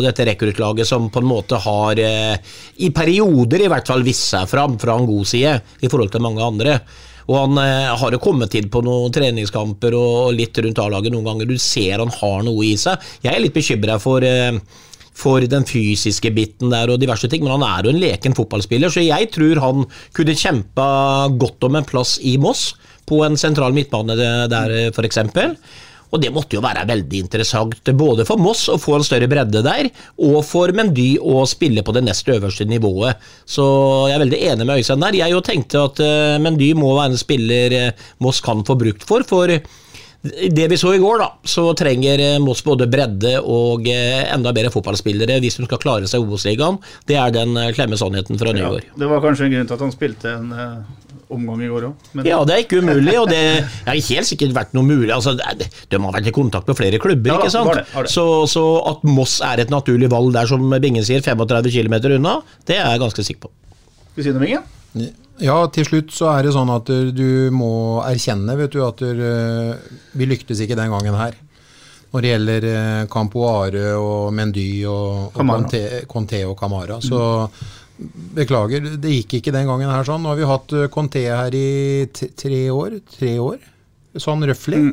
dette 0.00 0.24
rekruttlaget 0.24 0.88
som 0.88 1.10
på 1.12 1.20
en 1.20 1.28
måte 1.28 1.60
har, 1.60 2.00
eh, 2.00 2.54
i 2.80 2.88
perioder 2.88 3.66
i 3.66 3.68
hvert 3.68 3.92
fall, 3.92 4.04
vist 4.06 4.24
seg 4.32 4.48
fram 4.48 4.78
fra 4.80 4.96
en 4.96 5.04
god 5.10 5.28
side 5.28 5.52
i 5.84 5.90
forhold 5.92 6.14
til 6.14 6.24
mange 6.24 6.40
andre. 6.46 6.78
Og 7.28 7.36
han 7.36 7.60
har 8.00 8.10
jo 8.10 8.18
kommet 8.18 8.56
inn 8.58 8.66
på 8.72 8.80
noen 8.82 9.12
treningskamper 9.14 9.94
og 9.94 10.32
litt 10.34 10.58
rundt 10.58 10.80
A-laget 10.82 11.12
noen 11.14 11.28
ganger. 11.28 11.46
Du 11.46 11.60
ser 11.60 12.00
han 12.02 12.10
har 12.10 12.42
noe 12.42 12.64
i 12.66 12.72
seg. 12.80 12.98
Jeg 13.22 13.30
er 13.36 13.44
litt 13.44 13.54
bekymra 13.54 14.00
for 14.02 14.26
for 15.16 15.44
den 15.44 15.66
fysiske 15.68 16.32
biten 16.34 16.72
der 16.72 16.90
og 16.92 17.00
diverse 17.02 17.28
ting, 17.30 17.44
men 17.44 17.56
han 17.56 17.66
er 17.68 17.86
jo 17.86 17.92
en 17.92 18.02
leken 18.02 18.36
fotballspiller, 18.36 18.92
så 18.92 19.04
jeg 19.04 19.30
tror 19.34 19.60
han 19.62 19.86
kunne 20.16 20.38
kjempa 20.38 20.86
godt 21.40 21.68
om 21.68 21.78
en 21.78 21.88
plass 21.88 22.18
i 22.22 22.38
Moss, 22.40 22.72
på 23.08 23.18
en 23.26 23.36
sentral 23.36 23.74
midtbane 23.74 24.14
der, 24.16 24.76
f.eks. 24.94 25.18
Og 26.12 26.20
det 26.20 26.30
måtte 26.32 26.58
jo 26.58 26.62
være 26.64 26.84
veldig 26.88 27.22
interessant, 27.24 27.88
både 27.96 28.26
for 28.28 28.40
Moss 28.40 28.66
å 28.68 28.76
få 28.80 28.98
en 28.98 29.06
større 29.06 29.28
bredde 29.32 29.62
der, 29.64 29.88
og 30.20 30.42
for 30.44 30.72
Mendy 30.76 31.14
å 31.16 31.46
spille 31.48 31.84
på 31.84 31.94
det 31.96 32.04
nest 32.04 32.28
øverste 32.28 32.66
nivået. 32.68 33.20
Så 33.48 33.64
jeg 34.10 34.18
er 34.18 34.24
veldig 34.26 34.42
enig 34.50 34.66
med 34.68 34.82
Øystein 34.82 35.06
der. 35.06 35.18
Jeg 35.22 35.32
jo 35.32 35.40
tenkte 35.44 35.86
at 35.88 36.02
eh, 36.04 36.40
Mendy 36.42 36.74
må 36.76 36.92
være 36.98 37.14
en 37.14 37.20
spiller 37.20 37.76
eh, 37.78 38.04
Moss 38.24 38.42
kan 38.44 38.60
få 38.68 38.76
brukt 38.80 39.08
for, 39.08 39.24
for 39.28 39.56
det 40.22 40.68
vi 40.70 40.78
så 40.78 40.94
i 40.94 41.00
går, 41.02 41.18
da, 41.18 41.28
så 41.42 41.64
trenger 41.74 42.20
eh, 42.22 42.38
Moss 42.42 42.62
både 42.62 42.86
bredde 42.90 43.34
og 43.42 43.88
eh, 43.90 44.22
enda 44.30 44.52
bedre 44.54 44.70
fotballspillere 44.70 45.40
hvis 45.42 45.58
de 45.58 45.66
skal 45.66 45.80
klare 45.82 46.10
seg 46.10 46.22
i 46.22 46.26
Obos-ligaen. 46.26 46.78
Det 47.08 47.16
er 47.18 47.32
den 47.34 47.56
eh, 47.58 47.72
klemme 47.74 47.98
sannheten 47.98 48.38
fra 48.38 48.54
Ja, 48.54 48.70
det 48.78 49.08
var 49.10 49.22
kanskje 49.24 49.48
en 49.48 49.56
grunn 49.56 49.70
til 49.70 49.78
at 49.78 49.82
han 49.82 49.94
spilte 49.94 50.34
en 50.36 50.52
uh, 50.54 51.16
omgang 51.32 51.64
i 51.66 51.70
går 51.72 51.88
òg. 51.88 52.06
Ja, 52.28 52.38
det 52.46 52.54
er 52.54 52.62
ikke 52.62 52.78
umulig, 52.84 53.16
og 53.18 53.32
det 53.32 53.42
har 53.88 53.98
helt 53.98 54.28
sikkert 54.28 54.54
vært 54.54 54.76
noe 54.78 54.86
mulig. 54.86 55.10
Altså, 55.10 55.34
de 55.34 56.00
har 56.06 56.14
vært 56.14 56.30
i 56.30 56.34
kontakt 56.36 56.70
med 56.70 56.78
flere 56.78 57.02
klubber, 57.02 57.32
Ja 57.32 57.40
ikke 57.40 57.54
sant? 57.56 57.72
Var 57.72 57.82
det, 57.82 57.86
var 57.90 58.06
det. 58.06 58.14
Så, 58.14 58.26
så 58.52 58.64
at 58.92 59.02
Moss 59.08 59.40
er 59.42 59.64
et 59.64 59.74
naturlig 59.74 60.12
valg 60.12 60.30
der, 60.36 60.46
som 60.46 60.70
Bingen 60.84 61.08
sier, 61.08 61.24
35 61.24 61.72
km 61.74 61.98
unna, 62.12 62.38
det 62.70 62.78
er 62.78 62.94
jeg 62.94 63.02
ganske 63.08 63.26
sikker 63.26 63.48
på. 63.48 63.52
Skal 64.12 64.22
vi 64.22 64.28
si 64.28 64.36
noe, 64.38 64.46
Inge? 64.52 65.10
Ja, 65.40 65.56
til 65.72 65.86
slutt 65.88 66.12
så 66.12 66.28
er 66.34 66.44
det 66.44 66.52
sånn 66.54 66.70
at 66.72 66.90
eh, 66.92 67.12
du 67.14 67.48
må 67.54 68.02
erkjenne 68.04 68.56
vet 68.58 68.74
du, 68.74 68.82
at 68.84 69.00
eh, 69.06 69.72
vi 70.18 70.28
lyktes 70.28 70.60
ikke 70.60 70.78
den 70.78 70.92
gangen 70.92 71.16
her. 71.16 71.38
Når 72.12 72.24
det 72.24 72.32
gjelder 72.32 72.66
eh, 72.68 73.04
Campoare 73.12 73.86
og 73.96 74.32
Mendy 74.36 74.84
og, 74.84 75.30
og 75.32 75.38
Conte, 75.40 75.84
Conte 76.10 76.42
og 76.48 76.56
Camara. 76.60 77.00
Så 77.00 77.22
beklager, 78.36 78.96
det 79.00 79.14
gikk 79.16 79.38
ikke 79.38 79.54
den 79.54 79.70
gangen 79.70 79.92
her 79.92 80.04
sånn. 80.04 80.22
Nå 80.24 80.34
har 80.34 80.40
vi 80.40 80.50
hatt 80.50 80.76
Conte 80.92 81.24
her 81.24 81.56
i 81.56 82.04
tre 82.12 82.66
år. 82.74 83.00
Tre 83.16 83.36
år, 83.40 83.58
sånn 84.20 84.44
røftlig. 84.48 84.84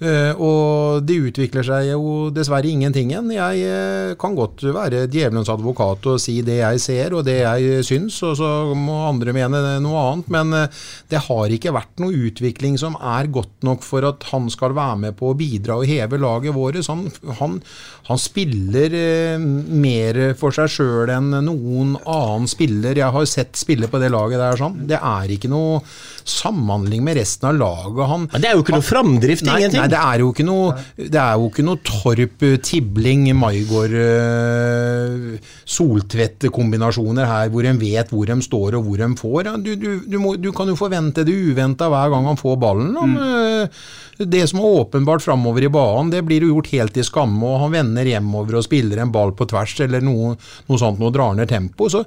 Eh, 0.00 0.32
og 0.40 1.04
det 1.04 1.18
utvikler 1.28 1.64
seg 1.66 1.90
jo 1.90 2.30
dessverre 2.32 2.70
ingentingen. 2.70 3.28
Jeg 3.34 3.64
eh, 3.68 4.12
kan 4.20 4.32
godt 4.36 4.64
være 4.72 5.04
djevelens 5.12 5.50
advokat 5.52 6.06
og 6.08 6.22
si 6.22 6.38
det 6.46 6.56
jeg 6.62 6.80
ser 6.80 7.16
og 7.18 7.26
det 7.26 7.36
jeg 7.42 7.84
syns, 7.84 8.16
og 8.24 8.38
så 8.38 8.48
må 8.72 8.96
andre 9.10 9.34
mene 9.36 9.60
noe 9.84 10.04
annet. 10.06 10.30
Men 10.32 10.56
eh, 10.56 10.80
det 11.12 11.20
har 11.26 11.52
ikke 11.52 11.74
vært 11.76 12.00
noe 12.00 12.16
utvikling 12.30 12.78
som 12.80 12.96
er 12.96 13.28
godt 13.28 13.66
nok 13.66 13.84
for 13.84 14.08
at 14.08 14.24
han 14.30 14.48
skal 14.52 14.72
være 14.78 15.02
med 15.04 15.18
på 15.20 15.34
å 15.34 15.36
bidra 15.36 15.76
og 15.82 15.88
heve 15.90 16.20
laget 16.20 16.56
vårt. 16.56 16.80
Han, 16.88 17.04
han, 17.36 17.60
han 18.08 18.20
spiller 18.20 18.96
mer 19.40 20.20
for 20.40 20.54
seg 20.54 20.70
sjøl 20.72 21.12
enn 21.12 21.34
noen 21.44 21.96
annen 22.08 22.48
spiller 22.48 22.96
jeg 22.96 23.12
har 23.12 23.28
sett 23.28 23.58
spille 23.58 23.90
på 23.90 24.00
det 24.00 24.08
laget 24.14 24.40
der. 24.40 24.56
Sånn. 24.60 24.80
Det 24.88 24.96
er 24.96 25.36
ikke 25.36 25.52
noe 25.52 25.82
samhandling 26.30 27.02
med 27.06 27.18
resten 27.20 27.48
av 27.50 27.58
laget. 27.60 28.00
Han, 28.10 28.28
Men 28.32 28.44
det 28.44 28.50
er 28.50 28.56
jo 28.58 28.64
ikke 28.64 28.76
noe 28.76 28.86
framdrift, 28.86 29.44
Nei, 29.46 29.56
ingenting. 29.60 29.80
nei, 29.82 29.88
det 29.92 30.00
er 30.00 30.24
jo 30.24 30.30
ikke 30.32 30.46
noe, 30.48 30.74
det 30.96 31.20
er 31.20 31.34
jo 31.40 31.48
ikke 31.50 31.66
noe 31.66 31.82
Torp, 31.90 32.46
eh, 32.48 32.56
Tibling, 32.70 33.26
Maigård, 33.40 33.94
uh, 33.94 35.50
Soltvedt-kombinasjoner 35.70 37.26
her 37.28 37.50
hvor 37.52 37.66
en 37.68 37.80
vet 37.80 38.10
hvor 38.12 38.28
de 38.30 38.36
står 38.44 38.76
og 38.78 38.86
hvor 38.86 39.00
de 39.02 39.08
får. 39.20 39.40
Ja, 39.50 39.56
Du, 39.60 39.72
du, 39.76 39.90
du, 40.06 40.18
må, 40.22 40.36
du 40.40 40.50
kan 40.56 40.70
jo 40.70 40.76
forvente 40.78 41.24
det 41.26 41.34
uventa 41.34 41.90
hver 41.92 42.12
gang 42.12 42.28
han 42.30 42.38
får 42.40 42.56
ballen. 42.62 42.94
Han, 42.98 43.16
eh, 43.20 43.82
det 44.20 44.42
som 44.50 44.60
er 44.60 44.74
åpenbart 44.82 45.22
framover 45.24 45.64
i 45.64 45.70
banen, 45.72 46.10
det 46.12 46.20
blir 46.28 46.44
jo 46.44 46.50
gjort 46.54 46.70
helt 46.74 46.98
i 47.00 47.04
skamme, 47.06 47.40
og 47.46 47.62
han 47.62 47.72
vender 47.72 48.04
hjemover 48.10 48.58
og 48.58 48.66
spiller 48.66 49.00
en 49.00 49.12
ball 49.14 49.32
på 49.36 49.46
tvers 49.48 49.78
eller 49.86 50.04
noe, 50.04 50.34
noe 50.68 50.80
sånt 50.80 51.00
noe 51.00 51.12
drar 51.14 51.32
ned 51.38 51.48
tempo. 51.48 51.88
Så 51.92 52.02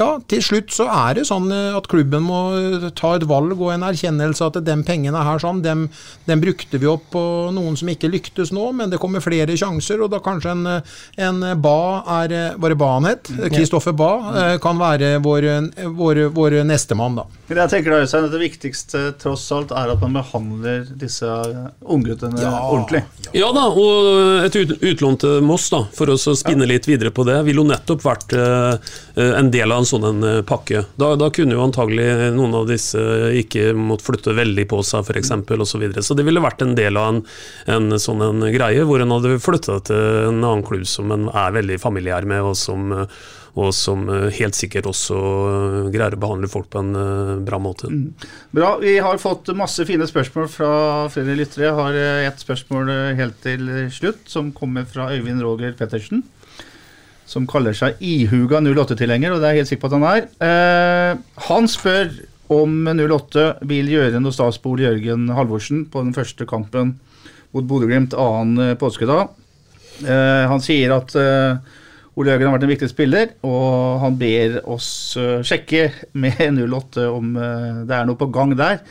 ja, 0.00 0.16
til 0.26 0.42
slutt 0.42 0.74
så 0.74 0.88
er 0.90 1.20
det 1.20 1.26
sånn 1.30 1.46
eh, 1.54 1.76
at 1.78 1.86
klubben 1.92 2.26
må 2.26 2.40
eh, 2.58 2.88
ta 2.98 3.14
et 3.18 3.28
valg 3.30 3.54
og 3.62 3.72
en 3.76 3.86
erkjennelse 3.86 4.48
at 4.50 4.58
de 4.66 4.76
pengene 4.86 5.22
her 5.24 5.38
sånn, 5.42 5.62
dem, 5.64 5.86
dem 6.28 6.42
brukte 6.42 6.80
vi 6.82 6.88
opp 6.90 7.08
på 7.14 7.22
noen 7.54 7.76
som 7.78 7.88
ikke 7.92 8.10
lyktes 8.12 8.52
nå, 8.54 8.68
men 8.76 8.90
det 8.92 9.00
kommer 9.02 9.22
flere 9.24 9.54
sjanser, 9.58 10.02
og 10.02 10.10
da 10.12 10.20
kanskje 10.24 10.52
en, 10.56 10.66
eh, 10.66 10.98
en 11.28 11.40
Ba 11.62 11.76
er 12.22 12.32
eh, 12.36 12.56
Var 12.58 12.74
det 12.74 12.78
Ba 12.80 12.90
han 12.96 13.08
het? 13.08 13.30
Kristoffer 13.52 13.94
Ba 13.96 14.10
eh, 14.32 14.56
kan 14.62 14.80
være 14.80 15.14
vår, 15.24 15.48
eh, 15.52 15.88
vår, 15.98 16.24
vår 16.34 16.58
nestemann, 16.68 17.16
da. 17.20 17.26
Men 17.48 17.62
jeg 17.64 17.72
tenker 17.74 17.92
da, 17.92 18.02
Øystein, 18.06 18.24
at 18.28 18.32
Det 18.32 18.40
viktigste 18.40 19.00
tross 19.20 19.44
alt 19.52 19.72
er 19.76 19.90
at 19.92 20.00
man 20.00 20.14
behandler 20.16 20.86
disse 20.98 21.28
ungguttene 21.84 22.40
ja. 22.40 22.52
ordentlig. 22.64 23.02
Ja 23.36 23.50
da, 23.54 23.66
og 23.68 24.46
et 24.46 24.56
ut- 24.56 24.76
utlån 24.80 25.18
til 25.22 25.42
Moss, 25.46 25.68
da, 25.72 25.82
for 25.94 26.10
å 26.12 26.16
spinne 26.18 26.66
litt 26.68 26.88
videre 26.88 27.12
på 27.14 27.24
det, 27.28 27.38
ville 27.46 27.60
jo 27.62 27.68
nettopp 27.68 28.04
vært 28.04 28.32
eh, 28.36 28.92
en 29.36 29.50
del 29.52 29.72
av 29.72 29.82
en 29.82 29.88
sånn 29.88 30.06
en, 30.08 30.22
eh, 30.28 30.40
pakke. 30.48 30.84
Da, 31.00 31.12
da 31.20 31.28
kunne 31.34 31.56
jo 31.56 31.64
antagelig 31.64 32.08
noen 32.36 32.56
av 32.62 32.68
disse 32.70 33.00
ikke 33.42 33.72
måtte 33.76 34.06
flytte 34.06 34.36
veldig 34.36 34.66
på 34.70 34.80
seg, 34.86 35.04
f.eks.. 35.06 35.34
Så, 35.72 35.78
videre. 35.80 36.02
så 36.02 36.16
det 36.18 36.24
ville 36.26 36.42
vært 36.42 36.64
en 36.64 36.74
del 36.78 36.98
av 37.00 37.12
en, 37.12 37.20
en 37.70 38.00
sånn 38.00 38.24
en 38.24 38.48
greie, 38.54 38.86
hvor 38.88 39.02
en 39.02 39.14
hadde 39.14 39.38
flytta 39.42 39.78
til 39.88 40.02
en 40.30 40.40
annen 40.40 40.66
klubb 40.66 40.88
som 40.88 41.12
en 41.14 41.28
er 41.28 41.54
veldig 41.54 41.78
familiær 41.82 42.26
med, 42.28 42.42
og 42.42 42.56
som, 42.58 42.92
og 43.52 43.72
som 43.76 44.06
helt 44.32 44.56
sikkert 44.56 44.88
også 44.88 45.16
eh, 45.18 45.78
greier 45.92 46.16
å 46.16 46.20
behandle 46.22 46.48
folk 46.50 46.70
på 46.72 46.80
en 46.80 46.92
eh, 46.96 47.32
bra 47.44 47.58
måte. 47.60 47.90
Bra. 48.54 48.74
Vi 48.80 48.96
har 49.04 49.20
fått 49.20 49.52
masse 49.56 49.84
fine 49.88 50.08
spørsmål 50.08 50.48
fra 50.52 50.72
flere 51.12 51.36
lyttere. 51.36 51.68
Jeg 51.68 51.76
har 51.76 51.98
eh, 51.98 52.28
et 52.30 52.44
spørsmål 52.44 52.92
helt 53.18 53.36
til 53.44 53.68
slutt, 53.92 54.24
som 54.32 54.52
kommer 54.56 54.88
fra 54.88 55.10
Øyvind 55.12 55.44
Roger 55.44 55.76
Pettersen. 55.76 56.24
Som 57.28 57.46
kaller 57.48 57.76
seg 57.76 58.00
ihuga 58.04 58.60
08-tilhenger, 58.64 59.32
og 59.32 59.40
det 59.40 59.48
er 59.48 59.54
jeg 59.54 59.62
helt 59.62 59.70
sikker 59.70 59.84
på 59.84 59.92
at 59.92 59.98
han 59.98 60.08
er. 60.08 60.26
Eh, 60.48 61.22
han 61.48 61.68
spør 61.70 62.10
om 62.52 62.74
08 62.86 63.46
vil 63.68 63.90
gjøre 63.90 64.20
noe 64.22 64.34
stas 64.34 64.58
på 64.62 64.74
Ole 64.74 64.86
Jørgen 64.86 65.28
Halvorsen 65.34 65.86
på 65.92 66.04
den 66.04 66.14
første 66.16 66.46
kampen 66.48 66.96
mot 67.52 67.66
Bodø-Glimt 67.68 68.16
annen 68.16 68.76
påskedag. 68.80 69.32
Eh, 70.02 70.44
han 70.48 70.62
sier 70.64 70.94
at 70.96 71.14
eh, 71.18 71.72
Ole 72.12 72.32
Jørgen 72.32 72.48
har 72.48 72.56
vært 72.56 72.66
en 72.66 72.72
viktig 72.72 72.90
spiller, 72.90 73.34
og 73.46 74.02
han 74.02 74.16
ber 74.20 74.58
oss 74.68 74.88
eh, 75.20 75.40
sjekke 75.46 75.88
med 76.12 76.60
08 76.60 77.08
om 77.08 77.34
eh, 77.36 77.82
det 77.88 77.96
er 77.96 78.08
noe 78.08 78.20
på 78.20 78.28
gang 78.34 78.56
der. 78.58 78.82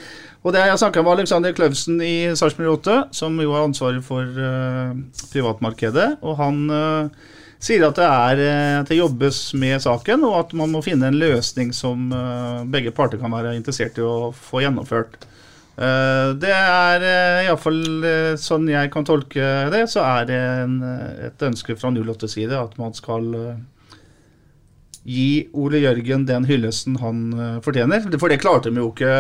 Og 0.42 0.56
det 0.56 0.64
Jeg 0.66 0.80
snakka 0.82 1.04
med 1.06 1.20
Alexander 1.20 1.54
Kløvsen 1.54 2.00
i 2.02 2.34
Sarpsborg 2.34 2.80
8, 2.80 2.96
som 3.14 3.36
jo 3.38 3.54
har 3.54 3.68
ansvaret 3.68 4.02
for 4.06 4.26
eh, 4.26 4.96
privatmarkedet. 5.34 6.18
og 6.22 6.38
han 6.42 6.64
eh, 6.70 7.30
sier 7.62 7.84
at 7.86 7.98
det, 8.00 8.08
er, 8.08 8.40
eh, 8.42 8.78
at 8.82 8.90
det 8.90 8.98
jobbes 8.98 9.42
med 9.60 9.82
saken, 9.84 10.26
og 10.28 10.38
at 10.40 10.56
man 10.58 10.72
må 10.74 10.82
finne 10.86 11.12
en 11.12 11.20
løsning 11.22 11.74
som 11.76 12.10
eh, 12.16 12.64
begge 12.74 12.94
parter 12.96 13.22
kan 13.22 13.34
være 13.34 13.54
interessert 13.58 14.00
i 14.02 14.06
å 14.06 14.32
få 14.36 14.64
gjennomført. 14.66 15.20
Eh, 15.78 16.32
Det 16.42 16.54
er 16.56 17.06
iallfall 17.46 17.82
sånn 18.42 18.70
jeg 18.72 18.92
kan 18.94 19.06
tolke 19.08 19.52
det, 19.74 19.86
så 19.94 20.06
er 20.08 20.30
det 20.30 20.40
en, 20.64 20.80
et 21.30 21.46
ønske 21.52 21.78
fra 21.78 21.94
08 21.94 22.32
side 22.32 22.58
at 22.58 22.78
man 22.82 22.98
skal 22.98 23.30
gi 25.02 25.48
Ole 25.58 25.82
Jørgen 25.82 26.28
den 26.30 26.46
hyllesten 26.46 27.00
han 27.02 27.22
fortjener. 27.66 28.04
For 28.22 28.30
det 28.30 28.42
klarte 28.42 28.70
de 28.70 28.78
jo 28.84 28.92
ikke 28.92 29.14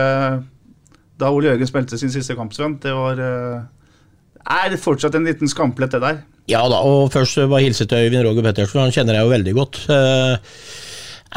da 1.22 1.30
Ole 1.34 1.50
Jørgen 1.50 1.70
spilte 1.70 1.98
sin 1.98 2.14
siste 2.14 2.36
kamp, 2.38 2.54
Sven. 2.54 2.76
Det 2.82 2.94
var 2.94 3.18
er 3.22 4.78
fortsatt 4.78 5.18
en 5.18 5.26
liten 5.26 5.50
skamplett, 5.50 5.96
det 5.96 6.04
der. 6.04 6.22
Ja 6.50 6.64
da, 6.72 6.82
og 6.82 7.12
først 7.14 7.38
bare 7.46 7.66
hilse 7.66 7.86
til 7.86 8.08
Øyvind 8.08 8.26
Roger 8.26 8.48
Pettersen, 8.48 8.82
han 8.82 8.96
kjenner 8.96 9.20
jeg 9.20 9.28
jo 9.28 9.36
veldig 9.36 9.54
godt. 9.60 9.84
Eh, 9.94 10.56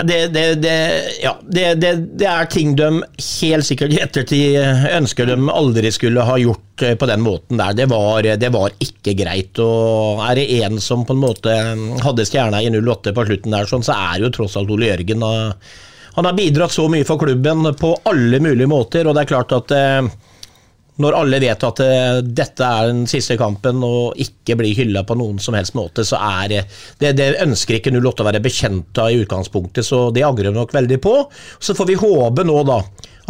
Det, 0.03 0.29
det, 0.35 0.55
det, 0.55 1.03
ja, 1.23 1.37
det, 1.47 2.27
er 2.27 2.49
ting 2.51 2.73
de 2.75 2.89
helt 3.23 3.67
sikkert 3.67 3.93
i 3.95 4.01
ettertid 4.03 4.57
ønsker 4.91 5.29
de 5.31 5.37
aldri 5.55 5.93
skulle 5.95 6.25
ha 6.27 6.35
gjort 6.43 6.83
eh, 6.83 6.97
på 6.99 7.07
den 7.07 7.23
måten 7.23 7.61
der. 7.61 7.77
Det 7.79 7.87
var, 7.93 8.27
var 8.57 8.75
ikke 8.83 9.15
greit. 9.15 9.61
Og 9.63 10.25
er 10.27 10.41
det 10.41 10.49
én 10.59 10.81
som 10.83 11.07
på 11.07 11.15
en 11.15 11.23
måte 11.23 11.55
hadde 12.03 12.27
stjerna 12.27 12.59
i 12.59 12.73
08 12.75 13.15
på 13.15 13.27
slutten 13.29 13.55
der, 13.55 13.71
sånn, 13.71 13.87
så 13.87 13.95
er 13.95 14.19
det 14.19 14.27
jo 14.27 14.33
tross 14.41 14.59
alt 14.59 14.75
Ole 14.75 14.91
Jørgen. 14.91 15.23
Han 16.19 16.27
har 16.27 16.35
bidratt 16.35 16.75
så 16.75 16.89
mye 16.91 17.07
for 17.07 17.23
klubben 17.23 17.63
på 17.79 17.95
alle 18.11 18.43
mulige 18.43 18.71
måter, 18.71 19.07
og 19.07 19.15
det 19.15 19.23
er 19.23 19.31
klart 19.31 19.55
at 19.55 19.79
eh, 19.79 20.11
når 21.03 21.17
alle 21.19 21.41
vet 21.43 21.65
at 21.67 21.81
eh, 21.83 22.19
dette 22.23 22.67
er 22.67 22.91
den 22.93 23.05
siste 23.11 23.35
kampen 23.41 23.83
og 23.83 24.19
ikke 24.21 24.55
blir 24.61 24.77
hylla 24.79 25.03
på 25.07 25.17
noen 25.19 25.41
som 25.43 25.57
helst 25.59 25.75
måte, 25.75 26.05
så 26.07 26.21
er 26.23 26.53
det, 26.53 26.61
det, 27.19 27.31
ønsker 27.43 27.81
ikke 27.81 27.95
08 27.97 28.23
å 28.23 28.29
være 28.29 28.43
bekjent 28.45 29.01
av 29.03 29.11
i 29.11 29.19
utgangspunktet, 29.25 29.87
så 29.87 30.07
det 30.15 30.23
angrer 30.27 30.53
vi 30.53 30.61
nok 30.61 30.75
veldig 30.75 31.01
på. 31.03 31.17
Så 31.59 31.75
får 31.75 31.91
vi 31.91 31.99
håpe 31.99 32.47
nå 32.47 32.61
da 32.69 32.79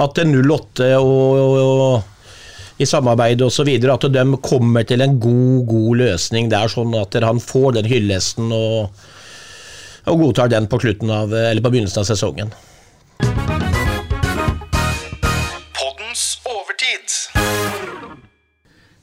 at 0.04 0.20
08 0.20 0.90
og, 0.98 1.06
og, 1.06 1.62
og 1.62 2.82
i 2.82 2.86
samarbeid 2.90 3.42
videre, 3.64 3.94
at 3.94 4.08
de 4.10 4.24
kommer 4.42 4.82
til 4.82 5.04
en 5.04 5.18
god, 5.22 5.66
god 5.68 5.98
løsning 6.00 6.48
Det 6.50 6.58
er 6.58 6.72
sånn 6.72 6.96
at 6.98 7.14
han 7.22 7.38
får 7.38 7.76
den 7.78 7.86
hyllesten 7.86 8.50
og, 8.52 9.04
og 10.10 10.24
godtar 10.24 10.50
den 10.50 10.66
på, 10.66 10.82
av, 11.06 11.30
på 11.30 11.70
begynnelsen 11.70 12.02
av 12.02 12.08
sesongen. 12.10 12.50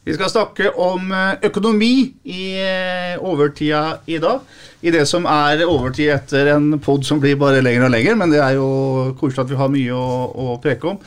Vi 0.02 0.16
skal 0.16 0.32
snakke 0.34 0.72
om 0.82 1.12
eh, 1.14 1.36
økonomi 1.46 1.94
i 2.26 2.46
eh, 2.58 3.20
overtida 3.22 4.00
i 4.10 4.18
dag. 4.22 4.40
I 4.82 4.94
det 4.96 5.04
som 5.10 5.28
er 5.30 5.62
overtid 5.68 6.10
etter 6.10 6.56
en 6.56 6.80
pod 6.82 7.06
som 7.06 7.20
blir 7.22 7.38
bare 7.38 7.62
lenger 7.62 7.86
og 7.86 7.94
lenger, 7.94 8.16
men 8.18 8.34
det 8.34 8.40
er 8.42 8.56
jo 8.58 9.12
koselig 9.20 9.44
at 9.44 9.52
vi 9.52 9.60
har 9.60 9.70
mye 9.70 9.94
å, 9.94 10.08
å 10.34 10.56
preke 10.64 10.90
om. 10.90 10.98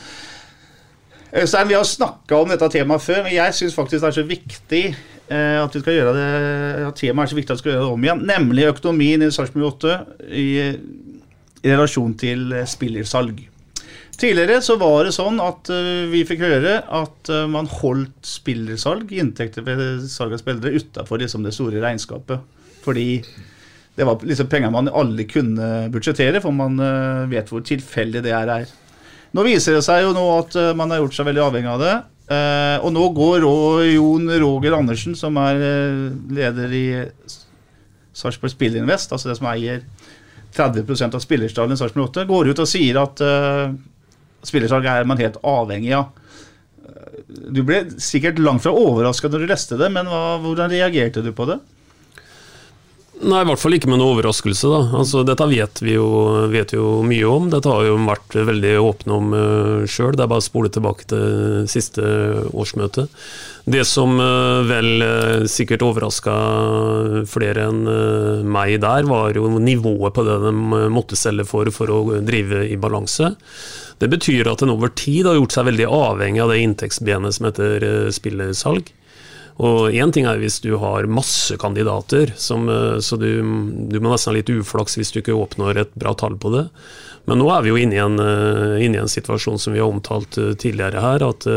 Øystein, 1.35 1.67
vi 1.67 1.75
har 1.75 1.83
snakka 1.83 2.37
om 2.39 2.53
dette 2.53 2.69
temaet 2.71 3.03
før, 3.03 3.25
men 3.25 3.35
jeg 3.35 3.57
syns 3.57 3.75
faktisk 3.75 3.99
det 3.99 4.07
er 4.07 4.15
så 4.15 4.23
viktig 4.29 4.83
eh, 4.87 5.57
at 5.59 5.75
vi 5.75 5.81
skal 5.83 5.97
gjøre 5.97 6.13
det 6.15 6.29
at 6.87 7.01
temaet 7.01 7.27
er 7.27 7.33
så 7.33 7.39
viktig 7.41 7.51
at 7.51 7.59
vi 7.59 7.65
skal 7.65 7.73
gjøre 7.73 7.83
det 7.83 7.97
om 7.97 8.07
igjen. 8.07 8.23
Nemlig 8.31 8.69
økonomien 8.69 9.25
i 9.27 9.29
Sarpsborg 9.35 9.73
8 9.73 9.97
i, 10.31 10.47
i 11.65 11.73
relasjon 11.73 12.15
til 12.23 12.47
eh, 12.55 12.63
spillersalg. 12.69 13.43
Tidligere 14.15 14.61
så 14.63 14.77
var 14.79 15.03
det 15.03 15.11
sånn 15.15 15.41
at 15.43 15.67
uh, 15.73 16.05
vi 16.07 16.21
fikk 16.27 16.43
høre 16.45 16.77
at 16.79 17.31
uh, 17.31 17.43
man 17.51 17.67
holdt 17.67 18.23
spillersalg, 18.23 19.11
inntekter 19.11 19.65
ved 19.65 20.05
salg 20.11 20.37
av 20.37 20.39
spillere, 20.39 20.71
utafor 20.79 21.19
liksom 21.19 21.43
det 21.43 21.51
store 21.55 21.81
regnskapet. 21.83 22.39
Fordi 22.85 23.09
det 23.95 24.07
var 24.07 24.23
liksom 24.23 24.47
penger 24.51 24.71
man 24.71 24.87
alle 24.87 25.25
kunne 25.27 25.89
budsjettere, 25.91 26.39
for 26.43 26.55
man 26.55 26.79
uh, 26.79 27.25
vet 27.31 27.51
hvor 27.51 27.65
tilfeldig 27.67 28.23
det 28.23 28.35
her 28.35 28.51
er. 28.53 28.71
Nå 29.35 29.43
viser 29.43 29.75
det 29.75 29.83
seg 29.83 30.05
jo 30.05 30.13
nå 30.15 30.23
at 30.37 30.53
man 30.79 30.93
har 30.93 31.01
gjort 31.01 31.17
seg 31.17 31.27
veldig 31.27 31.41
avhengig 31.43 31.67
av 31.67 31.81
det. 31.81 31.95
Og 32.87 32.93
nå 32.95 33.01
går 33.17 33.41
Rå- 33.43 33.83
Jon 33.83 34.29
Roger 34.31 34.77
Andersen, 34.77 35.17
som 35.19 35.35
er 35.41 35.59
leder 36.31 36.71
i 36.71 36.85
Sarpsborg 38.15 38.53
Spillinvest, 38.53 39.11
altså 39.11 39.27
det 39.27 39.35
som 39.35 39.49
eier 39.51 39.83
30% 40.55 41.19
av 41.19 41.25
spillerstallen 41.25 41.75
i 41.75 41.81
Sarpsborg 41.81 42.07
8, 42.13 42.23
går 42.31 42.53
ut 42.53 42.63
og 42.63 42.71
sier 42.71 43.01
at 43.01 43.25
spillersalg 44.49 44.85
er 44.89 45.07
man 45.09 45.21
helt 45.21 45.37
avhengig 45.43 45.93
av. 45.97 46.11
Eh, 46.87 47.21
Du 47.51 47.63
ble 47.63 47.83
sikkert 48.01 48.39
langt 48.39 48.63
fra 48.65 48.71
overraska 48.75 49.29
når 49.29 49.43
du 49.45 49.47
leste 49.51 49.77
det, 49.81 49.91
men 49.91 50.05
hva, 50.09 50.37
hvordan 50.43 50.71
reagerte 50.71 51.23
du 51.25 51.31
på 51.35 51.47
det? 51.49 51.59
Nei, 53.15 53.41
i 53.45 53.47
hvert 53.47 53.61
fall 53.61 53.75
ikke 53.77 53.87
med 53.87 54.01
noe 54.01 54.11
overraskelse. 54.11 54.67
da. 54.67 54.79
Altså, 54.99 55.21
dette 55.23 55.45
vet 55.47 55.79
vi, 55.79 55.93
jo, 55.95 56.07
vet 56.51 56.73
vi 56.73 56.79
jo 56.79 56.99
mye 57.07 57.29
om. 57.31 57.45
Dette 57.51 57.71
har 57.71 57.85
jo 57.87 57.95
vært 58.03 58.35
veldig 58.49 58.73
åpne 58.81 59.15
om 59.15 59.29
uh, 59.31 59.85
sjøl. 59.87 60.17
Det 60.17 60.25
er 60.25 60.31
bare 60.33 60.43
å 60.43 60.45
spole 60.45 60.71
tilbake 60.73 61.07
til 61.07 61.69
siste 61.71 62.03
årsmøte. 62.51 63.07
Det 63.71 63.85
som 63.87 64.19
uh, 64.19 64.67
vel 64.67 64.99
uh, 64.99 65.45
sikkert 65.49 65.85
overraska 65.87 66.35
flere 67.31 67.69
enn 67.69 67.87
uh, 67.87 68.43
meg 68.43 68.75
der, 68.83 69.07
var 69.07 69.39
jo 69.39 69.47
nivået 69.63 70.13
på 70.13 70.27
det 70.27 70.35
de 70.43 70.53
måtte 70.91 71.17
selge 71.17 71.47
for 71.47 71.71
for 71.73 71.95
å 71.95 72.19
drive 72.19 72.65
i 72.67 72.75
balanse. 72.75 73.31
Det 74.03 74.11
betyr 74.11 74.51
at 74.51 74.61
en 74.61 74.75
over 74.75 74.91
tid 74.91 75.25
har 75.29 75.39
gjort 75.39 75.55
seg 75.55 75.69
veldig 75.71 75.87
avhengig 75.87 76.43
av 76.43 76.51
det 76.51 76.61
inntektsbenet 76.67 77.39
som 77.39 77.47
heter 77.47 78.11
spillesalg. 78.13 78.91
Og 79.63 79.93
én 79.95 80.11
ting 80.11 80.25
er 80.27 80.39
hvis 80.41 80.57
du 80.59 80.73
har 80.81 81.07
masse 81.07 81.55
kandidater, 81.61 82.33
som, 82.35 82.67
eh, 82.67 82.97
så 82.99 83.15
du, 83.19 83.29
du 83.87 83.99
må 84.03 84.11
nesten 84.11 84.33
ha 84.33 84.37
litt 84.39 84.51
uflaks 84.51 84.97
hvis 84.99 85.13
du 85.15 85.21
ikke 85.21 85.37
oppnår 85.37 85.79
et 85.85 85.93
bra 85.95 86.11
tall 86.17 86.35
på 86.41 86.51
det. 86.51 86.65
Men 87.25 87.39
nå 87.39 87.47
er 87.55 87.63
vi 87.63 87.71
jo 87.71 87.79
inne 87.79 87.95
i 87.95 88.01
en, 88.03 88.19
eh, 88.19 88.83
inne 88.83 88.99
i 88.99 89.03
en 89.05 89.11
situasjon 89.11 89.61
som 89.61 89.73
vi 89.73 89.79
har 89.79 89.87
omtalt 89.87 90.35
eh, 90.41 90.51
tidligere 90.59 91.03
her, 91.05 91.23
at 91.29 91.47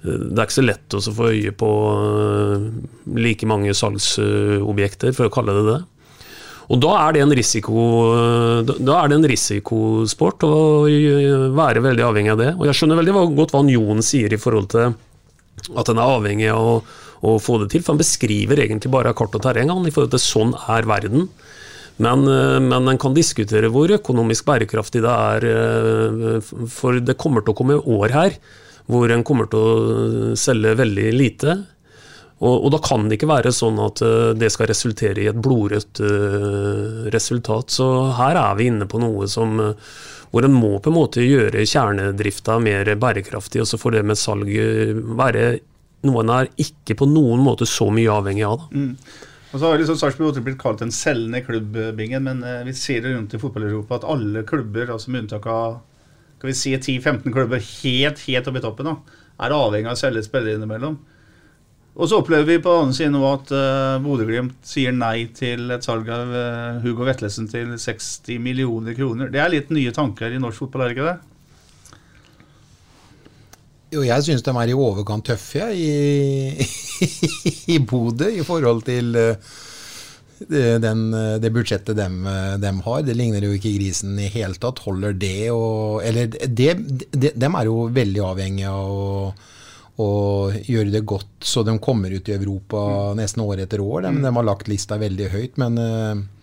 det 0.00 0.32
er 0.32 0.46
ikke 0.46 0.54
så 0.56 0.62
lett 0.64 0.94
å 0.96 1.00
få 1.12 1.26
øye 1.28 1.50
på 1.60 1.70
like 3.20 3.44
mange 3.48 3.74
salgsobjekter, 3.76 5.12
for 5.12 5.28
å 5.28 5.32
kalle 5.34 5.52
det 5.58 5.64
det. 5.66 5.80
Og 6.72 6.80
da 6.80 6.94
er 7.02 7.12
det 7.12 7.22
en 7.24 7.34
risiko 7.36 7.82
da- 8.64 9.02
er 9.02 9.10
det 9.10 9.18
en 9.18 9.28
risikosport 9.28 10.46
å 10.46 10.54
være 11.52 11.82
veldig 11.84 12.06
avhengig 12.06 12.32
av 12.32 12.38
det. 12.40 12.50
Og 12.56 12.64
jeg 12.64 12.78
skjønner 12.78 13.00
veldig 13.02 13.36
godt 13.36 13.52
hva 13.52 13.62
Jon 13.68 14.00
sier 14.06 14.32
i 14.32 14.40
forhold 14.40 14.70
til 14.72 14.94
at 15.76 15.88
en 15.92 16.00
er 16.00 16.14
avhengig 16.16 16.48
av 16.54 16.64
å, 16.64 16.76
å 17.20 17.36
få 17.42 17.58
det 17.62 17.70
til. 17.72 17.84
For 17.84 17.94
han 17.94 18.02
beskriver 18.02 18.62
egentlig 18.64 18.92
bare 18.92 19.14
kart 19.16 19.34
og 19.36 19.44
terreng 19.44 19.72
han, 19.72 19.86
i 19.86 19.94
forhold 19.94 20.14
til 20.14 20.24
sånn 20.24 20.54
er 20.72 20.88
verden. 20.88 21.28
Men, 22.00 22.24
eh, 22.28 22.60
men 22.64 22.88
en 22.88 23.00
kan 23.00 23.16
diskutere 23.16 23.70
hvor 23.72 23.92
økonomisk 23.92 24.46
bærekraftig 24.48 25.02
det 25.04 25.12
er. 25.12 25.44
eh, 25.44 26.40
For 26.68 27.00
det 27.00 27.18
kommer 27.18 27.44
til 27.44 27.52
å 27.52 27.58
komme 27.60 27.80
år 27.80 28.16
her 28.16 28.38
hvor 28.90 29.10
en 29.12 29.22
kommer 29.22 29.46
til 29.46 29.60
å 29.60 30.36
selge 30.36 30.74
veldig 30.74 31.12
lite. 31.14 31.58
Og, 32.40 32.64
og 32.64 32.70
da 32.72 32.78
kan 32.82 33.04
det 33.06 33.18
ikke 33.18 33.28
være 33.28 33.52
sånn 33.52 33.78
at 33.84 34.00
eh, 34.02 34.32
det 34.34 34.50
skal 34.50 34.70
resultere 34.72 35.20
i 35.20 35.28
et 35.28 35.36
blodrødt 35.36 36.00
resultat. 37.12 37.70
Så 37.70 38.16
her 38.16 38.40
er 38.40 38.56
vi 38.56 38.70
inne 38.72 38.88
på 38.88 38.98
noe 38.98 39.28
som 39.28 39.60
hvor 40.30 40.46
en 40.46 40.54
må 40.54 40.78
på 40.78 40.92
en 40.92 40.94
måte 40.94 41.26
gjøre 41.26 41.66
kjernedrifta 41.66 42.60
mer 42.62 42.86
bærekraftig, 42.96 43.60
og 43.60 43.66
så 43.66 43.78
får 43.82 43.96
det 43.96 44.02
med 44.06 44.18
salg 44.18 44.52
være 45.18 45.58
noe 46.06 46.22
en 46.24 46.32
er 46.32 46.48
ikke 46.60 46.96
på 47.00 47.08
noen 47.10 47.42
måte 47.44 47.68
så 47.68 47.90
mye 47.92 48.12
avhengig 48.12 48.46
av. 48.46 48.64
Da. 48.70 48.86
Og 49.50 49.58
så 49.58 49.66
har 49.66 49.80
liksom 49.80 49.98
Sarpsborg 49.98 50.36
8 50.36 50.42
blitt 50.46 50.60
kalt 50.60 50.82
en 50.84 50.92
selgende 50.94 51.42
klubbbingen, 51.42 52.22
men 52.22 52.42
eh, 52.46 52.62
vi 52.68 52.74
ser 52.78 53.02
det 53.02 53.14
rundt 53.16 53.34
i 53.34 53.40
fotball-Europa 53.42 53.98
at 53.98 54.10
alle 54.12 54.44
klubber, 54.46 54.92
altså 54.94 55.10
med 55.10 55.24
unntak 55.24 55.48
av 55.50 55.80
skal 56.40 56.48
vi 56.48 56.56
si 56.56 56.70
10-15 56.72 57.34
klubber 57.34 57.60
helt 57.60 58.20
helt 58.24 58.46
oppe 58.48 58.60
i 58.60 58.64
toppen, 58.64 58.86
da, 58.88 59.24
er 59.44 59.52
avhengig 59.52 59.90
av 59.90 59.98
å 59.98 60.00
selge 60.00 60.22
spillere 60.24 60.56
innimellom. 60.56 60.94
Og 62.00 62.08
så 62.08 62.20
opplever 62.22 62.46
vi 62.48 62.62
på 62.62 62.72
annen 62.72 62.94
side 62.96 63.10
nå 63.12 63.20
at 63.28 63.50
uh, 63.52 63.98
Bodø-Glimt 64.00 64.54
sier 64.64 64.94
nei 64.94 65.26
til 65.36 65.66
et 65.74 65.84
salg 65.84 66.08
av 66.14 66.30
uh, 66.32 66.78
Hugo 66.84 67.04
Vetlesen 67.04 67.50
til 67.50 67.74
60 67.76 68.38
millioner 68.40 68.96
kroner. 68.96 69.28
Det 69.34 69.42
er 69.42 69.52
litt 69.52 69.74
nye 69.74 69.92
tanker 69.92 70.32
i 70.32 70.40
norsk 70.40 70.64
fotball, 70.64 70.86
er 70.86 70.94
det 70.94 70.96
ikke 70.96 71.10
det? 71.10 71.18
Jo, 73.90 74.04
jeg 74.06 74.22
syns 74.26 74.44
de 74.46 74.52
er 74.54 74.70
i 74.70 74.76
overkant 74.76 75.26
tøffe 75.26 75.64
ja, 75.64 75.70
i, 75.74 76.66
i 77.74 77.78
Bodø 77.82 78.28
i 78.30 78.44
forhold 78.46 78.84
til 78.86 79.16
eh, 79.18 79.36
den, 80.46 81.02
eh, 81.16 81.36
det 81.42 81.50
budsjettet 81.54 81.98
de, 81.98 82.72
har. 82.86 83.02
Det 83.06 83.16
ligner 83.18 83.48
jo 83.48 83.56
ikke 83.56 83.74
grisen 83.74 84.14
i 84.22 84.30
hele 84.30 84.54
tatt. 84.62 84.84
Holder 84.86 85.16
det 85.18 85.50
og 85.50 86.04
Eller 86.06 86.30
det, 86.30 86.70
de, 87.10 87.32
de 87.34 87.50
er 87.50 87.70
jo 87.70 87.88
veldig 87.90 88.26
avhengige 88.30 88.70
av 88.70 88.94
å, 88.94 89.30
å 90.00 90.10
gjøre 90.54 90.94
det 90.94 91.02
godt 91.02 91.50
så 91.50 91.66
de 91.66 91.74
kommer 91.82 92.14
ut 92.14 92.30
i 92.30 92.38
Europa 92.38 92.84
nesten 93.18 93.42
år 93.42 93.66
etter 93.66 93.82
år. 93.82 94.06
De, 94.06 94.20
de 94.22 94.36
har 94.38 94.52
lagt 94.52 94.70
lista 94.70 95.00
veldig 95.02 95.32
høyt, 95.34 95.58
men 95.58 95.82
eh, 95.82 96.14
Eh, 96.14 96.39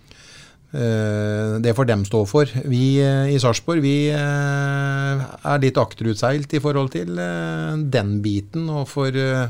Det 0.77 1.73
får 1.73 1.87
dem 1.89 2.03
stå 2.05 2.19
for. 2.29 2.49
Vi 2.69 2.99
eh, 3.01 3.31
i 3.33 3.39
Sarpsborg 3.41 3.81
vi 3.81 3.95
eh, 4.13 5.23
er 5.23 5.63
litt 5.63 5.79
akterutseilt 5.81 6.53
i 6.53 6.61
forhold 6.61 6.91
til 6.93 7.17
eh, 7.17 7.79
den 7.95 8.19
biten. 8.21 8.67
Og 8.69 8.85
for 8.91 9.15
eh, 9.17 9.47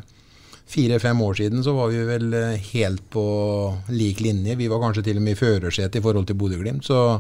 fire-fem 0.68 1.22
år 1.22 1.38
siden 1.40 1.64
så 1.64 1.76
var 1.78 1.92
vi 1.92 2.06
vel 2.08 2.34
eh, 2.36 2.72
helt 2.74 3.04
på 3.14 3.26
lik 3.92 4.24
linje. 4.24 4.58
Vi 4.60 4.70
var 4.72 4.82
kanskje 4.84 5.06
til 5.08 5.20
og 5.20 5.28
med 5.28 5.38
i 5.38 5.40
førersetet 5.40 6.00
i 6.00 6.04
forhold 6.04 6.28
til 6.28 6.40
Bodø-Glimt. 6.40 6.88
Så 6.88 7.20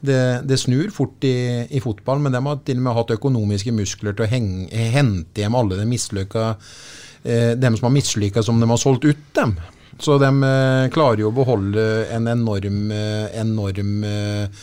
det, 0.00 0.20
det 0.48 0.60
snur 0.60 0.88
fort 0.94 1.24
i, 1.28 1.66
i 1.68 1.80
fotball, 1.84 2.22
men 2.24 2.32
de 2.32 2.40
har 2.44 2.62
til 2.64 2.80
og 2.80 2.86
med 2.86 2.96
hatt 2.96 3.12
økonomiske 3.18 3.74
muskler 3.76 4.16
til 4.16 4.24
å 4.24 4.30
henge, 4.30 4.70
hente 4.94 5.44
hjem 5.44 5.58
alle 5.58 5.76
de 5.80 5.88
mislykka 5.88 6.46
eh, 6.54 7.52
dem 7.60 7.76
som 7.76 7.90
har 7.90 7.96
mislykka 7.98 8.44
som 8.44 8.60
de 8.62 8.68
har 8.70 8.80
solgt 8.80 9.04
ut 9.04 9.28
dem. 9.36 9.58
Så 10.00 10.16
de 10.18 10.28
eh, 10.28 10.90
klarer 10.94 11.20
jo 11.24 11.30
å 11.30 11.36
beholde 11.36 11.86
en 12.14 12.28
enorm, 12.30 12.78
eh, 12.94 13.26
enorm 13.40 14.04
eh, 14.08 14.62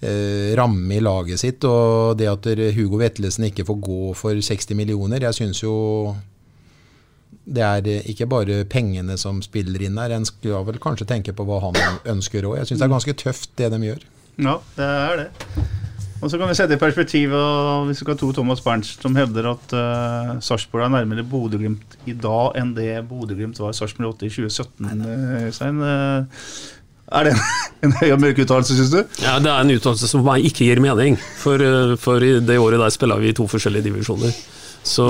eh, 0.00 0.54
ramme 0.56 0.96
i 0.96 1.02
laget 1.04 1.42
sitt. 1.42 1.66
Og 1.68 2.16
det 2.18 2.30
at 2.30 2.48
Hugo 2.76 3.00
Vetlesen 3.00 3.50
ikke 3.50 3.66
får 3.68 3.78
gå 3.84 4.00
for 4.16 4.40
60 4.48 4.78
millioner, 4.78 5.28
jeg 5.28 5.40
syns 5.42 5.62
jo 5.64 5.74
det 7.48 7.64
er 7.64 7.86
ikke 8.10 8.26
bare 8.28 8.62
pengene 8.68 9.16
som 9.20 9.40
spiller 9.44 9.86
inn 9.86 9.96
her. 10.00 10.12
En 10.12 10.26
skal 10.28 10.64
vel 10.68 10.80
kanskje 10.82 11.08
tenke 11.08 11.32
på 11.36 11.46
hva 11.48 11.62
han 11.64 11.78
ønsker 12.16 12.44
òg. 12.44 12.58
Jeg 12.60 12.70
syns 12.70 12.82
det 12.82 12.88
er 12.88 12.96
ganske 12.96 13.16
tøft 13.24 13.54
det 13.60 13.70
de 13.72 13.82
gjør. 13.86 14.08
Ja, 14.38 14.58
det 14.76 14.88
er 14.88 15.22
det. 15.22 15.28
Og 16.18 16.30
så 16.30 16.38
kan 16.38 16.50
vi 16.50 16.56
sette 16.58 16.74
i 16.74 16.80
perspektiv 16.80 17.34
og 17.36 17.86
hvis 17.86 18.00
vi 18.00 18.06
skal 18.06 18.16
to 18.18 18.32
Thomas 18.34 18.62
Berntsen 18.64 19.02
som 19.04 19.14
hevder 19.18 19.52
at 19.52 19.74
uh, 19.76 20.32
Sarpsborg 20.42 20.88
er 20.88 20.94
nærmere 20.96 21.26
Bodø-Glimt 21.26 21.94
i 22.10 22.16
dag 22.18 22.58
enn 22.58 22.72
det 22.74 22.90
Bodø-Glimt 23.06 23.60
var 23.62 23.76
Sarpsborg 23.76 24.16
8 24.16 24.26
i 24.26 24.32
2017. 24.34 24.90
Uh, 24.98 25.46
Øystein. 25.46 25.78
Uh, 25.78 26.74
er 27.08 27.24
det 27.24 27.32
en, 27.32 27.42
en 27.88 27.96
høy 28.00 28.10
og 28.12 28.22
mørk 28.22 28.42
uttalelse, 28.44 28.76
syns 28.76 28.92
du? 28.92 29.00
Ja, 29.22 29.38
Det 29.40 29.50
er 29.50 29.64
en 29.64 29.74
uttalelse 29.74 30.10
som 30.10 30.22
for 30.22 30.30
meg 30.32 30.48
ikke 30.48 30.66
gir 30.68 30.82
mening, 30.84 31.16
for, 31.40 31.62
eh, 31.64 31.94
for 32.00 32.24
i 32.24 32.36
det 32.44 32.58
året 32.60 32.82
der 32.82 32.94
spiller 32.94 33.20
vi 33.22 33.32
i 33.32 33.36
to 33.36 33.48
forskjellige 33.48 33.88
divisjoner. 33.88 34.34
Så 34.88 35.06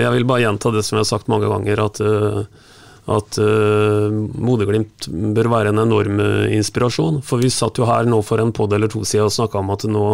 jeg 0.00 0.10
vil 0.14 0.26
bare 0.28 0.44
gjenta 0.44 0.72
det 0.74 0.84
som 0.86 0.96
jeg 0.98 1.04
har 1.04 1.10
sagt 1.10 1.30
mange 1.32 1.48
ganger, 1.50 1.84
at, 1.86 2.00
eh, 2.00 2.68
at 3.08 3.38
uh, 3.40 4.10
Bodø-Glimt 4.12 5.08
bør 5.34 5.48
være 5.50 5.72
en 5.72 5.80
enorm 5.82 6.20
eh, 6.20 6.52
inspirasjon. 6.58 7.20
For 7.26 7.40
vi 7.40 7.48
satt 7.52 7.80
jo 7.80 7.88
her 7.88 8.08
nå 8.08 8.20
for 8.26 8.42
en 8.42 8.52
podd 8.54 8.74
eller 8.76 8.90
to 8.92 9.02
siden 9.08 9.30
og 9.30 9.34
snakka 9.34 9.62
om 9.62 9.72
at 9.74 9.86
nå, 9.88 10.04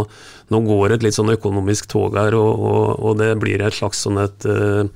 nå 0.54 0.60
går 0.68 0.94
et 0.94 1.06
litt 1.06 1.16
sånn 1.16 1.34
økonomisk 1.34 1.90
tog 1.92 2.16
her, 2.16 2.36
og, 2.38 2.62
og, 2.70 2.84
og 3.02 3.18
det 3.20 3.32
blir 3.42 3.64
et 3.64 3.76
slags 3.76 4.04
sånn 4.06 4.22
et 4.22 4.48
uh, 4.48 4.86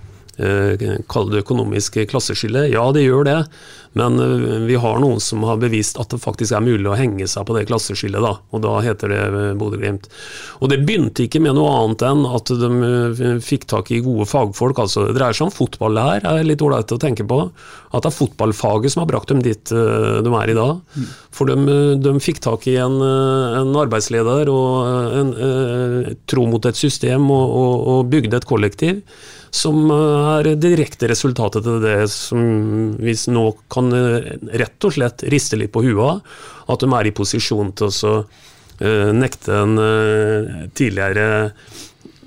Kall 1.11 1.29
det 1.33 1.43
økonomisk 1.45 1.99
klasseskille. 2.11 2.67
Ja, 2.73 2.87
det 2.95 3.03
gjør 3.05 3.27
det, 3.29 3.39
men 3.93 4.19
eh, 4.21 4.61
vi 4.69 4.75
har 4.75 5.01
noen 5.03 5.21
som 5.21 5.43
har 5.49 5.59
bevist 5.59 5.99
at 5.99 6.12
det 6.12 6.21
faktisk 6.23 6.55
er 6.55 6.62
mulig 6.62 6.87
å 6.87 6.97
henge 6.99 7.27
seg 7.31 7.47
på 7.47 7.57
det 7.57 7.67
klasseskillet, 7.71 8.23
da, 8.23 8.37
og 8.39 8.62
da 8.62 8.77
heter 8.85 9.11
det 9.11 9.23
eh, 9.27 9.55
Bodø-Glimt. 9.59 10.07
Og 10.62 10.71
det 10.71 10.83
begynte 10.87 11.27
ikke 11.27 11.43
med 11.43 11.57
noe 11.59 11.73
annet 11.75 12.05
enn 12.07 12.23
at 12.31 12.53
de 12.61 12.71
eh, 12.87 13.33
fikk 13.43 13.67
tak 13.71 13.91
i 13.91 14.03
gode 14.05 14.29
fagfolk. 14.31 14.79
altså 14.85 15.09
Det 15.09 15.17
dreier 15.19 15.37
seg 15.37 15.49
om 15.49 15.55
fotball, 15.55 15.99
her, 15.99 16.23
er 16.23 16.47
litt 16.47 16.62
ålreit 16.62 16.95
å 16.95 17.01
tenke 17.03 17.27
på. 17.27 17.41
At 17.91 18.05
det 18.05 18.12
er 18.12 18.19
fotballfaget 18.21 18.95
som 18.95 19.03
har 19.03 19.11
brakt 19.11 19.33
dem 19.33 19.43
dit 19.43 19.71
de 19.71 20.31
er 20.39 20.53
i 20.53 20.55
dag. 20.55 20.79
For 21.35 21.51
de, 21.51 21.99
de 21.99 22.12
fikk 22.23 22.39
tak 22.45 22.69
i 22.71 22.77
en, 22.79 23.01
en 23.03 23.75
arbeidsleder 23.81 24.51
og 24.53 25.17
en, 25.19 25.35
tro 26.31 26.47
mot 26.47 26.71
et 26.71 26.79
system 26.79 27.27
og, 27.35 27.57
og, 27.59 27.75
og 27.91 28.11
bygde 28.12 28.39
et 28.39 28.47
kollektiv 28.47 29.03
som 29.51 29.90
er 29.90 30.52
direkte 30.60 31.09
resultatet 31.10 31.66
til 31.66 31.81
det 31.82 31.98
som 32.12 32.94
vi 33.01 33.14
nå 33.35 33.44
kan 33.72 33.90
rett 34.62 34.86
og 34.86 34.94
slett 34.94 35.27
riste 35.32 35.59
litt 35.59 35.72
på 35.74 35.82
huet 35.89 36.05
av. 36.06 36.22
At 36.70 36.85
de 36.85 36.90
er 36.94 37.10
i 37.10 37.14
posisjon 37.16 37.74
til 37.78 37.90
å 38.06 38.14
nekte 39.12 39.56
en 39.59 39.74
tidligere 40.78 41.27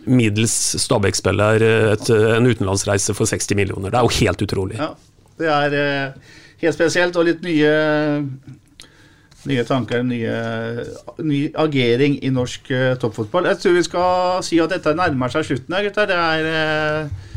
middels 0.05 0.53
Stabæk-spiller 0.83 1.63
en 1.63 2.49
utenlandsreise 2.49 3.15
for 3.17 3.29
60 3.29 3.57
millioner. 3.57 3.93
Det 3.93 3.99
er 3.99 4.07
jo 4.07 4.17
helt 4.19 4.43
utrolig. 4.45 4.77
Ja, 4.77 4.91
det 5.39 5.49
er 5.49 5.77
eh, 5.77 6.33
helt 6.63 6.77
spesielt, 6.77 7.17
og 7.17 7.27
litt 7.27 7.43
nye 7.45 7.71
Nye 9.43 9.63
tanker, 9.67 10.05
nye, 10.07 10.35
ny 11.19 11.39
agering 11.59 12.15
i 12.23 12.31
norsk 12.31 12.69
uh, 12.71 12.93
toppfotball. 12.99 13.49
Jeg 13.51 13.59
tror 13.59 13.75
vi 13.75 13.83
skal 13.83 14.45
si 14.47 14.59
at 14.63 14.71
dette 14.71 14.95
nærmer 14.95 15.33
seg 15.33 15.43
slutten 15.49 15.75
her, 15.75 15.83
gutter. 15.89 16.07
Det 16.07 16.15
er 16.15 16.47
uh, 16.47 17.35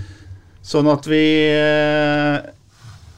sånn 0.62 0.87
at 0.93 1.11
vi 1.11 1.27
uh, 1.51 2.39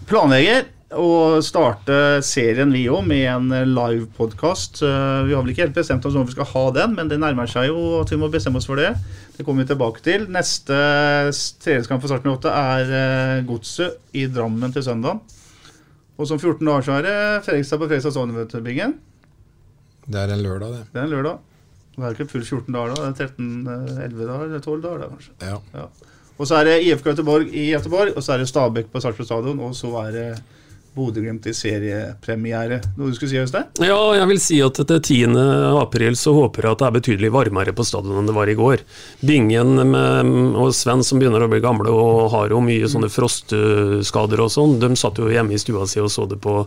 planlegger 0.09 0.71
å 0.97 1.37
starte 1.45 2.23
serien 2.25 2.73
vi 2.73 2.87
òg 2.89 3.05
med 3.05 3.27
en 3.29 3.53
live-podkast. 3.75 4.81
Vi 4.81 5.35
har 5.37 5.43
vel 5.45 5.53
ikke 5.53 5.67
helt 5.67 5.77
bestemt 5.77 6.07
oss 6.09 6.17
om 6.17 6.25
vi 6.25 6.33
skal 6.33 6.49
ha 6.49 6.63
den, 6.79 6.95
men 6.97 7.11
det 7.13 7.21
nærmer 7.21 7.51
seg 7.51 7.69
jo 7.69 7.99
at 7.99 8.09
vi 8.09 8.17
må 8.17 8.31
bestemme 8.33 8.57
oss 8.57 8.71
for 8.71 8.81
det. 8.81 8.95
Det 9.37 9.45
kommer 9.45 9.67
vi 9.67 9.75
tilbake 9.75 10.01
til. 10.07 10.25
Neste 10.33 10.79
treningskamp 11.61 12.01
for 12.01 12.09
Sarpsborg 12.09 12.41
8 12.41 12.55
er 12.57 13.45
Godset 13.51 14.17
i 14.17 14.25
Drammen 14.33 14.73
til 14.73 14.87
søndag. 14.89 15.21
Og 16.19 16.27
som 16.27 16.41
14 16.41 16.67
dager 16.67 16.87
så 16.87 16.97
er 16.99 17.07
det 17.07 17.17
Fredrikstad 17.47 17.79
på 17.79 17.87
Fredrikstad 17.87 18.17
Sogn-byggen. 18.17 18.97
Det 20.09 20.19
er 20.19 20.33
en 20.35 20.43
lørdag, 20.43 20.75
det. 20.75 20.85
Det 20.93 21.01
er 21.01 21.07
en 21.07 21.15
lørdag. 21.15 21.39
Det 21.95 22.05
er 22.07 22.15
ikke 22.15 22.31
fullt 22.33 22.49
14 22.49 22.75
dager 22.75 22.95
da. 22.95 23.11
Det 23.11 23.25
er 23.25 23.33
13-11 23.39 24.23
dager, 24.27 24.45
eller 24.49 24.65
12 24.65 24.83
dager 24.83 25.03
da, 25.03 25.11
kanskje. 25.15 25.35
Ja. 25.43 25.59
Ja. 25.75 26.15
Og 26.39 26.47
så 26.47 26.59
er 26.61 26.69
det 26.69 26.77
IFK 26.87 27.11
Göteborg 27.11 27.51
i 27.51 27.65
Göteborg, 27.75 28.13
og 28.17 28.23
så 28.23 28.35
er 28.35 28.43
det 28.43 28.49
Stabæk 28.51 28.91
på 28.93 29.03
Sarpsborg 29.03 29.27
stadion, 29.27 29.61
og 29.61 29.75
så 29.75 29.91
er 30.05 30.11
det 30.15 30.27
Bodø-Glimt 30.99 31.47
i 31.49 31.55
seriepremiere. 31.57 32.81
Noe 32.99 33.13
du 33.13 33.17
skulle 33.17 33.31
si, 33.33 33.41
Øystein? 33.41 33.71
Ja, 33.81 33.99
jeg 34.19 34.29
vil 34.33 34.43
si 34.43 34.61
at 34.65 34.81
etter 34.83 35.01
10. 35.01 35.39
april 35.81 36.19
så 36.19 36.35
håper 36.37 36.67
jeg 36.67 36.77
at 36.77 36.83
det 36.83 36.89
er 36.89 36.97
betydelig 36.99 37.33
varmere 37.35 37.75
på 37.77 37.87
stadion 37.87 38.21
enn 38.21 38.29
det 38.29 38.37
var 38.37 38.51
i 38.51 38.59
går. 38.59 38.85
Bingen 39.25 39.75
med, 39.95 40.33
og 40.59 40.75
Sven 40.77 41.05
som 41.07 41.23
begynner 41.23 41.47
å 41.47 41.51
bli 41.51 41.63
gamle 41.65 41.95
og 41.95 42.31
har 42.35 42.55
jo 42.55 42.63
mye 42.65 42.91
sånne 42.91 43.11
frostskader 43.13 44.45
og 44.45 44.53
sånn, 44.55 44.79
de 44.83 44.93
satt 44.99 45.21
jo 45.23 45.31
hjemme 45.33 45.55
i 45.55 45.63
stua 45.63 45.87
si 45.89 46.03
og 46.03 46.11
så 46.13 46.27
det 46.29 46.41
på 46.43 46.63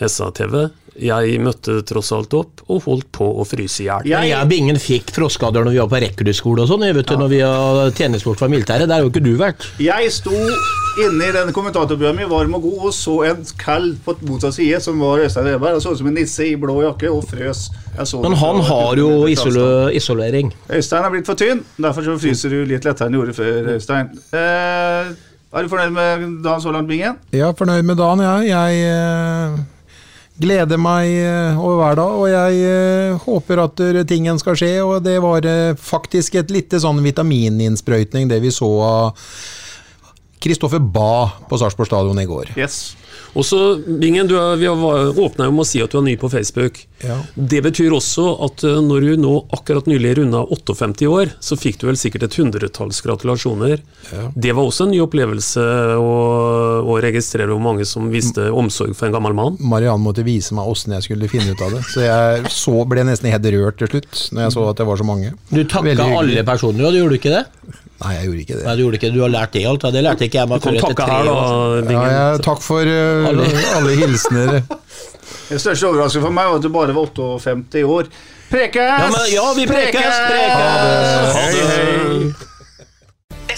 SA-TV. 0.00 0.68
Jeg 1.00 1.38
møtte 1.40 1.78
tross 1.86 2.10
alt 2.12 2.34
opp 2.36 2.64
og 2.66 2.82
holdt 2.84 3.08
på 3.14 3.24
å 3.40 3.44
fryse 3.46 3.84
i 3.84 3.86
hjel. 3.86 4.08
Men 4.10 4.26
jeg 4.28 4.40
og 4.42 4.50
Bingen 4.50 4.80
fikk 4.80 5.12
frostskader 5.14 5.64
når 5.64 5.76
vi 5.76 5.80
var 5.80 5.90
på 5.92 6.00
rekruttskole 6.02 6.64
og 6.64 6.70
sånn. 6.72 6.84
Du, 6.90 7.14
Når 7.20 7.30
vi 7.30 7.40
har 7.44 7.94
tjenestegjort 7.94 8.42
for 8.42 8.52
militæret. 8.52 8.88
Der 8.88 8.98
har 8.98 9.06
jo 9.06 9.12
ikke 9.12 9.22
du 9.24 9.32
vært. 9.40 9.64
Jeg 9.80 10.10
sto 10.12 10.34
inne 11.00 11.28
i 11.28 11.32
denne 11.34 11.54
kommentatorbua 11.54 12.10
mi, 12.16 12.26
varm 12.28 12.56
og 12.58 12.66
god, 12.66 12.82
og 12.90 12.94
så 12.96 13.16
en 13.30 13.46
kall 13.60 13.92
på 14.04 14.16
motsatt 14.26 14.56
side, 14.58 14.80
som 14.82 14.98
var 15.00 15.22
Øystein 15.24 15.46
Weberg. 15.46 15.78
Han 15.78 15.84
så 15.84 15.94
ut 15.94 16.02
som 16.02 16.10
en 16.10 16.18
nisse 16.18 16.48
i 16.50 16.58
blå 16.60 16.80
jakke 16.84 17.10
og 17.14 17.24
frøs. 17.30 17.68
Jeg 17.96 18.10
så 18.10 18.20
Men 18.24 18.36
han 18.42 18.60
har 18.66 19.00
jo 19.00 19.10
fra 19.30 19.90
isolering. 19.94 20.52
Øystein 20.68 21.06
er 21.06 21.14
blitt 21.14 21.30
for 21.30 21.38
tynn, 21.38 21.64
derfor 21.78 22.06
så 22.06 22.18
fryser 22.20 22.52
du 22.52 22.64
litt 22.68 22.84
lettere 22.84 23.08
enn 23.08 23.14
du 23.14 23.20
gjorde 23.22 23.36
før, 23.38 23.74
Øystein. 23.76 24.10
Eh, 24.34 25.12
er 25.50 25.66
du 25.66 25.70
fornøyd 25.70 25.94
med 25.94 26.26
dagen 26.44 26.62
så 26.62 26.74
langt, 26.74 26.90
Bingen? 26.90 27.16
Ja, 27.34 27.52
fornøyd 27.56 27.86
med 27.86 27.98
dagen, 27.98 28.26
ja. 28.26 28.36
Jeg 28.46 28.82
eh, 28.90 29.60
gleder 30.40 30.80
meg 30.80 31.12
eh, 31.12 31.60
over 31.60 31.78
hver 31.80 31.98
dag, 32.00 32.18
og 32.22 32.28
jeg 32.30 32.60
eh, 32.66 33.22
håper 33.26 33.64
at 33.66 33.82
eh, 33.84 34.02
tingen 34.08 34.40
skal 34.40 34.58
skje. 34.58 34.72
Og 34.84 35.00
det 35.04 35.18
var 35.22 35.46
faktisk 35.80 36.40
et 36.40 36.52
lite 36.54 36.80
sånn 36.82 37.02
vitamininnsprøytning, 37.04 38.30
det 38.30 38.40
vi 38.44 38.52
så 38.54 38.70
av 38.86 39.26
Kristoffer 40.40 40.80
Ba 40.80 41.30
på 41.48 41.60
Sarpsborg 41.60 41.90
stadion 41.90 42.20
i 42.22 42.28
går. 42.28 42.54
Yes. 42.56 42.96
Og 43.38 43.44
så, 43.46 43.58
Bingen, 43.78 44.26
du 44.26 44.34
er, 44.38 44.56
vi 44.58 44.66
har 44.66 45.18
åpna 45.20 45.50
med 45.50 45.62
å 45.62 45.66
si 45.68 45.80
at 45.82 45.92
du 45.92 46.00
er 46.00 46.06
ny 46.06 46.16
på 46.18 46.30
Facebook. 46.32 46.80
Ja. 47.04 47.20
Det 47.34 47.60
betyr 47.62 47.94
også 47.94 48.24
at 48.46 48.64
eh, 48.66 48.80
når 48.82 49.06
du 49.06 49.22
nå 49.22 49.34
akkurat 49.54 49.86
nylig 49.88 50.16
runda 50.18 50.42
58 50.50 51.06
år, 51.08 51.34
så 51.42 51.58
fikk 51.58 51.80
du 51.80 51.86
vel 51.88 51.98
sikkert 52.00 52.26
et 52.26 52.38
hundretalls 52.40 53.00
gratulasjoner. 53.04 53.84
Ja. 54.10 54.24
Det 54.34 54.54
var 54.56 54.66
også 54.66 54.88
en 54.88 54.94
ny 54.94 55.02
opplevelse 55.04 55.66
å, 56.00 56.10
å 56.82 56.98
registrere 57.04 57.50
hvor 57.52 57.62
mange 57.62 57.86
som 57.88 58.10
viste 58.12 58.48
omsorg 58.50 58.96
for 58.98 59.08
en 59.08 59.16
gammel 59.18 59.36
mann. 59.36 59.60
Mariann 59.62 60.02
måtte 60.02 60.26
vise 60.26 60.56
meg 60.56 60.68
åssen 60.70 60.96
jeg 60.96 61.06
skulle 61.06 61.30
finne 61.30 61.54
ut 61.54 61.64
av 61.64 61.76
det, 61.76 61.84
så 61.92 62.04
jeg 62.04 62.54
så, 62.54 62.74
ble 62.90 63.04
nesten 63.06 63.30
helt 63.30 63.46
rørt 63.54 63.78
til 63.78 63.90
slutt 63.92 64.24
når 64.34 64.46
jeg 64.46 64.54
så 64.56 64.66
at 64.70 64.80
det 64.80 64.88
var 64.88 64.98
så 64.98 65.06
mange. 65.06 65.32
Du 65.52 65.62
takka 65.68 66.08
alle 66.08 66.42
personer, 66.46 66.88
og 66.88 66.96
du 66.96 67.02
gjorde 67.02 67.20
ikke 67.20 67.36
det? 67.36 67.44
Nei, 68.00 68.12
jeg 68.16 68.24
gjorde 68.30 68.40
ikke 68.44 68.56
det. 68.56 68.64
Nei, 68.64 68.74
du 68.76 68.80
gjorde 68.82 68.96
ikke 68.98 69.08
det. 69.10 69.14
Du 69.16 69.22
har 69.22 69.32
lært 69.34 69.52
det 69.52 69.62
alt. 69.68 69.82
ja. 69.84 69.90
Det 69.96 70.02
lærte 70.06 70.24
ikke 70.26 70.38
jeg 70.40 70.48
meg 70.48 70.62
før 70.64 70.76
etter 70.80 70.94
tre 70.96 71.08
her, 71.10 71.30
år. 71.30 71.80
da, 71.84 71.92
Ja, 71.92 72.04
jeg, 72.14 72.42
takk 72.46 72.62
for 72.64 72.80
uh, 72.88 73.28
Alle. 73.28 73.48
alle 73.76 73.96
hilsener. 74.00 74.60
Den 75.50 75.58
største 75.60 75.86
overraskelsen 75.90 76.24
for 76.24 76.34
meg 76.34 76.46
var 76.48 76.56
at 76.60 76.64
du 76.64 76.70
bare 76.72 76.94
var 76.96 77.10
58 77.10 77.82
år. 77.84 78.08
Prekes! 78.50 78.82
Ja, 78.82 79.08
men, 79.12 79.26
ja, 79.30 79.44
vi 79.58 79.66
prekes! 79.66 80.16
prekes. 80.30 81.34
Ha 81.36 81.44
det. 81.54 82.48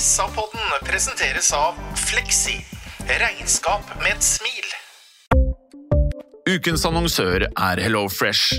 SA-podden 0.02 0.66
presenteres 0.88 1.52
av 1.56 1.78
Fleksi. 2.08 2.58
Regnskap 3.08 3.84
med 4.02 4.12
et 4.16 4.24
smil. 4.24 4.68
Ukens 6.52 6.84
annonsør 6.88 7.46
er 7.48 7.80
HelloFresh. 7.84 8.58